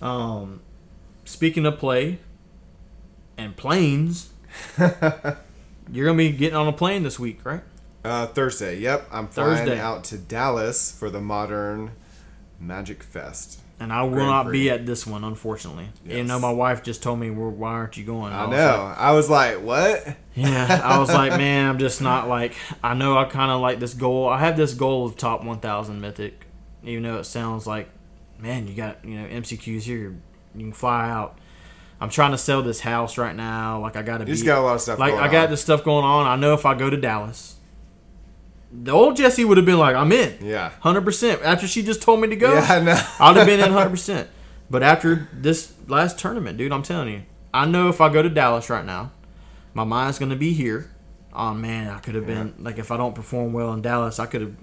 Um, 0.00 0.60
speaking 1.26 1.66
of 1.66 1.78
play 1.78 2.20
and 3.36 3.54
planes, 3.56 4.30
you're 4.78 6.06
gonna 6.06 6.16
be 6.16 6.30
getting 6.32 6.56
on 6.56 6.68
a 6.68 6.72
plane 6.72 7.02
this 7.02 7.18
week, 7.18 7.44
right? 7.44 7.60
Uh, 8.04 8.26
Thursday. 8.28 8.78
Yep. 8.78 9.08
I'm 9.12 9.28
flying 9.28 9.56
Thursday. 9.58 9.78
out 9.80 10.04
to 10.04 10.18
Dallas 10.18 10.90
for 10.90 11.10
the 11.10 11.20
Modern 11.20 11.90
Magic 12.58 13.02
Fest. 13.02 13.60
And 13.78 13.92
I 13.94 14.02
will 14.02 14.10
Grand 14.10 14.28
not 14.28 14.46
Prix. 14.46 14.58
be 14.64 14.70
at 14.70 14.84
this 14.84 15.06
one, 15.06 15.24
unfortunately. 15.24 15.88
You 16.04 16.22
know, 16.24 16.38
my 16.38 16.52
wife 16.52 16.82
just 16.82 17.02
told 17.02 17.18
me, 17.18 17.30
well, 17.30 17.48
"Why 17.48 17.70
aren't 17.72 17.96
you 17.96 18.04
going?" 18.04 18.30
I 18.32 18.44
was 18.44 18.56
know. 18.58 18.84
like- 18.84 18.98
I 18.98 19.12
was 19.12 19.30
like, 19.30 19.62
what? 19.62 20.16
Yeah, 20.34 20.80
I 20.84 20.98
was 20.98 21.08
like, 21.10 21.32
man, 21.38 21.66
I'm 21.66 21.78
just 21.78 22.02
not 22.02 22.28
like. 22.28 22.54
I 22.84 22.92
know 22.92 23.16
I 23.16 23.24
kind 23.24 23.50
of 23.50 23.62
like 23.62 23.80
this 23.80 23.94
goal. 23.94 24.28
I 24.28 24.38
have 24.40 24.56
this 24.58 24.74
goal 24.74 25.06
of 25.06 25.16
top 25.16 25.42
1,000 25.44 25.98
mythic, 25.98 26.44
even 26.84 27.04
though 27.04 27.16
it 27.18 27.24
sounds 27.24 27.66
like, 27.66 27.88
man, 28.38 28.66
you 28.68 28.74
got 28.74 29.02
you 29.02 29.18
know 29.18 29.26
MCQs 29.26 29.82
here, 29.82 30.14
you 30.54 30.60
can 30.64 30.72
fly 30.74 31.08
out. 31.08 31.38
I'm 32.02 32.10
trying 32.10 32.32
to 32.32 32.38
sell 32.38 32.62
this 32.62 32.80
house 32.80 33.16
right 33.16 33.34
now. 33.36 33.80
Like 33.80 33.96
I 33.96 34.02
got 34.02 34.18
to 34.18 34.24
You 34.24 34.26
be 34.26 34.32
just 34.32 34.44
got 34.44 34.58
a 34.58 34.62
lot 34.62 34.74
of 34.74 34.80
stuff 34.82 34.98
like 34.98 35.14
I 35.14 35.30
got 35.32 35.44
on. 35.46 35.50
this 35.50 35.62
stuff 35.62 35.84
going 35.84 36.04
on. 36.04 36.26
I 36.26 36.36
know 36.36 36.52
if 36.52 36.66
I 36.66 36.74
go 36.74 36.90
to 36.90 36.96
Dallas, 36.98 37.56
the 38.72 38.92
old 38.92 39.16
Jesse 39.16 39.44
would 39.44 39.56
have 39.56 39.66
been 39.66 39.78
like, 39.78 39.96
I'm 39.96 40.12
in, 40.12 40.36
Yeah. 40.40 40.70
hundred 40.80 41.02
percent. 41.04 41.42
After 41.42 41.66
she 41.66 41.82
just 41.82 42.02
told 42.02 42.20
me 42.20 42.28
to 42.28 42.36
go, 42.36 42.52
Yeah, 42.54 42.66
I 42.68 42.80
know. 42.80 42.92
I'd 43.20 43.36
have 43.36 43.46
been 43.46 43.60
in 43.60 43.72
100. 43.74 43.90
percent 43.90 44.28
But 44.70 44.82
after 44.82 45.28
this 45.32 45.72
last 45.88 46.18
tournament, 46.18 46.56
dude, 46.58 46.72
I'm 46.72 46.82
telling 46.82 47.08
you, 47.12 47.22
I 47.52 47.66
know 47.66 47.88
if 47.88 48.00
I 48.00 48.08
go 48.12 48.22
to 48.22 48.28
Dallas 48.30 48.70
right 48.70 48.84
now, 48.84 49.10
my 49.74 49.84
mind's 49.84 50.18
gonna 50.18 50.36
be 50.36 50.52
here. 50.52 50.90
Oh 51.32 51.54
man, 51.54 51.90
I 51.90 51.98
could 51.98 52.14
have 52.16 52.26
been 52.26 52.54
like 52.58 52.78
if 52.78 52.90
I 52.90 52.96
don't 52.96 53.14
perform 53.14 53.52
well 53.52 53.72
in 53.72 53.82
Dallas, 53.82 54.18
I 54.18 54.26
could 54.26 54.40
have 54.40 54.54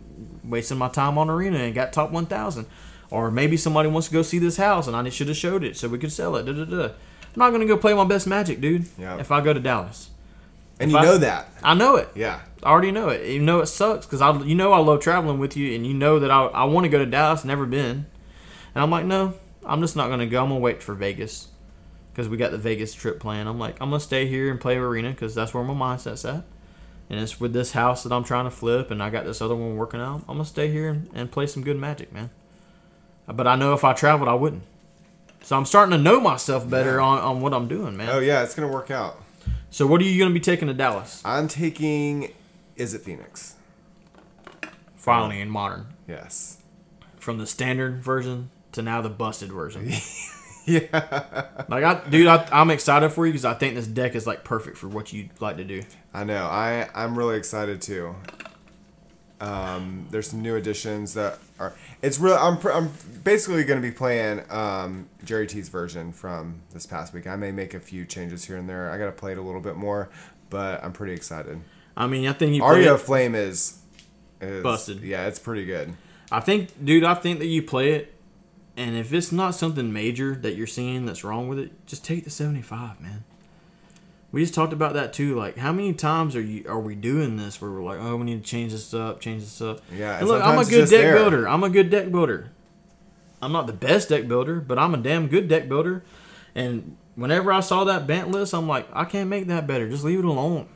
wasted 0.44 0.78
my 0.78 0.90
time 0.90 1.18
on 1.18 1.30
arena 1.30 1.58
and 1.60 1.74
got 1.76 1.92
top 1.94 2.12
1,000. 2.12 2.66
Or 3.10 3.32
maybe 3.32 3.56
somebody 3.56 3.88
wants 3.88 4.08
to 4.08 4.14
go 4.14 4.22
see 4.22 4.38
this 4.40 4.58
house 4.58 4.88
and 4.88 4.96
I 4.96 5.08
should 5.10 5.28
have 5.30 5.38
showed 5.38 5.64
it 5.64 5.78
so 5.78 5.88
we 5.88 5.98
could 5.98 6.12
sell 6.12 6.36
it. 6.36 6.44
Da, 6.46 6.52
da, 6.52 6.66
da. 6.66 6.84
I'm 6.86 6.92
not 7.36 7.52
gonna 7.52 7.66
go 7.66 7.78
play 7.78 7.94
my 7.94 8.04
best 8.04 8.28
magic, 8.28 8.60
dude. 8.60 8.86
Yeah. 8.98 9.18
If 9.18 9.32
I 9.32 9.40
go 9.42 9.54
to 9.54 9.60
Dallas, 9.60 10.10
And 10.80 10.90
If 10.90 10.94
you 10.94 10.98
I- 11.00 11.04
know 11.06 11.18
that. 11.18 11.50
I 11.64 11.74
know 11.74 11.96
it. 11.96 12.10
Yeah. 12.16 12.40
I 12.64 12.70
already 12.72 12.92
know 12.92 13.10
it. 13.10 13.26
You 13.28 13.40
know 13.40 13.60
it 13.62 13.68
sucks 13.68 14.06
because 14.06 14.22
I, 14.22 14.32
you 14.44 14.56
know, 14.56 14.74
I 14.74 14.80
love 14.80 15.00
traveling 15.02 15.40
with 15.40 15.56
you, 15.56 15.76
and 15.76 15.86
you 15.86 15.94
know 15.94 16.20
that 16.20 16.32
I, 16.32 16.46
I 16.48 16.64
want 16.66 16.86
to 16.86 16.90
go 16.90 16.98
to 16.98 17.06
Dallas. 17.06 17.46
Never 17.46 17.66
been, 17.66 18.06
and 18.76 18.84
I'm 18.84 18.90
like, 18.90 19.06
no, 19.06 19.36
I'm 19.66 19.80
just 19.82 19.96
not 19.96 20.10
gonna 20.10 20.26
go. 20.26 20.42
I'm 20.42 20.50
gonna 20.50 20.60
wait 20.60 20.82
for 20.84 20.94
Vegas 20.96 21.48
because 22.12 22.28
we 22.28 22.36
got 22.36 22.52
the 22.52 22.58
Vegas 22.58 22.94
trip 22.96 23.20
planned. 23.20 23.48
I'm 23.48 23.60
like, 23.60 23.76
I'm 23.80 23.90
gonna 23.92 24.00
stay 24.00 24.28
here 24.28 24.50
and 24.52 24.60
play 24.60 24.76
arena 24.76 25.12
because 25.12 25.36
that's 25.36 25.54
where 25.54 25.64
my 25.64 25.74
mindset's 25.74 26.26
at, 26.26 26.44
and 27.12 27.20
it's 27.20 27.40
with 27.40 27.54
this 27.54 27.72
house 27.74 28.02
that 28.04 28.12
I'm 28.12 28.24
trying 28.24 28.46
to 28.46 28.52
flip, 28.52 28.90
and 28.92 29.02
I 29.04 29.12
got 29.12 29.24
this 29.26 29.40
other 29.42 29.56
one 29.56 29.76
working 29.78 30.02
out. 30.02 30.22
I'm 30.28 30.36
gonna 30.36 30.46
stay 30.46 30.70
here 30.72 30.90
and, 30.90 31.10
and 31.14 31.32
play 31.32 31.46
some 31.48 31.64
good 31.64 31.78
magic, 31.78 32.12
man. 32.12 32.32
But 33.28 33.46
I 33.48 33.56
know 33.56 33.74
if 33.76 33.84
I 33.84 33.94
traveled, 33.94 34.30
I 34.30 34.34
wouldn't. 34.34 34.64
So 35.44 35.56
I'm 35.58 35.66
starting 35.66 35.92
to 35.96 36.04
know 36.04 36.20
myself 36.20 36.68
better 36.68 36.96
Yeah. 36.96 37.04
on, 37.04 37.20
on 37.20 37.42
what 37.42 37.54
I'm 37.54 37.68
doing, 37.68 37.96
man. 37.96 38.10
Oh 38.10 38.20
yeah, 38.20 38.42
it's 38.44 38.56
gonna 38.56 38.72
work 38.72 38.90
out. 38.90 39.22
So 39.70 39.86
what 39.86 40.02
are 40.02 40.06
you 40.06 40.20
gonna 40.22 40.34
be 40.34 40.40
taking 40.40 40.68
to 40.68 40.74
Dallas? 40.74 41.22
I'm 41.26 41.48
taking. 41.48 42.34
Is 42.76 42.94
it 42.94 43.02
Phoenix? 43.02 43.56
Finally 44.96 45.40
in 45.42 45.50
modern. 45.50 45.88
Yes. 46.08 46.58
from 47.20 47.38
the 47.38 47.48
standard 47.48 48.02
version 48.04 48.50
to 48.72 48.82
now 48.82 49.02
the 49.02 49.10
busted 49.10 49.52
version. 49.52 49.92
Yeah. 50.70 50.82
like 51.70 51.82
I, 51.86 52.02
dude, 52.10 52.28
I, 52.28 52.46
I'm 52.52 52.70
excited 52.72 53.08
for 53.12 53.26
you 53.26 53.32
because 53.32 53.46
I 53.46 53.54
think 53.54 53.76
this 53.76 53.88
deck 53.88 54.16
is 54.16 54.28
like 54.28 54.44
perfect 54.44 54.76
for 54.76 54.90
what 54.90 55.14
you'd 55.14 55.30
like 55.40 55.56
to 55.56 55.64
do. 55.64 55.82
I 56.14 56.26
know. 56.26 56.44
I 56.46 56.90
I'm 56.94 57.18
really 57.18 57.38
excited 57.38 57.82
too. 57.82 58.14
Um, 59.40 60.08
there's 60.12 60.28
some 60.30 60.42
new 60.42 60.58
additions 60.58 61.14
that 61.14 61.40
It's 62.02 62.20
real. 62.20 62.36
I'm 62.36 62.58
pr- 62.58 62.72
I'm 62.72 62.92
basically 63.24 63.64
going 63.64 63.82
to 63.82 63.88
be 63.88 63.94
playing 63.94 64.44
um, 64.50 65.10
Jerry 65.24 65.48
T's 65.48 65.70
version 65.70 66.12
from 66.12 66.62
this 66.72 66.86
past 66.86 67.14
week. 67.14 67.28
I 67.28 67.36
may 67.36 67.52
make 67.52 67.74
a 67.74 67.80
few 67.80 68.06
changes 68.06 68.46
here 68.46 68.58
and 68.58 68.70
there. 68.70 68.92
I 68.92 68.98
got 68.98 69.06
to 69.06 69.12
play 69.12 69.32
it 69.32 69.38
a 69.38 69.42
little 69.42 69.62
bit 69.62 69.76
more, 69.76 70.10
but 70.50 70.84
I'm 70.84 70.94
pretty 70.94 71.14
excited. 71.14 71.60
I 71.96 72.08
mean, 72.08 72.28
I 72.28 72.34
think 72.34 72.56
you 72.56 72.64
Aria 72.64 72.94
it, 72.94 73.00
Flame 73.00 73.34
is, 73.34 73.80
is 74.40 74.62
Busted. 74.62 75.02
Yeah, 75.02 75.26
it's 75.28 75.40
pretty 75.40 75.66
good. 75.66 75.96
I 76.32 76.42
think, 76.42 76.84
dude, 76.84 77.04
I 77.04 77.16
think 77.16 77.40
that 77.40 77.48
you 77.48 77.64
play 77.64 77.94
it, 77.94 78.14
and 78.76 78.96
if 78.96 79.12
it's 79.14 79.32
not 79.32 79.56
something 79.56 79.92
major 79.92 80.36
that 80.36 80.56
you're 80.56 80.68
seeing 80.68 81.06
that's 81.06 81.24
wrong 81.24 81.48
with 81.48 81.58
it, 81.58 81.88
just 81.88 82.06
take 82.06 82.24
the 82.24 82.30
75, 82.30 83.02
man. 83.02 83.24
We 84.32 84.42
just 84.42 84.54
talked 84.54 84.74
about 84.74 84.94
that 84.96 85.14
too. 85.14 85.36
Like, 85.36 85.58
how 85.58 85.72
many 85.72 85.94
times 85.94 86.36
are 86.36 86.42
you 86.42 86.66
are 86.68 86.80
we 86.80 86.96
doing 86.96 87.38
this 87.38 87.62
where 87.62 87.72
we're 87.72 87.84
like, 87.84 88.00
oh, 88.00 88.18
we 88.18 88.26
need 88.26 88.44
to 88.44 88.50
change 88.50 88.72
this 88.74 88.94
up, 88.94 89.22
change 89.22 89.44
this 89.44 89.62
up? 89.62 89.80
Yeah, 89.94 90.18
And 90.20 90.28
look, 90.28 90.44
I'm 90.44 90.58
a 90.60 90.66
good 90.66 90.82
deck 90.90 90.90
there. 90.90 91.16
builder. 91.16 91.48
I'm 91.48 91.64
a 91.64 91.70
good 91.70 91.90
deck 91.90 92.12
builder. 92.12 92.52
I'm 93.42 93.52
not 93.52 93.68
the 93.68 93.74
best 93.74 94.10
deck 94.10 94.28
builder, 94.28 94.60
but 94.60 94.78
I'm 94.80 94.94
a 94.94 94.98
damn 94.98 95.28
good 95.28 95.48
deck 95.48 95.70
builder. 95.70 96.04
And 96.56 96.98
whenever 97.16 97.54
I 97.54 97.60
saw 97.62 97.84
that 97.86 98.06
bent 98.08 98.30
list, 98.32 98.54
I'm 98.54 98.68
like, 98.68 98.88
I 98.94 99.06
can't 99.06 99.30
make 99.30 99.48
that 99.48 99.66
better. 99.68 99.88
Just 99.88 100.04
leave 100.04 100.20
it 100.20 100.26
alone. 100.26 100.68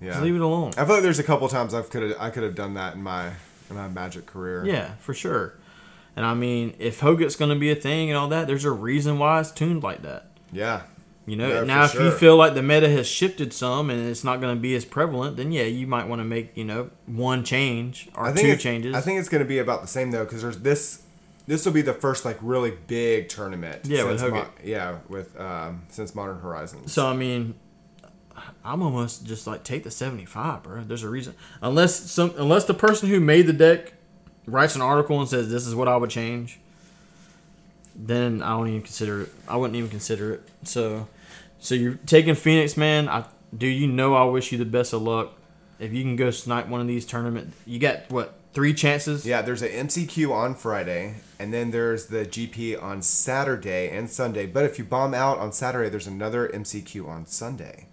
Yeah, 0.00 0.10
Just 0.12 0.22
leave 0.22 0.34
it 0.34 0.40
alone. 0.40 0.72
I 0.76 0.84
feel 0.84 0.94
like 0.94 1.02
there's 1.04 1.18
a 1.20 1.22
couple 1.22 1.46
times 1.48 1.74
I've 1.74 1.90
could 1.90 2.16
I 2.18 2.30
could 2.30 2.42
have 2.42 2.56
done 2.56 2.74
that 2.74 2.94
in 2.94 3.02
my 3.04 3.28
in 3.70 3.76
my 3.76 3.86
Magic 3.88 4.26
career. 4.26 4.64
Yeah, 4.66 4.94
for 4.96 5.14
sure. 5.14 5.54
And 6.16 6.26
I 6.26 6.34
mean, 6.34 6.74
if 6.78 7.00
Hogaak's 7.00 7.36
going 7.36 7.50
to 7.50 7.58
be 7.58 7.70
a 7.70 7.74
thing 7.76 8.10
and 8.10 8.18
all 8.18 8.28
that, 8.28 8.46
there's 8.46 8.64
a 8.64 8.70
reason 8.72 9.18
why 9.18 9.40
it's 9.40 9.50
tuned 9.52 9.82
like 9.82 10.02
that. 10.02 10.26
yeah, 10.52 10.82
You 11.24 11.36
know, 11.36 11.48
Yeah, 11.48 11.64
now 11.64 11.84
if 11.84 11.92
for 11.92 12.02
you 12.02 12.10
feel 12.10 12.36
like 12.36 12.54
the 12.54 12.62
meta 12.62 12.88
has 12.88 13.06
shifted 13.06 13.52
some 13.52 13.90
and 13.90 14.08
it's 14.08 14.24
not 14.24 14.40
going 14.40 14.56
to 14.56 14.60
be 14.60 14.74
as 14.74 14.84
prevalent, 14.84 15.36
then 15.36 15.52
yeah, 15.52 15.62
you 15.62 15.86
might 15.86 16.08
want 16.08 16.18
to 16.20 16.24
make 16.24 16.56
you 16.56 16.64
know 16.64 16.90
one 17.06 17.44
change 17.44 18.08
or 18.16 18.32
two 18.34 18.56
changes. 18.56 18.94
I 18.94 19.00
think 19.00 19.20
it's 19.20 19.28
going 19.28 19.42
to 19.42 19.48
be 19.48 19.58
about 19.58 19.82
the 19.82 19.88
same 19.88 20.10
though, 20.10 20.24
because 20.24 20.42
there's 20.42 20.58
this. 20.58 21.02
This 21.44 21.66
will 21.66 21.72
be 21.72 21.82
the 21.82 21.92
first 21.94 22.24
like 22.24 22.38
really 22.40 22.72
big 22.86 23.28
tournament. 23.28 23.84
Yeah, 23.84 24.04
with 24.04 24.20
since 24.20 24.32
Hogaak. 24.32 24.48
yeah, 24.64 24.98
with 25.08 25.38
um, 25.40 25.82
since 25.88 26.14
Modern 26.14 26.38
Horizons. 26.38 26.92
so. 26.92 27.06
I 27.06 27.14
mean, 27.14 27.54
I'm 28.64 28.82
almost 28.82 29.26
just 29.26 29.46
like 29.46 29.64
take 29.64 29.82
the 29.84 29.90
75, 29.90 30.62
bro. 30.62 30.84
There's 30.84 31.02
a 31.02 31.08
reason, 31.08 31.34
unless 31.60 32.10
some 32.10 32.32
unless 32.36 32.64
the 32.64 32.74
person 32.74 33.08
who 33.08 33.18
made 33.20 33.46
the 33.46 33.52
deck 33.52 33.94
writes 34.46 34.74
an 34.76 34.82
article 34.82 35.20
and 35.20 35.28
says 35.28 35.50
this 35.50 35.66
is 35.66 35.74
what 35.74 35.88
I 35.88 35.96
would 35.96 36.10
change. 36.10 36.60
Then 37.94 38.42
I 38.42 38.50
don't 38.50 38.68
even 38.68 38.82
consider 38.82 39.22
it. 39.22 39.28
I 39.48 39.56
wouldn't 39.56 39.76
even 39.76 39.90
consider 39.90 40.34
it. 40.34 40.48
So, 40.64 41.08
so 41.58 41.74
you're 41.74 41.98
taking 42.06 42.34
Phoenix, 42.34 42.76
man. 42.76 43.08
I 43.08 43.24
do. 43.56 43.66
You 43.66 43.86
know, 43.86 44.14
I 44.14 44.24
wish 44.24 44.52
you 44.52 44.58
the 44.58 44.64
best 44.64 44.92
of 44.92 45.02
luck. 45.02 45.32
If 45.78 45.92
you 45.92 46.02
can 46.02 46.16
go 46.16 46.30
snipe 46.30 46.68
one 46.68 46.80
of 46.80 46.86
these 46.86 47.04
tournament, 47.04 47.52
you 47.66 47.78
got 47.78 48.08
what 48.10 48.34
three 48.54 48.72
chances? 48.74 49.26
Yeah, 49.26 49.42
there's 49.42 49.62
an 49.62 49.70
MCQ 49.88 50.30
on 50.32 50.54
Friday, 50.54 51.16
and 51.38 51.52
then 51.52 51.70
there's 51.70 52.06
the 52.06 52.24
GP 52.24 52.80
on 52.82 53.02
Saturday 53.02 53.90
and 53.90 54.08
Sunday. 54.08 54.46
But 54.46 54.64
if 54.64 54.78
you 54.78 54.84
bomb 54.84 55.12
out 55.14 55.38
on 55.38 55.52
Saturday, 55.52 55.88
there's 55.90 56.06
another 56.06 56.48
MCQ 56.48 57.08
on 57.08 57.26
Sunday, 57.26 57.88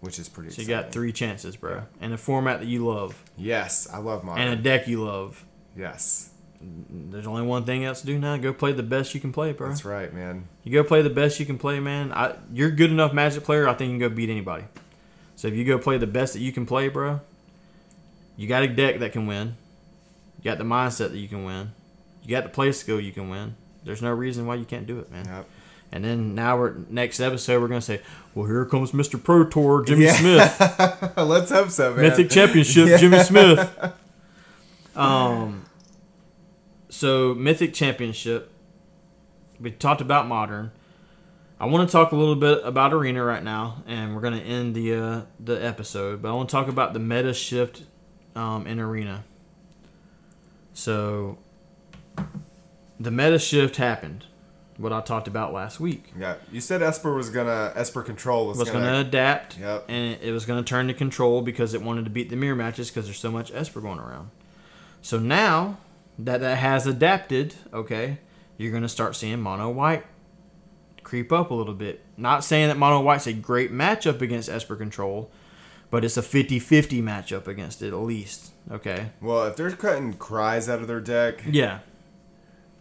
which 0.00 0.18
is 0.18 0.28
pretty. 0.28 0.50
So 0.50 0.62
you 0.62 0.68
got 0.68 0.90
three 0.90 1.12
chances, 1.12 1.56
bro, 1.56 1.82
and 2.00 2.12
a 2.14 2.16
format 2.18 2.60
that 2.60 2.66
you 2.66 2.86
love, 2.86 3.22
Yes, 3.36 3.86
I 3.92 3.98
love 3.98 4.24
mine. 4.24 4.38
and 4.40 4.58
a 4.58 4.62
deck 4.62 4.88
you 4.88 5.04
love. 5.04 5.44
yes, 5.76 6.30
There's 6.60 7.26
only 7.26 7.42
one 7.42 7.64
thing 7.64 7.84
else 7.84 8.00
to 8.00 8.06
do 8.06 8.18
now. 8.18 8.36
Go 8.36 8.52
play 8.52 8.72
the 8.72 8.82
best 8.82 9.14
you 9.14 9.20
can 9.20 9.32
play, 9.32 9.52
bro. 9.52 9.68
that's 9.68 9.84
right, 9.84 10.12
man. 10.12 10.48
You 10.64 10.72
go 10.72 10.82
play 10.82 11.02
the 11.02 11.10
best 11.10 11.38
you 11.38 11.46
can 11.46 11.56
play, 11.58 11.78
man. 11.80 12.12
I, 12.12 12.34
you're 12.52 12.68
a 12.68 12.72
good 12.72 12.90
enough 12.90 13.12
Magic 13.12 13.44
player. 13.44 13.68
I 13.68 13.74
think 13.74 13.92
you 13.92 13.98
can 13.98 14.08
go 14.10 14.14
beat 14.14 14.28
anybody. 14.30 14.64
So 15.36 15.46
if 15.48 15.54
you 15.54 15.64
go 15.64 15.78
play 15.78 15.98
the 15.98 16.06
best 16.08 16.32
that 16.32 16.40
you 16.40 16.50
can 16.52 16.66
play, 16.66 16.88
bro, 16.88 17.20
you 18.36 18.48
got 18.48 18.64
a 18.64 18.68
deck 18.68 18.98
that 19.00 19.12
can 19.12 19.26
win. 19.28 19.54
You 20.38 20.44
got 20.50 20.58
the 20.58 20.64
mindset 20.64 21.10
that 21.10 21.18
you 21.18 21.28
can 21.28 21.44
win. 21.44 21.70
You 22.24 22.30
got 22.30 22.42
the 22.42 22.50
play 22.50 22.72
skill 22.72 23.00
you 23.00 23.12
can 23.12 23.30
win. 23.30 23.54
There's 23.84 24.02
no 24.02 24.10
reason 24.12 24.46
why 24.46 24.56
you 24.56 24.64
can't 24.64 24.86
do 24.86 24.98
it, 24.98 25.10
man. 25.12 25.26
Yep. 25.26 25.46
And 25.92 26.04
then 26.04 26.34
now 26.34 26.58
we're 26.58 26.74
next 26.90 27.18
episode 27.20 27.62
we're 27.62 27.68
gonna 27.68 27.80
say, 27.80 28.00
well, 28.34 28.46
here 28.46 28.64
comes 28.66 28.90
Mr. 28.92 29.22
Pro 29.22 29.44
Tour, 29.44 29.84
Jimmie 29.84 30.04
Yeah. 30.06 30.48
Smith. 30.48 31.12
Let's 31.16 31.50
hope 31.50 31.70
so, 31.70 31.94
man. 31.94 32.02
Mythic 32.02 32.30
Championship, 32.30 32.98
Jimmie 33.00 33.18
Smith. 33.24 33.94
Um, 34.94 35.64
so 36.88 37.34
Mythic 37.34 37.74
Championship. 37.74 38.52
We 39.60 39.70
talked 39.72 40.00
about 40.00 40.26
modern. 40.28 40.70
I 41.60 41.66
want 41.66 41.88
to 41.88 41.92
talk 41.92 42.12
a 42.12 42.16
little 42.16 42.36
bit 42.36 42.60
about 42.64 42.92
arena 42.94 43.24
right 43.24 43.42
now, 43.42 43.82
and 43.88 44.14
we're 44.14 44.20
gonna 44.20 44.36
end 44.38 44.74
the 44.76 44.94
uh, 44.94 45.20
the 45.40 45.54
episode. 45.64 46.22
But 46.22 46.28
I 46.30 46.32
want 46.32 46.48
to 46.48 46.52
talk 46.52 46.68
about 46.68 46.92
the 46.92 47.00
meta 47.00 47.34
shift 47.34 47.82
um, 48.36 48.66
in 48.66 48.78
arena. 48.78 49.24
So 50.72 51.38
the 53.00 53.10
meta 53.10 53.38
shift 53.38 53.76
happened. 53.76 54.24
What 54.76 54.92
I 54.92 55.00
talked 55.00 55.26
about 55.26 55.52
last 55.52 55.80
week 55.80 56.12
Yeah, 56.16 56.36
you 56.52 56.60
said 56.60 56.82
Esper 56.82 57.12
was 57.12 57.30
gonna 57.30 57.72
Esper 57.74 58.00
Control 58.04 58.46
was, 58.46 58.58
was 58.58 58.70
gonna. 58.70 58.84
going 58.84 59.02
to 59.02 59.08
adapt, 59.08 59.58
Yep. 59.58 59.86
and 59.88 60.22
it 60.22 60.30
was 60.30 60.44
going 60.44 60.62
to 60.62 60.68
turn 60.68 60.86
to 60.86 60.94
control 60.94 61.42
because 61.42 61.74
it 61.74 61.82
wanted 61.82 62.04
to 62.04 62.10
beat 62.12 62.30
the 62.30 62.36
mirror 62.36 62.54
matches 62.54 62.88
because 62.88 63.06
there's 63.06 63.18
so 63.18 63.32
much 63.32 63.50
Esper 63.52 63.80
going 63.80 63.98
around. 63.98 64.30
So 65.02 65.18
now 65.18 65.78
that 66.18 66.40
that 66.40 66.58
has 66.58 66.86
adapted, 66.86 67.54
okay, 67.72 68.18
you're 68.56 68.70
going 68.70 68.82
to 68.82 68.88
start 68.88 69.14
seeing 69.16 69.40
mono 69.40 69.70
white 69.70 70.04
creep 71.04 71.32
up 71.32 71.50
a 71.50 71.54
little 71.54 71.74
bit. 71.74 72.04
Not 72.16 72.44
saying 72.44 72.68
that 72.68 72.76
mono 72.76 73.00
white's 73.00 73.26
a 73.26 73.32
great 73.32 73.72
matchup 73.72 74.20
against 74.20 74.48
Esper 74.48 74.76
control, 74.76 75.30
but 75.90 76.04
it's 76.04 76.16
a 76.18 76.22
50-50 76.22 77.02
matchup 77.02 77.46
against 77.46 77.80
it 77.82 77.88
at 77.88 77.94
least. 78.00 78.52
Okay. 78.70 79.10
Well, 79.22 79.44
if 79.46 79.56
they're 79.56 79.70
cutting 79.70 80.12
cries 80.14 80.68
out 80.68 80.80
of 80.80 80.86
their 80.88 81.00
deck, 81.00 81.42
Yeah, 81.48 81.78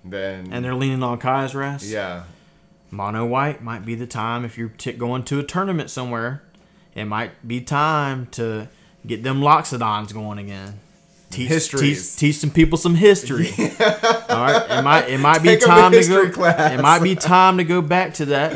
then 0.03 0.49
and 0.51 0.63
they're 0.65 0.75
leaning 0.75 1.03
on 1.03 1.17
Kai's 1.19 1.55
Rest. 1.55 1.85
yeah, 1.85 2.23
mono 2.91 3.25
white 3.25 3.61
might 3.63 3.85
be 3.85 3.95
the 3.95 4.07
time 4.07 4.43
if 4.43 4.57
you're 4.57 4.69
t- 4.69 4.91
going 4.93 5.23
to 5.23 5.39
a 5.39 5.43
tournament 5.43 5.89
somewhere. 5.89 6.43
It 6.95 7.05
might 7.05 7.47
be 7.47 7.61
time 7.61 8.25
to 8.31 8.67
get 9.05 9.23
them 9.23 9.39
Loxodons 9.41 10.11
going 10.13 10.39
again. 10.39 10.79
Teach, 11.29 11.49
Histories. 11.49 12.15
teach, 12.15 12.19
teach 12.19 12.35
some 12.37 12.51
people 12.51 12.77
some 12.77 12.95
history. 12.95 13.49
All 13.59 14.43
right, 14.43 14.65
it 14.69 14.81
might 14.81 15.09
it 15.09 15.17
might 15.19 15.43
be 15.43 15.49
Take 15.49 15.63
a 15.63 15.65
time 15.65 15.91
to 15.91 16.03
go. 16.07 16.29
class. 16.31 16.71
It 16.79 16.81
might 16.81 17.03
be 17.03 17.15
time 17.15 17.57
to 17.57 17.63
go 17.65 17.81
back 17.81 18.13
to 18.15 18.25
that. 18.27 18.55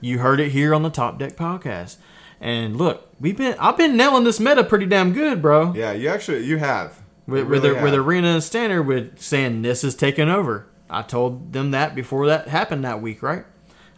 You 0.00 0.18
heard 0.18 0.38
it 0.38 0.50
here 0.52 0.74
on 0.74 0.82
the 0.82 0.90
Top 0.90 1.18
Deck 1.18 1.34
podcast. 1.36 1.96
And 2.40 2.76
look, 2.76 3.08
we've 3.20 3.36
been 3.36 3.56
I've 3.58 3.76
been 3.76 3.96
nailing 3.96 4.22
this 4.24 4.38
meta 4.38 4.62
pretty 4.62 4.86
damn 4.86 5.12
good, 5.12 5.42
bro. 5.42 5.74
yeah. 5.74 5.92
You 5.92 6.08
actually 6.08 6.44
you 6.44 6.58
have 6.58 7.00
With, 7.26 7.40
You 7.40 7.46
with, 7.46 7.62
really 7.62 7.74
the, 7.74 7.82
with 7.82 7.94
have. 7.94 8.06
Arena 8.06 8.28
and 8.28 8.42
Standard 8.42 8.84
with 8.84 9.18
saying 9.18 9.62
this 9.62 9.82
is 9.82 9.94
taking 9.96 10.28
over. 10.28 10.68
I 10.88 11.02
told 11.02 11.52
them 11.52 11.72
that 11.72 11.94
before 11.96 12.26
that 12.28 12.46
happened 12.48 12.84
that 12.84 13.02
week, 13.02 13.22
right? 13.22 13.44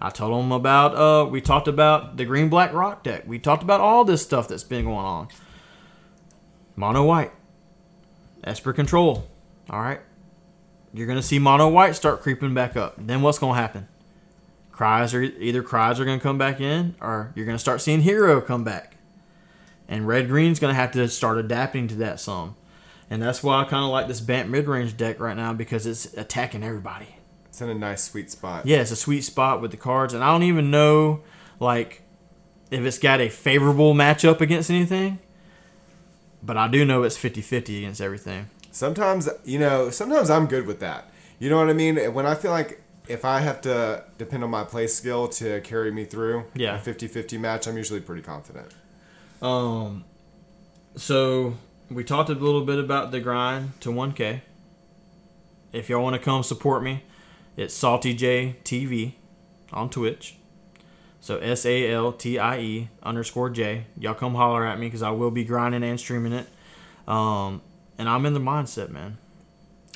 I 0.01 0.09
told 0.11 0.33
them 0.43 0.53
about 0.53 0.95
uh 0.95 1.29
we 1.29 1.41
talked 1.43 1.69
about 1.69 2.17
the 2.17 2.25
green 2.25 2.49
black 2.49 2.73
rock 2.73 3.03
deck. 3.05 3.25
We 3.27 3.39
talked 3.39 3.63
about 3.63 3.81
all 3.83 4.05
this 4.05 4.23
stuff 4.23 4.49
that's 4.49 4.65
been 4.65 4.85
going 4.87 4.97
on. 5.05 5.29
Mono 6.77 7.05
white. 7.05 7.33
Esper 8.47 8.73
control. 8.73 9.29
All 9.69 9.81
right. 9.81 10.01
You're 10.95 11.07
gonna 11.07 11.23
see 11.23 11.39
mono 11.39 11.69
white 11.69 11.97
start 11.97 12.23
creeping 12.23 12.55
back 12.55 12.77
up. 12.77 12.95
Then 12.97 13.21
what's 13.21 13.39
gonna 13.39 13.59
happen? 13.59 13.89
Cries 14.71 15.13
are 15.13 15.23
either 15.23 15.63
cries 15.63 15.99
are 15.99 16.05
gonna 16.05 16.21
come 16.21 16.39
back 16.39 16.61
in, 16.61 16.95
or 17.01 17.33
you're 17.35 17.45
gonna 17.45 17.59
start 17.59 17.81
seeing 17.81 18.03
hero 18.03 18.41
come 18.41 18.65
back. 18.65 18.97
And 19.89 20.07
red 20.07 20.29
green's 20.29 20.59
gonna 20.61 20.75
have 20.75 20.93
to 20.93 21.09
start 21.09 21.39
adapting 21.39 21.89
to 21.89 21.97
that 21.97 22.21
some. 22.21 22.55
And 23.11 23.23
that's 23.23 23.43
why 23.43 23.61
I 23.61 23.65
kind 23.65 23.85
of 23.85 23.91
like 23.91 24.09
this 24.09 24.21
Bant 24.21 24.49
mid 24.49 24.69
range 24.69 24.97
deck 24.97 25.21
right 25.21 25.37
now 25.37 25.53
because 25.53 25.87
it's 25.87 26.07
attacking 26.15 26.63
everybody. 26.63 27.17
It's 27.47 27.61
in 27.61 27.69
a 27.69 27.75
nice 27.75 28.05
sweet 28.05 28.31
spot. 28.31 28.67
Yeah, 28.67 28.79
it's 28.79 28.91
a 28.91 28.97
sweet 28.97 29.23
spot 29.23 29.61
with 29.61 29.71
the 29.71 29.77
cards, 29.77 30.15
and 30.15 30.23
I 30.23 30.31
don't 30.31 30.45
even 30.45 30.71
know 30.71 31.23
like 31.59 32.03
if 32.71 32.85
it's 32.85 32.99
got 32.99 33.21
a 33.21 33.29
favorable 33.29 33.95
matchup 33.95 34.41
against 34.41 34.71
anything. 34.71 35.19
But 36.47 36.57
I 36.57 36.69
do 36.69 36.85
know 36.85 37.03
it's 37.03 37.19
50-50 37.19 37.79
against 37.79 38.01
everything. 38.01 38.49
Sometimes 38.71 39.29
you 39.45 39.59
know, 39.59 39.91
sometimes 39.91 40.31
I'm 40.31 40.47
good 40.47 40.67
with 40.67 40.79
that. 40.81 41.11
You 41.41 41.51
know 41.51 41.57
what 41.59 41.69
I 41.69 41.73
mean? 41.73 41.97
When 42.15 42.25
I 42.25 42.35
feel 42.37 42.53
like 42.53 42.81
if 43.09 43.25
I 43.25 43.41
have 43.41 43.61
to 43.63 44.05
depend 44.19 44.45
on 44.45 44.51
my 44.51 44.65
play 44.65 44.87
skill 44.87 45.29
to 45.29 45.61
carry 45.63 45.91
me 45.91 46.05
through 46.05 46.45
Yeah. 46.55 46.77
a 46.77 46.81
50-50 46.81 47.39
match, 47.41 47.67
I'm 47.67 47.77
usually 47.77 48.01
pretty 48.01 48.23
confident. 48.23 48.69
Um, 49.43 50.05
so 50.97 51.55
we 51.91 52.05
talked 52.05 52.31
a 52.31 52.35
little 52.35 52.65
bit 52.65 52.79
about 52.79 53.11
the 53.11 53.21
grind 53.21 53.79
to 53.81 53.91
1K. 53.91 54.41
If 55.73 55.89
y'all 55.89 56.03
want 56.03 56.15
to 56.15 56.23
come 56.23 56.43
support 56.43 56.83
me, 56.83 57.03
it's 57.57 57.75
Salty 57.75 58.15
J 58.15 58.57
TV 58.65 59.13
on 59.73 59.91
Twitch. 59.91 60.37
So 61.27 61.39
S 61.39 61.67
A 61.67 61.91
L 61.91 62.13
T 62.13 62.39
I 62.39 62.61
E 62.61 62.89
underscore 63.03 63.51
J. 63.51 63.87
Y'all 63.99 64.15
come 64.15 64.37
holler 64.37 64.65
at 64.65 64.79
me 64.79 64.87
because 64.87 65.03
I 65.03 65.11
will 65.11 65.33
be 65.33 65.43
grinding 65.43 65.83
and 65.83 65.99
streaming 65.99 66.33
it. 66.33 66.47
Um, 67.09 67.63
and 67.99 68.09
I'm 68.09 68.25
in 68.27 68.33
the 68.33 68.39
mindset, 68.39 68.91
man. 68.91 69.19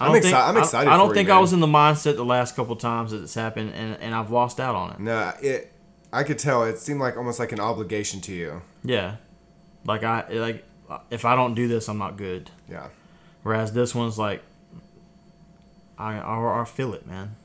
I 0.00 0.06
I'm 0.06 0.12
don't 0.12 0.20
exci- 0.20 0.24
think- 0.24 0.36
I'm 0.36 0.56
excited 0.56 0.90
I, 0.90 0.96
don't 0.96 1.06
for 1.06 1.12
you, 1.12 1.18
think 1.20 1.30
I 1.30 1.38
was 1.38 1.52
in 1.52 1.60
the 1.60 1.68
mindset 1.68 2.16
the 2.16 2.24
last 2.24 2.56
couple 2.56 2.74
times 2.74 3.12
that 3.12 3.22
it's 3.22 3.34
happened, 3.34 3.74
and, 3.76 3.96
and 4.00 4.12
I've 4.12 4.32
lost 4.32 4.58
out 4.58 4.74
on 4.74 4.90
it. 4.90 4.98
No, 4.98 5.32
it. 5.40 5.72
I 6.12 6.24
could 6.24 6.36
tell 6.40 6.64
it 6.64 6.78
seemed 6.78 6.98
like 6.98 7.16
almost 7.16 7.38
like 7.38 7.52
an 7.52 7.60
obligation 7.60 8.20
to 8.22 8.32
you. 8.32 8.62
Yeah, 8.82 9.14
like 9.84 10.02
I 10.02 10.28
like 10.30 10.64
if 11.10 11.24
I 11.24 11.36
don't 11.36 11.54
do 11.54 11.68
this, 11.68 11.88
I'm 11.88 11.98
not 11.98 12.16
good. 12.16 12.50
Yeah. 12.68 12.88
Whereas 13.44 13.72
this 13.72 13.94
one's 13.94 14.18
like, 14.18 14.42
I 15.96 16.18
I, 16.18 16.62
I 16.62 16.64
feel 16.64 16.92
it, 16.92 17.06
man. 17.06 17.36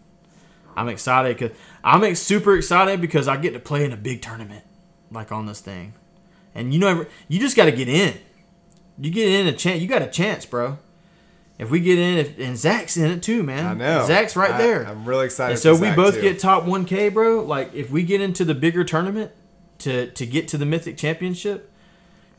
I'm 0.76 0.90
excited 0.90 1.38
because 1.38 1.58
I'm 1.84 2.16
super 2.16 2.56
excited 2.56 3.00
because 3.02 3.28
I 3.28 3.38
get 3.38 3.52
to 3.54 3.60
play 3.60 3.86
in 3.86 3.92
a 3.92 3.98
big 3.98 4.22
tournament, 4.22 4.64
like 5.12 5.32
on 5.32 5.46
this 5.46 5.62
thing, 5.62 5.94
and 6.54 6.74
you 6.74 6.80
know 6.80 7.06
you 7.28 7.40
just 7.40 7.56
got 7.56 7.66
to 7.66 7.72
get 7.72 7.88
in. 7.88 8.16
You 9.00 9.12
get 9.12 9.28
in 9.28 9.48
a 9.48 9.54
chance. 9.54 9.82
You 9.82 9.88
got 9.88 10.02
a 10.02 10.08
chance, 10.08 10.46
bro. 10.46 10.78
If 11.58 11.70
we 11.70 11.80
get 11.80 11.98
in, 11.98 12.18
if, 12.18 12.38
and 12.40 12.58
Zach's 12.58 12.98
in 12.98 13.10
it 13.12 13.24
too, 13.24 13.42
man. 13.42 13.66
I 13.66 13.74
know. 13.74 14.06
Zach's 14.06 14.36
right 14.36 14.52
I- 14.52 14.58
there. 14.58 14.86
I'm 14.86 15.06
really 15.06 15.26
excited. 15.26 15.52
And 15.54 15.60
so 15.60 15.74
we 15.74 15.88
Zach, 15.88 15.96
both 15.96 16.16
too. 16.16 16.22
get 16.22 16.40
top 16.40 16.64
1K, 16.64 17.14
bro. 17.14 17.42
Like 17.42 17.74
if 17.74 17.90
we 17.92 18.04
get 18.04 18.20
into 18.22 18.44
the 18.44 18.54
bigger 18.56 18.84
tournament 18.84 19.32
to 19.80 20.12
to 20.12 20.26
get 20.26 20.48
to 20.50 20.58
the 20.58 20.66
Mythic 20.66 20.98
Championship, 20.98 21.72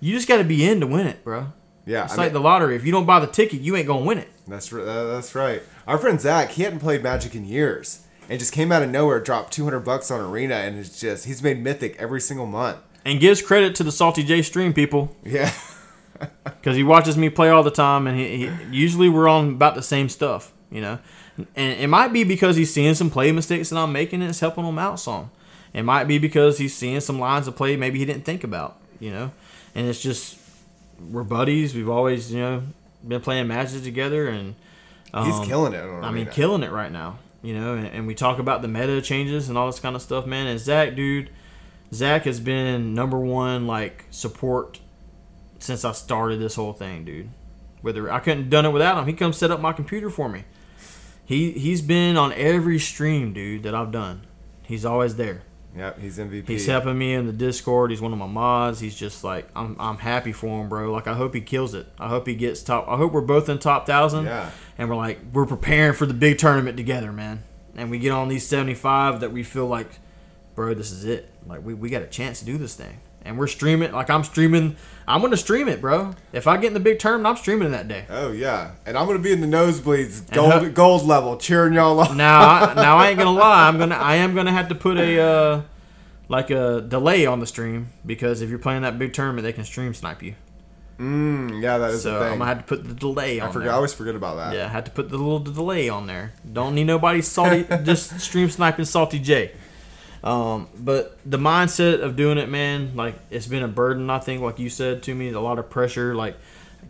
you 0.01 0.13
just 0.15 0.29
got 0.29 0.37
to 0.39 0.45
be 0.45 0.67
in 0.69 0.81
to 0.81 0.87
win 0.87 1.07
it, 1.07 1.25
bro. 1.25 1.47
Yeah, 1.87 2.05
It's 2.05 2.15
I 2.15 2.17
like 2.17 2.27
mean, 2.29 2.35
the 2.35 2.41
lottery. 2.41 2.75
If 2.77 2.85
you 2.85 2.91
don't 2.93 3.07
buy 3.07 3.21
the 3.21 3.27
ticket, 3.29 3.61
you 3.61 3.77
ain't 3.77 3.87
gonna 3.87 4.05
win 4.05 4.19
it. 4.19 4.29
that's 4.49 4.69
that's 4.71 5.35
right. 5.35 5.63
Our 5.87 5.99
friend 5.99 6.21
Zach, 6.21 6.51
he 6.51 6.65
hadn't 6.65 6.81
played 6.81 7.03
Magic 7.03 7.35
in 7.35 7.45
years, 7.45 8.05
and 8.29 8.39
just 8.39 8.53
came 8.53 8.73
out 8.73 8.83
of 8.83 8.91
nowhere, 8.91 9.21
dropped 9.21 9.53
200 9.53 9.81
bucks 9.81 10.11
on 10.11 10.21
Arena, 10.21 10.55
and 10.55 10.79
it's 10.79 11.01
just 11.01 11.27
he's 11.27 11.43
made 11.43 11.63
Mythic 11.63 11.97
every 11.99 12.21
single 12.21 12.47
month. 12.47 12.79
And 13.05 13.21
gives 13.21 13.41
credit 13.41 13.75
to 13.77 13.85
the 13.85 13.93
Salty 13.93 14.25
J 14.25 14.43
stream 14.43 14.73
people 14.73 15.17
Yeah, 15.23 15.53
because 16.45 16.77
he 16.77 16.83
watches 16.83 17.17
me 17.17 17.31
play 17.31 17.49
all 17.49 17.63
the 17.63 17.71
time, 17.71 18.07
and 18.07 18.19
he, 18.19 18.47
he 18.47 18.51
usually 18.71 19.09
we're 19.09 19.29
on 19.29 19.51
about 19.51 19.75
the 19.75 19.83
same 19.83 20.09
stuff, 20.09 20.53
you 20.71 20.81
know. 20.81 20.99
And 21.55 21.81
it 21.81 21.89
might 21.89 22.13
be 22.13 22.25
because 22.25 22.57
he's 22.57 22.73
seeing 22.73 22.95
some 22.95 23.11
play 23.11 23.31
mistakes 23.31 23.71
that 23.71 23.79
I'm 23.79 23.93
making, 23.93 24.23
and 24.23 24.31
it's 24.31 24.41
helping 24.41 24.65
him 24.65 24.79
out 24.79 24.99
some. 24.99 25.31
It 25.73 25.83
might 25.83 26.05
be 26.05 26.19
because 26.19 26.59
he's 26.59 26.75
seeing 26.75 27.01
some 27.01 27.21
lines 27.21 27.47
of 27.47 27.55
play 27.55 27.77
maybe 27.77 27.99
he 27.99 28.07
didn't 28.07 28.25
think 28.25 28.43
about, 28.43 28.81
you 28.99 29.11
know. 29.11 29.33
And 29.75 29.87
it's 29.87 30.01
just 30.01 30.39
we're 31.11 31.23
buddies. 31.25 31.75
We've 31.75 31.91
always, 31.91 32.33
you 32.33 32.41
know, 32.41 32.63
been 33.07 33.21
playing 33.21 33.49
matches 33.49 33.83
together, 33.83 34.29
and 34.29 34.55
he's 35.13 35.35
um, 35.35 35.47
killing 35.47 35.75
it. 35.75 35.85
On 35.85 36.03
I 36.03 36.11
mean, 36.11 36.27
killing 36.27 36.63
it 36.63 36.71
right 36.71 36.91
now. 36.91 37.19
You 37.43 37.55
know, 37.55 37.75
and, 37.75 37.87
and 37.87 38.07
we 38.07 38.15
talk 38.15 38.39
about 38.39 38.63
the 38.63 38.69
meta 38.69 39.01
changes 39.01 39.49
and 39.49 39.57
all 39.57 39.67
this 39.67 39.81
kind 39.81 39.95
of 39.95 40.03
stuff, 40.03 40.27
man. 40.27 40.47
And 40.47 40.59
Zach, 40.59 40.97
dude, 40.97 41.31
Zach 41.93 42.25
has 42.25 42.41
been 42.41 42.95
number 42.95 43.19
one 43.19 43.67
like 43.67 44.07
support 44.11 44.81
since 45.59 45.85
I 45.85 45.93
started 45.93 46.41
this 46.41 46.55
whole 46.55 46.73
thing, 46.73 47.05
dude. 47.05 47.31
Whether 47.83 48.11
I 48.11 48.19
couldn't 48.19 48.45
have 48.45 48.51
done 48.51 48.67
it 48.67 48.71
without 48.71 48.99
him, 48.99 49.07
he 49.07 49.13
comes 49.13 49.37
set 49.37 49.51
up 49.51 49.61
my 49.61 49.73
computer 49.73 50.11
for 50.11 50.29
me. 50.29 50.45
He 51.25 51.53
he's 51.53 51.83
been 51.83 52.17
on 52.17 52.33
every 52.33 52.79
stream, 52.79 53.33
dude, 53.33 53.63
that 53.65 53.75
I've 53.75 53.91
done. 53.91 54.27
He's 54.63 54.85
always 54.85 55.17
there. 55.17 55.43
Yep, 55.77 55.99
he's 55.99 56.19
MVP. 56.19 56.49
He's 56.49 56.67
helping 56.67 56.97
me 56.97 57.15
in 57.15 57.27
the 57.27 57.33
Discord. 57.33 57.91
He's 57.91 58.01
one 58.01 58.13
of 58.13 58.19
my 58.19 58.27
mods. 58.27 58.81
He's 58.81 58.97
just 58.97 59.23
like 59.23 59.49
I'm. 59.55 59.77
I'm 59.79 59.99
happy 59.99 60.33
for 60.33 60.63
him, 60.63 60.69
bro. 60.69 60.91
Like 60.91 61.07
I 61.07 61.15
hope 61.15 61.35
he 61.35 61.43
kills 61.43 61.75
it. 61.75 61.87
I 61.99 62.09
hope 62.09 62.27
he 62.27 62.35
gets 62.35 62.63
top. 62.63 62.89
I 62.89 62.97
hope 62.97 63.13
we're 63.13 63.21
both 63.21 63.49
in 63.49 63.59
top 63.59 63.87
thousand. 63.87 64.25
Yeah. 64.25 64.51
And 64.79 64.89
we're 64.89 64.97
like 64.97 65.19
we're 65.33 65.47
preparing 65.47 65.93
for 65.93 66.07
the 66.07 66.15
big 66.15 66.39
tournament 66.39 66.77
together, 66.77 67.13
man. 67.13 67.43
And 67.77 67.91
we 67.91 67.99
get 67.99 68.11
on 68.11 68.29
these 68.29 68.47
seventy 68.47 68.75
five 68.75 69.21
that 69.21 69.33
we 69.33 69.43
feel 69.43 69.67
like, 69.67 69.99
bro, 70.55 70.73
this 70.73 70.91
is 70.91 71.05
it. 71.05 71.31
Like 71.47 71.63
we, 71.63 71.75
we 71.75 71.91
got 71.91 72.03
a 72.03 72.07
chance 72.07 72.39
to 72.41 72.47
do 72.47 72.57
this 72.57 72.75
thing. 72.75 73.01
And 73.23 73.39
we're 73.39 73.47
streaming. 73.47 73.93
Like 73.93 74.09
I'm 74.09 74.25
streaming. 74.25 74.77
I'm 75.09 75.21
gonna 75.21 75.37
stream 75.37 75.69
it, 75.69 75.81
bro. 75.81 76.15
If 76.33 76.47
I 76.47 76.57
get 76.57 76.69
in 76.69 76.75
the 76.75 76.81
big 76.81 76.99
tournament, 76.99 77.27
I'm 77.29 77.37
streaming 77.41 77.71
that 77.71 77.87
day. 77.87 78.07
Oh 78.11 78.33
yeah, 78.33 78.73
and 78.85 78.99
I'm 78.99 79.07
gonna 79.07 79.21
be 79.21 79.33
in 79.33 79.41
the 79.41 79.47
nosebleeds, 79.47 80.31
gold 80.33 80.53
ho- 80.53 80.71
gold 80.71 81.05
level, 81.07 81.37
cheering 81.37 81.75
y'all 81.75 82.01
on. 82.01 82.17
Now, 82.17 82.41
I, 82.41 82.75
now 82.77 82.97
I 82.97 83.09
ain't 83.11 83.19
gonna 83.19 83.31
lie. 83.31 83.69
I'm 83.69 83.79
gonna 83.79 83.95
I 83.95 84.17
am 84.17 84.35
gonna 84.35 84.53
have 84.53 84.69
to 84.69 84.75
put 84.75 84.97
a 84.99 85.21
uh, 85.21 85.63
like 86.29 86.51
a 86.51 86.81
delay 86.81 87.25
on 87.25 87.39
the 87.41 87.47
stream 87.47 87.91
because 88.05 88.43
if 88.43 88.51
you're 88.51 88.59
playing 88.59 88.83
that 88.83 88.99
big 88.99 89.13
tournament, 89.13 89.45
they 89.45 89.53
can 89.53 89.65
stream 89.65 89.95
snipe 89.95 90.23
you. 90.23 90.35
Mm, 90.99 91.63
yeah, 91.63 91.79
that 91.79 91.91
is 91.91 92.03
So 92.03 92.23
I'm 92.23 92.39
gonna 92.39 92.47
have 92.47 92.59
to 92.59 92.65
put 92.65 92.89
the 92.89 92.95
delay 92.95 93.39
on 93.39 93.51
I 93.51 93.53
forget. 93.53 93.67
there. 93.67 93.73
I 93.73 93.77
always 93.77 93.93
forget 93.93 94.15
about 94.17 94.37
that. 94.39 94.55
Yeah, 94.55 94.65
I 94.65 94.69
had 94.69 94.87
to 94.87 94.91
put 94.91 95.11
the 95.11 95.19
little 95.19 95.39
delay 95.39 95.89
on 95.89 96.07
there. 96.07 96.33
Don't 96.51 96.75
need 96.75 96.85
nobody 96.85 97.21
salty, 97.23 97.65
just 97.85 98.19
stream 98.19 98.49
sniping 98.51 98.87
salty 98.87 99.19
J. 99.19 99.53
Um, 100.27 100.67
but 100.77 101.17
the 101.25 101.39
mindset 101.39 102.03
of 102.03 102.17
doing 102.17 102.37
it, 102.37 102.49
man, 102.49 102.97
like 102.97 103.15
it's 103.31 103.47
been 103.47 103.63
a 103.63 103.69
burden. 103.69 104.11
I 104.11 104.19
think, 104.19 104.43
like 104.43 104.59
you 104.59 104.69
said 104.69 105.05
to 105.05 105.15
me, 105.15 105.31
a 105.31 105.41
lot 105.41 105.61
of 105.61 105.71
pressure. 105.71 106.17
Like 106.17 106.37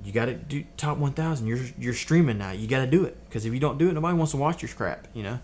you 0.05 0.13
got 0.13 0.25
to 0.25 0.35
do 0.35 0.65
top 0.79 0.97
1,000. 0.97 1.47
You're 1.47 1.59
you're 1.79 1.93
streaming 1.93 2.39
now. 2.39 2.53
You 2.53 2.67
got 2.67 2.81
to 2.81 2.91
do 2.91 3.05
it 3.05 3.23
because 3.27 3.45
if 3.45 3.53
you 3.53 3.61
don't 3.61 3.77
do 3.77 3.91
it, 3.91 3.93
nobody 3.93 4.17
wants 4.17 4.31
to 4.33 4.39
watch 4.39 4.63
your 4.63 4.71
crap. 4.71 5.07
You 5.13 5.23
know. 5.23 5.39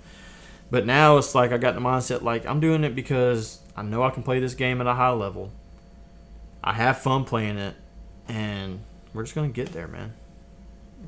But 0.70 0.86
now 0.86 1.18
it's 1.18 1.34
like 1.34 1.52
I 1.52 1.58
got 1.58 1.74
the 1.74 1.82
mindset 1.82 2.22
like 2.22 2.46
I'm 2.46 2.60
doing 2.60 2.82
it 2.82 2.94
because 2.94 3.58
I 3.76 3.82
know 3.82 4.02
I 4.02 4.08
can 4.08 4.22
play 4.22 4.40
this 4.40 4.54
game 4.54 4.80
at 4.80 4.86
a 4.86 4.94
high 4.94 5.10
level. 5.10 5.52
I 6.64 6.72
have 6.72 6.96
fun 6.96 7.26
playing 7.26 7.58
it, 7.58 7.74
and 8.26 8.80
we're 9.12 9.24
just 9.24 9.34
gonna 9.34 9.48
get 9.48 9.74
there, 9.74 9.86
man. 9.86 10.14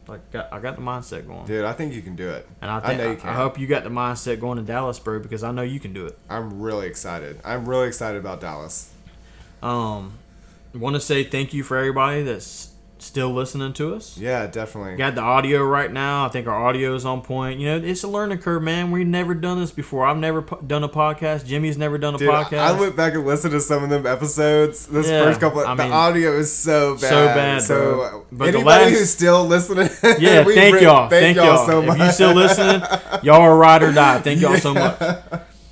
Like 0.06 0.31
got, 0.31 0.52
I 0.52 0.59
got 0.60 0.76
the 0.76 0.82
mindset 0.82 1.26
going, 1.26 1.47
Dude, 1.47 1.64
I 1.64 1.72
think 1.72 1.94
you 1.94 2.02
can 2.02 2.14
do 2.14 2.28
it. 2.28 2.47
and 2.60 2.70
I 2.70 2.81
think 2.81 3.01
know 3.01 3.10
you 3.10 3.16
can. 3.16 3.31
I 3.31 3.35
hope 3.35 3.59
you 3.59 3.66
got 3.66 3.85
the 3.85 3.90
mindset 3.90 4.39
going 4.39 4.59
to 4.59 4.64
Dallas, 4.64 4.98
bro, 4.98 5.18
because 5.18 5.43
I 5.43 5.51
know 5.51 5.62
you 5.62 5.81
can 5.81 5.93
do 5.94 6.06
it. 6.06 6.18
I'm 6.28 6.60
really 6.60 6.86
excited. 6.86 7.40
I'm 7.44 7.66
really 7.66 7.89
excited 7.89 8.18
about 8.18 8.40
Dallas. 8.40 8.93
Um, 9.62 10.18
want 10.74 10.94
to 10.94 11.01
say 11.01 11.24
thank 11.24 11.55
you 11.55 11.62
for 11.62 11.78
everybody 11.78 12.22
that's 12.22 12.74
still 13.05 13.31
listening 13.32 13.72
to 13.74 13.94
us. 13.94 14.16
Yeah, 14.18 14.47
definitely. 14.47 14.97
Got 14.97 15.14
the 15.14 15.20
audio 15.20 15.62
right 15.62 15.93
now. 15.93 16.26
I 16.26 16.28
think 16.28 16.47
our 16.47 16.66
audio 16.66 16.94
is 16.94 17.05
on 17.05 17.20
point. 17.22 17.60
You 17.60 17.66
know, 17.68 17.86
it's 17.86 18.02
a 18.02 18.09
learning 18.09 18.39
curve, 18.39 18.62
man. 18.62 18.90
We've 18.90 19.06
never 19.06 19.35
done 19.35 19.60
this 19.60 19.70
before. 19.70 20.06
I've 20.06 20.16
never 20.16 20.43
po- 20.43 20.60
done 20.60 20.82
a 20.85 20.89
podcast. 20.89 21.47
Jimmie's 21.47 21.76
never 21.78 21.98
done 21.98 22.14
a 22.14 22.18
Dude, 22.18 22.28
podcast. 22.31 22.59
I 22.59 22.72
went 22.78 22.97
back 22.97 23.14
and 23.14 23.26
listened 23.26 23.52
to 23.52 23.60
some 23.60 23.85
of 23.85 23.90
them 23.90 24.06
episodes. 24.06 24.86
This 24.86 25.09
Yeah, 25.09 25.22
first 25.24 25.40
couple, 25.40 25.60
I 25.60 25.74
the 25.74 25.85
audio 25.85 26.32
is 26.36 26.52
so 26.52 26.94
bad. 26.94 27.01
so 27.01 27.26
bad, 27.26 27.62
So 27.62 27.94
bro. 27.94 28.26
But 28.32 28.48
anybody 28.48 28.85
last- 28.86 28.98
who's 28.98 29.10
still 29.10 29.44
listening, 29.44 29.89
Yeah, 30.18 30.44
we 30.44 30.55
thank 30.55 30.74
re- 30.74 30.82
y'all. 30.82 31.09
Thank, 31.09 31.36
y'all. 31.36 31.66
so 31.66 31.82
much. 31.82 31.98
If 32.01 32.06
you 32.06 32.12
still 32.12 32.35
listening, 32.35 32.82
y'all 33.22 33.43
are 33.43 33.56
ride 33.56 33.82
or 33.82 33.93
die. 33.93 34.20
Thank 34.20 34.40
y'all 34.40 34.56
so 34.56 34.74
much. 34.74 35.01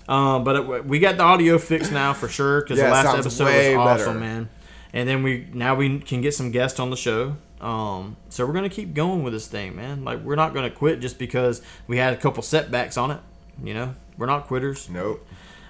Um, 0.08 0.44
but 0.44 0.56
it, 0.56 0.84
we 0.86 0.98
got 0.98 1.16
the 1.16 1.22
audio 1.22 1.58
fixed 1.58 1.92
now 1.92 2.12
for 2.12 2.28
sure 2.28 2.60
because 2.60 2.78
Yeah, 2.78 2.86
the 2.86 2.90
last 2.90 3.18
episode 3.18 3.44
was 3.44 3.76
awesome, 3.76 4.06
better. 4.06 4.18
man. 4.18 4.48
And 4.92 5.08
then 5.08 5.22
we 5.22 5.48
now 5.52 5.74
we 5.74 5.98
can 6.00 6.20
get 6.20 6.34
some 6.34 6.50
guests 6.50 6.78
on 6.78 6.90
the 6.90 6.96
show. 6.96 7.36
Um, 7.60 8.16
so 8.28 8.44
we're 8.44 8.52
gonna 8.52 8.68
keep 8.68 8.94
going 8.94 9.22
with 9.22 9.32
this 9.32 9.46
thing, 9.46 9.76
man. 9.76 10.04
Like 10.04 10.20
we're 10.20 10.36
not 10.36 10.52
gonna 10.52 10.70
quit 10.70 11.00
just 11.00 11.18
because 11.18 11.62
we 11.86 11.96
had 11.96 12.12
a 12.12 12.16
couple 12.16 12.42
setbacks 12.42 12.96
on 12.96 13.10
it. 13.10 13.20
You 13.62 13.74
know, 13.74 13.94
we're 14.18 14.26
not 14.26 14.46
quitters. 14.46 14.90
Nope. 14.90 15.26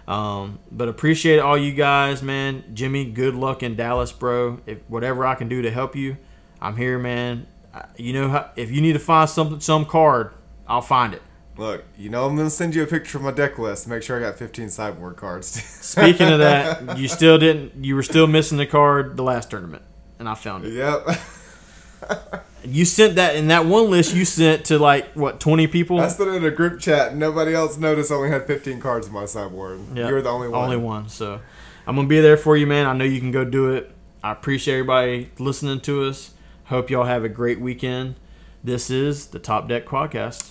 Um, 0.08 0.58
but 0.70 0.88
appreciate 0.88 1.38
all 1.38 1.56
you 1.56 1.72
guys, 1.72 2.22
man. 2.22 2.64
Jimmie, 2.74 3.04
good 3.04 3.34
luck 3.34 3.62
in 3.62 3.76
Dallas, 3.76 4.10
bro. 4.10 4.60
If 4.66 4.78
whatever 4.88 5.24
I 5.24 5.34
can 5.34 5.48
do 5.48 5.62
to 5.62 5.70
help 5.70 5.94
you, 5.94 6.16
I'm 6.60 6.76
here, 6.76 6.98
man. 6.98 7.46
You 7.96 8.12
know, 8.12 8.28
how, 8.28 8.50
if 8.56 8.70
you 8.70 8.80
need 8.80 8.94
to 8.94 8.98
find 8.98 9.30
something, 9.30 9.60
some 9.60 9.86
card, 9.86 10.32
I'll 10.66 10.82
find 10.82 11.14
it. 11.14 11.22
Look, 11.56 11.84
you 11.98 12.08
know 12.08 12.26
I'm 12.26 12.34
gonna 12.36 12.48
send 12.50 12.74
you 12.74 12.82
a 12.82 12.86
picture 12.86 13.18
of 13.18 13.24
my 13.24 13.30
deck 13.30 13.58
list. 13.58 13.86
Make 13.86 14.02
sure 14.02 14.16
I 14.16 14.20
got 14.20 14.38
15 14.38 14.70
sideboard 14.70 15.16
cards. 15.16 15.48
Speaking 15.62 16.28
of 16.28 16.38
that, 16.38 16.96
you 16.98 17.08
still 17.08 17.38
didn't. 17.38 17.84
You 17.84 17.94
were 17.94 18.02
still 18.02 18.26
missing 18.26 18.58
the 18.58 18.66
card 18.66 19.16
the 19.16 19.22
last 19.22 19.50
tournament, 19.50 19.82
and 20.18 20.28
I 20.28 20.34
found 20.34 20.64
it. 20.64 20.72
yep. 20.72 21.06
You 22.64 22.84
sent 22.84 23.16
that 23.16 23.34
in 23.34 23.48
that 23.48 23.66
one 23.66 23.90
list. 23.90 24.14
You 24.14 24.24
sent 24.24 24.66
to 24.66 24.78
like 24.78 25.12
what 25.14 25.40
twenty 25.40 25.66
people. 25.66 25.98
I 25.98 26.06
sent 26.06 26.30
it 26.30 26.34
in 26.34 26.44
a 26.44 26.50
group 26.50 26.78
chat. 26.80 27.16
Nobody 27.16 27.54
else 27.54 27.76
noticed. 27.76 28.12
I 28.12 28.14
only 28.14 28.30
had 28.30 28.46
15 28.46 28.78
cards 28.78 29.08
in 29.08 29.12
my 29.12 29.24
sideboard. 29.26 29.80
Yeah, 29.94 30.08
You're 30.08 30.22
the 30.22 30.28
only 30.30 30.46
one. 30.48 30.62
Only 30.64 30.76
one. 30.76 31.08
So 31.08 31.40
I'm 31.88 31.96
gonna 31.96 32.06
be 32.06 32.20
there 32.20 32.36
for 32.36 32.56
you, 32.56 32.68
man. 32.68 32.86
I 32.86 32.92
know 32.92 33.04
you 33.04 33.18
can 33.18 33.32
go 33.32 33.44
do 33.44 33.72
it. 33.72 33.90
I 34.22 34.30
appreciate 34.30 34.74
everybody 34.74 35.30
listening 35.40 35.80
to 35.80 36.04
us. 36.04 36.34
Hope 36.66 36.88
y'all 36.88 37.04
have 37.04 37.24
a 37.24 37.28
great 37.28 37.60
weekend. 37.60 38.14
This 38.62 38.90
is 38.90 39.26
the 39.26 39.40
Top 39.40 39.68
Deck 39.68 39.84
Quadcast. 39.84 40.50